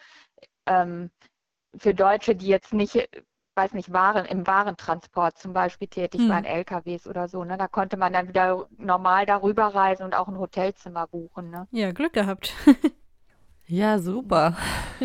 ähm, 0.65 1.11
für 1.77 1.93
Deutsche, 1.93 2.33
die 2.35 2.47
jetzt 2.47 2.73
nicht, 2.73 3.09
weiß 3.55 3.73
nicht, 3.73 3.91
Waren 3.91 4.25
im 4.25 4.47
Warentransport 4.47 5.37
zum 5.39 5.51
Beispiel 5.51 5.89
tätig 5.89 6.21
Hm. 6.21 6.29
waren, 6.29 6.45
LKWs 6.45 7.05
oder 7.05 7.27
so. 7.27 7.43
Ne? 7.43 7.57
Da 7.57 7.67
konnte 7.67 7.97
man 7.97 8.13
dann 8.13 8.29
wieder 8.29 8.69
normal 8.77 9.25
darüber 9.25 9.67
reisen 9.75 10.03
und 10.03 10.15
auch 10.15 10.29
ein 10.29 10.39
Hotelzimmer 10.39 11.07
buchen. 11.07 11.49
Ne? 11.49 11.67
Ja, 11.71 11.91
Glück 11.91 12.13
gehabt. 12.13 12.53
Ja, 13.71 13.99
super. 13.99 14.57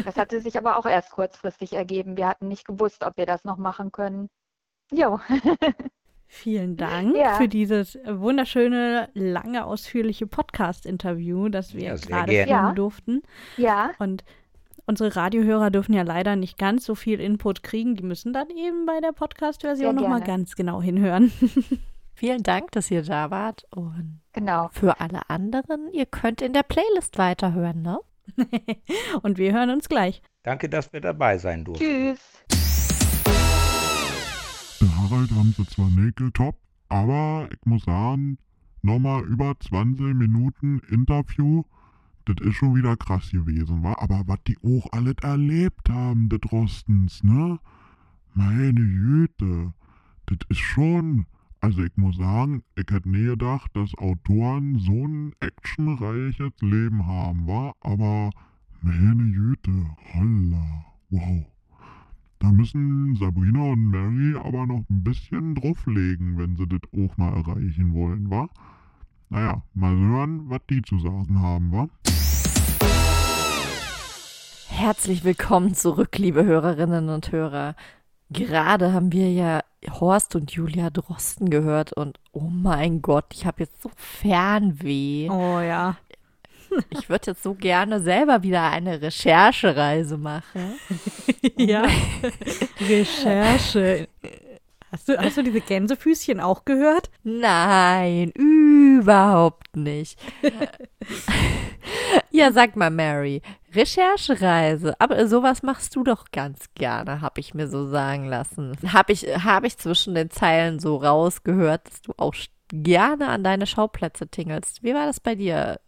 Das 0.05 0.17
hatte 0.17 0.41
sich 0.41 0.59
aber 0.59 0.77
auch 0.77 0.87
erst 0.87 1.13
kurzfristig 1.13 1.73
ergeben. 1.75 2.17
Wir 2.17 2.27
hatten 2.27 2.49
nicht 2.49 2.67
gewusst, 2.67 3.05
ob 3.05 3.17
wir 3.17 3.25
das 3.25 3.45
noch 3.45 3.59
machen 3.59 3.93
können. 3.93 4.29
Jo, 4.93 5.21
Vielen 6.27 6.77
Dank 6.77 7.17
Ja. 7.17 7.35
für 7.35 7.47
dieses 7.47 7.97
wunderschöne, 8.05 9.09
lange, 9.15 9.65
ausführliche 9.65 10.27
Podcast-Interview, 10.27 11.49
das 11.49 11.75
wir 11.75 11.83
Ja, 11.85 11.97
sehr 11.97 12.09
gerade 12.09 12.33
führen 12.33 12.49
Ja. 12.49 12.73
durften. 12.73 13.23
ja, 13.57 13.91
Und 14.01 14.25
unsere 14.87 15.15
Radiohörer 15.15 15.71
dürfen 15.71 15.93
ja 15.93 16.03
leider 16.03 16.35
nicht 16.35 16.59
ganz 16.59 16.85
so 16.85 16.97
viel 16.97 17.21
Input 17.21 17.63
kriegen. 17.63 17.95
Die 17.95 18.03
müssen 18.03 18.33
dann 18.33 18.51
eben 18.51 18.85
bei 18.87 18.99
der 19.01 19.13
Podcast-Version 19.13 19.95
nochmal 19.95 20.23
ganz 20.23 20.57
genau 20.57 20.83
hinhören. 20.83 21.31
Vielen 22.15 22.43
Dank, 22.43 22.73
dass 22.73 22.91
ihr 22.91 23.03
da 23.05 23.31
wart. 23.31 23.65
Und 23.71 24.21
genau. 24.33 24.71
für 24.73 24.99
alle 25.01 25.31
anderen, 25.31 25.93
ihr 25.93 26.07
könnt 26.07 26.43
in 26.43 26.53
der 26.53 26.65
Playlist 26.65 27.17
weiterhören, 27.19 27.83
ne? 27.83 28.01
Und 29.23 29.39
wir 29.39 29.53
hören 29.53 29.71
uns 29.71 29.89
gleich. 29.89 30.23
Danke, 30.43 30.69
dass 30.69 30.93
wir 30.93 31.01
dabei 31.01 31.39
sein 31.39 31.65
durften. 31.65 31.85
Tschüss. 31.85 32.21
Der 34.81 34.97
Harald 34.97 35.31
haben 35.33 35.55
sie 35.57 35.67
zwar 35.67 35.91
nicht 35.91 36.19
top, 36.35 36.57
aber 36.89 37.49
ich 37.51 37.65
muss 37.65 37.85
sagen, 37.85 38.39
nochmal 38.83 39.25
über 39.25 39.55
20 39.59 40.15
Minuten 40.15 40.81
Interview, 40.91 41.65
das 42.27 42.37
ist 42.41 42.55
schon 42.55 42.75
wieder 42.75 42.97
krass 42.97 43.31
gewesen, 43.31 43.83
wa? 43.83 43.95
Aber 43.99 44.23
was 44.27 44.39
die 44.47 44.59
auch 44.59 44.93
alles 44.93 45.17
erlebt 45.23 45.89
haben, 45.89 46.29
das 46.29 46.41
Rostens, 46.51 47.23
ne? 47.23 47.59
Meine 48.35 48.75
Güte, 48.75 49.73
das 50.27 50.39
ist 50.49 50.59
schon. 50.59 51.27
Also 51.67 51.83
ich 51.83 51.97
muss 51.97 52.17
sagen, 52.17 52.63
ich 52.77 52.87
hätte 52.93 53.09
nie 53.09 53.25
gedacht, 53.25 53.73
dass 53.75 53.93
Autoren 53.99 54.79
so 54.79 55.05
ein 55.05 55.33
actionreiches 55.41 56.53
Leben 56.61 57.05
haben, 57.05 57.49
wa? 57.49 57.75
Aber 57.81 58.31
meine 58.83 59.33
Güte, 59.33 59.73
holla, 60.15 60.85
wow. 61.11 61.45
Da 62.39 62.53
müssen 62.53 63.17
Sabrina 63.17 63.73
und 63.73 63.85
Mary 63.85 64.37
aber 64.39 64.65
noch 64.69 64.85
ein 64.89 65.03
bisschen 65.03 65.57
drauflegen, 65.57 66.39
wenn 66.39 66.55
sie 66.55 66.69
das 66.69 66.83
auch 66.97 67.17
mal 67.17 67.35
erreichen 67.35 67.93
wollen, 67.95 68.31
wa? 68.31 68.49
Naja, 69.29 69.61
mal 69.75 69.97
hören, 69.97 70.49
was 70.49 70.61
die 70.71 70.83
zu 70.83 71.01
sagen 71.01 71.41
haben, 71.41 71.73
wa? 71.73 71.89
Herzlich 74.69 75.25
willkommen 75.25 75.75
zurück, 75.75 76.17
liebe 76.17 76.45
Hörerinnen 76.45 77.09
und 77.09 77.33
Hörer. 77.33 77.75
Gerade 78.31 78.93
haben 78.93 79.13
wir 79.13 79.31
ja 79.31 79.61
Horst 80.01 80.35
und 80.35 80.51
Julia 80.51 80.91
Drosten 80.91 81.49
gehört 81.49 81.93
und 81.93 82.19
oh 82.33 82.49
mein 82.51 83.03
Gott, 83.03 83.27
ich 83.33 83.47
habe 83.47 83.63
jetzt 83.63 83.83
so 83.83 83.91
Fernweh. 83.97 85.29
Oh 85.31 85.61
ja. 85.61 85.97
Ich 86.91 87.09
würde 87.09 87.31
jetzt 87.31 87.45
so 87.45 87.55
gerne 87.55 88.01
selber 88.01 88.43
wieder 88.43 88.71
eine 88.71 89.01
Recherchereise 89.01 90.17
machen. 90.19 90.79
ja. 91.57 91.87
Recherche. 92.81 94.09
Hast 94.97 95.11
du, 95.11 95.19
hast 95.19 95.37
du 95.37 95.43
diese 95.43 95.61
Gänsefüßchen 95.61 96.41
auch 96.41 96.65
gehört? 96.65 97.11
Nein, 97.23 98.31
überhaupt 98.31 99.77
nicht. 99.77 100.19
ja, 102.31 102.51
sag 102.51 102.77
mal, 102.77 102.89
Mary, 102.89 103.43
Recherchereise, 103.75 104.99
aber 104.99 105.29
sowas 105.29 105.63
machst 105.63 105.95
du 105.97 106.03
doch 106.03 106.31
ganz 106.33 106.65
gerne, 106.75 107.21
habe 107.21 107.41
ich 107.41 107.53
mir 107.53 107.69
so 107.69 107.87
sagen 107.89 108.25
lassen. 108.25 108.75
Habe 108.91 109.13
ich, 109.13 109.25
hab 109.25 109.65
ich 109.65 109.77
zwischen 109.77 110.15
den 110.15 110.31
Zeilen 110.31 110.79
so 110.79 110.97
rausgehört, 110.97 111.87
dass 111.91 112.01
du 112.01 112.15
auch 112.17 112.35
gerne 112.69 113.29
an 113.29 113.45
deine 113.45 113.67
Schauplätze 113.67 114.29
tingelst. 114.29 114.83
Wie 114.83 114.95
war 114.95 115.05
das 115.05 115.21
bei 115.21 115.35
dir? 115.35 115.79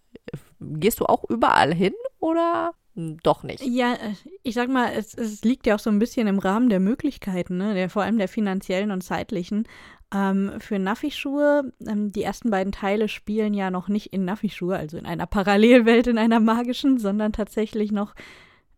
Gehst 0.60 1.00
du 1.00 1.06
auch 1.06 1.24
überall 1.30 1.72
hin 1.72 1.94
oder 2.18 2.74
doch 3.22 3.42
nicht? 3.42 3.64
Ja, 3.64 3.94
äh, 3.94 4.14
ich 4.42 4.54
sag 4.54 4.68
mal, 4.68 4.92
es, 4.96 5.14
es 5.14 5.42
liegt 5.42 5.66
ja 5.66 5.74
auch 5.74 5.80
so 5.80 5.90
ein 5.90 5.98
bisschen 5.98 6.26
im 6.26 6.38
Rahmen 6.38 6.68
der 6.68 6.80
Möglichkeiten, 6.80 7.56
ne? 7.56 7.74
der, 7.74 7.90
vor 7.90 8.02
allem 8.02 8.18
der 8.18 8.28
finanziellen 8.28 8.90
und 8.90 9.02
zeitlichen. 9.02 9.66
Ähm, 10.12 10.52
für 10.58 10.78
Nafi-Schuhe, 10.78 11.72
ähm, 11.86 12.12
die 12.12 12.22
ersten 12.22 12.50
beiden 12.50 12.72
Teile 12.72 13.08
spielen 13.08 13.54
ja 13.54 13.70
noch 13.70 13.88
nicht 13.88 14.12
in 14.12 14.24
Nafi-Schuhe, 14.24 14.76
also 14.76 14.96
in 14.96 15.06
einer 15.06 15.26
Parallelwelt, 15.26 16.06
in 16.06 16.18
einer 16.18 16.40
magischen, 16.40 16.98
sondern 16.98 17.32
tatsächlich 17.32 17.92
noch 17.92 18.14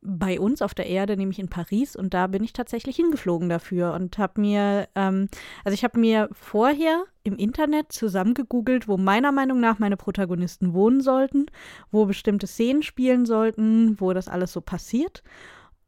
bei 0.02 0.40
uns 0.40 0.62
auf 0.62 0.74
der 0.74 0.86
Erde, 0.86 1.16
nämlich 1.16 1.38
in 1.38 1.48
Paris. 1.48 1.96
Und 1.96 2.14
da 2.14 2.26
bin 2.26 2.42
ich 2.42 2.52
tatsächlich 2.52 2.96
hingeflogen 2.96 3.48
dafür 3.48 3.92
und 3.94 4.18
habe 4.18 4.40
mir, 4.40 4.88
ähm, 4.94 5.28
also 5.64 5.74
ich 5.74 5.84
habe 5.84 5.98
mir 5.98 6.28
vorher 6.32 7.04
im 7.22 7.36
Internet 7.36 7.92
zusammengegoogelt, 7.92 8.88
wo 8.88 8.96
meiner 8.96 9.32
Meinung 9.32 9.60
nach 9.60 9.78
meine 9.78 9.96
Protagonisten 9.96 10.72
wohnen 10.72 11.00
sollten, 11.00 11.46
wo 11.90 12.06
bestimmte 12.06 12.46
Szenen 12.46 12.82
spielen 12.82 13.26
sollten, 13.26 14.00
wo 14.00 14.12
das 14.12 14.28
alles 14.28 14.52
so 14.52 14.60
passiert. 14.60 15.22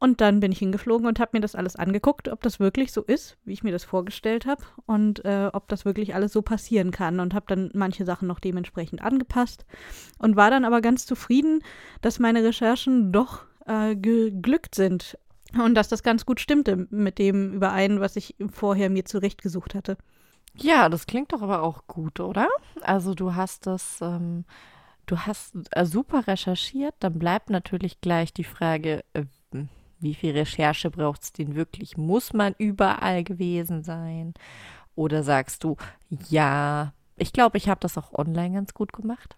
Und 0.03 0.19
dann 0.19 0.41
bin 0.41 0.51
ich 0.51 0.59
hingeflogen 0.59 1.07
und 1.07 1.17
habe 1.21 1.29
mir 1.31 1.39
das 1.39 1.55
alles 1.55 1.77
angeguckt, 1.77 2.27
ob 2.27 2.41
das 2.41 2.59
wirklich 2.59 2.91
so 2.91 3.03
ist, 3.03 3.37
wie 3.45 3.53
ich 3.53 3.63
mir 3.63 3.71
das 3.71 3.85
vorgestellt 3.85 4.45
habe 4.45 4.61
und 4.85 5.23
äh, 5.23 5.49
ob 5.53 5.69
das 5.69 5.85
wirklich 5.85 6.13
alles 6.13 6.33
so 6.33 6.41
passieren 6.41 6.91
kann. 6.91 7.21
Und 7.21 7.33
habe 7.33 7.45
dann 7.47 7.71
manche 7.73 8.03
Sachen 8.03 8.27
noch 8.27 8.41
dementsprechend 8.41 9.01
angepasst 9.01 9.65
und 10.17 10.35
war 10.35 10.51
dann 10.51 10.65
aber 10.65 10.81
ganz 10.81 11.05
zufrieden, 11.05 11.63
dass 12.01 12.19
meine 12.19 12.43
Recherchen 12.43 13.13
doch 13.13 13.45
äh, 13.65 13.95
geglückt 13.95 14.75
sind 14.75 15.17
und 15.53 15.75
dass 15.75 15.87
das 15.87 16.03
ganz 16.03 16.25
gut 16.25 16.39
stimmte 16.39 16.87
mit 16.89 17.19
dem 17.19 17.53
überein, 17.53 17.99
was 17.99 18.15
ich 18.15 18.35
vorher 18.51 18.89
mir 18.89 19.05
zurechtgesucht 19.05 19.75
hatte. 19.75 19.97
Ja, 20.55 20.89
das 20.89 21.07
klingt 21.07 21.33
doch 21.33 21.41
aber 21.41 21.63
auch 21.63 21.87
gut, 21.87 22.19
oder? 22.19 22.47
Also 22.81 23.13
du 23.15 23.35
hast 23.35 23.65
das, 23.65 23.99
ähm, 24.01 24.45
du 25.05 25.17
hast 25.19 25.55
äh, 25.71 25.85
super 25.85 26.27
recherchiert, 26.27 26.95
dann 26.99 27.17
bleibt 27.17 27.49
natürlich 27.49 28.01
gleich 28.01 28.33
die 28.33 28.43
Frage, 28.43 29.03
äh, 29.13 29.25
wie 30.03 30.13
viel 30.13 30.33
Recherche 30.33 30.91
braucht 30.91 31.23
es 31.23 31.33
denn 31.33 31.55
wirklich? 31.55 31.97
Muss 31.97 32.33
man 32.33 32.53
überall 32.57 33.23
gewesen 33.23 33.83
sein? 33.83 34.33
Oder 34.95 35.23
sagst 35.23 35.63
du, 35.63 35.77
ja, 36.29 36.93
ich 37.15 37.33
glaube, 37.33 37.57
ich 37.57 37.69
habe 37.69 37.79
das 37.79 37.97
auch 37.97 38.13
online 38.13 38.53
ganz 38.53 38.73
gut 38.73 38.93
gemacht? 38.93 39.35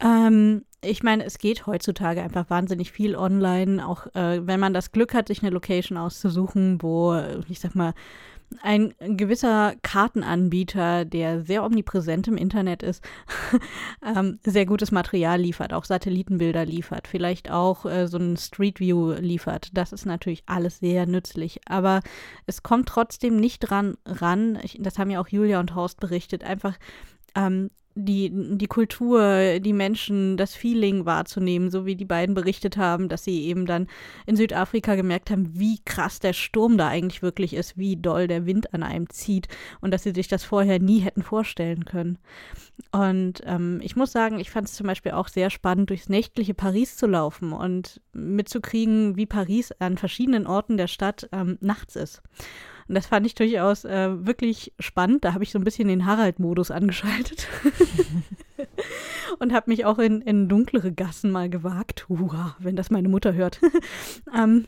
Ähm, 0.00 0.64
ich 0.82 1.02
meine, 1.02 1.24
es 1.24 1.38
geht 1.38 1.66
heutzutage 1.66 2.22
einfach 2.22 2.50
wahnsinnig 2.50 2.92
viel 2.92 3.16
online, 3.16 3.86
auch 3.86 4.06
äh, 4.14 4.46
wenn 4.46 4.60
man 4.60 4.74
das 4.74 4.92
Glück 4.92 5.14
hat, 5.14 5.28
sich 5.28 5.42
eine 5.42 5.50
Location 5.50 5.96
auszusuchen, 5.96 6.82
wo, 6.82 7.18
ich 7.48 7.60
sag 7.60 7.74
mal, 7.74 7.94
ein 8.62 8.94
gewisser 9.00 9.74
Kartenanbieter, 9.82 11.04
der 11.04 11.42
sehr 11.42 11.64
omnipräsent 11.64 12.28
im 12.28 12.36
Internet 12.36 12.82
ist, 12.82 13.02
ähm, 14.04 14.38
sehr 14.44 14.66
gutes 14.66 14.92
Material 14.92 15.40
liefert, 15.40 15.72
auch 15.72 15.84
Satellitenbilder 15.84 16.64
liefert, 16.64 17.08
vielleicht 17.08 17.50
auch 17.50 17.84
äh, 17.84 18.06
so 18.06 18.18
ein 18.18 18.36
Street 18.36 18.80
View 18.80 19.12
liefert. 19.12 19.70
Das 19.72 19.92
ist 19.92 20.06
natürlich 20.06 20.42
alles 20.46 20.78
sehr 20.78 21.06
nützlich, 21.06 21.60
aber 21.66 22.00
es 22.46 22.62
kommt 22.62 22.88
trotzdem 22.88 23.36
nicht 23.36 23.60
dran 23.60 23.96
ran, 24.06 24.58
ich, 24.62 24.78
das 24.80 24.98
haben 24.98 25.10
ja 25.10 25.20
auch 25.20 25.28
Julia 25.28 25.60
und 25.60 25.74
Horst 25.74 25.98
berichtet, 26.00 26.44
einfach 26.44 26.76
ähm, 27.34 27.70
die, 27.94 28.30
die 28.32 28.66
Kultur, 28.66 29.60
die 29.60 29.72
Menschen, 29.72 30.36
das 30.36 30.54
Feeling 30.54 31.06
wahrzunehmen, 31.06 31.70
so 31.70 31.86
wie 31.86 31.94
die 31.94 32.04
beiden 32.04 32.34
berichtet 32.34 32.76
haben, 32.76 33.08
dass 33.08 33.24
sie 33.24 33.44
eben 33.44 33.66
dann 33.66 33.86
in 34.26 34.36
Südafrika 34.36 34.96
gemerkt 34.96 35.30
haben, 35.30 35.50
wie 35.58 35.78
krass 35.84 36.18
der 36.18 36.32
Sturm 36.32 36.76
da 36.76 36.88
eigentlich 36.88 37.22
wirklich 37.22 37.54
ist, 37.54 37.78
wie 37.78 37.96
doll 37.96 38.26
der 38.26 38.46
Wind 38.46 38.74
an 38.74 38.82
einem 38.82 39.08
zieht 39.10 39.48
und 39.80 39.92
dass 39.92 40.02
sie 40.02 40.12
sich 40.12 40.26
das 40.26 40.44
vorher 40.44 40.80
nie 40.80 41.00
hätten 41.00 41.22
vorstellen 41.22 41.84
können. 41.84 42.18
Und 42.90 43.42
ähm, 43.46 43.80
ich 43.82 43.94
muss 43.94 44.10
sagen, 44.10 44.40
ich 44.40 44.50
fand 44.50 44.68
es 44.68 44.74
zum 44.74 44.88
Beispiel 44.88 45.12
auch 45.12 45.28
sehr 45.28 45.50
spannend, 45.50 45.90
durchs 45.90 46.08
nächtliche 46.08 46.54
Paris 46.54 46.96
zu 46.96 47.06
laufen 47.06 47.52
und 47.52 48.00
mitzukriegen, 48.12 49.16
wie 49.16 49.26
Paris 49.26 49.72
an 49.78 49.98
verschiedenen 49.98 50.46
Orten 50.46 50.76
der 50.76 50.88
Stadt 50.88 51.28
ähm, 51.32 51.58
nachts 51.60 51.94
ist. 51.94 52.22
Und 52.88 52.94
das 52.94 53.06
fand 53.06 53.26
ich 53.26 53.34
durchaus 53.34 53.84
äh, 53.84 54.26
wirklich 54.26 54.72
spannend. 54.78 55.24
Da 55.24 55.34
habe 55.34 55.44
ich 55.44 55.52
so 55.52 55.58
ein 55.58 55.64
bisschen 55.64 55.88
den 55.88 56.06
Harald-Modus 56.06 56.70
angeschaltet. 56.70 57.48
und 59.38 59.52
habe 59.52 59.70
mich 59.70 59.84
auch 59.84 59.98
in, 59.98 60.20
in 60.20 60.48
dunklere 60.48 60.92
Gassen 60.92 61.30
mal 61.30 61.48
gewagt. 61.48 62.08
Hurra, 62.08 62.56
wenn 62.58 62.76
das 62.76 62.90
meine 62.90 63.08
Mutter 63.08 63.34
hört. 63.34 63.60
ähm, 64.36 64.66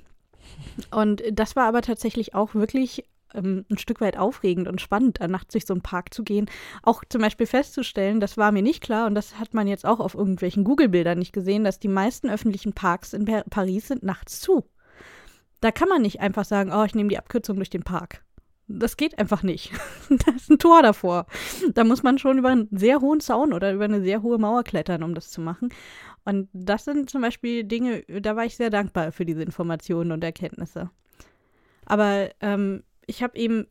und 0.91 1.23
das 1.31 1.57
war 1.57 1.67
aber 1.67 1.83
tatsächlich 1.83 2.35
auch 2.35 2.55
wirklich 2.55 3.05
ähm, 3.35 3.65
ein 3.71 3.79
Stück 3.79 4.01
weit 4.01 4.17
aufregend 4.17 4.69
und 4.69 4.81
spannend, 4.81 5.21
nachts 5.21 5.53
durch 5.53 5.67
so 5.67 5.75
einen 5.75 5.83
Park 5.83 6.15
zu 6.15 6.25
gehen. 6.25 6.47
Auch 6.83 7.03
zum 7.09 7.21
Beispiel 7.21 7.47
festzustellen, 7.47 8.21
das 8.21 8.37
war 8.37 8.53
mir 8.53 8.63
nicht 8.63 8.83
klar 8.83 9.07
und 9.07 9.15
das 9.15 9.39
hat 9.39 9.55
man 9.55 9.67
jetzt 9.67 9.85
auch 9.85 10.01
auf 10.01 10.15
irgendwelchen 10.15 10.65
Google-Bildern 10.65 11.19
nicht 11.19 11.33
gesehen, 11.33 11.65
dass 11.65 11.79
die 11.79 11.89
meisten 11.89 12.31
öffentlichen 12.31 12.73
Parks 12.73 13.13
in 13.13 13.25
Paris 13.51 13.89
sind 13.89 14.03
nachts 14.03 14.41
zu. 14.41 14.65
Da 15.61 15.71
kann 15.71 15.89
man 15.89 16.03
nicht 16.03 16.21
einfach 16.21 16.45
sagen, 16.45 16.73
oh, 16.73 16.85
ich 16.85 16.95
nehme 16.95 17.09
die 17.09 17.19
Abkürzung 17.19 17.57
durch 17.57 17.71
den 17.71 17.83
Park. 17.83 18.23
Das 18.69 18.97
geht 18.97 19.19
einfach 19.19 19.43
nicht. 19.43 19.73
da 20.09 20.33
ist 20.33 20.51
ein 20.51 20.59
Tor 20.59 20.83
davor. 20.83 21.27
Da 21.73 21.85
muss 21.85 22.03
man 22.03 22.19
schon 22.19 22.39
über 22.39 22.49
einen 22.49 22.69
sehr 22.73 23.01
hohen 23.01 23.21
Zaun 23.21 23.53
oder 23.53 23.73
über 23.73 23.85
eine 23.85 24.03
sehr 24.03 24.23
hohe 24.23 24.39
Mauer 24.39 24.65
klettern, 24.65 25.03
um 25.03 25.15
das 25.15 25.31
zu 25.31 25.41
machen. 25.41 25.71
Und 26.25 26.49
das 26.53 26.85
sind 26.85 27.09
zum 27.09 27.23
Beispiel 27.23 27.63
Dinge, 27.65 28.03
da 28.03 28.35
war 28.35 28.45
ich 28.45 28.57
sehr 28.57 28.71
dankbar 28.71 29.13
für 29.13 29.25
diese 29.25 29.43
Informationen 29.43 30.11
und 30.11 30.25
Erkenntnisse. 30.25 30.91
Aber 31.85 32.31
ähm, 32.41 32.83
ich 33.07 33.23
habe 33.23 33.39
eben 33.39 33.69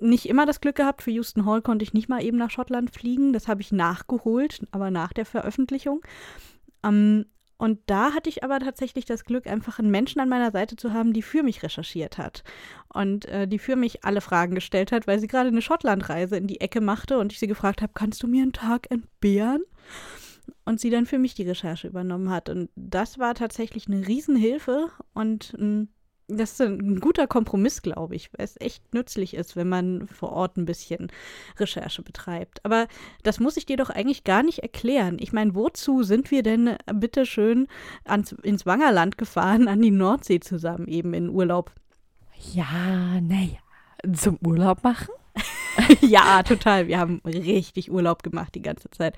nicht 0.00 0.28
immer 0.28 0.44
das 0.44 0.60
Glück 0.60 0.76
gehabt. 0.76 1.02
Für 1.02 1.10
Houston 1.10 1.46
Hall 1.46 1.62
konnte 1.62 1.82
ich 1.82 1.94
nicht 1.94 2.10
mal 2.10 2.22
eben 2.22 2.36
nach 2.36 2.50
Schottland 2.50 2.90
fliegen. 2.90 3.32
Das 3.32 3.48
habe 3.48 3.62
ich 3.62 3.72
nachgeholt, 3.72 4.66
aber 4.70 4.90
nach 4.90 5.14
der 5.14 5.24
Veröffentlichung. 5.24 6.02
Ähm, 6.84 7.24
und 7.58 7.80
da 7.86 8.12
hatte 8.12 8.28
ich 8.28 8.44
aber 8.44 8.58
tatsächlich 8.60 9.06
das 9.06 9.24
Glück, 9.24 9.46
einfach 9.46 9.78
einen 9.78 9.90
Menschen 9.90 10.20
an 10.20 10.28
meiner 10.28 10.50
Seite 10.50 10.76
zu 10.76 10.92
haben, 10.92 11.12
die 11.12 11.22
für 11.22 11.42
mich 11.42 11.62
recherchiert 11.62 12.18
hat 12.18 12.44
und 12.92 13.24
äh, 13.26 13.48
die 13.48 13.58
für 13.58 13.76
mich 13.76 14.04
alle 14.04 14.20
Fragen 14.20 14.54
gestellt 14.54 14.92
hat, 14.92 15.06
weil 15.06 15.18
sie 15.18 15.26
gerade 15.26 15.48
eine 15.48 15.62
Schottlandreise 15.62 16.36
in 16.36 16.46
die 16.46 16.60
Ecke 16.60 16.80
machte 16.80 17.18
und 17.18 17.32
ich 17.32 17.38
sie 17.38 17.46
gefragt 17.46 17.80
habe, 17.80 17.92
kannst 17.94 18.22
du 18.22 18.28
mir 18.28 18.42
einen 18.42 18.52
Tag 18.52 18.90
entbehren? 18.90 19.62
Und 20.64 20.80
sie 20.80 20.90
dann 20.90 21.06
für 21.06 21.18
mich 21.18 21.34
die 21.34 21.48
Recherche 21.48 21.88
übernommen 21.88 22.30
hat. 22.30 22.48
Und 22.48 22.70
das 22.76 23.18
war 23.18 23.34
tatsächlich 23.34 23.88
eine 23.88 24.06
Riesenhilfe 24.06 24.90
und 25.12 25.54
ein 25.54 25.88
das 26.28 26.52
ist 26.52 26.60
ein 26.60 27.00
guter 27.00 27.26
Kompromiss, 27.26 27.82
glaube 27.82 28.16
ich, 28.16 28.32
weil 28.32 28.44
es 28.44 28.60
echt 28.60 28.94
nützlich 28.94 29.34
ist, 29.34 29.54
wenn 29.54 29.68
man 29.68 30.08
vor 30.08 30.32
Ort 30.32 30.56
ein 30.56 30.64
bisschen 30.64 31.08
Recherche 31.58 32.02
betreibt. 32.02 32.64
Aber 32.64 32.88
das 33.22 33.38
muss 33.38 33.56
ich 33.56 33.66
dir 33.66 33.76
doch 33.76 33.90
eigentlich 33.90 34.24
gar 34.24 34.42
nicht 34.42 34.60
erklären. 34.60 35.18
Ich 35.20 35.32
meine, 35.32 35.54
wozu 35.54 36.02
sind 36.02 36.30
wir 36.30 36.42
denn 36.42 36.76
bitte 36.94 37.26
schön 37.26 37.68
ans, 38.04 38.32
ins 38.42 38.66
Wangerland 38.66 39.18
gefahren, 39.18 39.68
an 39.68 39.80
die 39.80 39.92
Nordsee 39.92 40.40
zusammen, 40.40 40.88
eben 40.88 41.14
in 41.14 41.28
Urlaub? 41.28 41.70
Ja, 42.52 43.20
naja, 43.20 43.58
zum 44.12 44.38
Urlaub 44.44 44.82
machen? 44.82 45.14
ja, 46.00 46.42
total. 46.42 46.88
Wir 46.88 46.98
haben 46.98 47.20
richtig 47.24 47.90
Urlaub 47.90 48.24
gemacht 48.24 48.54
die 48.54 48.62
ganze 48.62 48.90
Zeit. 48.90 49.16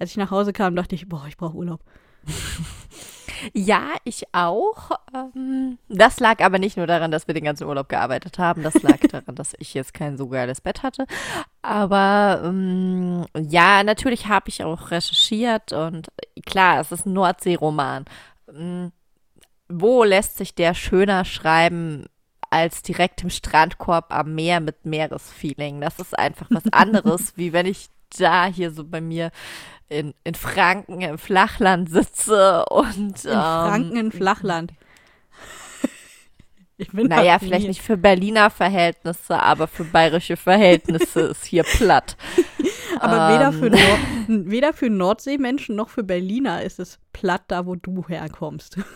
Als 0.00 0.10
ich 0.10 0.16
nach 0.16 0.30
Hause 0.30 0.52
kam, 0.52 0.74
dachte 0.74 0.94
ich, 0.96 1.08
boah, 1.08 1.26
ich 1.28 1.36
brauche 1.36 1.56
Urlaub. 1.56 1.80
Ja, 3.52 3.94
ich 4.04 4.24
auch. 4.32 4.90
Ähm, 5.14 5.78
das 5.88 6.20
lag 6.20 6.42
aber 6.42 6.58
nicht 6.58 6.76
nur 6.76 6.86
daran, 6.86 7.10
dass 7.10 7.26
wir 7.26 7.34
den 7.34 7.44
ganzen 7.44 7.66
Urlaub 7.66 7.88
gearbeitet 7.88 8.38
haben. 8.38 8.62
Das 8.62 8.82
lag 8.82 8.98
daran, 9.10 9.34
dass 9.34 9.54
ich 9.58 9.74
jetzt 9.74 9.94
kein 9.94 10.16
so 10.16 10.28
geiles 10.28 10.60
Bett 10.60 10.82
hatte. 10.82 11.06
Aber 11.62 12.42
ähm, 12.44 13.26
ja, 13.36 13.82
natürlich 13.82 14.26
habe 14.26 14.48
ich 14.48 14.64
auch 14.64 14.90
recherchiert 14.90 15.72
und 15.72 16.08
klar, 16.46 16.80
es 16.80 16.92
ist 16.92 17.06
ein 17.06 17.12
Nordseeroman. 17.12 18.04
Ähm, 18.48 18.92
wo 19.68 20.04
lässt 20.04 20.36
sich 20.36 20.54
der 20.54 20.74
schöner 20.74 21.24
schreiben 21.24 22.06
als 22.50 22.82
direkt 22.82 23.22
im 23.22 23.30
Strandkorb 23.30 24.12
am 24.12 24.34
Meer 24.34 24.60
mit 24.60 24.84
Meeresfeeling? 24.84 25.80
Das 25.80 25.98
ist 25.98 26.18
einfach 26.18 26.46
was 26.50 26.64
anderes, 26.72 27.32
wie 27.36 27.52
wenn 27.52 27.66
ich 27.66 27.88
da 28.18 28.46
hier 28.46 28.70
so 28.70 28.84
bei 28.84 29.00
mir 29.00 29.30
in, 29.88 30.14
in 30.24 30.34
Franken 30.34 31.00
im 31.00 31.18
Flachland 31.18 31.90
sitze 31.90 32.64
und. 32.66 33.24
In 33.24 33.30
ähm, 33.30 33.34
Franken 33.34 33.96
im 33.96 34.12
Flachland. 34.12 34.72
Ich 36.80 36.92
bin 36.92 37.08
naja, 37.08 37.38
vielleicht 37.38 37.68
nicht 37.68 37.82
für 37.82 37.98
Berliner 37.98 38.48
Verhältnisse, 38.48 39.38
aber 39.38 39.66
für 39.66 39.84
bayerische 39.84 40.38
Verhältnisse 40.38 41.20
ist 41.20 41.44
hier 41.44 41.62
platt. 41.62 42.16
Aber 43.00 43.28
ähm. 43.28 43.34
weder, 43.34 43.52
für 43.52 43.70
Nord 43.70 44.50
weder 44.50 44.72
für 44.72 44.90
Nordseemenschen 44.90 45.76
noch 45.76 45.90
für 45.90 46.02
Berliner 46.02 46.62
ist 46.62 46.80
es 46.80 46.98
platt, 47.12 47.42
da 47.48 47.66
wo 47.66 47.74
du 47.74 48.08
herkommst. 48.08 48.78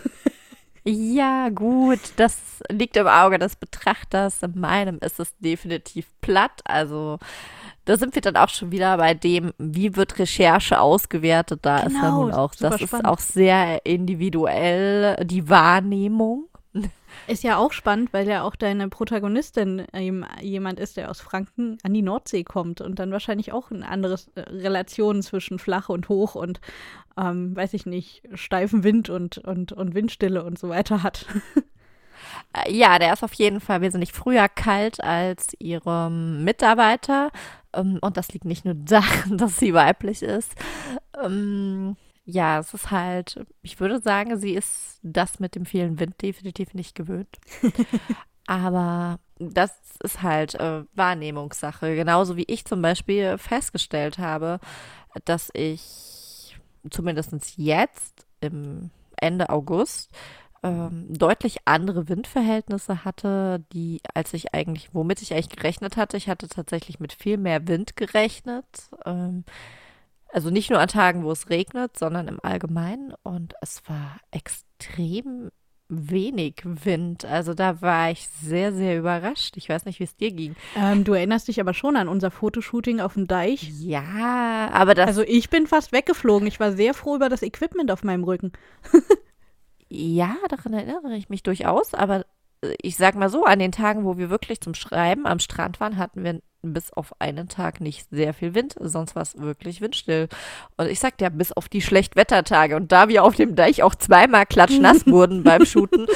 Ja, 0.87 1.49
gut, 1.49 2.01
das 2.17 2.63
liegt 2.71 2.99
im 2.99 3.07
Auge 3.07 3.39
des 3.39 3.57
Betrachters. 3.57 4.43
In 4.43 4.61
meinem 4.61 4.99
ist 4.99 5.19
es 5.19 5.35
definitiv 5.39 6.09
platt. 6.21 6.61
Also 6.67 7.19
da 7.85 7.97
sind 7.97 8.15
wir 8.15 8.23
dann 8.23 8.37
auch 8.37 8.49
schon 8.49 8.73
wieder 8.73 8.97
bei 8.97 9.15
dem, 9.15 9.53
wie 9.59 9.97
wird 9.97 10.19
Recherche 10.19 10.81
ausgewertet. 10.81 11.61
Da 11.63 11.83
genau, 11.83 11.89
ist 11.89 12.03
ja 12.03 12.11
nun 12.11 12.33
auch, 12.33 12.55
das 12.55 12.81
spannend. 12.81 12.93
ist 12.93 13.05
auch 13.05 13.19
sehr 13.19 13.85
individuell 13.85 15.17
die 15.25 15.49
Wahrnehmung. 15.49 16.49
Ist 17.27 17.45
ja 17.45 17.57
auch 17.57 17.73
spannend, 17.73 18.13
weil 18.13 18.29
ja 18.29 18.43
auch 18.43 18.57
deine 18.57 18.89
Protagonistin 18.89 19.85
ähm, 19.93 20.27
jemand 20.43 20.81
ist, 20.81 20.97
der 20.97 21.11
aus 21.11 21.21
Franken 21.21 21.79
an 21.83 21.95
die 21.95 22.03
Nordsee 22.03 22.43
kommt 22.43 22.81
und 22.81 22.99
dann 22.99 23.13
wahrscheinlich 23.13 23.53
auch 23.53 23.71
eine 23.71 23.89
andere 23.89 24.19
äh, 24.35 24.41
Relation 24.41 25.23
zwischen 25.23 25.59
flach 25.59 25.89
und 25.89 26.09
hoch 26.09 26.35
und, 26.35 26.61
ähm, 27.17 27.55
weiß 27.55 27.75
ich 27.75 27.87
nicht, 27.87 28.23
steifen 28.35 28.83
Wind 28.83 29.09
und, 29.09 29.39
und, 29.39 29.73
und 29.73 29.95
Windstille 29.95 30.43
und 30.43 30.59
so 30.59 30.69
weiter 30.69 31.03
hat. 31.03 31.27
Äh, 32.53 32.73
ja, 32.73 32.99
der 32.99 33.13
ist 33.13 33.23
auf 33.23 33.35
jeden 33.35 33.61
Fall 33.61 33.81
wesentlich 33.81 34.13
früher 34.13 34.49
kalt 34.49 35.03
als 35.03 35.49
ihre 35.59 36.11
Mitarbeiter. 36.11 37.31
Ähm, 37.73 37.99
und 38.01 38.17
das 38.17 38.33
liegt 38.33 38.45
nicht 38.45 38.65
nur 38.65 38.75
daran, 38.75 39.39
dass 39.39 39.59
sie 39.59 39.75
weiblich 39.75 40.23
ist. 40.23 40.55
Ähm, 41.23 41.97
ja, 42.25 42.59
es 42.59 42.73
ist 42.73 42.91
halt, 42.91 43.45
ich 43.63 43.81
würde 43.81 44.01
sagen, 44.01 44.39
sie 44.39 44.55
ist 44.55 44.99
das 45.03 45.41
mit 45.41 45.55
dem 45.55 45.67
vielen 45.67 46.01
Wind 46.01 46.21
definitiv 46.23 46.73
nicht 46.75 46.95
gewöhnt. 46.95 47.37
Aber 48.47 49.19
das 49.39 49.73
ist 50.03 50.23
halt 50.23 50.55
äh, 50.55 50.85
Wahrnehmungssache. 50.95 51.95
Genauso 51.97 52.37
wie 52.37 52.45
ich 52.45 52.65
zum 52.65 52.83
Beispiel 52.83 53.39
festgestellt 53.39 54.19
habe, 54.19 54.61
dass 55.25 55.51
ich 55.55 56.57
zumindest 56.91 57.33
jetzt 57.57 58.27
im 58.41 58.91
Ende 59.17 59.49
August 59.49 60.11
ähm, 60.65 61.07
deutlich 61.11 61.59
andere 61.67 62.09
Windverhältnisse 62.09 63.05
hatte, 63.05 63.63
die, 63.73 64.01
als 64.15 64.33
ich 64.33 64.55
eigentlich, 64.55 64.95
womit 64.95 65.21
ich 65.21 65.33
eigentlich 65.33 65.51
gerechnet 65.51 65.97
hatte. 65.99 66.17
Ich 66.17 66.29
hatte 66.29 66.49
tatsächlich 66.49 66.99
mit 66.99 67.13
viel 67.13 67.37
mehr 67.37 67.69
Wind 67.69 67.97
gerechnet. 67.97 68.65
Ähm, 69.05 69.45
also 70.33 70.51
nicht 70.51 70.71
nur 70.71 70.81
an 70.81 70.89
Tagen, 70.89 71.23
wo 71.23 71.31
es 71.31 71.51
regnet, 71.51 71.99
sondern 71.99 72.29
im 72.29 72.41
Allgemeinen. 72.43 73.13
Und 73.23 73.55
es 73.61 73.83
war 73.87 74.19
extrem 74.31 75.51
wenig 75.89 76.63
Wind. 76.65 77.27
Also 77.27 77.53
da 77.53 77.83
war 77.83 78.11
ich 78.11 78.27
sehr, 78.29 78.73
sehr 78.73 78.99
überrascht. 78.99 79.59
Ich 79.59 79.69
weiß 79.69 79.85
nicht, 79.85 80.01
wie 80.01 80.05
es 80.05 80.17
dir 80.17 80.33
ging. 80.33 80.57
Ähm, 80.77 81.05
du 81.05 81.13
erinnerst 81.13 81.49
dich 81.49 81.61
aber 81.61 81.75
schon 81.75 81.97
an 81.97 82.09
unser 82.09 82.31
Fotoshooting 82.31 83.01
auf 83.01 83.15
dem 83.15 83.27
Deich. 83.27 83.71
Ja, 83.81 84.71
aber 84.73 84.95
das. 84.95 85.09
Also 85.09 85.23
ich 85.23 85.51
bin 85.51 85.67
fast 85.67 85.93
weggeflogen. 85.93 86.49
Ich 86.49 86.59
war 86.59 86.73
sehr 86.73 86.95
froh 86.95 87.17
über 87.17 87.29
das 87.29 87.43
Equipment 87.43 87.91
auf 87.91 88.03
meinem 88.03 88.25
Rücken. 88.25 88.53
Ja, 89.97 90.37
daran 90.49 90.73
erinnere 90.73 91.17
ich 91.17 91.29
mich 91.29 91.45
durchaus, 91.45 91.95
aber 91.95 92.25
äh, 92.63 92.75
ich 92.83 92.97
sag 92.97 93.15
mal 93.15 93.29
so, 93.29 93.45
an 93.45 93.61
den 93.61 93.71
Tagen, 93.71 94.05
wo 94.05 94.17
wir 94.17 94.29
wirklich 94.29 94.61
zum 94.61 94.75
Schreiben 94.75 95.25
am 95.25 95.39
Strand 95.39 95.79
waren, 95.79 95.99
hatten 95.99 96.25
wir 96.25 96.41
bis 96.63 96.93
auf 96.93 97.13
einen 97.21 97.49
Tag 97.49 97.81
nicht 97.81 98.09
sehr 98.11 98.35
viel 98.35 98.55
Wind, 98.55 98.75
sonst 98.81 99.15
war 99.15 99.23
es 99.23 99.39
wirklich 99.39 99.81
windstill. 99.81 100.29
Und 100.77 100.89
ich 100.89 100.99
sagte 100.99 101.25
ja, 101.25 101.29
bis 101.29 101.53
auf 101.53 101.69
die 101.69 101.83
Schlechtwettertage 101.83 102.75
und 102.75 102.91
da 102.91 103.07
wir 103.09 103.23
auf 103.23 103.37
dem 103.37 103.55
Deich 103.55 103.85
auch 103.85 103.95
zweimal 103.95 104.47
klatschnass 104.47 105.07
wurden 105.07 105.45
beim 105.45 105.65
Shooten, 105.65 106.07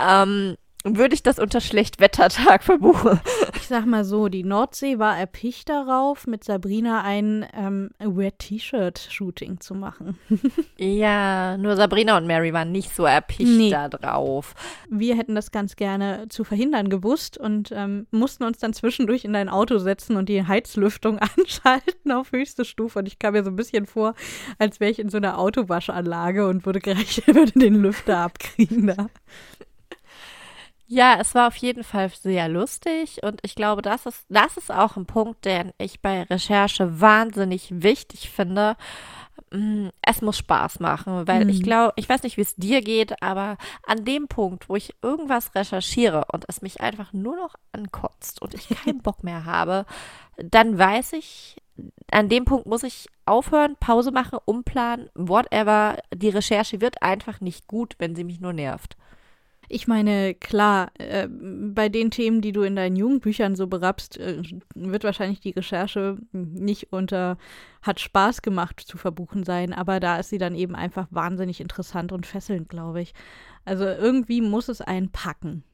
ähm, 0.00 0.56
würde 0.84 1.14
ich 1.14 1.22
das 1.22 1.38
unter 1.38 1.60
Schlechtwettertag 1.60 2.62
verbuchen. 2.64 3.20
Ich 3.56 3.68
sag 3.68 3.86
mal 3.86 4.04
so, 4.04 4.28
die 4.28 4.44
Nordsee 4.44 4.98
war 4.98 5.18
erpicht 5.18 5.68
darauf, 5.68 6.26
mit 6.26 6.44
Sabrina 6.44 7.02
ein 7.02 7.46
ähm, 7.54 7.90
Wet-T-Shirt-Shooting 7.98 9.60
zu 9.60 9.74
machen. 9.74 10.18
ja, 10.78 11.56
nur 11.56 11.76
Sabrina 11.76 12.16
und 12.16 12.26
Mary 12.26 12.52
waren 12.52 12.72
nicht 12.72 12.94
so 12.94 13.04
erpicht 13.04 13.40
nee. 13.42 13.70
da 13.70 13.88
drauf. 13.88 14.54
Wir 14.88 15.16
hätten 15.16 15.34
das 15.34 15.52
ganz 15.52 15.76
gerne 15.76 16.26
zu 16.28 16.44
verhindern 16.44 16.88
gewusst 16.88 17.38
und 17.38 17.70
ähm, 17.72 18.06
mussten 18.10 18.44
uns 18.44 18.58
dann 18.58 18.72
zwischendurch 18.72 19.24
in 19.24 19.32
dein 19.32 19.48
Auto 19.48 19.78
setzen 19.78 20.16
und 20.16 20.28
die 20.28 20.46
Heizlüftung 20.46 21.18
anschalten 21.36 22.12
auf 22.12 22.32
höchste 22.32 22.64
Stufe. 22.64 22.98
Und 22.98 23.06
ich 23.06 23.18
kam 23.18 23.34
mir 23.34 23.44
so 23.44 23.50
ein 23.50 23.56
bisschen 23.56 23.86
vor, 23.86 24.14
als 24.58 24.80
wäre 24.80 24.90
ich 24.90 24.98
in 24.98 25.08
so 25.08 25.18
einer 25.18 25.38
Autowaschanlage 25.38 26.46
und 26.48 26.66
würde 26.66 26.80
gleich 26.80 27.22
würde 27.26 27.52
den 27.52 27.74
Lüfter 27.74 28.18
abkriegen 28.18 28.88
da. 28.88 29.08
Ja, 30.94 31.16
es 31.18 31.34
war 31.34 31.48
auf 31.48 31.56
jeden 31.56 31.84
Fall 31.84 32.10
sehr 32.10 32.50
lustig 32.50 33.22
und 33.22 33.40
ich 33.42 33.54
glaube, 33.54 33.80
das 33.80 34.04
ist, 34.04 34.26
das 34.28 34.58
ist 34.58 34.70
auch 34.70 34.98
ein 34.98 35.06
Punkt, 35.06 35.46
den 35.46 35.72
ich 35.78 36.02
bei 36.02 36.24
Recherche 36.24 37.00
wahnsinnig 37.00 37.68
wichtig 37.70 38.28
finde. 38.28 38.76
Mm, 39.52 39.88
es 40.02 40.20
muss 40.20 40.36
Spaß 40.36 40.80
machen, 40.80 41.26
weil 41.26 41.44
mhm. 41.44 41.48
ich 41.50 41.62
glaube, 41.62 41.94
ich 41.96 42.06
weiß 42.06 42.24
nicht, 42.24 42.36
wie 42.36 42.42
es 42.42 42.56
dir 42.56 42.82
geht, 42.82 43.22
aber 43.22 43.56
an 43.86 44.04
dem 44.04 44.28
Punkt, 44.28 44.68
wo 44.68 44.76
ich 44.76 44.94
irgendwas 45.00 45.54
recherchiere 45.54 46.26
und 46.30 46.44
es 46.48 46.60
mich 46.60 46.82
einfach 46.82 47.14
nur 47.14 47.36
noch 47.36 47.54
ankotzt 47.72 48.42
und 48.42 48.52
ich 48.52 48.68
keinen 48.68 48.98
Bock 49.02 49.24
mehr 49.24 49.46
habe, 49.46 49.86
dann 50.36 50.76
weiß 50.76 51.14
ich, 51.14 51.56
an 52.10 52.28
dem 52.28 52.44
Punkt 52.44 52.66
muss 52.66 52.82
ich 52.82 53.06
aufhören, 53.24 53.76
Pause 53.80 54.10
machen, 54.10 54.38
umplanen, 54.44 55.08
whatever. 55.14 55.96
Die 56.14 56.28
Recherche 56.28 56.82
wird 56.82 57.00
einfach 57.00 57.40
nicht 57.40 57.66
gut, 57.66 57.94
wenn 57.98 58.14
sie 58.14 58.24
mich 58.24 58.40
nur 58.40 58.52
nervt. 58.52 58.98
Ich 59.68 59.86
meine, 59.88 60.34
klar, 60.34 60.90
äh, 60.98 61.28
bei 61.28 61.88
den 61.88 62.10
Themen, 62.10 62.42
die 62.42 62.52
du 62.52 62.62
in 62.62 62.76
deinen 62.76 62.96
Jugendbüchern 62.96 63.56
so 63.56 63.66
berappst, 63.66 64.18
äh, 64.18 64.42
wird 64.74 65.04
wahrscheinlich 65.04 65.40
die 65.40 65.50
Recherche 65.50 66.18
nicht 66.32 66.92
unter 66.92 67.38
hat 67.80 67.98
Spaß 67.98 68.42
gemacht 68.42 68.80
zu 68.80 68.98
verbuchen 68.98 69.44
sein, 69.44 69.72
aber 69.72 69.98
da 69.98 70.18
ist 70.18 70.30
sie 70.30 70.38
dann 70.38 70.54
eben 70.54 70.74
einfach 70.74 71.08
wahnsinnig 71.10 71.60
interessant 71.60 72.12
und 72.12 72.26
fesselnd, 72.26 72.68
glaube 72.68 73.02
ich. 73.02 73.14
Also 73.64 73.84
irgendwie 73.84 74.40
muss 74.40 74.68
es 74.68 74.80
einen 74.80 75.10
packen 75.10 75.64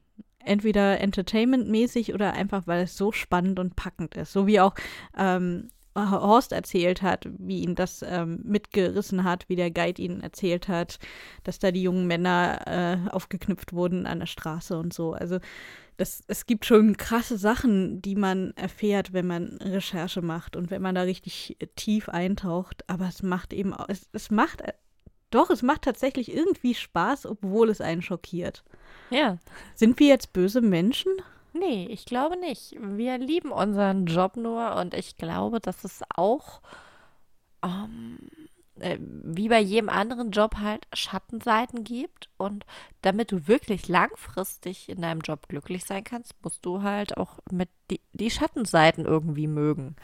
entweder 0.43 0.99
entertainmentmäßig 0.99 2.13
oder 2.13 2.33
einfach, 2.33 2.65
weil 2.65 2.83
es 2.83 2.97
so 2.97 3.11
spannend 3.11 3.59
und 3.59 3.75
packend 3.75 4.15
ist. 4.15 4.31
So 4.31 4.47
wie 4.47 4.59
auch 4.59 4.73
ähm, 5.17 5.69
Horst 6.09 6.51
erzählt 6.51 7.01
hat, 7.01 7.27
wie 7.37 7.61
ihn 7.61 7.75
das 7.75 8.03
ähm, 8.07 8.41
mitgerissen 8.43 9.23
hat, 9.23 9.47
wie 9.49 9.55
der 9.55 9.71
Guide 9.71 10.01
ihnen 10.01 10.21
erzählt 10.21 10.67
hat, 10.67 10.99
dass 11.43 11.59
da 11.59 11.71
die 11.71 11.83
jungen 11.83 12.07
Männer 12.07 12.61
äh, 12.67 13.09
aufgeknüpft 13.09 13.73
wurden 13.73 14.05
an 14.05 14.19
der 14.19 14.27
Straße 14.27 14.77
und 14.77 14.93
so. 14.93 15.13
Also 15.13 15.39
das, 15.97 16.21
es 16.27 16.45
gibt 16.45 16.65
schon 16.65 16.95
krasse 16.95 17.37
Sachen, 17.37 18.01
die 18.01 18.15
man 18.15 18.51
erfährt, 18.55 19.11
wenn 19.11 19.27
man 19.27 19.57
Recherche 19.61 20.21
macht 20.21 20.55
und 20.55 20.71
wenn 20.71 20.81
man 20.81 20.95
da 20.95 21.01
richtig 21.01 21.57
tief 21.75 22.07
eintaucht. 22.07 22.83
Aber 22.87 23.07
es 23.07 23.21
macht 23.21 23.51
eben, 23.51 23.75
es, 23.89 24.07
es 24.13 24.31
macht, 24.31 24.63
doch, 25.29 25.49
es 25.49 25.61
macht 25.61 25.81
tatsächlich 25.81 26.33
irgendwie 26.33 26.73
Spaß, 26.73 27.25
obwohl 27.25 27.69
es 27.69 27.81
einen 27.81 28.01
schockiert. 28.01 28.63
Ja. 29.09 29.39
Sind 29.75 29.99
wir 29.99 30.07
jetzt 30.07 30.31
böse 30.31 30.61
Menschen? 30.61 31.11
Nee, 31.59 31.87
ich 31.89 32.05
glaube 32.05 32.37
nicht. 32.37 32.75
Wir 32.79 33.17
lieben 33.17 33.51
unseren 33.51 34.05
Job 34.05 34.37
nur 34.37 34.75
und 34.75 34.93
ich 34.93 35.17
glaube, 35.17 35.59
dass 35.59 35.83
es 35.83 36.01
auch 36.15 36.61
ähm, 37.63 38.19
äh, 38.79 38.97
wie 38.99 39.49
bei 39.49 39.59
jedem 39.59 39.89
anderen 39.89 40.31
Job 40.31 40.57
halt 40.57 40.87
Schattenseiten 40.93 41.83
gibt. 41.83 42.29
Und 42.37 42.65
damit 43.01 43.31
du 43.31 43.47
wirklich 43.47 43.87
langfristig 43.87 44.89
in 44.89 45.01
deinem 45.01 45.21
Job 45.21 45.47
glücklich 45.49 45.85
sein 45.85 46.03
kannst, 46.03 46.33
musst 46.43 46.65
du 46.65 46.81
halt 46.81 47.17
auch 47.17 47.39
mit 47.51 47.69
die, 47.91 48.01
die 48.13 48.31
Schattenseiten 48.31 49.05
irgendwie 49.05 49.47
mögen. 49.47 49.95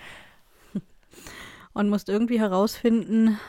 Und 1.73 1.90
musst 1.90 2.10
irgendwie 2.10 2.40
herausfinden, 2.40 3.40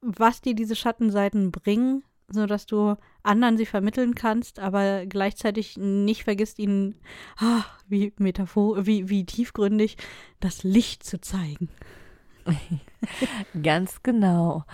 was 0.00 0.40
dir 0.40 0.54
diese 0.54 0.76
Schattenseiten 0.76 1.50
bringen 1.50 2.04
so 2.28 2.46
dass 2.46 2.66
du 2.66 2.96
anderen 3.24 3.56
sie 3.56 3.66
vermitteln 3.66 4.14
kannst, 4.14 4.60
aber 4.60 5.06
gleichzeitig 5.06 5.76
nicht 5.76 6.24
vergisst, 6.24 6.58
ihnen, 6.58 6.96
ah, 7.38 7.62
wie 7.88 8.12
metaphor, 8.18 8.86
wie, 8.86 9.08
wie 9.08 9.24
tiefgründig, 9.24 9.96
das 10.40 10.62
Licht 10.62 11.04
zu 11.04 11.20
zeigen. 11.20 11.68
Ganz 13.62 14.02
genau. 14.02 14.64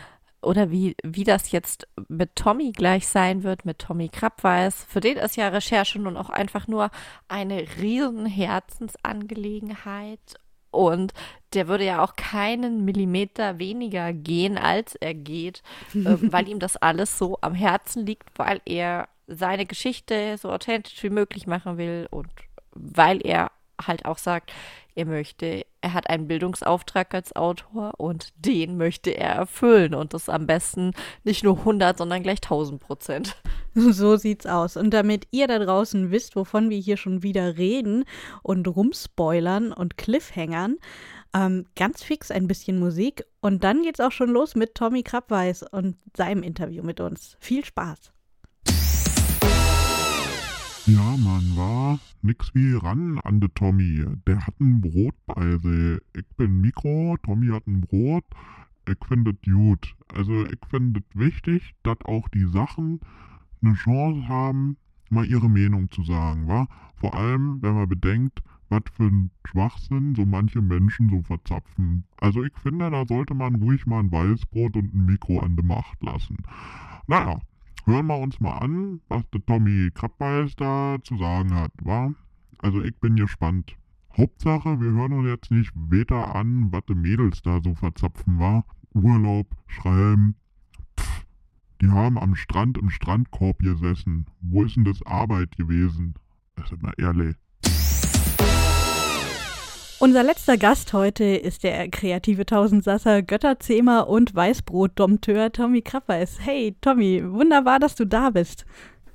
Oder 0.43 0.71
wie, 0.71 0.97
wie 1.05 1.25
das 1.25 1.53
jetzt 1.53 1.87
mit 2.09 2.35
Tommy 2.35 2.73
gleich 2.73 3.07
sein 3.07 3.43
wird, 3.43 3.67
mit 3.67 3.79
Tommy 3.79 4.09
Krabweis. 4.09 4.87
Für 4.89 5.01
den 5.01 5.19
ist 5.19 5.37
ja 5.37 5.49
Recherche 5.49 5.99
nun 5.99 6.17
auch 6.17 6.31
einfach 6.31 6.67
nur 6.67 6.91
eine 7.29 7.67
riesen 7.79 8.25
Herzensangelegenheit 8.25 10.40
und 10.71 11.13
der 11.55 11.69
würde 11.69 11.85
ja 11.85 12.03
auch 12.03 12.15
keinen 12.17 12.85
Millimeter 12.85 13.59
weniger 13.59 14.13
gehen, 14.13 14.57
als 14.57 14.95
er 14.95 15.15
geht, 15.15 15.63
äh, 15.95 16.17
weil 16.33 16.49
ihm 16.49 16.59
das 16.59 16.77
alles 16.77 17.19
so 17.19 17.39
am 17.41 17.55
Herzen 17.55 18.07
liegt, 18.07 18.29
weil 18.37 18.61
er 18.65 19.09
seine 19.27 19.67
Geschichte 19.67 20.37
so 20.39 20.51
authentisch 20.51 21.03
wie 21.03 21.11
möglich 21.11 21.47
machen 21.47 21.79
will 21.79 22.09
und 22.11 22.29
weil 22.73 23.25
er 23.25 23.51
halt 23.87 24.05
auch 24.05 24.19
sagt, 24.19 24.53
er 24.95 25.07
möchte, 25.07 25.65
er 25.81 25.95
hat 25.95 26.09
einen 26.11 26.29
Bildungsauftrag 26.29 27.15
als 27.15 27.35
Autor 27.35 27.93
und 27.99 28.29
den 28.37 28.77
möchte 28.77 29.11
er 29.11 29.31
erfüllen 29.31 29.95
und 29.95 30.15
das 30.15 30.29
am 30.29 30.47
besten 30.47 30.93
nicht 31.25 31.45
nur 31.45 31.59
100, 31.59 31.99
sondern 31.99 32.23
gleich 32.23 32.39
1000 32.43 32.81
Prozent. 32.81 33.37
So 33.73 34.17
sieht's 34.17 34.47
aus. 34.47 34.77
Und 34.77 34.91
damit 34.91 35.29
ihr 35.31 35.47
da 35.47 35.61
draußen 35.61 36.11
wisst, 36.11 36.35
wovon 36.35 36.71
wir 36.71 36.79
hier 36.79 36.97
schon 36.97 37.23
wieder 37.23 37.57
reden 37.57 38.05
und 38.43 38.67
rumspoilern 38.67 39.73
und 39.73 39.97
Cliffhangern, 39.97 40.79
ähm, 41.33 41.67
ganz 41.77 42.03
fix 42.03 42.33
ein 42.33 42.49
bisschen 42.49 42.81
Musik 42.81 43.25
und 43.41 43.63
dann 43.63 43.83
geht's 43.83 44.01
auch 44.01 44.11
schon 44.11 44.31
los 44.31 44.57
mit 44.57 44.75
Tommy 44.75 45.05
Krabweis 45.05 45.63
und 45.63 45.97
seinem 46.17 46.43
Interview 46.43 46.83
mit 46.83 46.99
uns. 46.99 47.37
Viel 47.39 47.65
Spaß! 47.65 48.13
Ja, 50.93 51.17
man 51.19 51.57
war 51.57 52.01
nix 52.21 52.53
wie 52.53 52.75
ran 52.75 53.21
an 53.21 53.39
de 53.39 53.49
Tommy. 53.55 54.05
Der 54.27 54.45
hat 54.45 54.59
ein 54.59 54.81
Brot 54.81 55.15
bei 55.25 55.57
sich. 55.59 56.01
Ich 56.17 56.27
bin 56.37 56.61
Mikro, 56.61 57.17
Tommy 57.23 57.47
hat 57.49 57.65
ein 57.69 57.83
Brot. 57.83 58.25
Ich 58.89 58.99
finde 59.07 59.33
gut. 59.35 59.95
Also 60.13 60.45
ich 60.47 60.59
finde 60.69 61.01
wichtig, 61.15 61.75
dass 61.85 61.99
auch 62.07 62.29
die 62.31 62.47
Sachen 62.47 62.99
eine 63.63 63.75
Chance 63.75 64.27
haben, 64.27 64.79
mal 65.11 65.25
ihre 65.25 65.49
Meinung 65.49 65.93
zu 65.93 66.03
sagen, 66.03 66.49
wa? 66.49 66.67
Vor 66.97 67.15
allem, 67.15 67.63
wenn 67.63 67.75
man 67.75 67.89
bedenkt, 67.89 68.43
was 68.69 68.83
für 68.93 69.05
ein 69.05 69.31
Schwachsinn 69.45 70.17
so 70.17 70.27
manche 70.27 70.61
Menschen 70.61 71.09
so 71.09 71.23
verzapfen. 71.23 72.03
Also 72.17 72.43
ich 72.43 72.57
finde, 72.57 72.91
da 72.91 73.07
sollte 73.07 73.35
man 73.35 73.55
ruhig 73.55 73.87
mal 73.87 74.01
ein 74.01 74.11
Weißbrot 74.11 74.75
und 74.75 74.93
ein 74.93 75.07
Mikro 75.07 75.39
an 75.39 75.55
der 75.55 75.65
Macht 75.65 76.03
lassen. 76.03 76.39
Naja, 77.07 77.39
hören 77.87 78.07
wir 78.07 78.19
uns 78.19 78.41
mal 78.41 78.59
an, 78.59 79.01
was 79.09 79.23
der 79.31 79.45
Tommy 79.45 79.91
Krabbeis 79.93 80.55
da 80.57 80.99
zu 81.03 81.17
sagen 81.17 81.55
hat, 81.55 81.73
wa? 81.83 82.13
Also 82.59 82.83
ich 82.83 82.97
bin 82.99 83.17
gespannt. 83.17 83.77
Hauptsache, 84.17 84.81
wir 84.81 84.91
hören 84.93 85.13
uns 85.13 85.29
jetzt 85.29 85.51
nicht 85.51 85.73
weiter 85.75 86.35
an, 86.35 86.73
was 86.73 86.85
die 86.89 86.95
Mädels 86.95 87.43
da 87.43 87.61
so 87.63 87.75
verzapfen, 87.75 88.39
wa? 88.39 88.65
Urlaub, 88.93 89.47
schreiben. 89.67 90.35
Pff, 90.99 91.27
die 91.81 91.89
haben 91.89 92.19
am 92.19 92.35
Strand 92.35 92.77
im 92.77 92.91
Strandkorb 92.91 93.61
gesessen. 93.61 94.27
Wo 94.41 94.65
ist 94.65 94.77
denn 94.77 94.85
das 94.85 95.03
Arbeit 95.07 95.57
gewesen? 95.57 96.15
Das 96.57 96.73
ist 96.73 96.83
mal 96.83 96.95
ehrlich. 96.99 97.37
Unser 100.03 100.23
letzter 100.23 100.57
Gast 100.57 100.95
heute 100.95 101.25
ist 101.25 101.63
der 101.63 101.91
kreative 101.91 102.47
Tausendsasser, 102.47 103.21
Götterzähmer 103.21 104.09
und 104.09 104.35
Weißbrot-Dompteur 104.35 105.53
Tommy 105.53 105.83
Krappeis. 105.83 106.39
Hey 106.41 106.75
Tommy, 106.81 107.23
wunderbar, 107.23 107.79
dass 107.79 107.97
du 107.97 108.07
da 108.07 108.31
bist. 108.31 108.65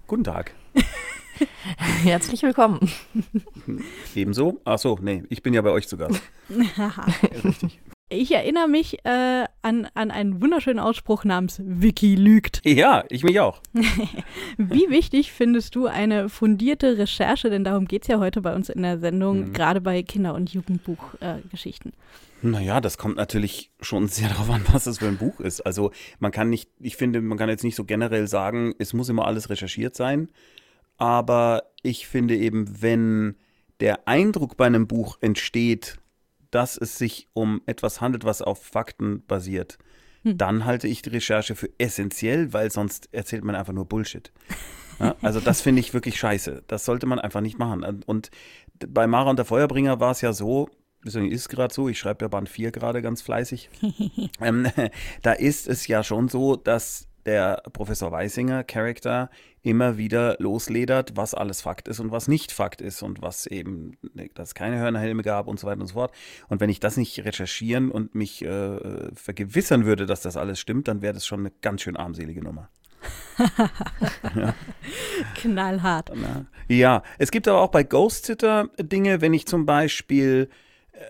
Guten 0.06 0.26
Tag. 0.26 0.54
Herzlich 2.04 2.44
willkommen. 2.44 2.88
Ebenso? 4.14 4.62
Achso, 4.64 5.00
nee, 5.02 5.24
ich 5.30 5.42
bin 5.42 5.56
ja 5.56 5.64
bei 5.64 5.72
euch 5.72 5.88
zu 5.88 5.98
Gast. 5.98 6.22
Richtig. 7.44 7.80
Ich 8.10 8.32
erinnere 8.32 8.68
mich 8.68 9.04
äh, 9.04 9.46
an, 9.64 9.88
an 9.96 10.12
einen 10.12 10.40
wunderschönen 10.40 10.78
Ausspruch 10.78 11.24
namens 11.24 11.60
Wiki 11.64 12.14
lügt. 12.14 12.62
Ja, 12.76 13.04
ich 13.10 13.24
mich 13.24 13.40
auch. 13.40 13.62
Wie 14.58 14.90
wichtig 14.90 15.32
findest 15.32 15.76
du 15.76 15.88
eine 15.88 16.30
fundierte 16.30 17.00
Recherche, 17.00 17.50
denn 17.50 17.64
darum 17.64 17.86
geht 17.88 18.04
es 18.04 18.08
ja 18.10 18.20
heute 18.20 18.42
bei 18.42 18.54
uns 18.54 18.70
in 18.70 18.84
der 18.84 19.00
Sendung, 19.00 19.40
mhm. 19.40 19.54
gerade 19.54 19.82
bei 19.82 20.04
Kinder- 20.04 20.36
und 20.36 20.54
Jugendbuchgeschichten? 20.54 21.94
Äh, 21.94 22.48
naja, 22.48 22.80
das 22.80 23.00
kommt 23.00 23.16
natürlich 23.16 23.72
schon 23.82 24.08
sehr 24.08 24.30
darauf 24.30 24.52
an, 24.52 24.62
was 24.72 24.84
das 24.84 25.00
für 25.00 25.08
ein 25.08 25.18
Buch 25.18 25.40
ist. 25.40 25.62
Also 25.62 25.92
man 26.20 26.32
kann 26.32 26.52
nicht, 26.52 26.70
ich 26.80 26.98
finde, 26.98 27.22
man 27.22 27.40
kann 27.40 27.50
jetzt 27.50 27.64
nicht 27.64 27.76
so 27.76 27.86
generell 27.86 28.28
sagen, 28.28 28.76
es 28.78 28.94
muss 28.94 29.10
immer 29.10 29.26
alles 29.26 29.50
recherchiert 29.50 29.96
sein. 29.96 30.30
Aber 30.98 31.64
ich 31.82 32.08
finde 32.08 32.36
eben, 32.36 32.82
wenn 32.82 33.36
der 33.80 34.08
Eindruck 34.08 34.58
bei 34.58 34.68
einem 34.68 34.86
Buch 34.86 35.18
entsteht, 35.22 35.98
dass 36.56 36.78
es 36.78 36.98
sich 36.98 37.28
um 37.34 37.62
etwas 37.66 38.00
handelt, 38.00 38.24
was 38.24 38.42
auf 38.42 38.64
Fakten 38.64 39.26
basiert, 39.28 39.78
hm. 40.24 40.38
dann 40.38 40.64
halte 40.64 40.88
ich 40.88 41.02
die 41.02 41.10
Recherche 41.10 41.54
für 41.54 41.70
essentiell, 41.80 42.54
weil 42.54 42.72
sonst 42.72 43.10
erzählt 43.12 43.44
man 43.44 43.56
einfach 43.56 43.74
nur 43.74 43.86
Bullshit. 43.86 44.32
Ja, 44.98 45.18
also 45.22 45.42
das 45.42 45.60
finde 45.60 45.82
ich 45.82 45.94
wirklich 45.94 46.18
scheiße. 46.18 46.64
Das 46.68 46.86
sollte 46.86 47.08
man 47.08 47.20
einfach 47.20 47.42
nicht 47.42 47.60
machen. 47.60 48.04
Und 48.06 48.32
bei 48.88 49.06
Mara 49.06 49.30
und 49.30 49.38
der 49.38 49.44
Feuerbringer 49.46 50.00
war 50.00 50.12
es 50.12 50.22
ja 50.22 50.32
so, 50.32 50.70
deswegen 51.06 51.30
ist 51.30 51.42
es 51.42 51.50
gerade 51.50 51.74
so, 51.74 51.90
ich 51.90 52.00
schreibe 52.00 52.24
ja 52.24 52.30
Band 52.30 52.48
4 52.48 52.72
gerade 52.72 53.02
ganz 53.02 53.22
fleißig. 53.22 53.70
ähm, 54.40 54.66
da 55.24 55.34
ist 55.34 55.68
es 55.68 55.88
ja 55.88 56.06
schon 56.06 56.30
so, 56.30 56.56
dass 56.56 57.10
der 57.26 57.62
Professor 57.74 58.14
Weisinger 58.14 58.64
Charakter 58.64 59.30
immer 59.66 59.98
wieder 59.98 60.36
losledert, 60.40 61.14
was 61.16 61.34
alles 61.34 61.62
Fakt 61.62 61.88
ist 61.88 62.00
und 62.00 62.12
was 62.12 62.28
nicht 62.28 62.52
Fakt 62.52 62.82
ist 62.82 63.02
und 63.02 63.22
was 63.22 63.48
eben, 63.48 63.98
dass 64.36 64.50
es 64.50 64.56
keine 64.56 64.78
Hörnerhelme 64.78 65.24
gab 65.24 65.48
und 65.48 65.60
so 65.60 65.68
weiter 65.68 65.82
und 65.82 65.88
so 65.88 65.94
fort. 65.94 66.14
Und 66.48 66.62
wenn 66.62 66.70
ich 66.70 66.80
das 66.80 66.98
nicht 66.98 67.26
recherchieren 67.26 67.90
und 67.90 68.14
mich 68.14 68.46
äh, 68.46 69.14
vergewissern 69.14 69.86
würde, 69.86 70.06
dass 70.06 70.22
das 70.22 70.38
alles 70.38 70.60
stimmt, 70.60 70.88
dann 70.88 71.02
wäre 71.02 71.14
das 71.14 71.26
schon 71.26 71.40
eine 71.40 71.52
ganz 71.62 71.82
schön 71.82 71.98
armselige 71.98 72.44
Nummer. 72.44 72.70
ja. 74.36 74.54
Knallhart. 75.36 76.12
Ja, 76.68 77.04
es 77.18 77.32
gibt 77.32 77.48
aber 77.48 77.62
auch 77.62 77.72
bei 77.72 77.84
Ghost 77.84 78.26
Sitter 78.26 78.70
Dinge, 78.80 79.22
wenn 79.22 79.34
ich 79.34 79.48
zum 79.48 79.66
Beispiel 79.66 80.50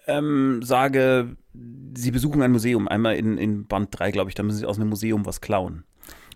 ähm, 0.08 0.62
sage, 0.64 1.36
Sie 1.98 2.12
besuchen 2.12 2.42
ein 2.42 2.52
Museum, 2.52 2.88
einmal 2.88 3.16
in, 3.16 3.38
in 3.38 3.68
Band 3.68 3.90
3, 3.92 4.12
glaube 4.12 4.30
ich, 4.30 4.36
da 4.36 4.44
müssen 4.44 4.58
Sie 4.60 4.66
aus 4.66 4.78
einem 4.78 4.90
Museum 4.90 5.26
was 5.26 5.42
klauen. 5.42 5.84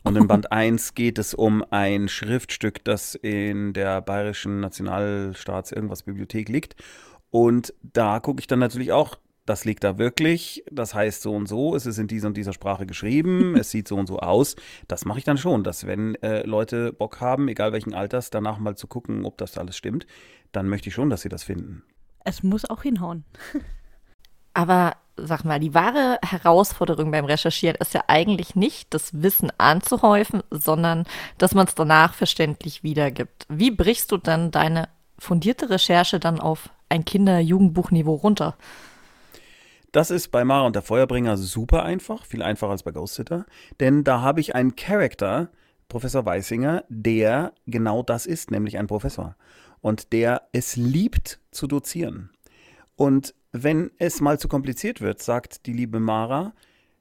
Und 0.03 0.15
in 0.15 0.27
Band 0.27 0.51
1 0.51 0.95
geht 0.95 1.19
es 1.19 1.33
um 1.33 1.63
ein 1.71 2.07
Schriftstück, 2.07 2.83
das 2.83 3.15
in 3.15 3.73
der 3.73 4.01
Bayerischen 4.01 4.59
Nationalstaats 4.59 5.71
irgendwas 5.71 6.03
Bibliothek 6.03 6.49
liegt. 6.49 6.75
Und 7.31 7.73
da 7.83 8.19
gucke 8.19 8.39
ich 8.39 8.47
dann 8.47 8.59
natürlich 8.59 8.91
auch, 8.91 9.17
das 9.45 9.65
liegt 9.65 9.83
da 9.83 9.97
wirklich, 9.97 10.63
das 10.71 10.93
heißt 10.93 11.23
so 11.23 11.33
und 11.33 11.47
so, 11.47 11.75
es 11.75 11.85
ist 11.85 11.97
in 11.97 12.07
dieser 12.07 12.27
und 12.27 12.37
dieser 12.37 12.53
Sprache 12.53 12.85
geschrieben, 12.85 13.55
es 13.59 13.71
sieht 13.71 13.87
so 13.87 13.95
und 13.97 14.07
so 14.07 14.19
aus. 14.19 14.55
Das 14.87 15.05
mache 15.05 15.19
ich 15.19 15.25
dann 15.25 15.37
schon, 15.37 15.63
dass 15.63 15.87
wenn 15.87 16.15
äh, 16.15 16.43
Leute 16.43 16.93
Bock 16.93 17.19
haben, 17.19 17.47
egal 17.47 17.73
welchen 17.73 17.93
Alters, 17.93 18.29
danach 18.29 18.59
mal 18.59 18.75
zu 18.75 18.87
gucken, 18.87 19.25
ob 19.25 19.37
das 19.37 19.57
alles 19.57 19.75
stimmt, 19.75 20.05
dann 20.51 20.69
möchte 20.69 20.89
ich 20.89 20.95
schon, 20.95 21.09
dass 21.09 21.21
sie 21.21 21.29
das 21.29 21.43
finden. 21.43 21.83
Es 22.23 22.43
muss 22.43 22.69
auch 22.69 22.83
hinhauen. 22.83 23.25
Aber 24.53 24.93
sag 25.25 25.43
mal, 25.43 25.59
die 25.59 25.73
wahre 25.73 26.19
Herausforderung 26.23 27.11
beim 27.11 27.25
Recherchieren 27.25 27.77
ist 27.79 27.93
ja 27.93 28.03
eigentlich 28.07 28.55
nicht, 28.55 28.93
das 28.93 29.21
Wissen 29.21 29.51
anzuhäufen, 29.57 30.41
sondern 30.51 31.05
dass 31.37 31.53
man 31.53 31.67
es 31.67 31.75
danach 31.75 32.13
verständlich 32.13 32.83
wiedergibt. 32.83 33.45
Wie 33.49 33.71
brichst 33.71 34.11
du 34.11 34.17
dann 34.17 34.51
deine 34.51 34.89
fundierte 35.17 35.69
Recherche 35.69 36.19
dann 36.19 36.39
auf 36.39 36.69
ein 36.89 37.05
Kinder-Jugendbuchniveau 37.05 38.15
runter? 38.15 38.55
Das 39.91 40.11
ist 40.11 40.29
bei 40.29 40.43
Mara 40.45 40.67
und 40.67 40.75
der 40.75 40.83
Feuerbringer 40.83 41.35
super 41.37 41.83
einfach, 41.83 42.25
viel 42.25 42.43
einfacher 42.43 42.71
als 42.71 42.83
bei 42.83 42.91
Ghost 42.91 43.15
Sitter, 43.15 43.45
denn 43.79 44.03
da 44.03 44.21
habe 44.21 44.39
ich 44.39 44.53
einen 44.53 44.75
Charakter, 44.75 45.49
Professor 45.87 46.25
Weisinger, 46.25 46.83
der 46.89 47.53
genau 47.65 48.03
das 48.03 48.27
ist, 48.27 48.51
nämlich 48.51 48.77
ein 48.77 48.85
Professor 48.85 49.35
und 49.81 50.13
der 50.13 50.43
es 50.51 50.75
liebt 50.75 51.39
zu 51.51 51.67
dozieren. 51.67 52.29
Und 52.95 53.33
wenn 53.51 53.91
es 53.97 54.21
mal 54.21 54.39
zu 54.39 54.47
kompliziert 54.47 55.01
wird, 55.01 55.21
sagt 55.21 55.65
die 55.65 55.73
liebe 55.73 55.99
Mara, 55.99 56.53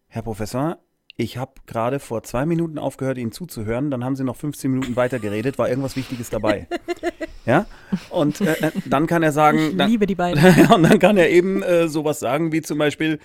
Herr 0.06 0.22
Professor, 0.22 0.78
ich 1.20 1.36
habe 1.36 1.50
gerade 1.66 1.98
vor 1.98 2.22
zwei 2.22 2.46
Minuten 2.46 2.78
aufgehört, 2.78 3.18
Ihnen 3.18 3.32
zuzuhören, 3.32 3.90
dann 3.90 4.04
haben 4.04 4.14
Sie 4.14 4.22
noch 4.22 4.36
15 4.36 4.70
Minuten 4.70 4.94
weiter 4.94 5.18
geredet, 5.18 5.58
war 5.58 5.68
irgendwas 5.68 5.96
Wichtiges 5.96 6.30
dabei. 6.30 6.68
ja? 7.44 7.66
Und 8.10 8.40
äh, 8.40 8.52
äh, 8.52 8.70
dann 8.86 9.08
kann 9.08 9.24
er 9.24 9.32
sagen. 9.32 9.58
Ich 9.58 9.76
dann, 9.76 9.90
liebe 9.90 10.06
die 10.06 10.14
beiden. 10.14 10.40
und 10.72 10.84
dann 10.84 11.00
kann 11.00 11.16
er 11.16 11.28
eben 11.28 11.60
äh, 11.64 11.88
sowas 11.88 12.20
sagen 12.20 12.52
wie 12.52 12.62
zum 12.62 12.78
Beispiel, 12.78 13.18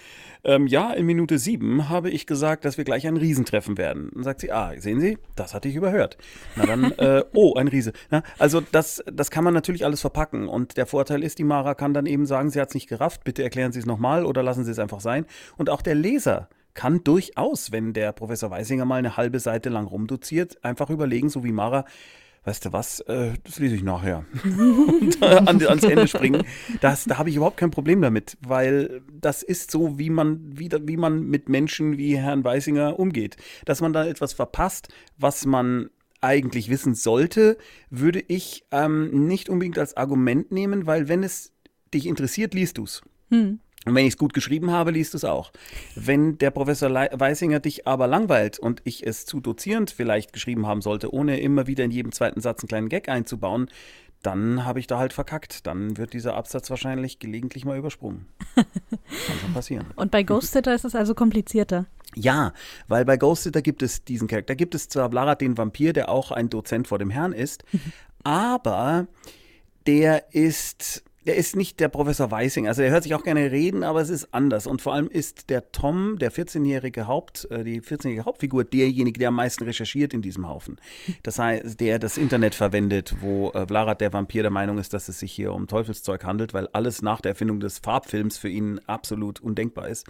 ähm, 0.43 0.65
ja, 0.65 0.91
in 0.91 1.05
Minute 1.05 1.37
sieben 1.37 1.87
habe 1.87 2.09
ich 2.09 2.25
gesagt, 2.25 2.65
dass 2.65 2.79
wir 2.79 2.83
gleich 2.83 3.05
ein 3.05 3.15
Riesen 3.15 3.45
treffen 3.45 3.77
werden. 3.77 4.09
Dann 4.15 4.23
sagt 4.23 4.41
sie, 4.41 4.51
ah, 4.51 4.73
sehen 4.75 4.99
Sie, 4.99 5.19
das 5.35 5.53
hatte 5.53 5.69
ich 5.69 5.75
überhört. 5.75 6.17
Na 6.55 6.65
dann, 6.65 6.91
äh, 6.93 7.23
oh, 7.35 7.53
ein 7.53 7.67
Riese. 7.67 7.93
Na, 8.09 8.23
also 8.39 8.59
das, 8.59 9.03
das 9.05 9.29
kann 9.29 9.43
man 9.43 9.53
natürlich 9.53 9.85
alles 9.85 10.01
verpacken. 10.01 10.47
Und 10.47 10.77
der 10.77 10.87
Vorteil 10.87 11.23
ist, 11.23 11.37
die 11.37 11.43
Mara 11.43 11.75
kann 11.75 11.93
dann 11.93 12.07
eben 12.07 12.25
sagen, 12.25 12.49
sie 12.49 12.59
hat 12.59 12.69
es 12.69 12.73
nicht 12.73 12.89
gerafft, 12.89 13.23
bitte 13.23 13.43
erklären 13.43 13.71
Sie 13.71 13.79
es 13.79 13.85
nochmal 13.85 14.25
oder 14.25 14.41
lassen 14.41 14.65
Sie 14.65 14.71
es 14.71 14.79
einfach 14.79 14.99
sein. 14.99 15.27
Und 15.57 15.69
auch 15.69 15.83
der 15.83 15.93
Leser 15.93 16.49
kann 16.73 17.03
durchaus, 17.03 17.71
wenn 17.71 17.93
der 17.93 18.11
Professor 18.11 18.49
Weisinger 18.51 18.85
mal 18.85 18.97
eine 18.97 19.17
halbe 19.17 19.39
Seite 19.39 19.69
lang 19.69 19.85
rumdoziert, 19.85 20.63
einfach 20.63 20.89
überlegen, 20.89 21.29
so 21.29 21.43
wie 21.43 21.51
Mara, 21.51 21.85
weißt 22.45 22.65
du 22.65 22.73
was, 22.73 22.99
äh, 23.01 23.33
das 23.43 23.59
lese 23.59 23.75
ich 23.75 23.83
nachher. 23.83 24.25
und 24.43 25.21
an, 25.23 25.47
ans 25.47 25.83
Ende 25.83 26.07
springen. 26.07 26.43
Das, 26.81 27.05
da 27.05 27.17
habe 27.17 27.29
ich 27.29 27.35
überhaupt 27.35 27.57
kein 27.57 27.71
Problem 27.71 28.01
damit, 28.01 28.37
weil 28.41 29.01
das 29.11 29.43
ist 29.43 29.71
so, 29.71 29.97
wie 29.97 30.09
man, 30.09 30.39
wie, 30.57 30.69
wie 30.81 30.97
man 30.97 31.23
mit 31.23 31.49
Menschen 31.49 31.97
wie 31.97 32.17
Herrn 32.17 32.43
Weisinger 32.43 32.99
umgeht. 32.99 33.37
Dass 33.65 33.81
man 33.81 33.93
da 33.93 34.05
etwas 34.05 34.33
verpasst, 34.33 34.89
was 35.17 35.45
man 35.45 35.89
eigentlich 36.21 36.69
wissen 36.69 36.95
sollte, 36.95 37.57
würde 37.89 38.23
ich 38.27 38.65
ähm, 38.71 39.27
nicht 39.27 39.49
unbedingt 39.49 39.77
als 39.77 39.97
Argument 39.97 40.51
nehmen, 40.51 40.85
weil 40.85 41.07
wenn 41.09 41.23
es 41.23 41.51
dich 41.93 42.07
interessiert, 42.07 42.53
liest 42.53 42.77
du 42.77 42.85
es. 42.85 43.01
Hm. 43.29 43.59
Und 43.85 43.95
wenn 43.95 44.05
ich 44.05 44.13
es 44.13 44.17
gut 44.17 44.33
geschrieben 44.33 44.71
habe, 44.71 44.91
liest 44.91 45.13
es 45.15 45.25
auch. 45.25 45.51
Wenn 45.95 46.37
der 46.37 46.51
Professor 46.51 46.89
Weisinger 46.89 47.59
dich 47.59 47.85
aber 47.85 48.07
langweilt 48.07 48.59
und 48.59 48.81
ich 48.85 49.05
es 49.05 49.25
zu 49.25 49.41
dozierend 49.41 49.91
vielleicht 49.91 50.31
geschrieben 50.31 50.67
haben 50.67 50.81
sollte, 50.81 51.13
ohne 51.13 51.39
immer 51.39 51.67
wieder 51.67 51.83
in 51.83 51.91
jedem 51.91 52.11
zweiten 52.11 52.41
Satz 52.41 52.61
einen 52.61 52.69
kleinen 52.69 52.89
Gag 52.89 53.09
einzubauen, 53.09 53.69
dann 54.21 54.63
habe 54.63 54.79
ich 54.79 54.87
da 54.87 54.97
halt 54.97 55.13
verkackt. 55.13 55.67
Dann 55.67 55.97
wird 55.97 56.13
dieser 56.13 56.35
Absatz 56.35 56.69
wahrscheinlich 56.69 57.19
gelegentlich 57.19 57.65
mal 57.65 57.77
übersprungen. 57.77 58.25
Kann 58.55 58.65
schon 59.41 59.53
passieren. 59.53 59.85
Und 59.95 60.11
bei 60.11 60.23
Ghost 60.23 60.53
Sitter 60.53 60.73
ist 60.73 60.85
es 60.85 60.95
also 60.95 61.13
komplizierter. 61.13 61.85
Ja, 62.15 62.53
weil 62.87 63.05
bei 63.05 63.17
Ghost 63.17 63.43
Sitter 63.43 63.61
gibt 63.61 63.83
es 63.83 64.03
diesen 64.05 64.27
Charakter. 64.27 64.53
Da 64.53 64.55
gibt 64.55 64.75
es 64.75 64.87
zwar 64.87 65.09
Blarat 65.09 65.41
den 65.41 65.57
Vampir, 65.57 65.93
der 65.93 66.09
auch 66.09 66.31
ein 66.31 66.49
Dozent 66.49 66.87
vor 66.87 66.99
dem 66.99 67.09
Herrn 67.09 67.33
ist, 67.33 67.65
aber 68.23 69.07
der 69.85 70.33
ist 70.33 71.03
der 71.25 71.35
ist 71.35 71.55
nicht 71.55 71.79
der 71.79 71.87
Professor 71.87 72.31
Weising. 72.31 72.67
Also 72.67 72.81
er 72.81 72.91
hört 72.91 73.03
sich 73.03 73.15
auch 73.15 73.23
gerne 73.23 73.51
reden, 73.51 73.83
aber 73.83 74.01
es 74.01 74.09
ist 74.09 74.33
anders. 74.33 74.67
Und 74.67 74.81
vor 74.81 74.93
allem 74.93 75.07
ist 75.07 75.49
der 75.49 75.71
Tom, 75.71 76.17
der 76.19 76.31
14-jährige 76.31 77.07
Haupt, 77.07 77.47
äh, 77.51 77.63
die 77.63 77.81
14-jährige 77.81 78.25
Hauptfigur, 78.25 78.63
derjenige, 78.63 79.19
der 79.19 79.29
am 79.29 79.35
meisten 79.35 79.63
recherchiert 79.63 80.13
in 80.13 80.21
diesem 80.21 80.47
Haufen. 80.47 80.79
Das 81.23 81.39
heißt, 81.39 81.79
der 81.79 81.99
das 81.99 82.17
Internet 82.17 82.55
verwendet, 82.55 83.15
wo 83.21 83.51
äh, 83.51 83.65
Vlarat 83.65 84.01
der 84.01 84.13
Vampir 84.13 84.41
der 84.41 84.51
Meinung 84.51 84.77
ist, 84.77 84.93
dass 84.93 85.07
es 85.07 85.19
sich 85.19 85.31
hier 85.31 85.53
um 85.53 85.67
Teufelszeug 85.67 86.23
handelt, 86.23 86.53
weil 86.53 86.67
alles 86.73 87.01
nach 87.01 87.21
der 87.21 87.31
Erfindung 87.31 87.59
des 87.59 87.79
Farbfilms 87.79 88.37
für 88.37 88.49
ihn 88.49 88.79
absolut 88.87 89.39
undenkbar 89.39 89.87
ist. 89.87 90.07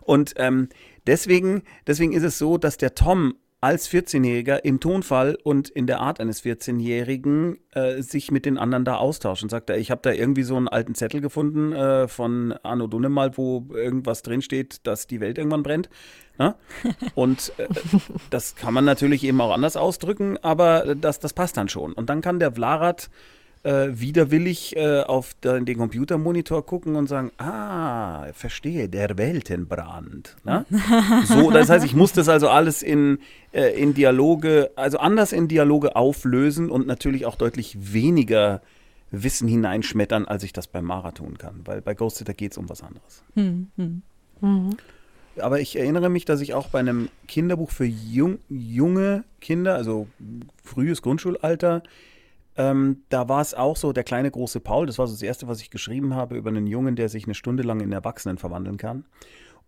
Und 0.00 0.34
ähm, 0.36 0.68
deswegen, 1.06 1.62
deswegen 1.86 2.12
ist 2.12 2.24
es 2.24 2.38
so, 2.38 2.58
dass 2.58 2.76
der 2.76 2.94
Tom 2.94 3.34
als 3.60 3.90
14-Jähriger 3.90 4.64
im 4.64 4.80
Tonfall 4.80 5.38
und 5.42 5.68
in 5.70 5.86
der 5.86 6.00
Art 6.00 6.20
eines 6.20 6.44
14-Jährigen 6.44 7.58
äh, 7.72 8.02
sich 8.02 8.30
mit 8.30 8.44
den 8.44 8.58
anderen 8.58 8.84
da 8.84 8.96
austauscht 8.96 9.42
und 9.42 9.48
sagt, 9.48 9.70
ich 9.70 9.90
habe 9.90 10.02
da 10.02 10.12
irgendwie 10.12 10.42
so 10.42 10.56
einen 10.56 10.68
alten 10.68 10.94
Zettel 10.94 11.20
gefunden 11.20 11.72
äh, 11.72 12.06
von 12.06 12.52
Arno 12.62 12.86
Dunnemal, 12.86 13.36
wo 13.36 13.66
irgendwas 13.72 14.22
drinsteht, 14.22 14.86
dass 14.86 15.06
die 15.06 15.20
Welt 15.20 15.38
irgendwann 15.38 15.62
brennt. 15.62 15.88
Na? 16.38 16.56
Ne? 16.84 16.94
Und 17.14 17.52
äh, 17.56 17.66
das 18.30 18.56
kann 18.56 18.74
man 18.74 18.84
natürlich 18.84 19.24
eben 19.24 19.40
auch 19.40 19.52
anders 19.52 19.76
ausdrücken, 19.76 20.36
aber 20.42 20.94
das, 20.94 21.18
das 21.18 21.32
passt 21.32 21.56
dann 21.56 21.68
schon. 21.68 21.92
Und 21.92 22.10
dann 22.10 22.20
kann 22.20 22.38
der 22.38 22.52
Vlarat 22.52 23.08
äh, 23.66 23.98
widerwillig 24.00 24.76
äh, 24.76 25.00
auf 25.00 25.34
den, 25.42 25.64
den, 25.64 25.78
Computermonitor 25.78 26.64
gucken 26.64 26.94
und 26.94 27.08
sagen, 27.08 27.32
ah, 27.38 28.32
verstehe, 28.32 28.88
der 28.88 29.18
Weltenbrand. 29.18 30.36
Ne? 30.44 30.64
so, 31.24 31.50
das 31.50 31.68
heißt, 31.68 31.84
ich 31.84 31.94
muss 31.94 32.12
das 32.12 32.28
also 32.28 32.48
alles 32.48 32.84
in, 32.84 33.18
äh, 33.52 33.70
in 33.80 33.92
Dialoge, 33.92 34.70
also 34.76 34.98
anders 34.98 35.32
in 35.32 35.48
Dialoge 35.48 35.96
auflösen 35.96 36.70
und 36.70 36.86
natürlich 36.86 37.26
auch 37.26 37.34
deutlich 37.34 37.92
weniger 37.92 38.62
Wissen 39.10 39.48
hineinschmettern, 39.48 40.26
als 40.26 40.44
ich 40.44 40.52
das 40.52 40.68
beim 40.68 40.84
Marathon 40.84 41.36
kann. 41.36 41.62
Weil 41.64 41.82
bei 41.82 41.94
Ghost 41.94 42.18
Sitter 42.18 42.34
geht 42.34 42.52
es 42.52 42.58
um 42.58 42.68
was 42.68 42.84
anderes. 42.84 43.24
Hm, 43.34 43.68
hm. 43.76 44.02
Mhm. 44.42 44.76
Aber 45.40 45.60
ich 45.60 45.76
erinnere 45.76 46.08
mich, 46.08 46.24
dass 46.24 46.40
ich 46.40 46.54
auch 46.54 46.68
bei 46.68 46.78
einem 46.78 47.08
Kinderbuch 47.26 47.70
für 47.70 47.84
jung, 47.84 48.38
junge 48.48 49.24
Kinder, 49.40 49.74
also 49.74 50.06
frühes 50.62 51.02
Grundschulalter, 51.02 51.82
ähm, 52.56 53.02
da 53.08 53.28
war 53.28 53.40
es 53.40 53.54
auch 53.54 53.76
so, 53.76 53.92
der 53.92 54.04
kleine 54.04 54.30
große 54.30 54.60
Paul, 54.60 54.86
das 54.86 54.98
war 54.98 55.06
so 55.06 55.14
das 55.14 55.22
Erste, 55.22 55.48
was 55.48 55.60
ich 55.60 55.70
geschrieben 55.70 56.14
habe 56.14 56.36
über 56.36 56.50
einen 56.50 56.66
Jungen, 56.66 56.96
der 56.96 57.08
sich 57.08 57.24
eine 57.24 57.34
Stunde 57.34 57.62
lang 57.62 57.80
in 57.80 57.92
Erwachsenen 57.92 58.38
verwandeln 58.38 58.76
kann. 58.76 59.04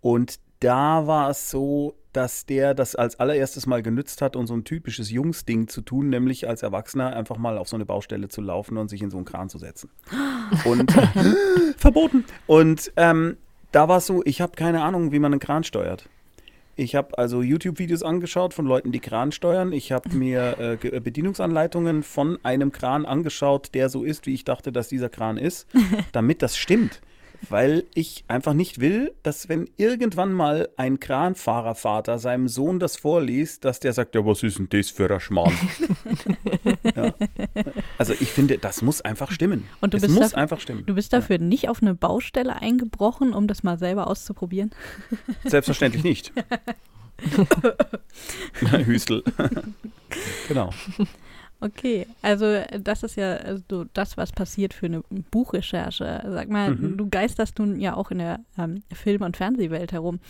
Und 0.01 0.37
da 0.61 1.07
war 1.07 1.31
es 1.31 1.51
so, 1.51 1.95
dass 2.13 2.47
der 2.47 2.75
das 2.75 2.97
als 2.97 3.21
allererstes 3.21 3.67
mal 3.67 3.83
genützt 3.83 4.23
hat, 4.23 4.35
um 4.35 4.47
so 4.47 4.55
ein 4.55 4.65
typisches 4.65 5.11
Jungsding 5.11 5.69
zu 5.69 5.83
tun, 5.83 6.09
nämlich 6.09 6.49
als 6.49 6.63
Erwachsener 6.63 7.15
einfach 7.15 7.37
mal 7.37 7.59
auf 7.59 7.69
so 7.69 7.77
eine 7.77 7.87
Baustelle 7.87 8.29
zu 8.29 8.41
laufen 8.41 8.77
und 8.77 8.89
sich 8.89 9.03
in 9.03 9.11
so 9.11 9.19
einen 9.19 9.27
Kran 9.27 9.49
zu 9.49 9.59
setzen. 9.59 9.91
Und 10.65 10.93
verboten. 11.77 12.25
Und 12.47 12.93
ähm, 12.97 13.37
da 13.71 13.89
war 13.89 13.99
es 13.99 14.07
so, 14.07 14.23
ich 14.25 14.41
habe 14.41 14.57
keine 14.57 14.83
Ahnung, 14.83 15.13
wie 15.13 15.19
man 15.19 15.33
einen 15.33 15.41
Kran 15.41 15.63
steuert. 15.63 16.09
Ich 16.79 16.95
habe 16.95 17.19
also 17.19 17.43
YouTube-Videos 17.43 18.05
angeschaut 18.05 18.55
von 18.55 18.65
Leuten, 18.65 18.93
die 18.93 19.01
Kran 19.01 19.33
steuern. 19.33 19.73
Ich 19.73 19.91
habe 19.91 20.11
mir 20.11 20.57
äh, 20.61 20.75
äh, 20.75 21.01
Bedienungsanleitungen 21.01 22.05
von 22.05 22.39
einem 22.45 22.71
Kran 22.71 23.05
angeschaut, 23.05 23.75
der 23.75 23.89
so 23.89 24.05
ist, 24.05 24.27
wie 24.27 24.35
ich 24.35 24.45
dachte, 24.45 24.71
dass 24.71 24.89
dieser 24.89 25.09
Kran 25.09 25.39
ist, 25.39 25.67
damit 26.13 26.41
das 26.41 26.57
stimmt. 26.57 27.01
Weil 27.49 27.85
ich 27.95 28.25
einfach 28.29 28.53
nicht 28.53 28.81
will, 28.81 29.15
dass 29.23 29.49
wenn 29.49 29.69
irgendwann 29.77 30.33
mal 30.33 30.69
ein 30.77 30.99
Kranfahrervater 31.01 32.19
seinem 32.19 32.49
Sohn 32.49 32.79
das 32.79 32.97
vorliest, 32.97 33.65
dass 33.65 33.81
der 33.81 33.93
sagt, 33.93 34.15
ja, 34.15 34.25
was 34.27 34.43
ist 34.43 34.59
denn 34.59 34.69
das 34.69 34.91
für 34.91 35.09
ein 35.13 35.21
Schmarrn? 35.21 35.53
ja. 36.97 37.15
Also 37.97 38.13
ich 38.19 38.31
finde, 38.33 38.59
das 38.59 38.83
muss 38.83 39.01
einfach 39.01 39.31
stimmen. 39.31 39.69
Und 39.81 39.95
du 39.95 39.99
es 39.99 40.03
bist 40.03 40.15
muss 40.15 40.25
dafür- 40.31 40.39
einfach 40.39 40.61
stimmen. 40.61 40.85
Du 40.87 40.95
bist 40.95 41.13
dafür 41.13 41.39
nicht 41.39 41.69
auf 41.69 41.81
eine 41.83 41.95
Baustelle 41.95 42.57
eingebrochen, 42.57 43.33
um 43.33 43.47
das 43.47 43.63
mal 43.63 43.79
selber 43.79 44.09
auszuprobieren? 44.09 44.71
Selbstverständlich 45.45 46.03
nicht. 46.05 46.33
Hüstel. 48.85 49.23
genau. 50.49 50.71
Okay, 51.61 52.07
also 52.23 52.45
äh, 52.47 52.79
das 52.81 53.03
ist 53.03 53.17
ja 53.17 53.35
äh, 53.35 53.59
so 53.69 53.85
das, 53.93 54.17
was 54.17 54.31
passiert 54.31 54.75
für 54.75 54.87
eine 54.87 55.03
Buchrecherche. 55.31 56.23
Sag 56.29 56.49
mal, 56.49 56.71
Mhm. 56.71 56.97
du 56.97 57.09
geisterst 57.09 57.59
nun 57.59 57.81
ja 57.81 57.95
auch 57.97 58.11
in 58.13 58.19
der 58.19 58.41
ähm, 58.57 58.83
Film- 58.93 59.23
und 59.23 59.37
Fernsehwelt 59.37 59.91
herum. 59.93 60.21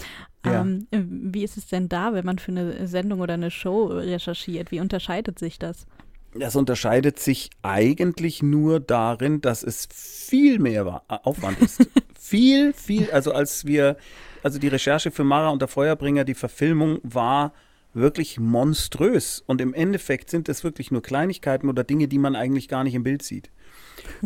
Ja. 0.47 0.63
Ähm, 0.63 0.87
äh, 0.91 1.01
wie 1.07 1.45
ist 1.45 1.57
es 1.59 1.67
denn 1.67 1.89
da, 1.89 2.15
wenn 2.15 2.25
man 2.25 2.39
für 2.39 2.53
eine 2.53 2.87
Sendung 2.87 3.21
oder 3.21 3.35
eine 3.35 3.51
Show 3.51 3.87
recherchiert? 3.87 4.71
Wie 4.71 4.81
unterscheidet 4.81 5.39
sich 5.39 5.59
das? 5.59 5.87
Das 6.35 6.57
unterscheidet 6.57 7.19
sich 7.19 7.51
eigentlich 7.63 8.43
nur 8.43 8.81
darin, 8.81 9.41
dass 9.41 9.63
es 9.63 9.87
viel 9.91 10.59
mehr 10.59 10.87
wa- 10.87 11.03
Aufwand 11.09 11.59
ist. 11.61 11.87
viel, 12.19 12.73
viel, 12.73 13.11
also 13.11 13.33
als 13.33 13.67
wir, 13.67 13.97
also 14.43 14.59
die 14.59 14.69
Recherche 14.69 15.11
für 15.11 15.25
Mara 15.25 15.49
und 15.51 15.61
der 15.61 15.69
Feuerbringer, 15.69 16.25
die 16.25 16.35
Verfilmung 16.35 17.01
war 17.03 17.53
wirklich 17.94 18.39
monströs. 18.39 19.43
Und 19.47 19.60
im 19.60 19.74
Endeffekt 19.74 20.31
sind 20.31 20.48
es 20.48 20.65
wirklich 20.65 20.90
nur 20.90 21.02
Kleinigkeiten 21.02 21.69
oder 21.69 21.85
Dinge, 21.85 22.09
die 22.09 22.19
man 22.19 22.36
eigentlich 22.36 22.69
gar 22.69 22.85
nicht 22.85 22.94
im 22.94 23.02
Bild 23.02 23.23
sieht. 23.23 23.51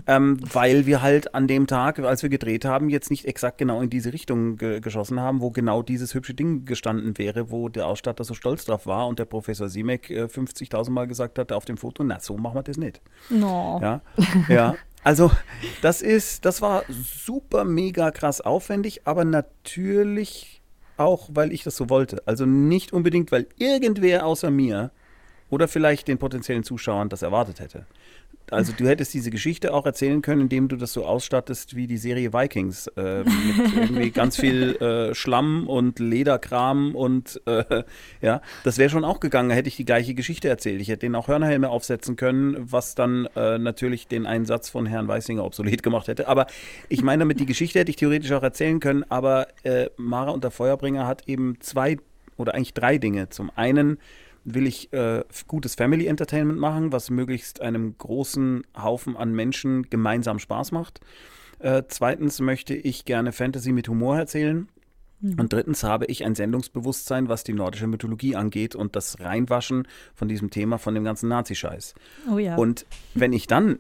ähm, 0.07 0.39
weil 0.53 0.87
wir 0.87 1.03
halt 1.03 1.35
an 1.35 1.47
dem 1.47 1.67
Tag, 1.67 1.99
als 1.99 2.23
wir 2.23 2.31
gedreht 2.31 2.65
haben, 2.65 2.89
jetzt 2.89 3.11
nicht 3.11 3.25
exakt 3.25 3.59
genau 3.59 3.81
in 3.81 3.91
diese 3.91 4.13
Richtung 4.13 4.57
ge 4.57 4.81
geschossen 4.81 5.21
haben, 5.21 5.41
wo 5.41 5.51
genau 5.51 5.83
dieses 5.83 6.15
hübsche 6.15 6.35
Ding 6.35 6.65
gestanden 6.65 7.17
wäre, 7.19 7.51
wo 7.51 7.69
der 7.69 7.87
Ausstatter 7.87 8.25
so 8.25 8.35
stolz 8.35 8.65
drauf 8.65 8.87
war 8.87 9.07
und 9.09 9.19
der 9.19 9.25
Professor 9.25 9.69
Simek 9.69 10.11
äh, 10.11 10.25
50.000 10.25 10.91
Mal 10.91 11.07
gesagt 11.07 11.39
hat 11.39 11.53
auf 11.53 11.65
dem 11.65 11.77
Foto, 11.77 12.05
na, 12.05 12.21
so 12.21 12.37
machen 12.37 12.57
wir 12.57 12.63
das 12.63 12.77
nicht. 12.77 13.01
No. 13.31 13.79
Ja, 13.83 14.03
ja. 14.49 14.75
Also, 15.05 15.33
das 15.81 16.01
ist, 16.01 16.45
das 16.45 16.63
war 16.63 16.85
super 16.89 17.65
mega 17.65 18.13
krass 18.13 18.41
aufwendig, 18.41 19.03
aber 19.05 19.25
natürlich 19.25 20.62
auch, 20.97 21.31
weil 21.33 21.53
ich 21.53 21.63
das 21.63 21.77
so 21.77 21.91
wollte. 21.91 22.23
Also 22.27 22.47
nicht 22.47 22.93
unbedingt, 22.93 23.33
weil 23.33 23.47
irgendwer 23.59 24.27
außer 24.27 24.51
mir 24.51 24.91
oder 25.51 25.69
vielleicht 25.69 26.09
den 26.09 26.19
potenziellen 26.19 26.65
Zuschauern 26.65 27.09
das 27.09 27.23
erwartet 27.23 27.61
hätte. 27.61 27.87
Also 28.53 28.73
du 28.77 28.87
hättest 28.87 29.15
diese 29.15 29.31
Geschichte 29.31 29.73
auch 29.73 29.87
erzählen 29.87 30.23
können, 30.23 30.43
indem 30.43 30.69
du 30.69 30.77
das 30.77 30.93
so 30.93 31.05
ausstattest 31.05 31.75
wie 31.75 31.87
die 31.87 31.97
Serie 31.97 32.33
Vikings. 32.33 32.87
Äh, 32.89 33.25
mit 33.25 33.75
irgendwie 33.75 34.11
ganz 34.11 34.39
viel 34.39 34.77
äh, 34.77 35.15
Schlamm 35.15 35.67
und 35.69 35.99
Lederkram 35.99 36.95
und 36.95 37.41
äh, 37.47 37.85
ja, 38.21 38.43
das 38.65 38.79
wäre 38.79 38.91
schon 38.91 39.05
auch 39.05 39.21
gegangen, 39.21 39.51
hätte 39.51 39.69
ich 39.69 39.77
die 39.77 39.85
gleiche 39.85 40.15
Geschichte 40.15 40.49
erzählt. 40.49 40.81
Ich 40.81 40.89
hätte 40.89 41.01
denen 41.01 41.15
auch 41.15 41.29
Hörnerhelme 41.29 41.69
aufsetzen 41.69 42.17
können, 42.17 42.57
was 42.59 42.95
dann 42.95 43.27
äh, 43.37 43.59
natürlich 43.59 44.07
den 44.07 44.27
Einsatz 44.27 44.69
von 44.69 44.87
Herrn 44.87 45.09
Weißinger 45.09 45.45
obsolet 45.45 45.83
gemacht 45.83 46.09
hätte. 46.09 46.29
Aber 46.29 46.47
ich 46.89 47.03
meine 47.03 47.23
damit, 47.23 47.41
die 47.41 47.47
Geschichte 47.47 47.79
hätte 47.79 47.91
ich 47.91 47.97
theoretisch 47.97 48.33
auch 48.33 48.43
erzählen 48.43 48.81
können, 48.81 49.05
aber 49.09 49.49
äh, 49.63 49.89
Mara 49.97 50.31
und 50.31 50.45
der 50.45 50.51
Feuerbringer 50.51 51.07
hat 51.07 51.29
eben 51.29 51.61
zwei 51.61 51.97
oder 52.37 52.55
eigentlich 52.55 52.75
drei 52.75 52.99
Dinge. 52.99 53.29
Zum 53.29 53.51
einen 53.55 53.99
will 54.45 54.67
ich 54.67 54.93
äh, 54.93 55.25
gutes 55.47 55.75
Family 55.75 56.07
Entertainment 56.07 56.59
machen, 56.59 56.93
was 56.93 57.11
möglichst 57.11 57.61
einem 57.61 57.97
großen 57.97 58.65
Haufen 58.77 59.17
an 59.17 59.33
Menschen 59.33 59.89
gemeinsam 59.89 60.39
Spaß 60.39 60.73
macht. 60.73 61.01
Äh, 61.59 61.85
zweitens 61.89 62.41
möchte 62.41 62.75
ich 62.75 63.05
gerne 63.05 63.33
Fantasy 63.33 63.73
mit 63.73 63.89
Humor 63.89 64.19
erzählen. 64.19 64.69
Und 65.39 65.53
drittens 65.53 65.85
habe 65.85 66.07
ich 66.07 66.25
ein 66.25 66.35
Sendungsbewusstsein, 66.35 67.29
was 67.29 67.45
die 67.45 67.53
nordische 67.53 67.87
Mythologie 67.87 68.35
angeht 68.35 68.75
und 68.75 68.97
das 68.97 69.21
Reinwaschen 69.21 69.87
von 70.15 70.27
diesem 70.27 70.51
Thema, 70.51 70.79
von 70.79 70.97
dem 70.97 71.05
ganzen 71.05 71.29
Nazi-Scheiß. 71.29 71.95
Oh 72.33 72.39
ja. 72.39 72.57
Und 72.57 72.87
wenn 73.15 73.33
ich 73.33 73.47
dann 73.47 73.79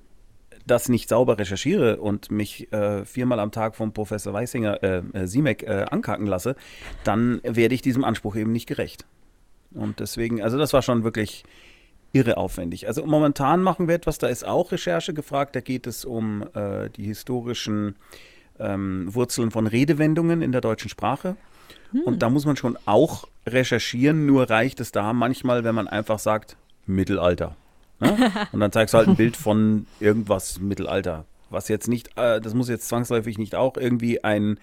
das 0.68 0.88
nicht 0.88 1.08
sauber 1.08 1.38
recherchiere 1.38 1.96
und 1.96 2.30
mich 2.30 2.72
äh, 2.72 3.04
viermal 3.04 3.40
am 3.40 3.50
Tag 3.50 3.74
vom 3.74 3.92
Professor 3.92 4.32
Weissinger, 4.32 4.84
äh, 4.84 5.02
äh, 5.12 5.26
Siemek, 5.26 5.64
äh, 5.64 5.86
ankacken 5.90 6.28
lasse, 6.28 6.54
dann 7.02 7.40
werde 7.42 7.74
ich 7.74 7.82
diesem 7.82 8.04
Anspruch 8.04 8.36
eben 8.36 8.52
nicht 8.52 8.68
gerecht. 8.68 9.04
Und 9.74 10.00
deswegen, 10.00 10.42
also 10.42 10.58
das 10.58 10.72
war 10.72 10.82
schon 10.82 11.04
wirklich 11.04 11.44
irre 12.12 12.36
aufwendig. 12.36 12.86
Also 12.86 13.06
momentan 13.06 13.62
machen 13.62 13.88
wir 13.88 13.94
etwas, 13.94 14.18
da 14.18 14.28
ist 14.28 14.46
auch 14.46 14.72
Recherche 14.72 15.14
gefragt, 15.14 15.56
da 15.56 15.60
geht 15.60 15.86
es 15.86 16.04
um 16.04 16.44
äh, 16.54 16.90
die 16.90 17.04
historischen 17.04 17.96
ähm, 18.58 19.12
Wurzeln 19.14 19.50
von 19.50 19.66
Redewendungen 19.66 20.42
in 20.42 20.52
der 20.52 20.60
deutschen 20.60 20.90
Sprache. 20.90 21.36
Und 22.04 22.22
da 22.22 22.30
muss 22.30 22.46
man 22.46 22.56
schon 22.56 22.78
auch 22.86 23.28
recherchieren, 23.46 24.24
nur 24.24 24.48
reicht 24.48 24.80
es 24.80 24.92
da 24.92 25.12
manchmal, 25.12 25.62
wenn 25.64 25.74
man 25.74 25.88
einfach 25.88 26.18
sagt, 26.18 26.56
Mittelalter. 26.86 27.54
Ne? 28.00 28.32
Und 28.52 28.60
dann 28.60 28.72
zeigst 28.72 28.94
du 28.94 28.98
halt 28.98 29.08
ein 29.08 29.16
Bild 29.16 29.36
von 29.36 29.86
irgendwas 30.00 30.58
Mittelalter. 30.58 31.24
Was 31.50 31.68
jetzt 31.68 31.88
nicht, 31.88 32.16
äh, 32.16 32.40
das 32.40 32.54
muss 32.54 32.68
jetzt 32.68 32.88
zwangsläufig 32.88 33.36
nicht 33.38 33.54
auch 33.54 33.76
irgendwie 33.76 34.24
ein, 34.24 34.58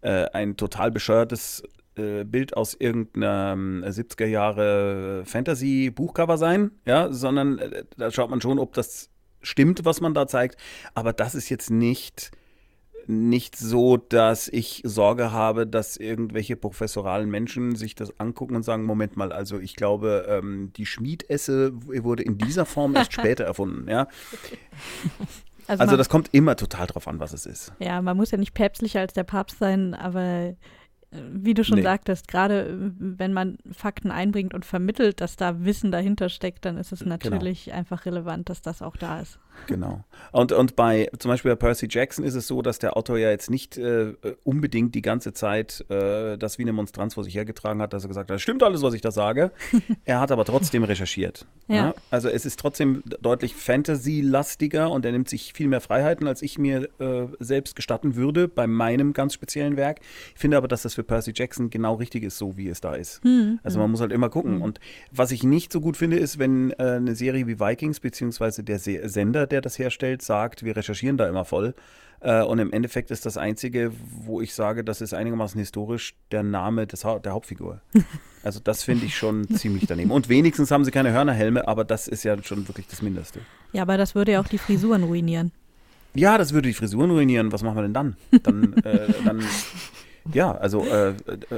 äh, 0.00 0.26
ein 0.32 0.56
total 0.56 0.90
bescheuertes 0.90 1.62
äh, 1.96 2.24
Bild 2.24 2.56
aus 2.56 2.74
irgendeinem 2.74 3.84
70er 3.84 4.26
Jahre 4.26 5.24
Fantasy-Buchcover 5.26 6.38
sein, 6.38 6.70
ja, 6.86 7.12
sondern 7.12 7.58
äh, 7.58 7.84
da 7.96 8.10
schaut 8.10 8.30
man 8.30 8.40
schon, 8.40 8.58
ob 8.58 8.74
das 8.74 9.10
stimmt, 9.42 9.84
was 9.84 10.00
man 10.00 10.14
da 10.14 10.26
zeigt. 10.26 10.56
Aber 10.94 11.12
das 11.12 11.34
ist 11.34 11.48
jetzt 11.48 11.70
nicht 11.70 12.30
nicht 13.06 13.56
so, 13.56 13.96
dass 13.96 14.48
ich 14.48 14.82
Sorge 14.84 15.32
habe, 15.32 15.66
dass 15.66 15.96
irgendwelche 15.96 16.56
professoralen 16.56 17.30
Menschen 17.30 17.74
sich 17.74 17.94
das 17.94 18.18
angucken 18.20 18.56
und 18.56 18.62
sagen, 18.62 18.84
Moment 18.84 19.16
mal, 19.16 19.32
also 19.32 19.58
ich 19.58 19.76
glaube, 19.76 20.26
ähm, 20.28 20.72
die 20.76 20.86
Schmiedesse 20.86 21.72
wurde 21.74 22.22
in 22.22 22.38
dieser 22.38 22.66
Form 22.66 22.94
erst 22.94 23.12
später 23.12 23.44
erfunden, 23.44 23.88
ja. 23.88 24.08
Also 25.66 25.84
man, 25.84 25.98
das 25.98 26.08
kommt 26.08 26.28
immer 26.32 26.56
total 26.56 26.86
drauf 26.86 27.06
an, 27.08 27.20
was 27.20 27.32
es 27.32 27.46
ist. 27.46 27.72
ja, 27.78 28.02
man 28.02 28.16
muss 28.16 28.30
ja 28.30 28.38
nicht 28.38 28.54
päpstlicher 28.54 29.00
als 29.00 29.12
der 29.12 29.24
Papst 29.24 29.58
sein, 29.58 29.94
aber 29.94 30.22
äh, 30.22 30.54
wie 31.32 31.54
du 31.54 31.62
schon 31.64 31.76
Nee. 31.76 31.82
sagtest, 31.82 32.26
gerade 32.28 32.62
äh, 32.68 32.90
wenn 32.98 33.32
man 33.32 33.58
Fakten 33.70 34.10
einbringt 34.10 34.54
und 34.54 34.64
vermittelt, 34.64 35.20
dass 35.20 35.36
da 35.36 35.64
Wissen 35.64 35.90
dahinter 35.92 36.28
steckt, 36.28 36.64
dann 36.64 36.76
ist 36.78 36.92
es 36.92 37.00
Genau. 37.00 37.10
natürlich 37.16 37.72
einfach 37.72 38.06
relevant, 38.06 38.48
dass 38.48 38.62
das 38.62 38.80
auch 38.82 38.96
da 38.96 39.20
ist. 39.20 39.38
Genau. 39.66 40.04
Und, 40.32 40.52
und 40.52 40.76
bei 40.76 41.10
zum 41.18 41.30
Beispiel 41.30 41.52
bei 41.52 41.56
Percy 41.56 41.86
Jackson 41.90 42.24
ist 42.24 42.34
es 42.34 42.46
so, 42.46 42.62
dass 42.62 42.78
der 42.78 42.96
Autor 42.96 43.18
ja 43.18 43.30
jetzt 43.30 43.50
nicht 43.50 43.76
äh, 43.76 44.14
unbedingt 44.44 44.94
die 44.94 45.02
ganze 45.02 45.32
Zeit 45.32 45.84
äh, 45.88 46.36
das 46.38 46.58
wie 46.58 46.62
eine 46.62 46.72
Monstranz 46.72 47.14
vor 47.14 47.24
sich 47.24 47.34
hergetragen 47.34 47.80
hat, 47.82 47.92
dass 47.92 48.04
er 48.04 48.08
gesagt 48.08 48.30
hat, 48.30 48.34
das 48.34 48.42
stimmt 48.42 48.62
alles, 48.62 48.82
was 48.82 48.94
ich 48.94 49.00
da 49.00 49.10
sage. 49.10 49.50
er 50.04 50.20
hat 50.20 50.32
aber 50.32 50.44
trotzdem 50.44 50.84
recherchiert. 50.84 51.46
Ja. 51.68 51.86
ne? 51.86 51.94
Also 52.10 52.28
es 52.28 52.46
ist 52.46 52.58
trotzdem 52.58 53.02
deutlich 53.20 53.54
Fantasy-lastiger 53.54 54.90
und 54.90 55.04
er 55.04 55.12
nimmt 55.12 55.28
sich 55.28 55.52
viel 55.52 55.68
mehr 55.68 55.80
Freiheiten, 55.80 56.26
als 56.26 56.42
ich 56.42 56.58
mir 56.58 56.88
äh, 56.98 57.26
selbst 57.38 57.76
gestatten 57.76 58.16
würde 58.16 58.48
bei 58.48 58.66
meinem 58.66 59.12
ganz 59.12 59.34
speziellen 59.34 59.76
Werk. 59.76 60.00
Ich 60.34 60.40
finde 60.40 60.56
aber, 60.56 60.68
dass 60.68 60.82
das 60.82 60.94
für 60.94 61.04
Percy 61.04 61.32
Jackson 61.34 61.70
genau 61.70 61.94
richtig 61.94 62.24
ist, 62.24 62.38
so 62.38 62.56
wie 62.56 62.68
es 62.68 62.80
da 62.80 62.94
ist. 62.94 63.20
Also 63.62 63.78
man 63.78 63.90
muss 63.90 64.00
halt 64.00 64.12
immer 64.12 64.28
gucken. 64.28 64.62
Und 64.62 64.80
was 65.10 65.30
ich 65.30 65.42
nicht 65.42 65.72
so 65.72 65.80
gut 65.80 65.96
finde, 65.96 66.16
ist, 66.16 66.38
wenn 66.38 66.70
äh, 66.72 66.74
eine 66.96 67.14
Serie 67.14 67.46
wie 67.46 67.60
Vikings, 67.60 68.00
beziehungsweise 68.00 68.64
der 68.64 68.78
Se 68.78 69.08
Sender, 69.08 69.41
der 69.46 69.60
das 69.60 69.78
herstellt, 69.78 70.22
sagt, 70.22 70.64
wir 70.64 70.76
recherchieren 70.76 71.16
da 71.16 71.28
immer 71.28 71.44
voll. 71.44 71.74
Äh, 72.20 72.42
und 72.42 72.58
im 72.58 72.72
Endeffekt 72.72 73.10
ist 73.10 73.26
das 73.26 73.36
Einzige, 73.36 73.92
wo 74.24 74.40
ich 74.40 74.54
sage, 74.54 74.84
das 74.84 75.00
ist 75.00 75.12
einigermaßen 75.14 75.58
historisch, 75.58 76.14
der 76.30 76.42
Name 76.42 76.86
des 76.86 77.04
ha 77.04 77.18
der 77.18 77.32
Hauptfigur. 77.32 77.80
Also 78.44 78.58
das 78.58 78.82
finde 78.82 79.06
ich 79.06 79.16
schon 79.16 79.48
ziemlich 79.50 79.86
daneben. 79.86 80.10
Und 80.10 80.28
wenigstens 80.28 80.72
haben 80.72 80.84
sie 80.84 80.90
keine 80.90 81.12
Hörnerhelme, 81.12 81.68
aber 81.68 81.84
das 81.84 82.08
ist 82.08 82.24
ja 82.24 82.36
schon 82.42 82.66
wirklich 82.66 82.88
das 82.88 83.00
Mindeste. 83.00 83.38
Ja, 83.72 83.82
aber 83.82 83.96
das 83.96 84.16
würde 84.16 84.32
ja 84.32 84.40
auch 84.40 84.48
die 84.48 84.58
Frisuren 84.58 85.04
ruinieren. 85.04 85.52
Ja, 86.14 86.38
das 86.38 86.52
würde 86.52 86.66
die 86.68 86.74
Frisuren 86.74 87.12
ruinieren. 87.12 87.52
Was 87.52 87.62
machen 87.62 87.76
wir 87.76 87.82
denn 87.82 87.94
dann? 87.94 88.16
Dann, 88.42 88.72
äh, 88.82 89.12
dann 89.24 89.44
ja, 90.32 90.50
also 90.56 90.84
äh, 90.84 91.10
äh, 91.10 91.14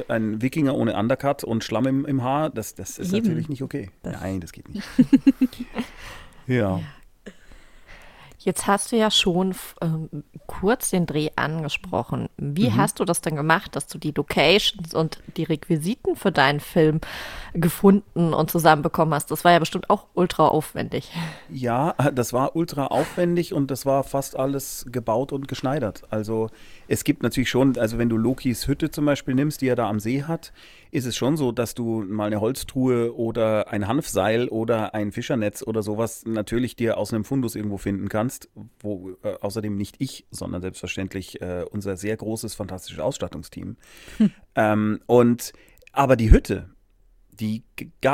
ein 0.09 0.43
Wikinger 0.43 0.75
ohne 0.75 0.95
Undercut 0.95 1.43
und 1.43 1.65
Schlamm 1.65 1.87
im, 1.87 2.05
im 2.05 2.23
Haar, 2.23 2.51
das, 2.51 2.75
das 2.75 2.99
ist 2.99 3.15
Eben. 3.15 3.25
natürlich 3.27 3.49
nicht 3.49 3.63
okay. 3.63 3.89
Das- 4.03 4.21
Nein, 4.21 4.41
das 4.41 4.53
geht 4.53 4.69
nicht. 4.69 4.87
ja. 6.47 6.81
Jetzt 8.45 8.67
hast 8.67 8.93
du 8.93 8.97
ja 8.97 9.11
schon 9.11 9.55
ähm, 9.81 10.11
kurz 10.47 10.91
den 10.91 11.07
Dreh 11.07 11.31
angesprochen. 11.35 12.29
Wie 12.37 12.69
Mhm. 12.69 12.77
hast 12.77 13.01
du 13.01 13.07
das 13.07 13.23
denn 13.23 13.37
gemacht, 13.37 13.75
dass 13.75 13.87
du 13.87 13.97
die 13.97 14.11
Locations 14.11 14.93
und 14.93 15.19
die 15.39 15.45
Requisiten 15.45 16.15
für 16.15 16.31
deinen 16.31 16.61
Film 16.61 17.01
gefunden 17.55 18.35
und 18.35 18.51
zusammenbekommen 18.51 19.15
hast? 19.15 19.31
Das 19.31 19.45
war 19.45 19.53
ja 19.53 19.59
bestimmt 19.59 19.89
auch 19.89 20.07
ultra 20.15 20.49
aufwendig. 20.49 21.11
Ja, 21.49 21.95
das 22.15 22.33
war 22.35 22.55
ultra 22.55 22.89
aufwendig 22.89 23.55
und 23.55 23.71
das 23.71 23.87
war 23.87 24.05
fast 24.05 24.37
alles 24.39 24.85
gebaut 24.91 25.33
und 25.33 25.49
geschneidert. 25.49 26.03
Also 26.11 26.51
es 26.87 27.05
gibt 27.05 27.23
natürlich 27.23 27.49
schon, 27.49 27.79
also 27.79 27.97
wenn 27.99 28.11
du 28.11 28.17
Lokis 28.19 28.69
Hütte 28.69 28.91
zum 28.91 29.07
Beispiel 29.07 29.35
nimmst, 29.35 29.63
die 29.63 29.69
er 29.69 29.77
da 29.77 29.89
am 29.89 30.01
See 30.01 30.23
hat, 30.25 30.53
ist 30.95 31.07
es 31.07 31.17
schon 31.17 31.37
so, 31.37 31.51
dass 31.51 31.75
du 31.75 32.05
mal 32.07 32.27
eine 32.27 32.41
Holztruhe 32.41 33.17
oder 33.17 33.69
ein 33.73 33.89
Hanfseil 33.89 34.49
oder 34.49 34.95
ein 34.95 35.11
Fischernetz 35.11 35.63
oder 35.63 35.83
sowas 35.83 36.25
natürlich 36.25 36.77
dir 36.77 36.99
aus 36.99 37.13
einem 37.13 37.25
Fundus 37.25 37.57
irgendwo 37.57 37.79
finden 37.79 38.09
kannst, 38.09 38.49
wo 38.79 39.17
äh, 39.25 39.35
außerdem 39.41 39.77
nicht 39.77 39.97
ich, 39.99 40.25
sondern 40.31 40.63
selbstverständlich 40.63 41.43
äh, 41.43 41.65
unser 41.69 41.97
sehr 41.97 42.17
großes, 42.17 42.55
fantastisches 42.55 43.01
Ausstattungsteam. 43.01 43.77
Hm. 44.19 44.31
Ähm, 44.57 45.01
und 45.07 45.53
aber 45.93 46.15
die 46.15 46.31
Hütte, 46.31 46.71
die 47.33 47.65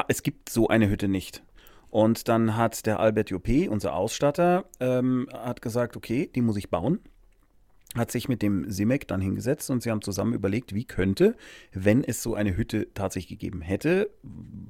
es 0.08 0.22
gibt 0.22 0.48
so 0.48 0.68
eine 0.68 0.88
Hütte 0.88 1.06
nicht. 1.06 1.42
Und 1.90 2.28
dann 2.28 2.56
hat 2.56 2.86
der 2.86 2.98
Albert 2.98 3.28
Juppé, 3.28 3.68
unser 3.68 3.94
Ausstatter, 3.94 4.64
ähm, 4.80 5.28
hat 5.34 5.60
gesagt, 5.60 5.98
okay, 5.98 6.30
die 6.34 6.40
muss 6.40 6.56
ich 6.56 6.70
bauen 6.70 7.00
hat 7.96 8.10
sich 8.10 8.28
mit 8.28 8.42
dem 8.42 8.70
Simek 8.70 9.08
dann 9.08 9.20
hingesetzt 9.20 9.70
und 9.70 9.82
sie 9.82 9.90
haben 9.90 10.02
zusammen 10.02 10.32
überlegt, 10.32 10.74
wie 10.74 10.84
könnte, 10.84 11.36
wenn 11.72 12.04
es 12.04 12.22
so 12.22 12.34
eine 12.34 12.56
Hütte 12.56 12.88
tatsächlich 12.94 13.40
gegeben 13.40 13.62
hätte, 13.62 14.10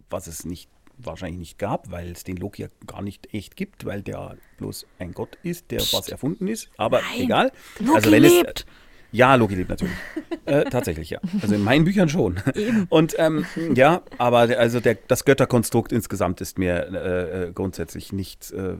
was 0.09 0.27
es 0.27 0.45
nicht 0.45 0.71
wahrscheinlich 0.97 1.39
nicht 1.39 1.59
gab, 1.59 1.91
weil 1.91 2.11
es 2.11 2.25
den 2.25 2.37
Loki 2.37 2.63
ja 2.63 2.69
gar 2.87 3.03
nicht 3.03 3.33
echt 3.35 3.57
gibt, 3.57 3.85
weil 3.85 4.03
der 4.03 4.37
bloß 4.59 4.87
ein 4.99 5.13
Gott 5.13 5.39
ist, 5.43 5.71
der 5.71 5.79
Psst. 5.79 5.95
was 5.95 6.09
erfunden 6.09 6.49
ist. 6.49 6.71
Aber 6.77 7.01
Nein. 7.01 7.21
egal. 7.23 7.53
Loki 7.79 7.97
also 7.97 8.11
wenn 8.11 8.23
lebt. 8.23 8.61
es 8.61 8.67
ja, 9.12 9.35
Loki 9.35 9.55
lebt 9.55 9.70
natürlich. 9.70 9.95
äh, 10.47 10.65
tatsächlich, 10.65 11.11
ja. 11.11 11.20
Also 11.43 11.55
in 11.55 11.62
meinen 11.62 11.85
Büchern 11.85 12.09
schon. 12.09 12.41
Eben. 12.55 12.87
Und 12.89 13.15
ähm, 13.19 13.45
ja, 13.74 14.03
aber 14.19 14.39
also 14.59 14.81
der, 14.81 14.97
das 15.09 15.24
Götterkonstrukt 15.24 15.93
insgesamt 15.93 16.41
ist 16.41 16.59
mir 16.59 16.89
äh, 16.93 17.49
äh, 17.49 17.53
grundsätzlich 17.53 18.12
nicht, 18.12 18.53
äh, 18.53 18.74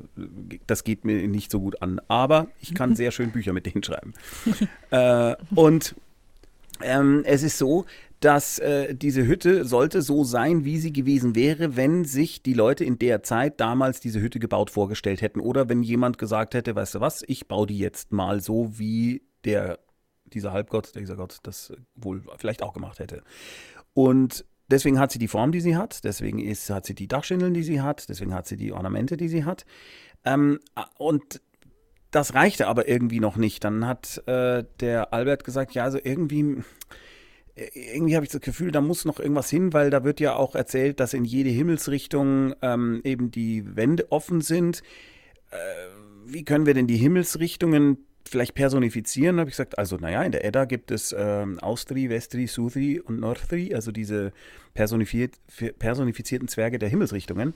das 0.66 0.85
geht 0.85 1.05
mir 1.05 1.27
nicht 1.28 1.51
so 1.51 1.61
gut 1.61 1.82
an. 1.82 2.01
Aber 2.09 2.48
ich 2.61 2.74
kann 2.74 2.97
sehr 2.97 3.11
schön 3.11 3.31
Bücher 3.31 3.52
mit 3.52 3.66
denen 3.66 3.82
schreiben. 3.82 4.15
Äh, 4.90 5.36
und 5.55 5.94
ähm, 6.82 7.23
es 7.24 7.43
ist 7.43 7.59
so, 7.59 7.85
dass 8.20 8.59
äh, 8.59 8.94
diese 8.94 9.27
Hütte 9.27 9.65
sollte 9.65 10.02
so 10.02 10.24
sein, 10.24 10.65
wie 10.65 10.78
sie 10.78 10.93
gewesen 10.93 11.35
wäre, 11.35 11.77
wenn 11.77 12.05
sich 12.05 12.43
die 12.43 12.52
Leute 12.52 12.85
in 12.85 12.98
der 12.98 13.23
Zeit 13.23 13.61
damals 13.61 14.01
diese 14.01 14.20
Hütte 14.20 14.39
gebaut 14.39 14.70
vorgestellt 14.70 15.23
hätten. 15.23 15.40
Oder 15.40 15.69
wenn 15.69 15.82
jemand 15.82 16.19
gesagt 16.19 16.55
hätte, 16.55 16.74
weißt 16.74 16.97
du 16.97 17.01
was, 17.01 17.24
ich 17.27 17.48
baue 17.48 17.66
die 17.66 17.78
jetzt 17.78 18.12
mal 18.12 18.40
so, 18.40 18.78
wie 18.78 19.23
der 19.44 19.78
dieser 20.26 20.52
Halbgott, 20.52 20.94
dieser 20.94 21.16
Gott 21.16 21.38
das 21.42 21.72
wohl 21.94 22.22
vielleicht 22.38 22.62
auch 22.62 22.72
gemacht 22.72 22.98
hätte. 22.98 23.22
Und 23.94 24.44
deswegen 24.70 24.98
hat 24.98 25.12
sie 25.12 25.18
die 25.18 25.28
Form, 25.28 25.52
die 25.52 25.60
sie 25.60 25.76
hat, 25.76 26.05
deswegen 26.05 26.38
ist, 26.38 26.70
hat 26.70 26.86
sie 26.86 26.94
die 26.94 27.09
Dachschindeln, 27.09 27.55
die 27.55 27.62
sie 27.62 27.80
hat, 27.80 28.09
deswegen 28.09 28.34
hat 28.34 28.47
sie 28.47 28.56
die 28.56 28.72
Ornamente, 28.72 29.16
die 29.16 29.28
sie 29.28 29.44
hat. 29.44 29.64
Ähm, 30.24 30.60
und 30.98 31.40
das 32.10 32.34
reichte 32.34 32.66
aber 32.66 32.88
irgendwie 32.88 33.20
noch 33.20 33.36
nicht. 33.36 33.64
Dann 33.64 33.86
hat 33.86 34.22
äh, 34.26 34.64
der 34.80 35.12
Albert 35.12 35.44
gesagt, 35.44 35.72
ja, 35.74 35.84
also 35.84 35.98
irgendwie, 36.02 36.62
äh, 37.55 37.94
irgendwie 37.94 38.16
habe 38.16 38.24
ich 38.24 38.32
das 38.32 38.40
Gefühl, 38.40 38.72
da 38.72 38.80
muss 38.80 39.05
noch 39.05 39.20
irgendwas 39.20 39.51
hin, 39.51 39.72
weil 39.72 39.90
da 39.90 40.05
wird 40.05 40.20
ja 40.20 40.34
auch 40.34 40.55
erzählt, 40.55 41.01
dass 41.01 41.14
in 41.14 41.24
jede 41.24 41.51
Himmelsrichtung 41.51 42.55
ähm, 42.62 43.01
eben 43.05 43.30
die 43.30 43.76
Wände 43.76 44.10
offen 44.10 44.40
sind. 44.40 44.82
Äh, 45.51 45.56
wie 46.26 46.44
können 46.44 46.66
wir 46.66 46.74
denn 46.74 46.86
die 46.86 46.97
Himmelsrichtungen 46.97 48.06
vielleicht 48.31 48.55
personifizieren, 48.55 49.40
habe 49.40 49.51
ich 49.51 49.57
gesagt, 49.57 49.78
also 49.78 49.97
naja, 49.97 50.23
in 50.23 50.32
der 50.32 50.44
Edda 50.44 50.65
gibt 50.65 50.90
es 50.90 51.15
ähm, 51.16 51.59
Austri, 51.59 52.09
Vestri, 52.09 52.47
Suthri 52.47 53.01
und 53.01 53.20
Northri, 53.20 53.74
also 53.74 53.93
diese 53.93 54.32
personifiziert, 54.74 55.35
personifizierten 55.78 56.48
Zwerge 56.48 56.78
der 56.78 56.89
Himmelsrichtungen. 56.89 57.55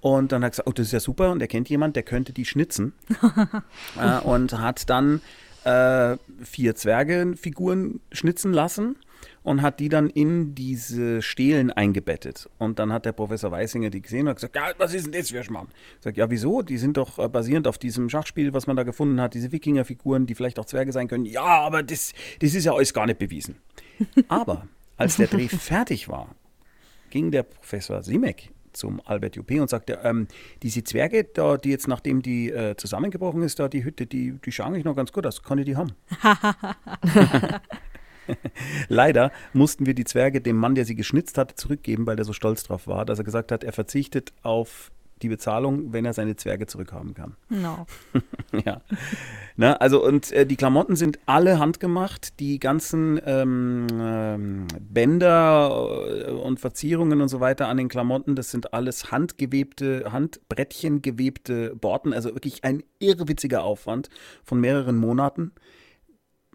Und 0.00 0.32
dann 0.32 0.42
hat 0.42 0.48
er 0.48 0.50
gesagt, 0.50 0.68
oh, 0.68 0.72
das 0.72 0.86
ist 0.86 0.92
ja 0.92 1.00
super 1.00 1.30
und 1.30 1.40
er 1.40 1.48
kennt 1.48 1.68
jemand, 1.68 1.96
der 1.96 2.02
könnte 2.02 2.32
die 2.32 2.44
schnitzen. 2.44 2.92
äh, 4.00 4.18
und 4.20 4.58
hat 4.58 4.90
dann 4.90 5.20
äh, 5.64 6.16
vier 6.42 6.74
Zwergenfiguren 6.74 8.00
schnitzen 8.10 8.52
lassen 8.52 8.96
und 9.42 9.62
hat 9.62 9.80
die 9.80 9.88
dann 9.88 10.08
in 10.08 10.54
diese 10.54 11.22
Stelen 11.22 11.70
eingebettet. 11.70 12.48
Und 12.58 12.78
dann 12.78 12.92
hat 12.92 13.06
der 13.06 13.12
Professor 13.12 13.50
Weisinger 13.50 13.90
die 13.90 14.02
gesehen 14.02 14.22
und 14.22 14.28
hat 14.28 14.36
gesagt, 14.36 14.56
ja, 14.56 14.72
was 14.78 14.94
ist 14.94 15.06
denn 15.06 15.12
das 15.12 15.30
für 15.30 15.42
Schmarrn? 15.42 15.68
Ich 15.98 16.04
sage, 16.04 16.18
ja, 16.18 16.30
wieso? 16.30 16.62
Die 16.62 16.78
sind 16.78 16.96
doch 16.96 17.18
äh, 17.18 17.28
basierend 17.28 17.66
auf 17.66 17.78
diesem 17.78 18.08
Schachspiel, 18.08 18.52
was 18.52 18.66
man 18.66 18.76
da 18.76 18.82
gefunden 18.82 19.20
hat, 19.20 19.34
diese 19.34 19.52
Wikingerfiguren, 19.52 20.26
die 20.26 20.34
vielleicht 20.34 20.58
auch 20.58 20.64
Zwerge 20.64 20.92
sein 20.92 21.08
können. 21.08 21.24
Ja, 21.24 21.42
aber 21.42 21.82
das, 21.82 22.12
das 22.40 22.54
ist 22.54 22.64
ja 22.64 22.72
alles 22.72 22.94
gar 22.94 23.06
nicht 23.06 23.18
bewiesen. 23.18 23.56
aber 24.28 24.68
als 24.96 25.16
der 25.16 25.26
Dreh 25.26 25.48
fertig 25.48 26.08
war, 26.08 26.34
ging 27.10 27.30
der 27.30 27.42
Professor 27.42 28.02
Simek 28.02 28.50
zum 28.72 29.02
Albert 29.04 29.36
Juppé 29.36 29.60
und 29.60 29.68
sagte, 29.68 29.98
ähm, 30.02 30.28
diese 30.62 30.82
Zwerge, 30.82 31.24
da, 31.24 31.56
die 31.56 31.70
jetzt, 31.70 31.88
nachdem 31.88 32.22
die 32.22 32.50
äh, 32.50 32.76
zusammengebrochen 32.76 33.42
ist, 33.42 33.58
da 33.58 33.68
die 33.68 33.84
Hütte, 33.84 34.06
die, 34.06 34.32
die 34.44 34.52
schauen 34.52 34.68
eigentlich 34.68 34.84
noch 34.84 34.96
ganz 34.96 35.12
gut 35.12 35.26
aus. 35.26 35.42
Kann 35.42 35.58
ich 35.58 35.66
die 35.66 35.76
haben? 35.76 35.92
Leider 38.88 39.32
mussten 39.52 39.86
wir 39.86 39.94
die 39.94 40.04
Zwerge 40.04 40.40
dem 40.40 40.56
Mann, 40.56 40.74
der 40.74 40.84
sie 40.84 40.94
geschnitzt 40.94 41.38
hatte, 41.38 41.54
zurückgeben, 41.54 42.06
weil 42.06 42.18
er 42.18 42.24
so 42.24 42.32
stolz 42.32 42.64
drauf 42.64 42.86
war, 42.86 43.04
dass 43.04 43.18
er 43.18 43.24
gesagt 43.24 43.52
hat, 43.52 43.64
er 43.64 43.72
verzichtet 43.72 44.32
auf 44.42 44.90
die 45.22 45.28
Bezahlung, 45.28 45.92
wenn 45.92 46.04
er 46.04 46.12
seine 46.12 46.36
Zwerge 46.36 46.66
zurückhaben 46.66 47.14
kann. 47.14 47.36
No. 47.48 47.86
ja. 48.64 48.80
Na, 49.56 49.74
also 49.74 50.04
und 50.04 50.32
äh, 50.32 50.46
die 50.46 50.56
Klamotten 50.56 50.96
sind 50.96 51.18
alle 51.26 51.58
handgemacht. 51.58 52.40
Die 52.40 52.58
ganzen 52.58 53.20
ähm, 53.24 53.86
ähm, 53.92 54.66
Bänder 54.80 56.26
äh, 56.28 56.30
und 56.32 56.58
Verzierungen 56.58 57.20
und 57.20 57.28
so 57.28 57.40
weiter 57.40 57.68
an 57.68 57.76
den 57.76 57.88
Klamotten, 57.88 58.34
das 58.34 58.50
sind 58.50 58.74
alles 58.74 59.12
handgewebte, 59.12 60.10
Handbrettchen 60.10 61.02
gewebte 61.02 61.76
Borten. 61.76 62.12
Also 62.12 62.34
wirklich 62.34 62.64
ein 62.64 62.82
irrwitziger 62.98 63.62
Aufwand 63.62 64.08
von 64.42 64.60
mehreren 64.60 64.96
Monaten. 64.96 65.52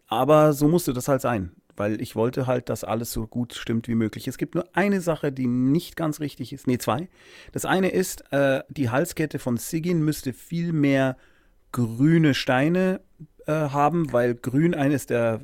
Aber 0.07 0.53
so 0.53 0.67
musste 0.67 0.93
das 0.93 1.07
halt 1.07 1.21
sein, 1.21 1.51
weil 1.75 2.01
ich 2.01 2.15
wollte 2.15 2.47
halt, 2.47 2.69
dass 2.69 2.84
alles 2.84 3.11
so 3.11 3.27
gut 3.27 3.53
stimmt 3.53 3.88
wie 3.88 3.95
möglich. 3.95 4.27
Es 4.27 4.38
gibt 4.38 4.55
nur 4.55 4.65
eine 4.73 5.01
Sache, 5.01 5.31
die 5.31 5.47
nicht 5.47 5.95
ganz 5.95 6.19
richtig 6.19 6.53
ist. 6.53 6.67
Nee, 6.67 6.77
zwei. 6.77 7.09
Das 7.51 7.65
eine 7.65 7.89
ist, 7.89 8.31
äh, 8.31 8.63
die 8.69 8.89
Halskette 8.89 9.39
von 9.39 9.57
Sigyn 9.57 10.03
müsste 10.03 10.34
viel 10.34 10.73
mehr 10.73 11.17
grüne 11.71 12.34
Steine 12.34 13.01
äh, 13.45 13.51
haben, 13.51 14.11
weil 14.11 14.35
grün 14.35 14.73
eines 14.73 15.05
der, 15.05 15.41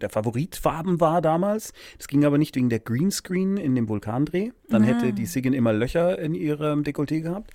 der 0.00 0.10
Favoritfarben 0.10 1.00
war 1.00 1.20
damals. 1.20 1.72
Das 1.98 2.08
ging 2.08 2.24
aber 2.24 2.38
nicht 2.38 2.56
wegen 2.56 2.70
der 2.70 2.80
Greenscreen 2.80 3.56
in 3.56 3.74
dem 3.74 3.88
Vulkandreh. 3.88 4.50
Dann 4.68 4.84
ah. 4.84 4.86
hätte 4.86 5.12
die 5.12 5.26
Sigyn 5.26 5.52
immer 5.52 5.72
Löcher 5.72 6.18
in 6.18 6.34
ihrem 6.34 6.82
Dekolleté 6.82 7.20
gehabt. 7.20 7.52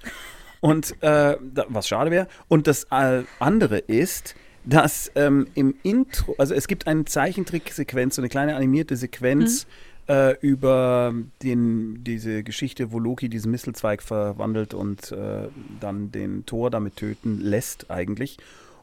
Und 0.59 1.01
äh, 1.01 1.37
was 1.67 1.87
schade 1.87 2.11
wäre. 2.11 2.27
Und 2.47 2.67
das 2.67 2.85
äh, 2.91 3.23
andere 3.39 3.79
ist, 3.79 4.35
dass 4.63 5.11
ähm, 5.15 5.47
im 5.55 5.75
Intro, 5.83 6.35
also 6.37 6.53
es 6.53 6.67
gibt 6.67 6.87
eine 6.87 7.05
Zeichentricksequenz, 7.05 8.15
so 8.15 8.21
eine 8.21 8.29
kleine 8.29 8.55
animierte 8.55 8.95
Sequenz 8.95 9.65
mhm. 10.07 10.13
äh, 10.13 10.31
über 10.41 11.13
den, 11.41 12.03
diese 12.03 12.43
Geschichte, 12.43 12.91
wo 12.91 12.99
Loki 12.99 13.29
diesen 13.29 13.51
Mistelzweig 13.51 14.03
verwandelt 14.03 14.73
und 14.73 15.11
äh, 15.11 15.47
dann 15.79 16.11
den 16.11 16.45
Thor 16.45 16.69
damit 16.69 16.97
töten 16.97 17.39
lässt 17.39 17.89
eigentlich. 17.89 18.37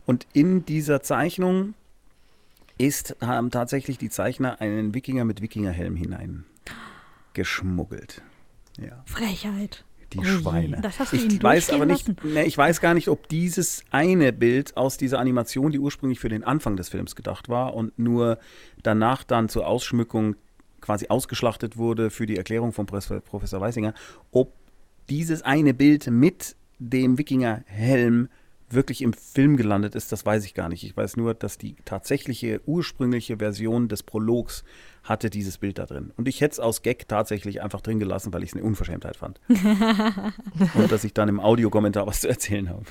Und 0.07 0.27
in 0.33 0.65
dieser 0.65 1.03
Zeichnung 1.03 1.75
ist, 2.79 3.17
haben 3.21 3.51
tatsächlich 3.51 3.99
die 3.99 4.11
Zeichner 4.11 4.61
einen 4.61 4.95
Wikinger 4.95 5.25
mit 5.25 5.43
Wikingerhelm 5.43 5.97
hineingeschmuggelt. 5.97 8.23
Ja. 8.81 9.03
Frechheit 9.07 9.85
die 10.13 10.19
oh 10.21 10.25
Schweine. 10.25 10.81
Das 10.81 10.99
hast 10.99 11.13
du 11.13 11.17
ich 11.17 11.43
weiß 11.43 11.71
aber 11.71 11.87
nicht, 11.87 12.25
ne, 12.25 12.45
ich 12.45 12.57
weiß 12.57 12.81
gar 12.81 12.95
nicht, 12.95 13.09
ob 13.09 13.29
dieses 13.29 13.85
eine 13.91 14.33
Bild 14.33 14.77
aus 14.77 14.97
dieser 14.97 15.19
Animation, 15.19 15.73
die 15.73 15.79
ursprünglich 15.79 16.21
für 16.21 16.29
den 16.29 16.45
Anfang 16.45 16.77
des 16.77 16.89
Films 16.89 17.17
gedacht 17.17 17.49
war 17.49 17.75
und 17.75 17.99
nur 17.99 18.39
danach 18.83 19.25
dann 19.25 19.49
zur 19.49 19.67
Ausschmückung 19.67 20.37
quasi 20.81 21.09
ausgeschlachtet 21.09 21.77
wurde 21.77 22.11
für 22.11 22.27
die 22.27 22.37
Erklärung 22.37 22.73
von 22.73 22.87
Professor 22.87 23.61
Weisinger, 23.61 23.95
ob 24.31 24.53
dieses 25.09 25.43
eine 25.43 25.75
Bild 25.75 26.07
mit 26.07 26.57
dem 26.79 27.19
Wikingerhelm 27.19 28.29
wirklich 28.71 29.03
im 29.03 29.13
Film 29.13 29.57
gelandet 29.57 29.95
ist, 29.95 30.13
das 30.13 30.27
weiß 30.27 30.45
ich 30.45 30.55
gar 30.55 30.69
nicht. 30.69 30.85
Ich 30.85 30.97
weiß 30.97 31.17
nur, 31.17 31.35
dass 31.35 31.59
die 31.59 31.77
tatsächliche 31.85 32.61
ursprüngliche 32.67 33.39
Version 33.39 33.89
des 33.89 34.03
Prologs 34.03 34.65
hatte 35.03 35.31
dieses 35.31 35.59
Bild 35.59 35.79
da 35.79 35.87
drin. 35.87 36.13
Und 36.17 36.29
ich 36.29 36.41
hätte 36.41 36.53
es 36.53 36.61
aus 36.61 36.83
Gag 36.83 37.09
tatsächlich 37.09 37.63
einfach 37.63 37.81
drin 37.81 37.99
gelassen, 37.99 38.33
weil 38.33 38.43
ich 38.43 38.51
es 38.51 38.57
eine 38.57 38.65
Unverschämtheit 38.65 39.17
fand. 39.17 39.41
Und 40.75 40.93
dass 40.93 41.05
ich 41.05 41.15
dann 41.15 41.29
im 41.29 41.41
Audiokommentar 41.41 42.07
was 42.07 42.21
zu 42.21 42.29
erzählen 42.29 42.69
habe. 42.69 42.85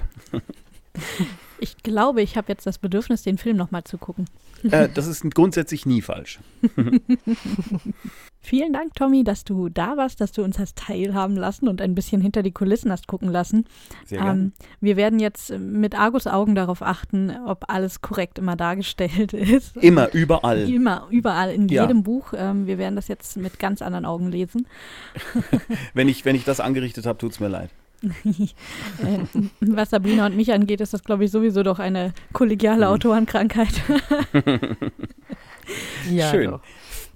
Ich 1.60 1.78
glaube, 1.78 2.22
ich 2.22 2.38
habe 2.38 2.52
jetzt 2.52 2.68
das 2.68 2.78
Bedürfnis, 2.78 3.24
den 3.24 3.38
Film 3.38 3.58
nochmal 3.58 3.84
zu 3.84 3.98
gucken. 3.98 4.26
Äh, 4.72 4.90
das 4.94 5.08
ist 5.08 5.24
grundsätzlich 5.34 5.86
nie 5.86 6.02
falsch. 6.02 6.40
Vielen 8.40 8.74
Dank, 8.74 8.94
Tommy, 8.96 9.24
dass 9.24 9.44
du 9.44 9.68
da 9.68 9.98
warst, 9.98 10.22
dass 10.22 10.32
du 10.32 10.44
uns 10.44 10.58
hast 10.58 10.78
teilhaben 10.78 11.36
lassen 11.36 11.68
und 11.68 11.82
ein 11.82 11.96
bisschen 11.96 12.22
hinter 12.22 12.44
die 12.44 12.52
Kulissen 12.52 12.92
hast 12.92 13.08
gucken 13.08 13.30
lassen. 13.30 13.66
Sehr 14.06 14.22
gerne. 14.22 14.42
Ähm, 14.42 14.52
wir 14.80 14.96
werden 14.96 15.20
jetzt 15.20 15.52
mit 15.52 15.98
Argus 15.98 16.28
Augen 16.28 16.56
darauf 16.56 16.82
achten, 16.82 17.32
ob 17.46 17.66
alles 17.68 18.02
korrekt 18.02 18.40
immer 18.40 18.56
dargestellt 18.56 19.34
ist. 19.34 19.76
Immer, 19.78 20.14
überall. 20.14 20.70
Immer, 20.70 21.08
überall, 21.10 21.52
in 21.52 21.68
ja. 21.68 21.84
jedem 21.84 22.04
Buch. 22.04 22.34
Ähm, 22.36 22.68
wir 22.68 22.78
werden 22.78 22.96
das 22.96 23.08
jetzt 23.08 23.36
mit 23.38 23.60
ganz 23.60 23.82
anderen 23.82 24.06
Augen 24.06 24.32
lesen. 24.32 24.68
wenn, 25.94 26.08
ich, 26.08 26.24
wenn 26.24 26.36
ich 26.36 26.46
das 26.46 26.60
angerichtet 26.60 27.06
habe, 27.06 27.18
tut 27.18 27.32
es 27.32 27.40
mir 27.40 27.50
leid. 27.50 27.72
Äh, 29.04 29.20
was 29.60 29.92
Sabrina 29.92 30.26
und 30.26 30.36
mich 30.36 30.52
angeht, 30.52 30.82
ist 30.82 30.94
das, 30.94 31.04
glaube 31.04 31.26
ich, 31.26 31.32
sowieso 31.32 31.64
doch 31.64 31.80
eine 31.80 32.14
kollegiale 32.34 32.86
mhm. 32.86 32.94
Autorenkrankheit. 32.94 33.82
ja, 36.12 36.30
Schön. 36.30 36.52
Doch. 36.52 36.62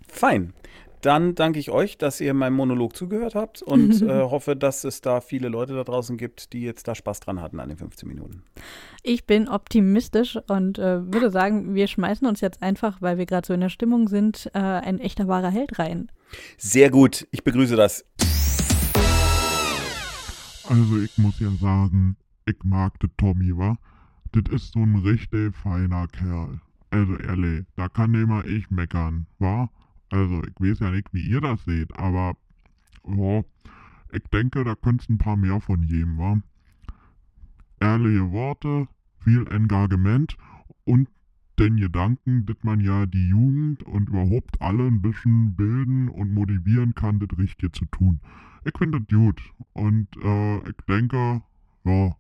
Fein. 0.07 0.53
Dann 1.01 1.33
danke 1.33 1.57
ich 1.57 1.71
euch, 1.71 1.97
dass 1.97 2.21
ihr 2.21 2.33
meinem 2.35 2.53
Monolog 2.53 2.95
zugehört 2.95 3.33
habt 3.33 3.63
und 3.63 4.01
äh, 4.03 4.21
hoffe, 4.21 4.55
dass 4.55 4.83
es 4.83 5.01
da 5.01 5.19
viele 5.19 5.47
Leute 5.47 5.73
da 5.73 5.83
draußen 5.83 6.15
gibt, 6.15 6.53
die 6.53 6.61
jetzt 6.61 6.87
da 6.87 6.93
Spaß 6.93 7.21
dran 7.21 7.41
hatten 7.41 7.59
an 7.59 7.69
den 7.69 7.77
15 7.77 8.07
Minuten. 8.07 8.43
Ich 9.01 9.25
bin 9.25 9.47
optimistisch 9.49 10.37
und 10.47 10.77
äh, 10.77 11.11
würde 11.11 11.31
sagen, 11.31 11.73
wir 11.73 11.87
schmeißen 11.87 12.27
uns 12.27 12.39
jetzt 12.39 12.61
einfach, 12.61 13.01
weil 13.01 13.17
wir 13.17 13.25
gerade 13.25 13.47
so 13.47 13.53
in 13.53 13.61
der 13.61 13.69
Stimmung 13.69 14.07
sind, 14.07 14.51
äh, 14.53 14.59
ein 14.59 14.99
echter 14.99 15.27
wahrer 15.27 15.49
Held 15.49 15.79
rein. 15.79 16.11
Sehr 16.57 16.91
gut, 16.91 17.27
ich 17.31 17.43
begrüße 17.43 17.75
das. 17.75 18.05
Also 20.71 21.01
ich 21.01 21.17
muss 21.17 21.37
ja 21.41 21.51
sagen, 21.51 22.15
ich 22.45 22.55
mag 22.63 22.97
den 23.01 23.11
Tommy, 23.17 23.57
wa? 23.57 23.77
Das 24.31 24.43
ist 24.53 24.71
so 24.71 24.79
ein 24.79 24.95
richtig 24.95 25.53
feiner 25.53 26.07
Kerl. 26.07 26.61
Also 26.91 27.17
ehrlich, 27.17 27.65
da 27.75 27.89
kann 27.89 28.13
immer 28.13 28.45
ich 28.45 28.71
meckern, 28.71 29.27
wa? 29.37 29.69
Also 30.11 30.41
ich 30.43 30.53
weiß 30.57 30.79
ja 30.79 30.91
nicht, 30.91 31.09
wie 31.11 31.27
ihr 31.29 31.41
das 31.41 31.61
seht, 31.65 31.93
aber 31.99 32.37
ja, 33.05 33.43
ich 34.13 34.23
denke, 34.31 34.63
da 34.63 34.75
könnte 34.75 35.03
es 35.03 35.09
ein 35.09 35.17
paar 35.17 35.35
mehr 35.35 35.59
von 35.59 35.87
geben, 35.87 36.17
wa? 36.17 36.41
Ehrliche 37.81 38.31
Worte, 38.31 38.87
viel 39.19 39.45
Engagement 39.51 40.37
und 40.85 41.09
den 41.59 41.75
Gedanken, 41.75 42.45
dass 42.45 42.63
man 42.63 42.79
ja 42.79 43.05
die 43.07 43.27
Jugend 43.27 43.83
und 43.83 44.07
überhaupt 44.07 44.61
alle 44.61 44.87
ein 44.87 45.01
bisschen 45.01 45.53
bilden 45.53 46.07
und 46.07 46.33
motivieren 46.33 46.95
kann, 46.95 47.19
das 47.19 47.37
Richtige 47.37 47.73
zu 47.73 47.83
tun. 47.87 48.21
Ich 48.63 48.77
finde 48.77 49.01
das 49.01 49.07
gut 49.07 49.41
und 49.73 50.07
äh, 50.23 50.57
ich 50.69 50.77
denke, 50.87 51.41
ja, 51.83 52.15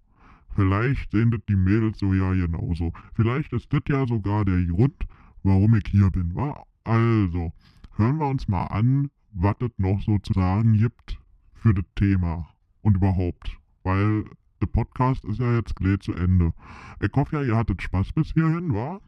vielleicht 0.55 1.11
sehen 1.11 1.31
das 1.31 1.41
die 1.47 1.55
Mädels 1.55 1.99
so 1.99 2.13
ja 2.13 2.33
genauso. 2.33 2.93
Vielleicht 3.13 3.53
ist 3.53 3.71
das 3.71 3.81
ja 3.87 4.07
sogar 4.07 4.43
der 4.45 4.63
Grund, 4.65 5.05
warum 5.43 5.75
ich 5.75 5.85
hier 5.87 6.09
bin, 6.09 6.33
wa? 6.35 6.63
Also, 6.83 7.53
hören 7.95 8.17
wir 8.17 8.27
uns 8.27 8.47
mal 8.47 8.65
an, 8.65 9.11
was 9.33 9.55
es 9.59 9.69
noch 9.77 10.01
so 10.01 10.17
zu 10.19 10.33
sagen 10.33 10.73
gibt 10.73 11.19
für 11.53 11.75
das 11.75 11.85
Thema 11.95 12.49
und 12.81 12.97
überhaupt, 12.97 13.57
weil 13.83 14.25
der 14.61 14.67
Podcast 14.67 15.23
ist 15.25 15.39
ja 15.39 15.55
jetzt 15.55 15.75
gleich 15.75 15.99
zu 15.99 16.13
Ende. 16.13 16.53
Ich 16.99 17.11
hoffe 17.15 17.35
ja, 17.35 17.43
ihr 17.43 17.55
hattet 17.55 17.81
Spaß 17.81 18.13
bis 18.13 18.33
hierhin, 18.33 18.73
wa? 18.73 18.99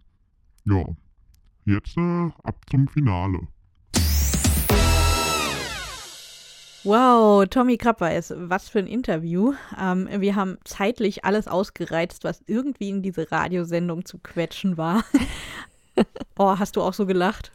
Ja, 0.66 0.86
jetzt 1.66 1.98
äh, 1.98 2.30
ab 2.44 2.64
zum 2.70 2.88
Finale. 2.88 3.48
Wow, 6.86 7.46
Tommy 7.50 7.78
Krabbeis, 7.78 8.34
was 8.36 8.68
für 8.68 8.80
ein 8.80 8.88
Interview. 8.88 9.54
Ähm, 9.80 10.10
wir 10.20 10.36
haben 10.36 10.58
zeitlich 10.66 11.24
alles 11.24 11.48
ausgereizt, 11.48 12.26
was 12.26 12.44
irgendwie 12.46 12.90
in 12.90 13.02
diese 13.02 13.32
Radiosendung 13.32 14.04
zu 14.04 14.18
quetschen 14.18 14.76
war. 14.76 15.06
oh, 16.38 16.60
hast 16.60 16.76
du 16.76 16.82
auch 16.82 16.94
so 16.94 17.06
gelacht? 17.06 17.54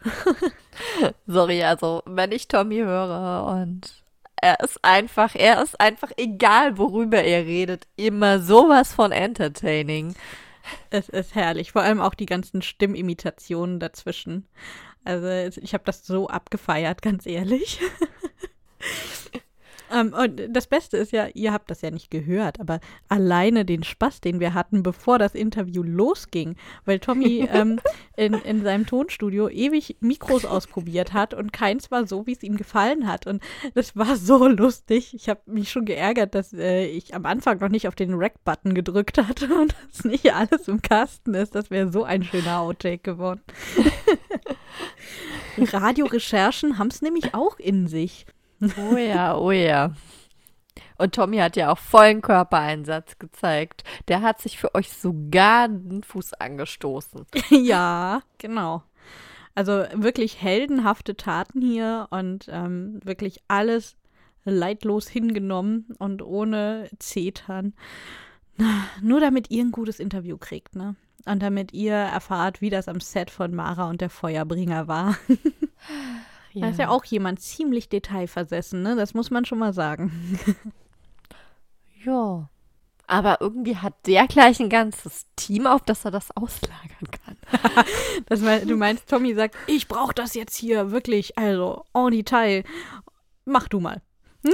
Sorry, 1.26 1.62
also 1.62 2.02
wenn 2.06 2.32
ich 2.32 2.48
Tommy 2.48 2.76
höre 2.76 3.44
und 3.44 4.02
er 4.36 4.60
ist 4.60 4.82
einfach, 4.82 5.34
er 5.34 5.62
ist 5.62 5.78
einfach 5.78 6.10
egal, 6.16 6.78
worüber 6.78 7.22
er 7.22 7.44
redet, 7.44 7.86
immer 7.96 8.40
sowas 8.40 8.94
von 8.94 9.12
entertaining. 9.12 10.14
Es 10.88 11.10
ist 11.10 11.34
herrlich, 11.34 11.72
vor 11.72 11.82
allem 11.82 12.00
auch 12.00 12.14
die 12.14 12.26
ganzen 12.26 12.62
Stimmimitationen 12.62 13.78
dazwischen. 13.78 14.46
Also 15.04 15.26
ich 15.60 15.74
habe 15.74 15.84
das 15.84 16.06
so 16.06 16.28
abgefeiert, 16.28 17.02
ganz 17.02 17.26
ehrlich. 17.26 17.78
Ähm, 19.92 20.12
und 20.12 20.40
das 20.50 20.66
Beste 20.66 20.96
ist 20.96 21.12
ja, 21.12 21.28
ihr 21.34 21.52
habt 21.52 21.70
das 21.70 21.82
ja 21.82 21.90
nicht 21.90 22.10
gehört, 22.10 22.60
aber 22.60 22.80
alleine 23.08 23.64
den 23.64 23.84
Spaß, 23.84 24.20
den 24.20 24.40
wir 24.40 24.54
hatten, 24.54 24.82
bevor 24.82 25.18
das 25.18 25.34
Interview 25.34 25.82
losging, 25.82 26.56
weil 26.84 26.98
Tommy 26.98 27.48
ähm, 27.52 27.80
in, 28.16 28.34
in 28.34 28.62
seinem 28.62 28.86
Tonstudio 28.86 29.48
ewig 29.48 29.96
Mikros 30.00 30.44
ausprobiert 30.44 31.12
hat 31.12 31.34
und 31.34 31.52
keins 31.52 31.90
war 31.90 32.06
so, 32.06 32.26
wie 32.26 32.32
es 32.32 32.42
ihm 32.42 32.56
gefallen 32.56 33.06
hat. 33.06 33.26
Und 33.26 33.42
das 33.74 33.96
war 33.96 34.16
so 34.16 34.46
lustig. 34.46 35.14
Ich 35.14 35.28
habe 35.28 35.40
mich 35.46 35.70
schon 35.70 35.84
geärgert, 35.84 36.34
dass 36.34 36.52
äh, 36.52 36.86
ich 36.86 37.14
am 37.14 37.26
Anfang 37.26 37.58
noch 37.58 37.68
nicht 37.68 37.88
auf 37.88 37.94
den 37.94 38.14
Rack-Button 38.14 38.74
gedrückt 38.74 39.18
hatte 39.18 39.54
und 39.60 39.74
dass 39.90 40.04
nicht 40.04 40.32
alles 40.34 40.68
im 40.68 40.82
Kasten 40.82 41.34
ist. 41.34 41.54
Das 41.54 41.70
wäre 41.70 41.90
so 41.90 42.04
ein 42.04 42.22
schöner 42.22 42.60
Outtake 42.60 43.02
geworden. 43.02 43.40
Radiorecherchen 45.58 46.78
haben 46.78 46.88
es 46.88 47.02
nämlich 47.02 47.34
auch 47.34 47.58
in 47.58 47.88
sich. 47.88 48.26
Oh 48.60 48.96
ja, 48.96 49.36
oh 49.36 49.50
ja. 49.50 49.92
Und 50.96 51.14
Tommy 51.14 51.38
hat 51.38 51.56
ja 51.56 51.70
auch 51.70 51.78
vollen 51.78 52.22
Körpereinsatz 52.22 53.18
gezeigt. 53.18 53.84
Der 54.08 54.22
hat 54.22 54.40
sich 54.40 54.58
für 54.58 54.74
euch 54.74 54.92
sogar 54.92 55.68
den 55.68 56.02
Fuß 56.02 56.34
angestoßen. 56.34 57.24
ja, 57.50 58.22
genau. 58.38 58.82
Also 59.54 59.84
wirklich 59.94 60.40
heldenhafte 60.40 61.16
Taten 61.16 61.60
hier 61.60 62.08
und 62.10 62.46
ähm, 62.50 63.00
wirklich 63.04 63.40
alles 63.48 63.96
leidlos 64.44 65.08
hingenommen 65.08 65.86
und 65.98 66.22
ohne 66.22 66.88
Zetern. 66.98 67.74
Nur 69.02 69.20
damit 69.20 69.50
ihr 69.50 69.62
ein 69.64 69.72
gutes 69.72 70.00
Interview 70.00 70.36
kriegt, 70.36 70.74
ne? 70.74 70.96
Und 71.26 71.42
damit 71.42 71.72
ihr 71.72 71.94
erfahrt, 71.94 72.60
wie 72.60 72.70
das 72.70 72.88
am 72.88 73.00
Set 73.00 73.30
von 73.30 73.54
Mara 73.54 73.90
und 73.90 74.00
der 74.00 74.10
Feuerbringer 74.10 74.88
war. 74.88 75.16
Ja. 76.52 76.62
Da 76.62 76.68
ist 76.70 76.78
ja 76.78 76.88
auch 76.88 77.04
jemand 77.04 77.40
ziemlich 77.40 77.88
detailversessen, 77.88 78.82
ne? 78.82 78.96
Das 78.96 79.14
muss 79.14 79.30
man 79.30 79.44
schon 79.44 79.58
mal 79.58 79.72
sagen. 79.72 80.38
ja. 82.04 82.48
Aber 83.06 83.40
irgendwie 83.40 83.76
hat 83.76 83.94
der 84.06 84.26
gleich 84.26 84.60
ein 84.60 84.68
ganzes 84.68 85.26
Team, 85.34 85.66
auf 85.66 85.82
das 85.82 86.04
er 86.04 86.10
das 86.10 86.30
auslagern 86.36 87.10
kann. 87.10 87.36
das 88.26 88.40
mein, 88.40 88.68
du 88.68 88.76
meinst, 88.76 89.08
Tommy 89.08 89.34
sagt, 89.34 89.56
ich 89.66 89.88
brauche 89.88 90.12
das 90.12 90.34
jetzt 90.34 90.54
hier 90.54 90.90
wirklich, 90.90 91.38
also 91.38 91.84
en 91.94 92.10
Detail. 92.10 92.64
Mach 93.46 93.66
du 93.68 93.80
mal. 93.80 94.02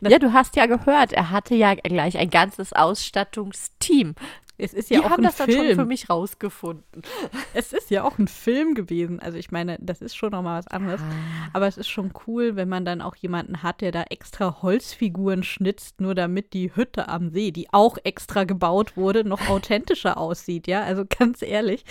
ja, 0.00 0.18
du 0.18 0.32
hast 0.32 0.56
ja 0.56 0.66
gehört, 0.66 1.12
er 1.12 1.30
hatte 1.30 1.54
ja 1.54 1.74
gleich 1.74 2.16
ein 2.18 2.30
ganzes 2.30 2.72
Ausstattungsteam. 2.72 4.14
Es 4.56 4.72
ist 4.72 4.88
ja 4.90 5.00
Die 5.00 5.04
auch 5.06 5.10
haben 5.10 5.24
ein 5.24 5.24
das 5.24 5.36
Film. 5.36 5.48
dann 5.56 5.66
schon 5.66 5.74
für 5.76 5.84
mich 5.86 6.08
rausgefunden. 6.10 7.02
Es 7.56 7.72
ist 7.72 7.90
ja 7.90 8.02
auch 8.04 8.18
ein 8.18 8.26
Film 8.28 8.74
gewesen. 8.74 9.20
Also 9.20 9.38
ich 9.38 9.50
meine, 9.52 9.78
das 9.80 10.00
ist 10.00 10.16
schon 10.16 10.30
nochmal 10.30 10.58
was 10.58 10.66
anderes. 10.68 11.00
Ah. 11.00 11.48
Aber 11.52 11.66
es 11.66 11.76
ist 11.78 11.88
schon 11.88 12.12
cool, 12.26 12.56
wenn 12.56 12.68
man 12.68 12.84
dann 12.84 13.00
auch 13.00 13.14
jemanden 13.16 13.62
hat, 13.62 13.80
der 13.80 13.92
da 13.92 14.02
extra 14.10 14.60
Holzfiguren 14.62 15.42
schnitzt, 15.44 16.00
nur 16.00 16.14
damit 16.14 16.52
die 16.52 16.74
Hütte 16.74 17.08
am 17.08 17.30
See, 17.30 17.50
die 17.52 17.72
auch 17.72 17.96
extra 18.04 18.44
gebaut 18.44 18.96
wurde, 18.96 19.24
noch 19.24 19.48
authentischer 19.48 20.18
aussieht. 20.18 20.66
Ja, 20.66 20.82
also 20.82 21.04
ganz 21.06 21.42
ehrlich. 21.42 21.84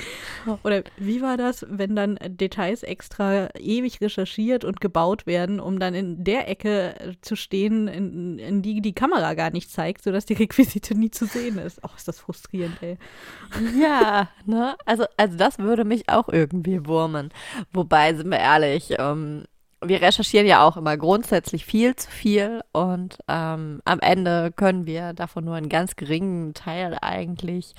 Oder 0.63 0.83
wie 0.97 1.21
war 1.21 1.37
das, 1.37 1.65
wenn 1.69 1.95
dann 1.95 2.17
Details 2.27 2.83
extra 2.83 3.49
ewig 3.57 4.01
recherchiert 4.01 4.63
und 4.65 4.81
gebaut 4.81 5.25
werden, 5.25 5.59
um 5.59 5.79
dann 5.79 5.93
in 5.93 6.23
der 6.23 6.49
Ecke 6.49 7.15
zu 7.21 7.35
stehen, 7.35 7.87
in, 7.87 8.39
in 8.39 8.61
die 8.61 8.81
die 8.81 8.93
Kamera 8.93 9.33
gar 9.33 9.51
nicht 9.51 9.69
zeigt, 9.71 10.03
sodass 10.03 10.25
die 10.25 10.33
Requisite 10.33 10.95
nie 10.95 11.11
zu 11.11 11.25
sehen 11.25 11.57
ist. 11.57 11.79
Oh, 11.83 11.89
ist 11.95 12.07
das 12.07 12.19
frustrierend, 12.19 12.53
ey. 12.81 12.97
Ja, 13.79 14.29
ne? 14.45 14.75
Also, 14.85 15.05
also 15.17 15.37
das 15.37 15.59
würde 15.59 15.85
mich 15.85 16.09
auch 16.09 16.27
irgendwie 16.29 16.85
wurmen. 16.85 17.29
Wobei, 17.71 18.13
sind 18.13 18.29
wir 18.29 18.39
ehrlich, 18.39 18.95
ähm, 18.97 19.45
wir 19.85 20.01
recherchieren 20.01 20.47
ja 20.47 20.65
auch 20.65 20.77
immer 20.77 20.97
grundsätzlich 20.97 21.65
viel 21.65 21.95
zu 21.95 22.09
viel 22.09 22.61
und 22.71 23.17
ähm, 23.27 23.81
am 23.85 23.99
Ende 23.99 24.51
können 24.55 24.85
wir 24.85 25.13
davon 25.13 25.45
nur 25.45 25.55
einen 25.55 25.69
ganz 25.69 25.95
geringen 25.95 26.53
Teil 26.53 26.97
eigentlich 27.01 27.75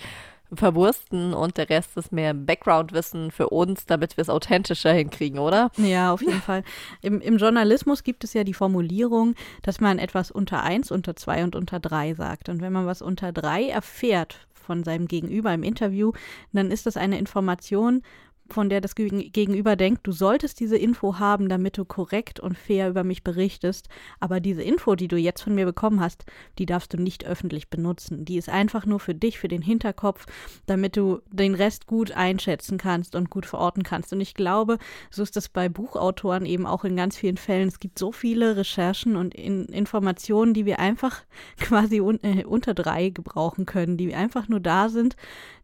verwursten 0.52 1.34
und 1.34 1.56
der 1.56 1.68
Rest 1.68 1.96
ist 1.96 2.12
mehr 2.12 2.34
Background-Wissen 2.34 3.30
für 3.30 3.48
uns, 3.48 3.86
damit 3.86 4.16
wir 4.16 4.22
es 4.22 4.28
authentischer 4.28 4.92
hinkriegen, 4.92 5.38
oder? 5.38 5.70
Ja, 5.76 6.12
auf 6.12 6.20
jeden 6.20 6.42
Fall. 6.42 6.62
Im, 7.02 7.20
Im 7.20 7.38
Journalismus 7.38 8.04
gibt 8.04 8.24
es 8.24 8.34
ja 8.34 8.44
die 8.44 8.54
Formulierung, 8.54 9.34
dass 9.62 9.80
man 9.80 9.98
etwas 9.98 10.30
unter 10.30 10.62
eins, 10.62 10.90
unter 10.90 11.16
zwei 11.16 11.42
und 11.42 11.56
unter 11.56 11.80
drei 11.80 12.14
sagt. 12.14 12.48
Und 12.48 12.60
wenn 12.60 12.72
man 12.72 12.86
was 12.86 13.02
unter 13.02 13.32
drei 13.32 13.68
erfährt 13.68 14.46
von 14.64 14.82
seinem 14.82 15.06
Gegenüber 15.06 15.52
im 15.52 15.62
Interview, 15.62 16.12
dann 16.52 16.70
ist 16.70 16.86
das 16.86 16.96
eine 16.96 17.18
Information, 17.18 18.02
von 18.50 18.68
der 18.68 18.80
das 18.80 18.94
Gegen- 18.94 19.32
Gegenüber 19.32 19.76
denkt, 19.76 20.06
du 20.06 20.12
solltest 20.12 20.60
diese 20.60 20.76
Info 20.76 21.18
haben, 21.18 21.48
damit 21.48 21.78
du 21.78 21.84
korrekt 21.84 22.40
und 22.40 22.58
fair 22.58 22.88
über 22.90 23.02
mich 23.04 23.24
berichtest. 23.24 23.88
Aber 24.20 24.40
diese 24.40 24.62
Info, 24.62 24.94
die 24.94 25.08
du 25.08 25.16
jetzt 25.16 25.42
von 25.42 25.54
mir 25.54 25.64
bekommen 25.64 26.00
hast, 26.00 26.24
die 26.58 26.66
darfst 26.66 26.92
du 26.92 26.98
nicht 26.98 27.24
öffentlich 27.24 27.68
benutzen. 27.70 28.24
Die 28.24 28.36
ist 28.36 28.48
einfach 28.48 28.86
nur 28.86 29.00
für 29.00 29.14
dich, 29.14 29.38
für 29.38 29.48
den 29.48 29.62
Hinterkopf, 29.62 30.26
damit 30.66 30.96
du 30.96 31.20
den 31.30 31.54
Rest 31.54 31.86
gut 31.86 32.12
einschätzen 32.12 32.78
kannst 32.78 33.14
und 33.14 33.30
gut 33.30 33.46
verorten 33.46 33.82
kannst. 33.82 34.12
Und 34.12 34.20
ich 34.20 34.34
glaube, 34.34 34.78
so 35.10 35.22
ist 35.22 35.36
das 35.36 35.48
bei 35.48 35.68
Buchautoren 35.68 36.44
eben 36.46 36.66
auch 36.66 36.84
in 36.84 36.96
ganz 36.96 37.16
vielen 37.16 37.38
Fällen. 37.38 37.68
Es 37.68 37.80
gibt 37.80 37.98
so 37.98 38.12
viele 38.12 38.56
Recherchen 38.56 39.16
und 39.16 39.34
in 39.34 39.64
Informationen, 39.66 40.54
die 40.54 40.66
wir 40.66 40.78
einfach 40.78 41.22
quasi 41.58 42.00
un 42.00 42.18
äh, 42.22 42.44
unter 42.44 42.74
drei 42.74 43.08
gebrauchen 43.08 43.66
können, 43.66 43.96
die 43.96 44.14
einfach 44.14 44.48
nur 44.48 44.60
da 44.60 44.88
sind, 44.88 45.16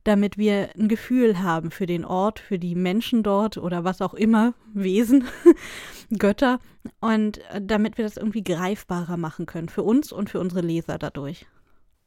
damit 0.05 0.39
wir 0.39 0.71
ein 0.79 0.89
Gefühl 0.89 1.43
haben 1.43 1.71
für 1.71 1.87
den 1.87 2.05
Ort, 2.05 2.39
für 2.39 2.59
die 2.59 2.75
Menschen 2.75 3.23
dort 3.23 3.57
oder 3.57 3.85
was 3.85 4.01
auch 4.01 4.15
immer, 4.15 4.55
Wesen, 4.75 5.25
Götter 6.19 6.61
und 7.01 7.39
äh, 7.51 7.61
damit 7.63 7.99
wir 7.99 8.05
das 8.05 8.17
irgendwie 8.17 8.45
greifbarer 8.45 9.17
machen 9.17 9.47
können 9.47 9.69
für 9.69 9.83
uns 9.83 10.13
und 10.13 10.31
für 10.31 10.41
unsere 10.41 10.61
Leser 10.61 10.99
dadurch. 10.99 11.47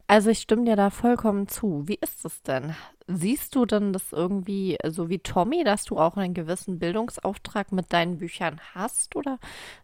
Also 0.08 0.30
ich 0.30 0.40
stimme 0.40 0.66
dir 0.66 0.76
da 0.76 0.90
vollkommen 0.90 1.48
zu. 1.48 1.88
Wie 1.88 1.98
ist 2.00 2.26
es 2.26 2.42
denn? 2.44 2.76
Siehst 3.08 3.56
du 3.56 3.66
denn 3.66 3.94
das 3.94 4.12
irgendwie 4.12 4.78
so 4.90 5.10
wie 5.10 5.20
Tommy, 5.20 5.64
dass 5.64 5.86
du 5.86 5.98
auch 5.98 6.18
einen 6.18 6.34
gewissen 6.34 6.78
Bildungsauftrag 6.78 7.72
mit 7.72 7.92
deinen 7.94 8.18
Büchern 8.18 8.60
hast? 8.76 9.16
Oder 9.16 9.40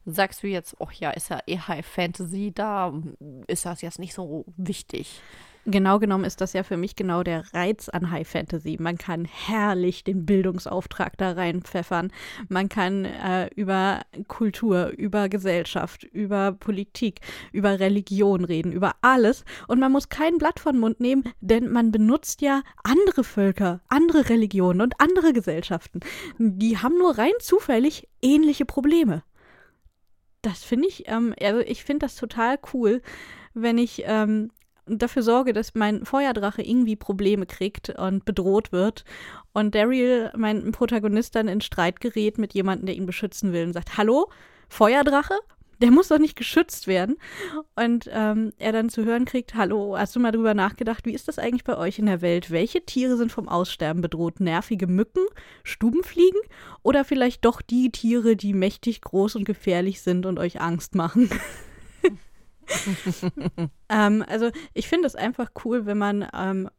sagst 0.05 0.43
du 0.43 0.47
jetzt, 0.47 0.75
ach 0.79 0.91
ja, 0.91 1.11
ist 1.11 1.29
ja 1.29 1.39
eh 1.47 1.57
High 1.57 1.85
Fantasy, 1.85 2.51
da 2.53 2.93
ist 3.47 3.65
das 3.65 3.81
jetzt 3.81 3.97
nicht 3.97 4.13
so 4.13 4.43
wichtig? 4.57 5.21
Genau 5.71 5.99
genommen 5.99 6.23
ist 6.23 6.41
das 6.41 6.53
ja 6.53 6.63
für 6.63 6.77
mich 6.77 6.95
genau 6.95 7.21
der 7.21 7.53
Reiz 7.53 7.89
an 7.89 8.09
High 8.09 8.27
Fantasy. 8.27 8.77
Man 8.79 8.97
kann 8.97 9.25
herrlich 9.25 10.03
den 10.03 10.25
Bildungsauftrag 10.25 11.15
da 11.17 11.33
reinpfeffern. 11.33 12.11
Man 12.47 12.69
kann 12.69 13.05
äh, 13.05 13.49
über 13.55 14.01
Kultur, 14.27 14.87
über 14.97 15.29
Gesellschaft, 15.29 16.03
über 16.05 16.53
Politik, 16.53 17.19
über 17.51 17.79
Religion 17.79 18.45
reden, 18.45 18.71
über 18.71 18.95
alles. 19.01 19.45
Und 19.67 19.79
man 19.79 19.91
muss 19.91 20.09
kein 20.09 20.39
Blatt 20.39 20.59
von 20.59 20.79
Mund 20.79 20.99
nehmen, 21.01 21.23
denn 21.39 21.71
man 21.71 21.91
benutzt 21.91 22.41
ja 22.41 22.63
andere 22.83 23.23
Völker, 23.23 23.81
andere 23.89 24.27
Religionen 24.29 24.81
und 24.81 24.99
andere 24.99 25.33
Gesellschaften. 25.33 25.99
Die 26.39 26.79
haben 26.79 26.97
nur 26.97 27.19
rein 27.19 27.33
zufällig 27.39 28.09
ähnliche 28.23 28.65
Probleme. 28.65 29.21
Das 30.41 30.63
finde 30.63 30.87
ich, 30.87 31.03
ähm, 31.07 31.35
also 31.39 31.59
ich 31.59 31.83
finde 31.83 32.07
das 32.07 32.15
total 32.15 32.57
cool, 32.73 33.03
wenn 33.53 33.77
ich 33.77 34.03
ähm, 34.05 34.49
dafür 34.97 35.23
sorge, 35.23 35.53
dass 35.53 35.75
mein 35.75 36.05
Feuerdrache 36.05 36.61
irgendwie 36.61 36.95
Probleme 36.95 37.45
kriegt 37.45 37.89
und 37.89 38.25
bedroht 38.25 38.71
wird. 38.71 39.03
Und 39.53 39.75
Daryl, 39.75 40.31
mein 40.35 40.71
Protagonist, 40.71 41.35
dann 41.35 41.47
in 41.47 41.61
Streit 41.61 41.99
gerät 41.99 42.37
mit 42.37 42.53
jemandem, 42.53 42.87
der 42.87 42.95
ihn 42.95 43.05
beschützen 43.05 43.53
will 43.53 43.65
und 43.65 43.73
sagt, 43.73 43.97
hallo, 43.97 44.29
Feuerdrache? 44.67 45.33
Der 45.81 45.91
muss 45.91 46.09
doch 46.09 46.19
nicht 46.19 46.35
geschützt 46.35 46.87
werden. 46.87 47.17
Und 47.75 48.09
ähm, 48.11 48.51
er 48.57 48.73
dann 48.73 48.89
zu 48.89 49.05
hören 49.05 49.23
kriegt, 49.23 49.55
hallo, 49.55 49.95
hast 49.97 50.13
du 50.13 50.19
mal 50.19 50.31
drüber 50.31 50.53
nachgedacht, 50.53 51.05
wie 51.05 51.13
ist 51.13 51.29
das 51.29 51.39
eigentlich 51.39 51.63
bei 51.63 51.77
euch 51.77 51.99
in 51.99 52.05
der 52.05 52.21
Welt? 52.21 52.51
Welche 52.51 52.85
Tiere 52.85 53.15
sind 53.15 53.31
vom 53.31 53.47
Aussterben 53.47 54.01
bedroht? 54.01 54.41
Nervige 54.41 54.87
Mücken, 54.87 55.23
Stubenfliegen 55.63 56.41
oder 56.83 57.05
vielleicht 57.05 57.45
doch 57.45 57.61
die 57.61 57.91
Tiere, 57.91 58.35
die 58.35 58.53
mächtig 58.53 58.99
groß 59.01 59.37
und 59.37 59.45
gefährlich 59.45 60.01
sind 60.01 60.25
und 60.25 60.37
euch 60.37 60.59
Angst 60.59 60.95
machen? 60.95 61.29
ähm, 63.89 64.23
also 64.27 64.49
ich 64.73 64.87
finde 64.87 65.07
es 65.07 65.15
einfach 65.15 65.51
cool, 65.63 65.85
wenn 65.85 65.97
man 65.97 66.27
ähm, 66.33 66.69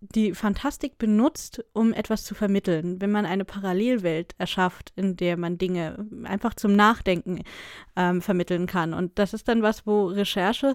die 0.00 0.34
Fantastik 0.34 0.98
benutzt, 0.98 1.64
um 1.72 1.92
etwas 1.92 2.24
zu 2.24 2.34
vermitteln. 2.34 3.00
Wenn 3.00 3.10
man 3.10 3.26
eine 3.26 3.44
Parallelwelt 3.44 4.34
erschafft, 4.38 4.92
in 4.96 5.16
der 5.16 5.36
man 5.36 5.58
Dinge 5.58 6.06
einfach 6.24 6.54
zum 6.54 6.74
Nachdenken 6.74 7.42
ähm, 7.96 8.22
vermitteln 8.22 8.66
kann. 8.66 8.94
Und 8.94 9.18
das 9.18 9.34
ist 9.34 9.48
dann 9.48 9.62
was, 9.62 9.86
wo 9.86 10.06
Recherche 10.06 10.74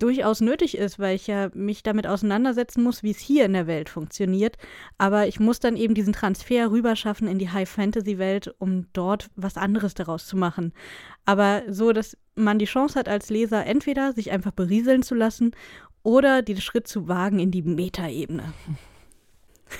durchaus 0.00 0.40
nötig 0.40 0.76
ist, 0.76 0.98
weil 0.98 1.14
ich 1.14 1.26
ja 1.26 1.50
mich 1.54 1.82
damit 1.82 2.06
auseinandersetzen 2.06 2.82
muss, 2.82 3.02
wie 3.02 3.12
es 3.12 3.18
hier 3.18 3.44
in 3.44 3.52
der 3.52 3.66
Welt 3.66 3.88
funktioniert. 3.88 4.56
Aber 4.98 5.28
ich 5.28 5.38
muss 5.38 5.60
dann 5.60 5.76
eben 5.76 5.94
diesen 5.94 6.12
Transfer 6.12 6.70
rüberschaffen 6.70 7.28
in 7.28 7.38
die 7.38 7.50
High-Fantasy-Welt, 7.50 8.54
um 8.58 8.86
dort 8.92 9.30
was 9.36 9.56
anderes 9.56 9.94
daraus 9.94 10.26
zu 10.26 10.36
machen. 10.36 10.72
Aber 11.24 11.62
so, 11.68 11.92
dass 11.92 12.16
man 12.34 12.58
die 12.58 12.64
Chance 12.64 12.98
hat 12.98 13.08
als 13.08 13.30
Leser, 13.30 13.66
entweder 13.66 14.12
sich 14.12 14.30
einfach 14.32 14.52
berieseln 14.52 15.02
zu 15.02 15.14
lassen 15.14 15.52
oder 16.02 16.42
den 16.42 16.60
Schritt 16.60 16.88
zu 16.88 17.08
wagen 17.08 17.38
in 17.38 17.50
die 17.50 17.62
Metaebene. 17.62 18.52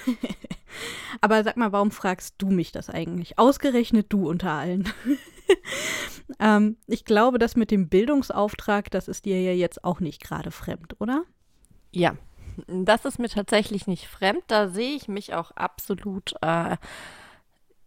Aber 1.21 1.43
sag 1.45 1.57
mal, 1.57 1.73
warum 1.73 1.91
fragst 1.91 2.37
du 2.39 2.49
mich 2.49 2.73
das 2.73 2.91
eigentlich? 2.91 3.39
Ausgerechnet 3.39 4.07
du 4.13 4.29
unter 4.29 4.53
allen. 4.53 4.89
ähm, 6.39 6.77
ich 6.87 7.05
glaube, 7.05 7.39
das 7.39 7.57
mit 7.57 7.71
dem 7.71 7.89
Bildungsauftrag, 7.89 8.91
das 8.91 9.09
ist 9.09 9.25
dir 9.25 9.43
ja 9.43 9.53
jetzt 9.53 9.85
auch 9.85 10.01
nicht 10.01 10.23
gerade 10.23 10.51
fremd, 10.51 10.97
oder? 11.01 11.25
Ja, 11.93 12.15
das 12.67 13.05
ist 13.05 13.19
mir 13.19 13.29
tatsächlich 13.29 13.87
nicht 13.87 14.07
fremd. 14.07 14.43
Da 14.47 14.69
sehe 14.69 14.95
ich 14.95 15.09
mich 15.09 15.35
auch 15.35 15.51
absolut 15.53 16.35
äh, 16.43 16.77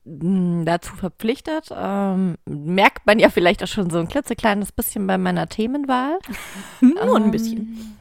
dazu 0.05 0.95
verpflichtet. 0.95 1.69
Ähm, 1.75 2.37
merkt 2.45 3.05
man 3.05 3.19
ja 3.19 3.29
vielleicht 3.29 3.63
auch 3.63 3.67
schon 3.67 3.89
so 3.89 3.99
ein 3.99 4.07
klitzekleines 4.07 4.71
bisschen 4.71 5.07
bei 5.07 5.17
meiner 5.17 5.47
Themenwahl. 5.47 6.19
Nur 6.81 7.15
ein 7.15 7.31
bisschen. 7.31 7.97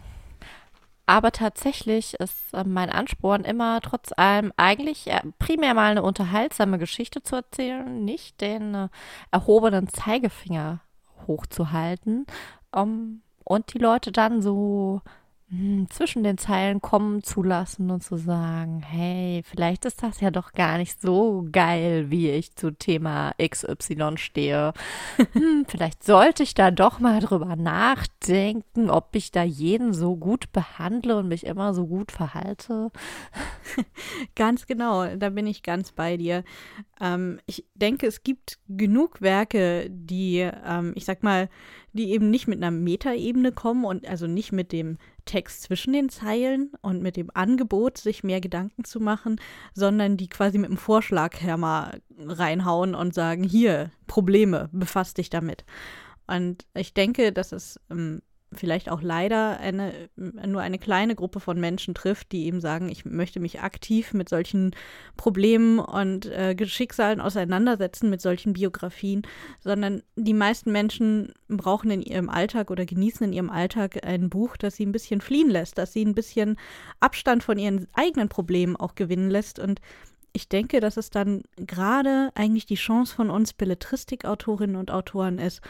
Ähm, 1.06 1.14
aber 1.14 1.32
tatsächlich 1.32 2.14
ist 2.14 2.54
äh, 2.54 2.64
mein 2.64 2.90
Ansporn 2.90 3.44
immer 3.44 3.80
trotz 3.80 4.12
allem 4.16 4.52
eigentlich 4.56 5.08
äh, 5.08 5.20
primär 5.38 5.74
mal 5.74 5.90
eine 5.90 6.02
unterhaltsame 6.02 6.78
Geschichte 6.78 7.22
zu 7.22 7.36
erzählen, 7.36 8.04
nicht 8.04 8.40
den 8.40 8.74
äh, 8.74 8.88
erhobenen 9.30 9.88
Zeigefinger 9.88 10.80
hochzuhalten 11.26 12.26
um, 12.72 13.22
und 13.44 13.74
die 13.74 13.78
Leute 13.78 14.12
dann 14.12 14.42
so 14.42 15.02
zwischen 15.90 16.22
den 16.22 16.38
Zeilen 16.38 16.80
kommen 16.80 17.22
zu 17.22 17.42
lassen 17.42 17.90
und 17.90 18.02
zu 18.02 18.16
sagen, 18.16 18.82
hey, 18.82 19.42
vielleicht 19.44 19.84
ist 19.84 20.02
das 20.02 20.20
ja 20.20 20.30
doch 20.30 20.52
gar 20.52 20.78
nicht 20.78 21.00
so 21.00 21.46
geil, 21.52 22.10
wie 22.10 22.30
ich 22.30 22.54
zu 22.54 22.70
Thema 22.70 23.34
XY 23.38 24.16
stehe. 24.16 24.72
hm, 25.32 25.66
vielleicht 25.68 26.04
sollte 26.04 26.42
ich 26.42 26.54
da 26.54 26.70
doch 26.70 27.00
mal 27.00 27.20
drüber 27.20 27.54
nachdenken, 27.56 28.88
ob 28.88 29.14
ich 29.14 29.30
da 29.30 29.42
jeden 29.42 29.92
so 29.92 30.16
gut 30.16 30.52
behandle 30.52 31.18
und 31.18 31.28
mich 31.28 31.44
immer 31.44 31.74
so 31.74 31.86
gut 31.86 32.12
verhalte. 32.12 32.90
ganz 34.34 34.66
genau, 34.66 35.16
da 35.16 35.28
bin 35.28 35.46
ich 35.46 35.62
ganz 35.62 35.92
bei 35.92 36.16
dir. 36.16 36.44
Ähm, 36.98 37.40
ich 37.44 37.66
denke, 37.74 38.06
es 38.06 38.22
gibt 38.22 38.58
genug 38.68 39.20
Werke, 39.20 39.90
die, 39.90 40.38
ähm, 40.38 40.92
ich 40.94 41.04
sag 41.04 41.22
mal, 41.22 41.50
die 41.92 42.12
eben 42.12 42.30
nicht 42.30 42.48
mit 42.48 42.56
einer 42.58 42.70
Metaebene 42.70 43.52
kommen 43.52 43.84
und 43.84 44.06
also 44.06 44.26
nicht 44.26 44.52
mit 44.52 44.72
dem 44.72 44.96
Text 45.24 45.62
zwischen 45.62 45.92
den 45.92 46.08
Zeilen 46.08 46.72
und 46.80 47.02
mit 47.02 47.16
dem 47.16 47.30
Angebot, 47.34 47.98
sich 47.98 48.24
mehr 48.24 48.40
Gedanken 48.40 48.84
zu 48.84 49.00
machen, 49.00 49.40
sondern 49.74 50.16
die 50.16 50.28
quasi 50.28 50.58
mit 50.58 50.70
dem 50.70 50.76
Vorschlaghammer 50.76 51.92
reinhauen 52.18 52.94
und 52.94 53.14
sagen, 53.14 53.42
hier, 53.42 53.90
Probleme, 54.06 54.68
befasst 54.72 55.18
dich 55.18 55.30
damit. 55.30 55.64
Und 56.26 56.66
ich 56.74 56.94
denke, 56.94 57.32
dass 57.32 57.52
es 57.52 57.80
ähm, 57.90 58.22
vielleicht 58.54 58.90
auch 58.90 59.02
leider 59.02 59.58
eine, 59.58 59.92
nur 60.16 60.60
eine 60.60 60.78
kleine 60.78 61.14
Gruppe 61.14 61.40
von 61.40 61.58
Menschen 61.58 61.94
trifft, 61.94 62.32
die 62.32 62.46
eben 62.46 62.60
sagen, 62.60 62.88
ich 62.88 63.04
möchte 63.04 63.40
mich 63.40 63.60
aktiv 63.60 64.12
mit 64.12 64.28
solchen 64.28 64.74
Problemen 65.16 65.78
und 65.78 66.26
äh, 66.26 66.56
Schicksalen 66.66 67.20
auseinandersetzen, 67.20 68.10
mit 68.10 68.20
solchen 68.20 68.52
Biografien, 68.52 69.22
sondern 69.60 70.02
die 70.16 70.34
meisten 70.34 70.72
Menschen 70.72 71.32
brauchen 71.48 71.90
in 71.90 72.02
ihrem 72.02 72.28
Alltag 72.28 72.70
oder 72.70 72.84
genießen 72.84 73.26
in 73.26 73.32
ihrem 73.32 73.50
Alltag 73.50 74.04
ein 74.06 74.30
Buch, 74.30 74.56
das 74.56 74.76
sie 74.76 74.86
ein 74.86 74.92
bisschen 74.92 75.20
fliehen 75.20 75.50
lässt, 75.50 75.78
das 75.78 75.92
sie 75.92 76.04
ein 76.04 76.14
bisschen 76.14 76.56
Abstand 77.00 77.42
von 77.42 77.58
ihren 77.58 77.86
eigenen 77.92 78.28
Problemen 78.28 78.76
auch 78.76 78.94
gewinnen 78.94 79.30
lässt. 79.30 79.58
Und 79.58 79.80
ich 80.32 80.48
denke, 80.48 80.80
dass 80.80 80.96
es 80.96 81.10
dann 81.10 81.42
gerade 81.56 82.30
eigentlich 82.34 82.66
die 82.66 82.76
Chance 82.76 83.14
von 83.14 83.30
uns 83.30 83.52
Belletristikautorinnen 83.52 84.76
und 84.76 84.90
Autoren 84.90 85.38
ist, 85.38 85.60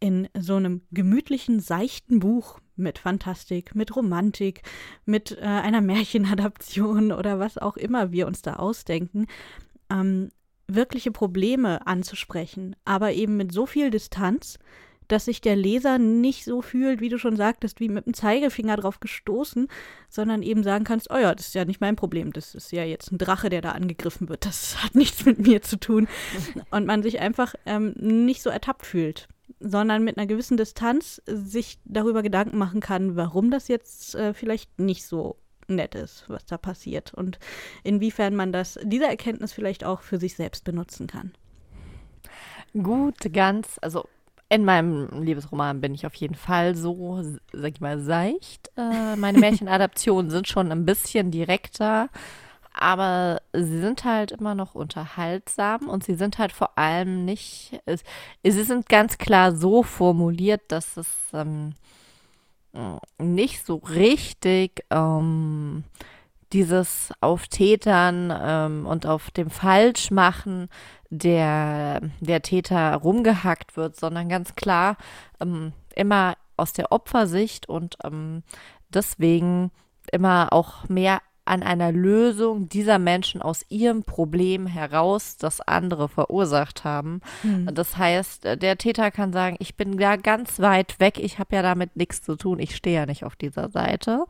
in 0.00 0.28
so 0.38 0.56
einem 0.56 0.82
gemütlichen, 0.90 1.60
seichten 1.60 2.18
Buch 2.18 2.58
mit 2.76 2.98
Fantastik, 2.98 3.74
mit 3.74 3.94
Romantik, 3.94 4.62
mit 5.04 5.36
äh, 5.38 5.44
einer 5.44 5.82
Märchenadaption 5.82 7.12
oder 7.12 7.38
was 7.38 7.58
auch 7.58 7.76
immer 7.76 8.10
wir 8.10 8.26
uns 8.26 8.42
da 8.42 8.54
ausdenken, 8.54 9.26
ähm, 9.90 10.30
wirkliche 10.66 11.10
Probleme 11.10 11.86
anzusprechen, 11.86 12.76
aber 12.84 13.12
eben 13.12 13.36
mit 13.36 13.52
so 13.52 13.66
viel 13.66 13.90
Distanz, 13.90 14.58
dass 15.08 15.24
sich 15.24 15.40
der 15.40 15.56
Leser 15.56 15.98
nicht 15.98 16.44
so 16.44 16.62
fühlt, 16.62 17.00
wie 17.00 17.08
du 17.08 17.18
schon 17.18 17.36
sagtest, 17.36 17.80
wie 17.80 17.88
mit 17.88 18.06
dem 18.06 18.14
Zeigefinger 18.14 18.76
drauf 18.76 19.00
gestoßen, 19.00 19.66
sondern 20.08 20.42
eben 20.42 20.62
sagen 20.62 20.84
kannst, 20.84 21.10
oh 21.10 21.18
ja, 21.18 21.34
das 21.34 21.48
ist 21.48 21.54
ja 21.54 21.64
nicht 21.64 21.80
mein 21.80 21.96
Problem, 21.96 22.32
das 22.32 22.54
ist 22.54 22.70
ja 22.70 22.84
jetzt 22.84 23.10
ein 23.10 23.18
Drache, 23.18 23.48
der 23.48 23.60
da 23.60 23.72
angegriffen 23.72 24.28
wird, 24.28 24.46
das 24.46 24.82
hat 24.82 24.94
nichts 24.94 25.24
mit 25.26 25.40
mir 25.40 25.62
zu 25.62 25.78
tun. 25.78 26.08
Und 26.70 26.86
man 26.86 27.02
sich 27.02 27.18
einfach 27.18 27.54
ähm, 27.66 27.94
nicht 27.98 28.42
so 28.42 28.50
ertappt 28.50 28.86
fühlt 28.86 29.28
sondern 29.58 30.04
mit 30.04 30.16
einer 30.16 30.26
gewissen 30.26 30.56
Distanz 30.56 31.22
sich 31.26 31.78
darüber 31.84 32.22
Gedanken 32.22 32.58
machen 32.58 32.80
kann, 32.80 33.16
warum 33.16 33.50
das 33.50 33.68
jetzt 33.68 34.14
äh, 34.14 34.34
vielleicht 34.34 34.78
nicht 34.78 35.04
so 35.04 35.36
nett 35.68 35.94
ist, 35.94 36.24
was 36.28 36.44
da 36.46 36.58
passiert 36.58 37.14
und 37.14 37.38
inwiefern 37.84 38.34
man 38.34 38.52
das, 38.52 38.78
diese 38.82 39.06
Erkenntnis 39.06 39.52
vielleicht 39.52 39.84
auch 39.84 40.00
für 40.00 40.18
sich 40.18 40.34
selbst 40.34 40.64
benutzen 40.64 41.06
kann. 41.06 41.32
Gut, 42.74 43.32
ganz, 43.32 43.78
also 43.80 44.06
in 44.48 44.64
meinem 44.64 45.22
Liebesroman 45.22 45.80
bin 45.80 45.94
ich 45.94 46.06
auf 46.06 46.14
jeden 46.16 46.34
Fall 46.34 46.74
so, 46.74 47.22
sag 47.52 47.72
ich 47.72 47.80
mal, 47.80 48.00
seicht. 48.00 48.70
Äh, 48.76 49.16
meine 49.16 49.38
Märchenadaptionen 49.40 50.30
sind 50.30 50.48
schon 50.48 50.72
ein 50.72 50.84
bisschen 50.84 51.30
direkter 51.30 52.08
aber 52.72 53.42
sie 53.52 53.80
sind 53.80 54.04
halt 54.04 54.32
immer 54.32 54.54
noch 54.54 54.74
unterhaltsam 54.74 55.88
und 55.88 56.04
sie 56.04 56.14
sind 56.14 56.38
halt 56.38 56.52
vor 56.52 56.78
allem 56.78 57.24
nicht, 57.24 57.80
es, 57.84 58.02
sie 58.42 58.62
sind 58.62 58.88
ganz 58.88 59.18
klar 59.18 59.54
so 59.54 59.82
formuliert, 59.82 60.62
dass 60.68 60.96
es 60.96 61.08
ähm, 61.32 61.74
nicht 63.18 63.66
so 63.66 63.76
richtig 63.76 64.84
ähm, 64.90 65.84
dieses 66.52 67.12
auf 67.20 67.48
Tätern 67.48 68.32
ähm, 68.36 68.86
und 68.86 69.06
auf 69.06 69.30
dem 69.30 69.50
Falschmachen 69.50 70.68
der, 71.10 72.00
der 72.20 72.42
Täter 72.42 72.94
rumgehackt 72.96 73.76
wird, 73.76 73.96
sondern 73.96 74.28
ganz 74.28 74.54
klar 74.54 74.96
ähm, 75.40 75.72
immer 75.94 76.36
aus 76.56 76.72
der 76.72 76.92
Opfersicht 76.92 77.68
und 77.68 77.96
ähm, 78.04 78.42
deswegen 78.88 79.70
immer 80.12 80.52
auch 80.52 80.88
mehr 80.88 81.20
an 81.50 81.64
einer 81.64 81.90
Lösung 81.90 82.68
dieser 82.68 83.00
Menschen 83.00 83.42
aus 83.42 83.66
ihrem 83.68 84.04
Problem 84.04 84.68
heraus, 84.68 85.36
das 85.36 85.60
andere 85.60 86.08
verursacht 86.08 86.84
haben. 86.84 87.20
Hm. 87.42 87.68
Das 87.74 87.96
heißt, 87.96 88.44
der 88.44 88.78
Täter 88.78 89.10
kann 89.10 89.32
sagen, 89.32 89.56
ich 89.58 89.74
bin 89.74 89.98
da 89.98 90.14
ganz 90.14 90.60
weit 90.60 91.00
weg, 91.00 91.18
ich 91.18 91.40
habe 91.40 91.56
ja 91.56 91.62
damit 91.62 91.96
nichts 91.96 92.22
zu 92.22 92.36
tun, 92.36 92.60
ich 92.60 92.76
stehe 92.76 93.00
ja 93.00 93.06
nicht 93.06 93.24
auf 93.24 93.34
dieser 93.34 93.68
Seite. 93.68 94.26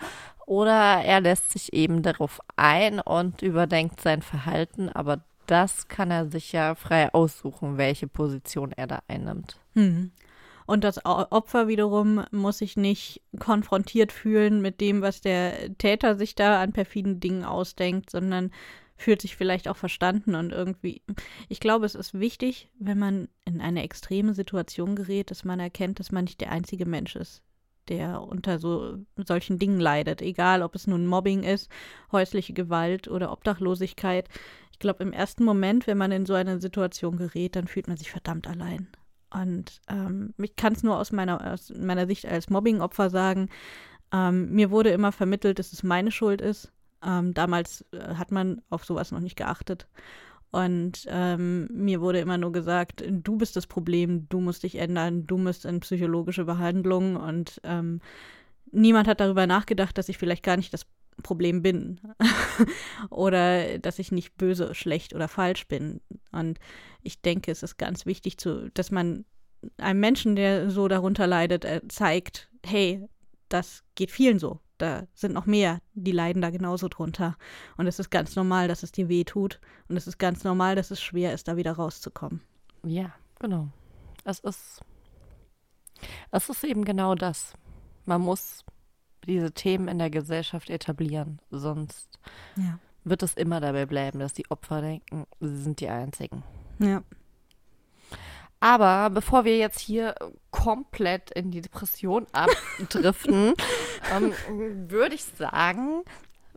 Oder 0.47 1.03
er 1.05 1.21
lässt 1.21 1.53
sich 1.53 1.75
eben 1.75 2.03
darauf 2.03 2.41
ein 2.57 3.01
und 3.01 3.43
überdenkt 3.43 4.01
sein 4.01 4.23
Verhalten, 4.23 4.89
aber 4.89 5.21
das 5.47 5.89
kann 5.89 6.11
er 6.11 6.31
sich 6.31 6.53
ja 6.53 6.75
frei 6.75 7.13
aussuchen, 7.13 7.77
welche 7.77 8.07
Position 8.07 8.73
er 8.73 8.87
da 8.87 9.01
einnimmt. 9.09 9.61
Hm. 9.75 10.11
Und 10.71 10.85
das 10.85 11.05
Opfer 11.05 11.67
wiederum 11.67 12.25
muss 12.31 12.59
sich 12.59 12.77
nicht 12.77 13.23
konfrontiert 13.41 14.13
fühlen 14.13 14.63
mit 14.63 14.81
dem, 14.81 15.03
was 15.03 15.21
der 15.21 15.77
Täter 15.79 16.15
sich 16.15 16.37
da 16.37 16.63
an 16.63 16.73
perfiden 16.73 17.19
Dingen 17.19 17.45
ausdenkt, 17.45 18.09
sondern 18.09 18.53
fühlt 18.97 19.21
sich 19.21 19.35
vielleicht 19.35 19.67
auch 19.67 19.77
verstanden 19.77 20.37
und 20.37 20.53
irgendwie. 20.53 21.03
Ich 21.49 21.59
glaube, 21.59 21.87
es 21.87 21.97
ist 21.97 22.15
wichtig, 22.15 22.71
wenn 22.79 23.01
man 23.01 23.27
in 23.45 23.61
eine 23.61 23.83
extreme 23.83 24.33
Situation 24.33 24.95
gerät, 24.95 25.33
dass 25.33 25.45
man 25.45 25.59
erkennt, 25.59 25.99
dass 25.99 26.13
man 26.13 26.23
nicht 26.23 26.41
der 26.41 26.53
einzige 26.53 26.87
Mensch 26.87 27.17
ist, 27.17 27.43
der 27.89 28.23
unter 28.23 28.61
so 28.61 28.97
solchen 29.17 29.59
Dingen 29.59 29.81
leidet. 29.81 30.23
Egal, 30.23 30.63
ob 30.63 30.77
es 30.77 30.87
nun 30.87 31.05
Mobbing 31.05 31.43
ist, 31.43 31.69
häusliche 32.13 32.53
Gewalt 32.53 33.09
oder 33.09 33.33
Obdachlosigkeit. 33.33 34.29
Ich 34.71 34.79
glaube, 34.79 35.03
im 35.03 35.13
ersten 35.13 35.43
Moment, 35.43 35.89
wenn 35.89 35.99
man 35.99 36.13
in 36.13 36.27
so 36.27 36.35
eine 36.35 36.61
Situation 36.61 37.17
gerät, 37.17 37.57
dann 37.57 37.67
fühlt 37.67 37.89
man 37.89 37.97
sich 37.97 38.13
verdammt 38.13 38.47
allein. 38.47 38.87
Und 39.33 39.81
ähm, 39.89 40.35
ich 40.39 40.57
kann 40.57 40.73
es 40.73 40.83
nur 40.83 40.99
aus 40.99 41.13
meiner, 41.13 41.53
aus 41.53 41.73
meiner 41.77 42.07
Sicht 42.07 42.27
als 42.27 42.51
Mobbingopfer 42.51 43.11
sagen. 43.11 43.49
Ähm, 44.13 44.51
mir 44.53 44.71
wurde 44.71 44.91
immer 44.91 45.13
vermittelt, 45.13 45.59
dass 45.59 45.73
es 45.73 45.83
meine 45.83 46.11
Schuld 46.11 46.41
ist. 46.41 46.73
Ähm, 47.05 47.33
damals 47.33 47.85
äh, 47.93 48.15
hat 48.15 48.33
man 48.33 48.61
auf 48.71 48.85
sowas 48.85 49.13
noch 49.13 49.21
nicht 49.21 49.37
geachtet. 49.37 49.87
Und 50.51 51.07
ähm, 51.09 51.69
mir 51.73 52.01
wurde 52.01 52.19
immer 52.19 52.37
nur 52.37 52.51
gesagt, 52.51 53.05
du 53.09 53.37
bist 53.37 53.55
das 53.55 53.69
Problem, 53.69 54.29
du 54.29 54.41
musst 54.41 54.65
dich 54.65 54.77
ändern, 54.77 55.27
du 55.27 55.39
musst 55.39 55.65
in 55.65 55.81
psychologische 55.81 56.45
Behandlung. 56.45 57.17
Und 57.17 57.61
ähm, 57.63 58.01
niemand 58.73 59.07
hat 59.07 59.21
darüber 59.21 59.47
nachgedacht, 59.47 59.97
dass 59.97 60.09
ich 60.09 60.19
vielleicht 60.19 60.43
gar 60.43 60.57
nicht 60.57 60.75
das 60.75 60.87
Problem 61.23 61.63
bin 61.63 62.01
oder 63.11 63.79
dass 63.79 63.99
ich 63.99 64.13
nicht 64.13 64.37
böse, 64.37 64.75
schlecht 64.75 65.15
oder 65.15 65.29
falsch 65.29 65.69
bin. 65.69 66.01
Und 66.33 66.59
ich 67.03 67.21
denke, 67.21 67.51
es 67.51 67.63
ist 67.63 67.77
ganz 67.77 68.07
wichtig, 68.07 68.39
zu, 68.39 68.71
dass 68.73 68.91
man 68.91 69.25
einem 69.77 70.01
Menschen, 70.01 70.37
der 70.37 70.71
so 70.71 70.89
darunter 70.89 71.27
leidet, 71.27 71.65
äh, 71.65 71.83
zeigt, 71.89 72.49
hey, 72.65 73.07
das 73.49 73.83
geht 73.95 74.11
vielen 74.11 74.39
so. 74.39 74.61
Da 74.79 75.07
sind 75.13 75.35
noch 75.35 75.45
mehr, 75.45 75.81
die 75.93 76.13
leiden 76.13 76.41
da 76.41 76.49
genauso 76.49 76.89
drunter. 76.89 77.37
Und 77.77 77.87
es 77.87 77.99
ist 77.99 78.11
ganz 78.11 78.35
normal, 78.35 78.67
dass 78.67 78.83
es 78.83 78.93
dir 78.93 79.11
weh 79.11 79.25
tut. 79.25 79.61
Und 79.89 79.97
es 79.97 80.07
ist 80.07 80.19
ganz 80.19 80.43
normal, 80.43 80.75
dass 80.75 80.91
es 80.91 81.03
schwer 81.03 81.35
ist, 81.35 81.49
da 81.49 81.57
wieder 81.57 81.73
rauszukommen. 81.73 82.41
Ja, 82.83 83.13
genau. 83.39 83.69
Es 84.25 84.39
ist, 84.41 84.81
es 86.31 86.49
ist 86.49 86.65
eben 86.65 86.85
genau 86.85 87.15
das. 87.15 87.53
Man 88.07 88.23
muss 88.23 88.65
diese 89.27 89.53
Themen 89.53 89.89
in 89.89 89.99
der 89.99 90.11
Gesellschaft 90.11 90.71
etablieren. 90.71 91.41
Sonst 91.51 92.19
ja. 92.57 92.79
wird 93.05 93.23
es 93.23 93.35
immer 93.35 93.61
dabei 93.61 93.87
bleiben, 93.87 94.19
dass 94.19 94.33
die 94.33 94.51
Opfer 94.51 94.81
denken, 94.81 95.27
sie 95.41 95.63
sind 95.63 95.81
die 95.81 95.89
Einzigen. 95.89 96.43
Ja. 96.79 97.03
Aber 98.61 99.09
bevor 99.09 99.45
wir 99.45 99.57
jetzt 99.57 99.81
hier 99.81 100.15
komplett 100.51 101.31
in 101.31 101.51
die 101.51 101.63
Depression 101.63 102.27
abdriften, 102.33 103.55
ähm, 104.15 104.35
würde 104.91 105.15
ich 105.15 105.25
sagen, 105.25 106.03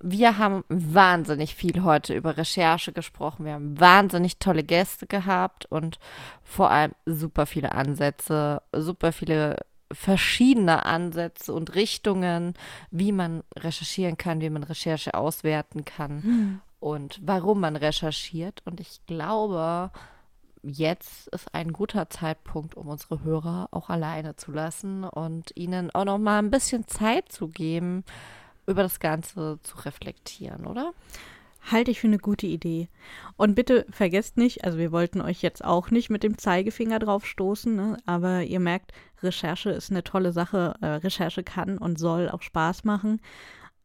wir 0.02 0.38
haben 0.38 0.66
wahnsinnig 0.68 1.56
viel 1.56 1.84
heute 1.84 2.14
über 2.14 2.36
Recherche 2.36 2.92
gesprochen. 2.92 3.46
Wir 3.46 3.54
haben 3.54 3.80
wahnsinnig 3.80 4.38
tolle 4.38 4.64
Gäste 4.64 5.08
gehabt 5.08 5.66
und 5.68 5.98
vor 6.44 6.70
allem 6.72 6.92
super 7.06 7.46
viele 7.46 7.72
Ansätze, 7.72 8.62
super 8.74 9.14
viele 9.14 9.56
verschiedene 9.94 10.86
Ansätze 10.86 11.54
und 11.54 11.76
Richtungen, 11.76 12.54
wie 12.92 13.12
man 13.12 13.44
recherchieren 13.56 14.18
kann, 14.18 14.42
wie 14.42 14.50
man 14.50 14.64
Recherche 14.64 15.14
auswerten 15.14 15.86
kann 15.86 16.16
mhm. 16.16 16.62
und 16.80 17.20
warum 17.24 17.60
man 17.60 17.76
recherchiert. 17.76 18.62
Und 18.66 18.80
ich 18.80 19.06
glaube, 19.06 19.92
jetzt 20.64 21.28
ist 21.28 21.54
ein 21.54 21.74
guter 21.74 22.10
Zeitpunkt, 22.10 22.76
um 22.76 22.88
unsere 22.88 23.24
Hörer 23.24 23.68
auch 23.72 23.90
alleine 23.90 24.36
zu 24.36 24.52
lassen 24.52 25.04
und 25.04 25.56
ihnen 25.56 25.94
auch 25.94 26.06
noch 26.06 26.18
mal 26.18 26.40
ein 26.40 26.52
bisschen 26.52 26.88
Zeit 26.88 27.32
zu 27.32 27.48
geben, 27.48 28.04
über 28.66 28.84
das 28.84 29.00
Ganze 29.00 29.60
zu 29.64 29.78
reflektieren, 29.80 30.66
oder? 30.66 30.94
Halte 31.72 31.92
ich 31.92 32.00
für 32.00 32.08
eine 32.08 32.18
gute 32.18 32.48
Idee. 32.48 32.90
Und 33.38 33.56
bitte 33.56 33.86
vergesst 33.90 34.38
nicht, 34.38 34.64
also 34.64 34.78
wir 34.78 34.92
wollten 34.92 35.22
euch 35.22 35.42
jetzt 35.42 35.64
auch 35.64 35.92
nicht 35.92 36.10
mit 36.10 36.24
dem 36.24 36.38
Zeigefinger 36.38 37.00
drauf 37.00 37.26
stoßen, 37.26 37.76
ne? 37.76 37.98
aber 38.06 38.44
ihr 38.44 38.60
merkt, 38.60 38.92
Recherche 39.22 39.70
ist 39.72 39.92
eine 39.92 40.04
tolle 40.04 40.34
Sache. 40.34 40.76
Äh, 40.82 40.88
Recherche 40.88 41.44
kann 41.44 41.78
und 41.78 41.98
soll 41.98 42.30
auch 42.30 42.42
Spaß 42.42 42.84
machen. 42.84 43.22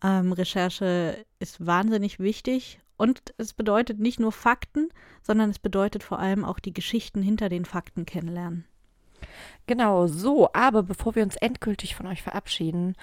Ähm, 0.03 0.33
Recherche 0.33 1.25
ist 1.39 1.65
wahnsinnig 1.65 2.19
wichtig 2.19 2.81
und 2.97 3.35
es 3.37 3.53
bedeutet 3.53 4.01
nicht 4.01 4.21
nur 4.21 4.33
Fakten, 4.33 4.89
sondern 5.23 5.51
es 5.51 5.59
bedeutet 5.59 6.03
vor 6.03 6.19
allem 6.19 6.45
auch 6.45 6.59
die 6.59 6.75
Geschichten 6.75 7.23
hinter 7.23 7.49
den 7.49 7.65
Fakten 7.65 8.05
kennenlernen. 8.05 8.65
Genau 9.67 10.07
so, 10.07 10.53
aber 10.53 10.83
bevor 10.83 11.15
wir 11.15 11.23
uns 11.23 11.37
endgültig 11.37 11.95
von 11.95 12.07
euch 12.07 12.23
verabschieden, 12.23 12.95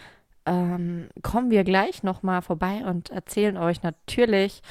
ähm, 0.45 1.09
kommen 1.22 1.49
wir 1.49 1.63
gleich 1.63 2.03
nochmal 2.03 2.41
vorbei 2.41 2.84
und 2.85 3.09
erzählen 3.09 3.57
euch 3.57 3.84
natürlich 3.84 4.61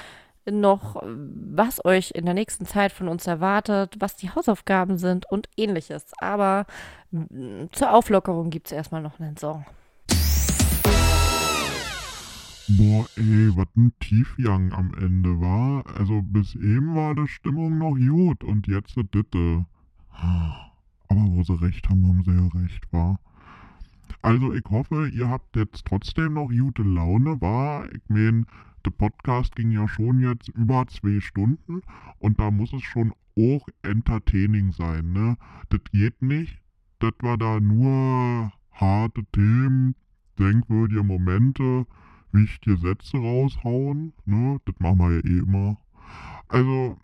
noch, 0.51 1.03
was 1.03 1.85
euch 1.85 2.13
in 2.15 2.27
der 2.27 2.35
nächsten 2.35 2.67
Zeit 2.67 2.93
von 2.93 3.09
uns 3.09 3.27
erwartet, 3.27 3.97
was 3.99 4.17
die 4.17 4.31
Hausaufgaben 4.31 4.99
sind 4.99 5.31
und 5.31 5.49
ähnliches. 5.57 6.13
Aber 6.19 6.67
mm, 7.11 7.67
zur 7.73 7.93
Auflockerung 7.93 8.51
gibt 8.51 8.67
es 8.67 8.73
erstmal 8.73 9.03
noch 9.03 9.19
einen 9.21 9.37
Song. 9.37 9.65
Boah, 12.67 13.07
ey, 13.17 13.51
was 13.57 13.67
ein 13.77 13.93
Tiefjang 14.01 14.73
am 14.73 14.95
Ende 14.95 15.41
war. 15.41 15.85
Also 15.99 16.23
bis 16.23 16.55
eben 16.55 16.95
war 16.95 17.15
die 17.15 17.29
Stimmung 17.29 17.79
noch 17.79 17.95
gut 17.95 18.43
und 18.43 18.67
jetzt 18.67 18.97
ist 18.97 19.15
Ditte. 19.15 19.67
Aber 20.13 21.27
wo 21.27 21.43
sie 21.43 21.61
recht 21.61 21.89
haben, 21.89 22.07
haben 22.07 22.23
sie 22.25 22.33
ja 22.33 22.63
recht, 22.63 22.91
war. 22.93 23.19
Also 24.25 24.55
ich 24.55 24.65
hoffe, 24.71 25.11
ihr 25.11 25.29
habt 25.29 25.55
jetzt 25.55 25.85
trotzdem 25.85 26.33
noch 26.33 26.49
gute 26.49 26.83
Laune, 26.83 27.39
war. 27.43 27.93
Ich 27.93 28.01
meine, 28.09 28.47
der 28.83 28.91
Podcast 28.91 29.55
ging 29.55 29.71
ja 29.71 29.87
schon 29.87 30.19
jetzt 30.21 30.49
über 30.49 30.87
zwei 30.87 31.21
Stunden 31.21 31.83
und 32.21 32.41
da 32.41 32.51
muss 32.51 32.73
es 32.73 32.83
schon 32.85 33.13
auch 33.37 33.69
entertaining 33.83 34.73
sein, 34.73 35.13
ne? 35.13 35.37
Das 35.69 35.83
geht 35.93 36.23
nicht, 36.23 36.59
das 37.01 37.13
war 37.21 37.37
da 37.37 37.61
nur 37.61 38.51
harte 38.73 39.25
Themen, 39.33 39.95
denkwürdige 40.39 41.03
Momente, 41.03 41.87
wichtige 42.33 42.79
Sätze 42.79 43.19
raushauen, 43.19 44.15
ne? 44.25 44.59
Das 44.65 44.75
machen 44.79 45.01
wir 45.01 45.17
ja 45.17 45.21
eh 45.21 45.39
immer. 45.41 45.77
Also, 46.49 46.97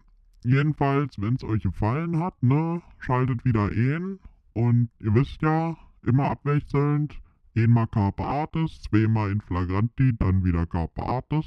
jedenfalls, 0.43 1.21
wenn 1.21 1.35
es 1.35 1.45
euch 1.45 1.65
gefallen 1.65 2.19
hat, 2.19 2.43
ne? 2.43 2.81
Schaltet 2.99 3.45
wieder 3.45 3.67
ein 3.67 4.21
und 4.55 4.89
ihr 5.01 5.15
wisst 5.15 5.43
ja, 5.43 5.77
immer 6.05 6.31
abwechselnd. 6.31 7.21
Einmal 7.57 7.89
Carpe 7.89 8.25
Artis, 8.25 8.83
zweimal 8.83 9.33
in 9.33 9.41
Flagranti, 9.41 10.17
dann 10.17 10.45
wieder 10.45 10.67
Carpe 10.67 11.03
Artis. 11.03 11.47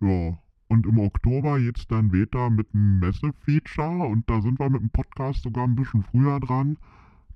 Ja, 0.00 0.38
und 0.68 0.86
im 0.86 0.98
Oktober 0.98 1.58
jetzt 1.58 1.90
dann 1.90 2.12
weiter 2.12 2.50
mit 2.50 2.68
einem 2.74 2.98
Messe-Feature 3.00 4.06
und 4.06 4.28
da 4.28 4.40
sind 4.42 4.58
wir 4.58 4.68
mit 4.70 4.82
dem 4.82 4.90
Podcast 4.90 5.42
sogar 5.42 5.64
ein 5.64 5.76
bisschen 5.76 6.02
früher 6.02 6.40
dran, 6.40 6.76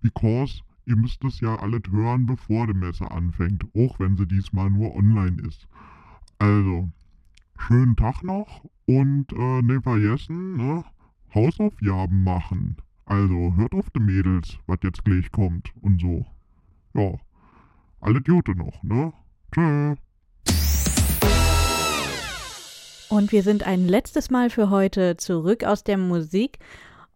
because 0.02 0.62
ihr 0.86 0.96
müsst 0.96 1.24
es 1.24 1.40
ja 1.40 1.56
alles 1.56 1.82
hören, 1.90 2.26
bevor 2.26 2.66
die 2.66 2.74
Messe 2.74 3.10
anfängt, 3.10 3.64
auch 3.76 4.00
wenn 4.00 4.16
sie 4.16 4.26
diesmal 4.26 4.70
nur 4.70 4.94
online 4.94 5.40
ist. 5.42 5.68
Also, 6.38 6.88
schönen 7.58 7.96
Tag 7.96 8.22
noch 8.22 8.64
und 8.86 9.32
äh, 9.32 9.62
nicht 9.62 9.82
vergessen, 9.82 10.56
ne? 10.56 10.84
Hausaufgaben 11.34 12.24
machen. 12.24 12.76
Also 13.08 13.54
hört 13.56 13.72
auf 13.72 13.88
die 13.88 14.00
Mädels, 14.00 14.58
was 14.66 14.80
jetzt 14.82 15.02
gleich 15.02 15.32
kommt 15.32 15.72
und 15.80 15.98
so. 15.98 16.26
Ja, 16.92 17.14
alle 18.00 18.20
Gute 18.20 18.54
noch, 18.54 18.82
ne? 18.82 19.14
Tschö. 19.50 19.94
Und 23.08 23.32
wir 23.32 23.42
sind 23.42 23.66
ein 23.66 23.88
letztes 23.88 24.28
Mal 24.28 24.50
für 24.50 24.68
heute 24.68 25.16
zurück 25.16 25.64
aus 25.64 25.84
der 25.84 25.96
Musik 25.96 26.58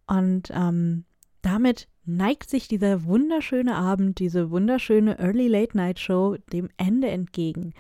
und 0.07 0.51
ähm, 0.55 1.05
damit 1.43 1.89
neigt 2.07 2.49
sich 2.49 2.69
dieser 2.69 3.05
wunderschöne 3.05 3.75
Abend, 3.75 4.19
diese 4.19 4.51
wunderschöne 4.51 5.19
Early 5.19 5.47
Late 5.47 5.77
Night 5.77 5.99
Show 5.99 6.39
dem 6.55 6.71
Ende 6.79 7.11
entgegen. 7.11 7.75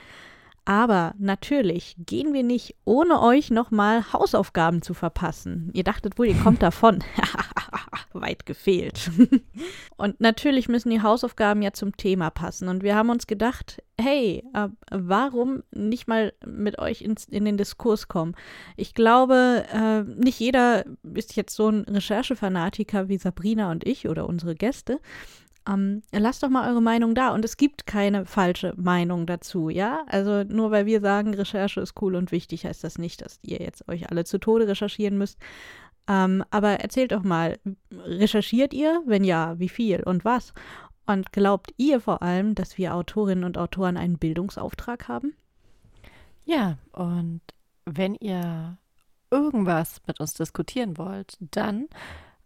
Aber 0.64 1.14
natürlich 1.18 1.96
gehen 1.98 2.32
wir 2.32 2.44
nicht, 2.44 2.76
ohne 2.84 3.20
euch 3.20 3.50
nochmal 3.50 4.12
Hausaufgaben 4.12 4.80
zu 4.80 4.94
verpassen. 4.94 5.70
Ihr 5.72 5.82
dachtet 5.82 6.18
wohl, 6.18 6.26
ihr 6.26 6.38
kommt 6.38 6.62
davon. 6.62 7.02
Weit 8.12 8.46
gefehlt. 8.46 9.10
und 9.96 10.20
natürlich 10.20 10.68
müssen 10.68 10.90
die 10.90 11.02
Hausaufgaben 11.02 11.62
ja 11.62 11.72
zum 11.72 11.96
Thema 11.96 12.30
passen. 12.30 12.68
Und 12.68 12.82
wir 12.82 12.94
haben 12.94 13.10
uns 13.10 13.26
gedacht, 13.26 13.82
hey, 13.98 14.44
äh, 14.54 14.68
warum 14.90 15.62
nicht 15.72 16.06
mal 16.06 16.32
mit 16.46 16.78
euch 16.78 17.02
ins, 17.02 17.24
in 17.24 17.44
den 17.44 17.56
Diskurs 17.56 18.08
kommen? 18.08 18.36
Ich 18.76 18.94
glaube, 18.94 19.64
äh, 19.72 20.02
nicht 20.02 20.38
jeder 20.38 20.84
ist 21.14 21.34
jetzt 21.34 21.56
so 21.56 21.70
ein 21.70 21.84
Recherchefanatiker 21.84 23.08
wie 23.08 23.18
Sabrina 23.18 23.70
und 23.70 23.86
ich 23.86 24.08
oder 24.08 24.28
unsere 24.28 24.54
Gäste. 24.54 25.00
Ähm, 25.68 26.02
lasst 26.12 26.42
doch 26.42 26.48
mal 26.48 26.68
eure 26.68 26.82
Meinung 26.82 27.14
da. 27.14 27.32
Und 27.32 27.44
es 27.44 27.56
gibt 27.56 27.86
keine 27.86 28.26
falsche 28.26 28.74
Meinung 28.76 29.26
dazu, 29.26 29.68
ja? 29.68 30.04
Also 30.06 30.44
nur 30.44 30.70
weil 30.70 30.86
wir 30.86 31.00
sagen, 31.00 31.34
Recherche 31.34 31.80
ist 31.80 32.00
cool 32.02 32.16
und 32.16 32.32
wichtig, 32.32 32.64
heißt 32.66 32.82
das 32.82 32.98
nicht, 32.98 33.22
dass 33.22 33.38
ihr 33.42 33.58
jetzt 33.58 33.88
euch 33.88 34.10
alle 34.10 34.24
zu 34.24 34.38
Tode 34.38 34.66
recherchieren 34.66 35.18
müsst. 35.18 35.38
Ähm, 36.08 36.44
aber 36.50 36.80
erzählt 36.80 37.12
doch 37.12 37.22
mal, 37.22 37.58
recherchiert 37.90 38.74
ihr? 38.74 39.02
Wenn 39.06 39.24
ja, 39.24 39.58
wie 39.58 39.68
viel 39.68 40.02
und 40.02 40.24
was? 40.24 40.52
Und 41.06 41.32
glaubt 41.32 41.72
ihr 41.76 42.00
vor 42.00 42.22
allem, 42.22 42.54
dass 42.54 42.78
wir 42.78 42.94
Autorinnen 42.94 43.44
und 43.44 43.58
Autoren 43.58 43.96
einen 43.96 44.18
Bildungsauftrag 44.18 45.08
haben? 45.08 45.34
Ja, 46.44 46.78
und 46.92 47.40
wenn 47.84 48.14
ihr 48.16 48.78
irgendwas 49.30 50.00
mit 50.06 50.20
uns 50.20 50.34
diskutieren 50.34 50.98
wollt, 50.98 51.36
dann 51.40 51.88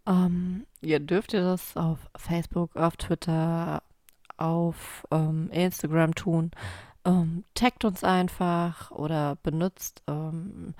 ähm, 0.06 0.66
ihr 0.80 1.00
dürft 1.00 1.32
ihr 1.32 1.42
das 1.42 1.76
auf 1.76 1.98
Facebook, 2.16 2.76
auf 2.76 2.96
Twitter, 2.96 3.82
auf 4.36 5.06
ähm, 5.10 5.50
Instagram 5.50 6.14
tun. 6.14 6.50
Ähm, 7.04 7.44
taggt 7.54 7.84
uns 7.84 8.04
einfach 8.04 8.90
oder 8.90 9.36
benutzt, 9.42 10.02
ähm, 10.08 10.74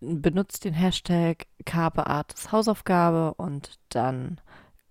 benutzt 0.00 0.64
den 0.64 0.74
Hashtag 0.74 1.46
Carpeartes 1.64 2.52
Hausaufgabe 2.52 3.34
und 3.34 3.78
dann 3.90 4.40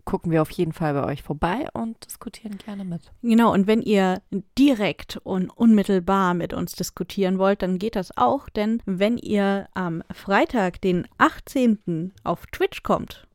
gucken 0.05 0.31
wir 0.31 0.41
auf 0.43 0.51
jeden 0.51 0.71
Fall 0.71 0.93
bei 0.93 1.03
euch 1.03 1.23
vorbei 1.23 1.67
und 1.73 2.05
diskutieren 2.05 2.57
gerne 2.59 2.85
mit. 2.85 3.11
Genau, 3.23 3.51
und 3.51 3.65
wenn 3.65 3.81
ihr 3.81 4.21
direkt 4.57 5.17
und 5.23 5.49
unmittelbar 5.49 6.35
mit 6.35 6.53
uns 6.53 6.73
diskutieren 6.73 7.39
wollt, 7.39 7.63
dann 7.63 7.79
geht 7.79 7.95
das 7.95 8.15
auch, 8.15 8.47
denn 8.47 8.81
wenn 8.85 9.17
ihr 9.17 9.67
am 9.73 10.03
Freitag, 10.13 10.79
den 10.81 11.07
18. 11.17 12.13
auf 12.23 12.45
Twitch 12.47 12.83
kommt, 12.83 13.27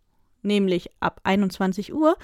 nämlich 0.43 0.91
ab 1.01 1.21
21 1.25 1.93
Uhr, 1.93 2.17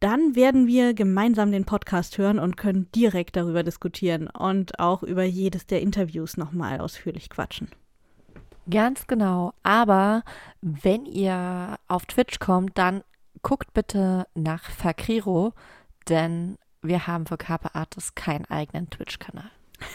dann 0.00 0.34
werden 0.34 0.66
wir 0.66 0.92
gemeinsam 0.92 1.50
den 1.50 1.64
Podcast 1.64 2.18
hören 2.18 2.38
und 2.38 2.56
können 2.56 2.90
direkt 2.94 3.36
darüber 3.36 3.62
diskutieren 3.62 4.28
und 4.28 4.78
auch 4.78 5.02
über 5.02 5.22
jedes 5.22 5.66
der 5.66 5.80
Interviews 5.80 6.36
nochmal 6.36 6.80
ausführlich 6.80 7.30
quatschen. 7.30 7.68
Ganz 8.68 9.06
genau. 9.06 9.52
Aber 9.62 10.22
wenn 10.60 11.06
ihr 11.06 11.76
auf 11.88 12.06
Twitch 12.06 12.38
kommt, 12.38 12.76
dann 12.76 13.02
guckt 13.42 13.72
bitte 13.74 14.26
nach 14.34 14.70
Fakriro, 14.70 15.52
denn 16.08 16.56
wir 16.82 17.06
haben 17.06 17.26
für 17.26 17.36
Carpe 17.36 17.74
Artis 17.74 18.14
keinen 18.14 18.44
eigenen 18.46 18.90
Twitch-Kanal. 18.90 19.50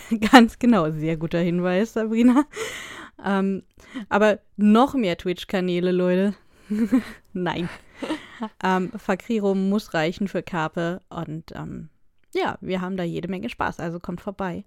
Ganz 0.32 0.60
genau, 0.60 0.92
sehr 0.92 1.18
guter 1.18 1.40
Hinweis, 1.40 1.94
Sabrina. 1.94 2.46
Ähm, 3.24 3.64
aber 4.08 4.40
noch 4.58 4.94
mehr 4.94 5.18
Twitch-Kanäle, 5.18 5.92
Leute. 5.92 6.36
Nein. 7.34 7.70
ähm, 8.64 8.92
Fakriro 8.96 9.56
muss 9.56 9.94
reichen 9.94 10.28
für 10.28 10.44
Carpe 10.44 11.02
und 11.10 11.52
ähm, 11.54 11.90
ja, 12.34 12.58
wir 12.62 12.82
haben 12.82 12.98
da 12.98 13.04
jede 13.04 13.28
Menge 13.28 13.50
Spaß, 13.50 13.80
also 13.80 14.00
kommt 14.00 14.22
vorbei. 14.22 14.64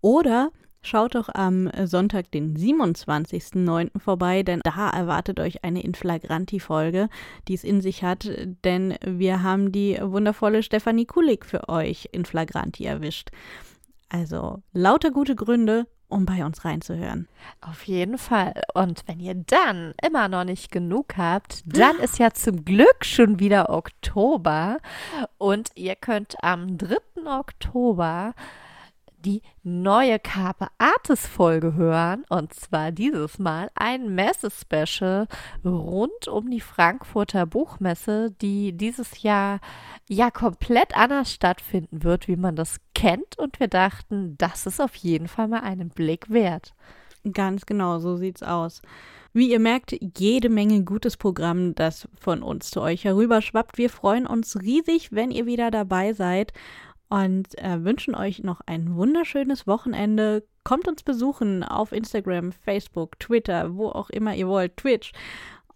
Oder 0.00 0.50
schaut 0.82 1.14
doch 1.14 1.28
am 1.32 1.70
Sonntag, 1.84 2.30
den 2.30 2.56
27.09. 2.56 3.98
vorbei, 3.98 4.42
denn 4.42 4.60
da 4.62 4.90
erwartet 4.90 5.40
euch 5.40 5.64
eine 5.64 5.82
Inflagranti-Folge, 5.82 7.08
die 7.48 7.54
es 7.54 7.64
in 7.64 7.80
sich 7.80 8.02
hat, 8.02 8.30
denn 8.64 8.94
wir 9.04 9.42
haben 9.42 9.72
die 9.72 9.98
wundervolle 10.00 10.62
Stefanie 10.62 11.06
Kulik 11.06 11.44
für 11.46 11.68
euch 11.68 12.08
in 12.12 12.24
Flagranti 12.24 12.84
erwischt. 12.84 13.30
Also 14.08 14.62
lauter 14.72 15.10
gute 15.10 15.34
Gründe, 15.34 15.86
um 16.08 16.24
bei 16.24 16.44
uns 16.44 16.64
reinzuhören. 16.64 17.28
Auf 17.60 17.84
jeden 17.84 18.18
Fall. 18.18 18.54
Und 18.74 19.02
wenn 19.06 19.20
ihr 19.20 19.34
dann 19.34 19.94
immer 20.02 20.28
noch 20.28 20.44
nicht 20.44 20.70
genug 20.70 21.16
habt, 21.16 21.62
dann 21.66 21.96
ist 21.98 22.18
ja 22.18 22.32
zum 22.32 22.64
Glück 22.64 23.04
schon 23.04 23.38
wieder 23.40 23.70
Oktober 23.70 24.78
und 25.38 25.70
ihr 25.74 25.96
könnt 25.96 26.36
am 26.42 26.78
3. 26.78 26.96
Oktober 27.26 28.34
die 29.26 29.42
neue 29.64 30.20
Carpe 30.20 30.68
Artis 30.78 31.26
Folge 31.26 31.74
hören. 31.74 32.24
Und 32.28 32.54
zwar 32.54 32.92
dieses 32.92 33.40
Mal 33.40 33.70
ein 33.74 34.14
Messe-Special 34.14 35.26
rund 35.64 36.28
um 36.28 36.48
die 36.48 36.60
Frankfurter 36.60 37.44
Buchmesse, 37.44 38.30
die 38.40 38.72
dieses 38.72 39.22
Jahr 39.22 39.58
ja 40.08 40.30
komplett 40.30 40.96
anders 40.96 41.32
stattfinden 41.32 42.04
wird, 42.04 42.28
wie 42.28 42.36
man 42.36 42.54
das 42.54 42.76
kennt. 42.94 43.36
Und 43.36 43.58
wir 43.58 43.68
dachten, 43.68 44.36
das 44.38 44.66
ist 44.66 44.80
auf 44.80 44.94
jeden 44.94 45.26
Fall 45.26 45.48
mal 45.48 45.60
einen 45.60 45.88
Blick 45.88 46.30
wert. 46.30 46.72
Ganz 47.32 47.66
genau, 47.66 47.98
so 47.98 48.16
sieht's 48.16 48.44
aus. 48.44 48.80
Wie 49.32 49.50
ihr 49.50 49.58
merkt, 49.58 49.94
jede 50.16 50.48
Menge 50.48 50.84
gutes 50.84 51.16
Programm, 51.16 51.74
das 51.74 52.08
von 52.18 52.42
uns 52.42 52.70
zu 52.70 52.80
euch 52.80 53.04
herüberschwappt. 53.04 53.76
Wir 53.76 53.90
freuen 53.90 54.26
uns 54.26 54.62
riesig, 54.62 55.12
wenn 55.12 55.30
ihr 55.30 55.44
wieder 55.44 55.70
dabei 55.70 56.12
seid 56.12 56.52
und 57.08 57.56
äh, 57.58 57.84
wünschen 57.84 58.14
euch 58.14 58.42
noch 58.42 58.60
ein 58.66 58.96
wunderschönes 58.96 59.66
Wochenende. 59.66 60.44
Kommt 60.64 60.88
uns 60.88 61.02
besuchen 61.02 61.62
auf 61.62 61.92
Instagram, 61.92 62.52
Facebook, 62.52 63.18
Twitter, 63.20 63.76
wo 63.76 63.88
auch 63.88 64.10
immer 64.10 64.34
ihr 64.34 64.48
wollt, 64.48 64.76
Twitch. 64.76 65.12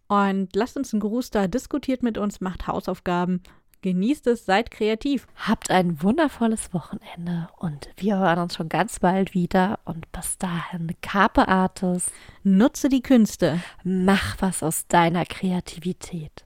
Und 0.09 0.57
lasst 0.57 0.77
uns 0.77 0.93
einen 0.93 1.01
Gruß 1.01 1.31
da, 1.31 1.47
diskutiert 1.47 2.03
mit 2.03 2.19
uns, 2.19 2.41
macht 2.41 2.67
Hausaufgaben, 2.67 3.43
genießt 3.83 4.27
es, 4.27 4.45
seid 4.45 4.73
kreativ. 4.73 5.29
Habt 5.37 5.71
ein 5.71 6.03
wundervolles 6.03 6.75
Wochenende 6.75 7.49
und 7.59 7.89
wir 7.97 8.19
hören 8.19 8.41
uns 8.41 8.57
schon 8.57 8.69
ganz 8.69 8.99
bald 8.99 9.35
wieder. 9.35 9.79
Und 9.85 10.11
bis 10.11 10.37
dahin, 10.39 10.97
Carpe 11.01 11.47
Artis. 11.47 12.11
Nutze 12.43 12.89
die 12.89 13.03
Künste. 13.03 13.61
Mach 13.85 14.37
was 14.41 14.65
aus 14.65 14.89
deiner 14.89 15.25
Kreativität. 15.25 16.43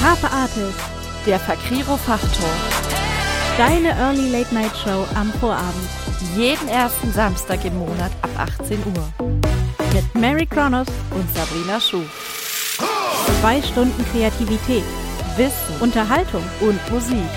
Carpe 0.00 0.30
Artis, 0.32 0.74
der 1.26 1.38
Fakriro 1.38 1.94
Fachtor. 1.98 2.48
Deine 3.58 3.90
Early 3.98 4.30
Late 4.30 4.54
Night 4.54 4.74
Show 4.82 5.06
am 5.14 5.30
Vorabend. 5.34 5.90
Jeden 6.34 6.68
ersten 6.68 7.12
Samstag 7.12 7.62
im 7.66 7.78
Monat 7.78 8.10
ab 8.22 8.30
18 8.62 8.78
Uhr. 8.78 9.28
Mit 9.92 10.14
Mary 10.14 10.46
Kronos 10.46 10.86
und 11.10 11.28
Sabrina 11.36 11.78
Schuh. 11.78 12.04
Zwei 13.42 13.60
Stunden 13.60 14.02
Kreativität, 14.10 14.84
Wissen, 15.36 15.80
Unterhaltung 15.80 16.44
und 16.60 16.80
Musik. 16.90 17.28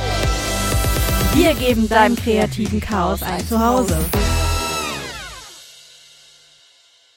Wir 1.33 1.53
geben 1.55 1.89
deinem 1.89 2.15
kreativen 2.15 2.79
Chaos 2.79 3.21
ein 3.23 3.45
Zuhause. 3.45 3.97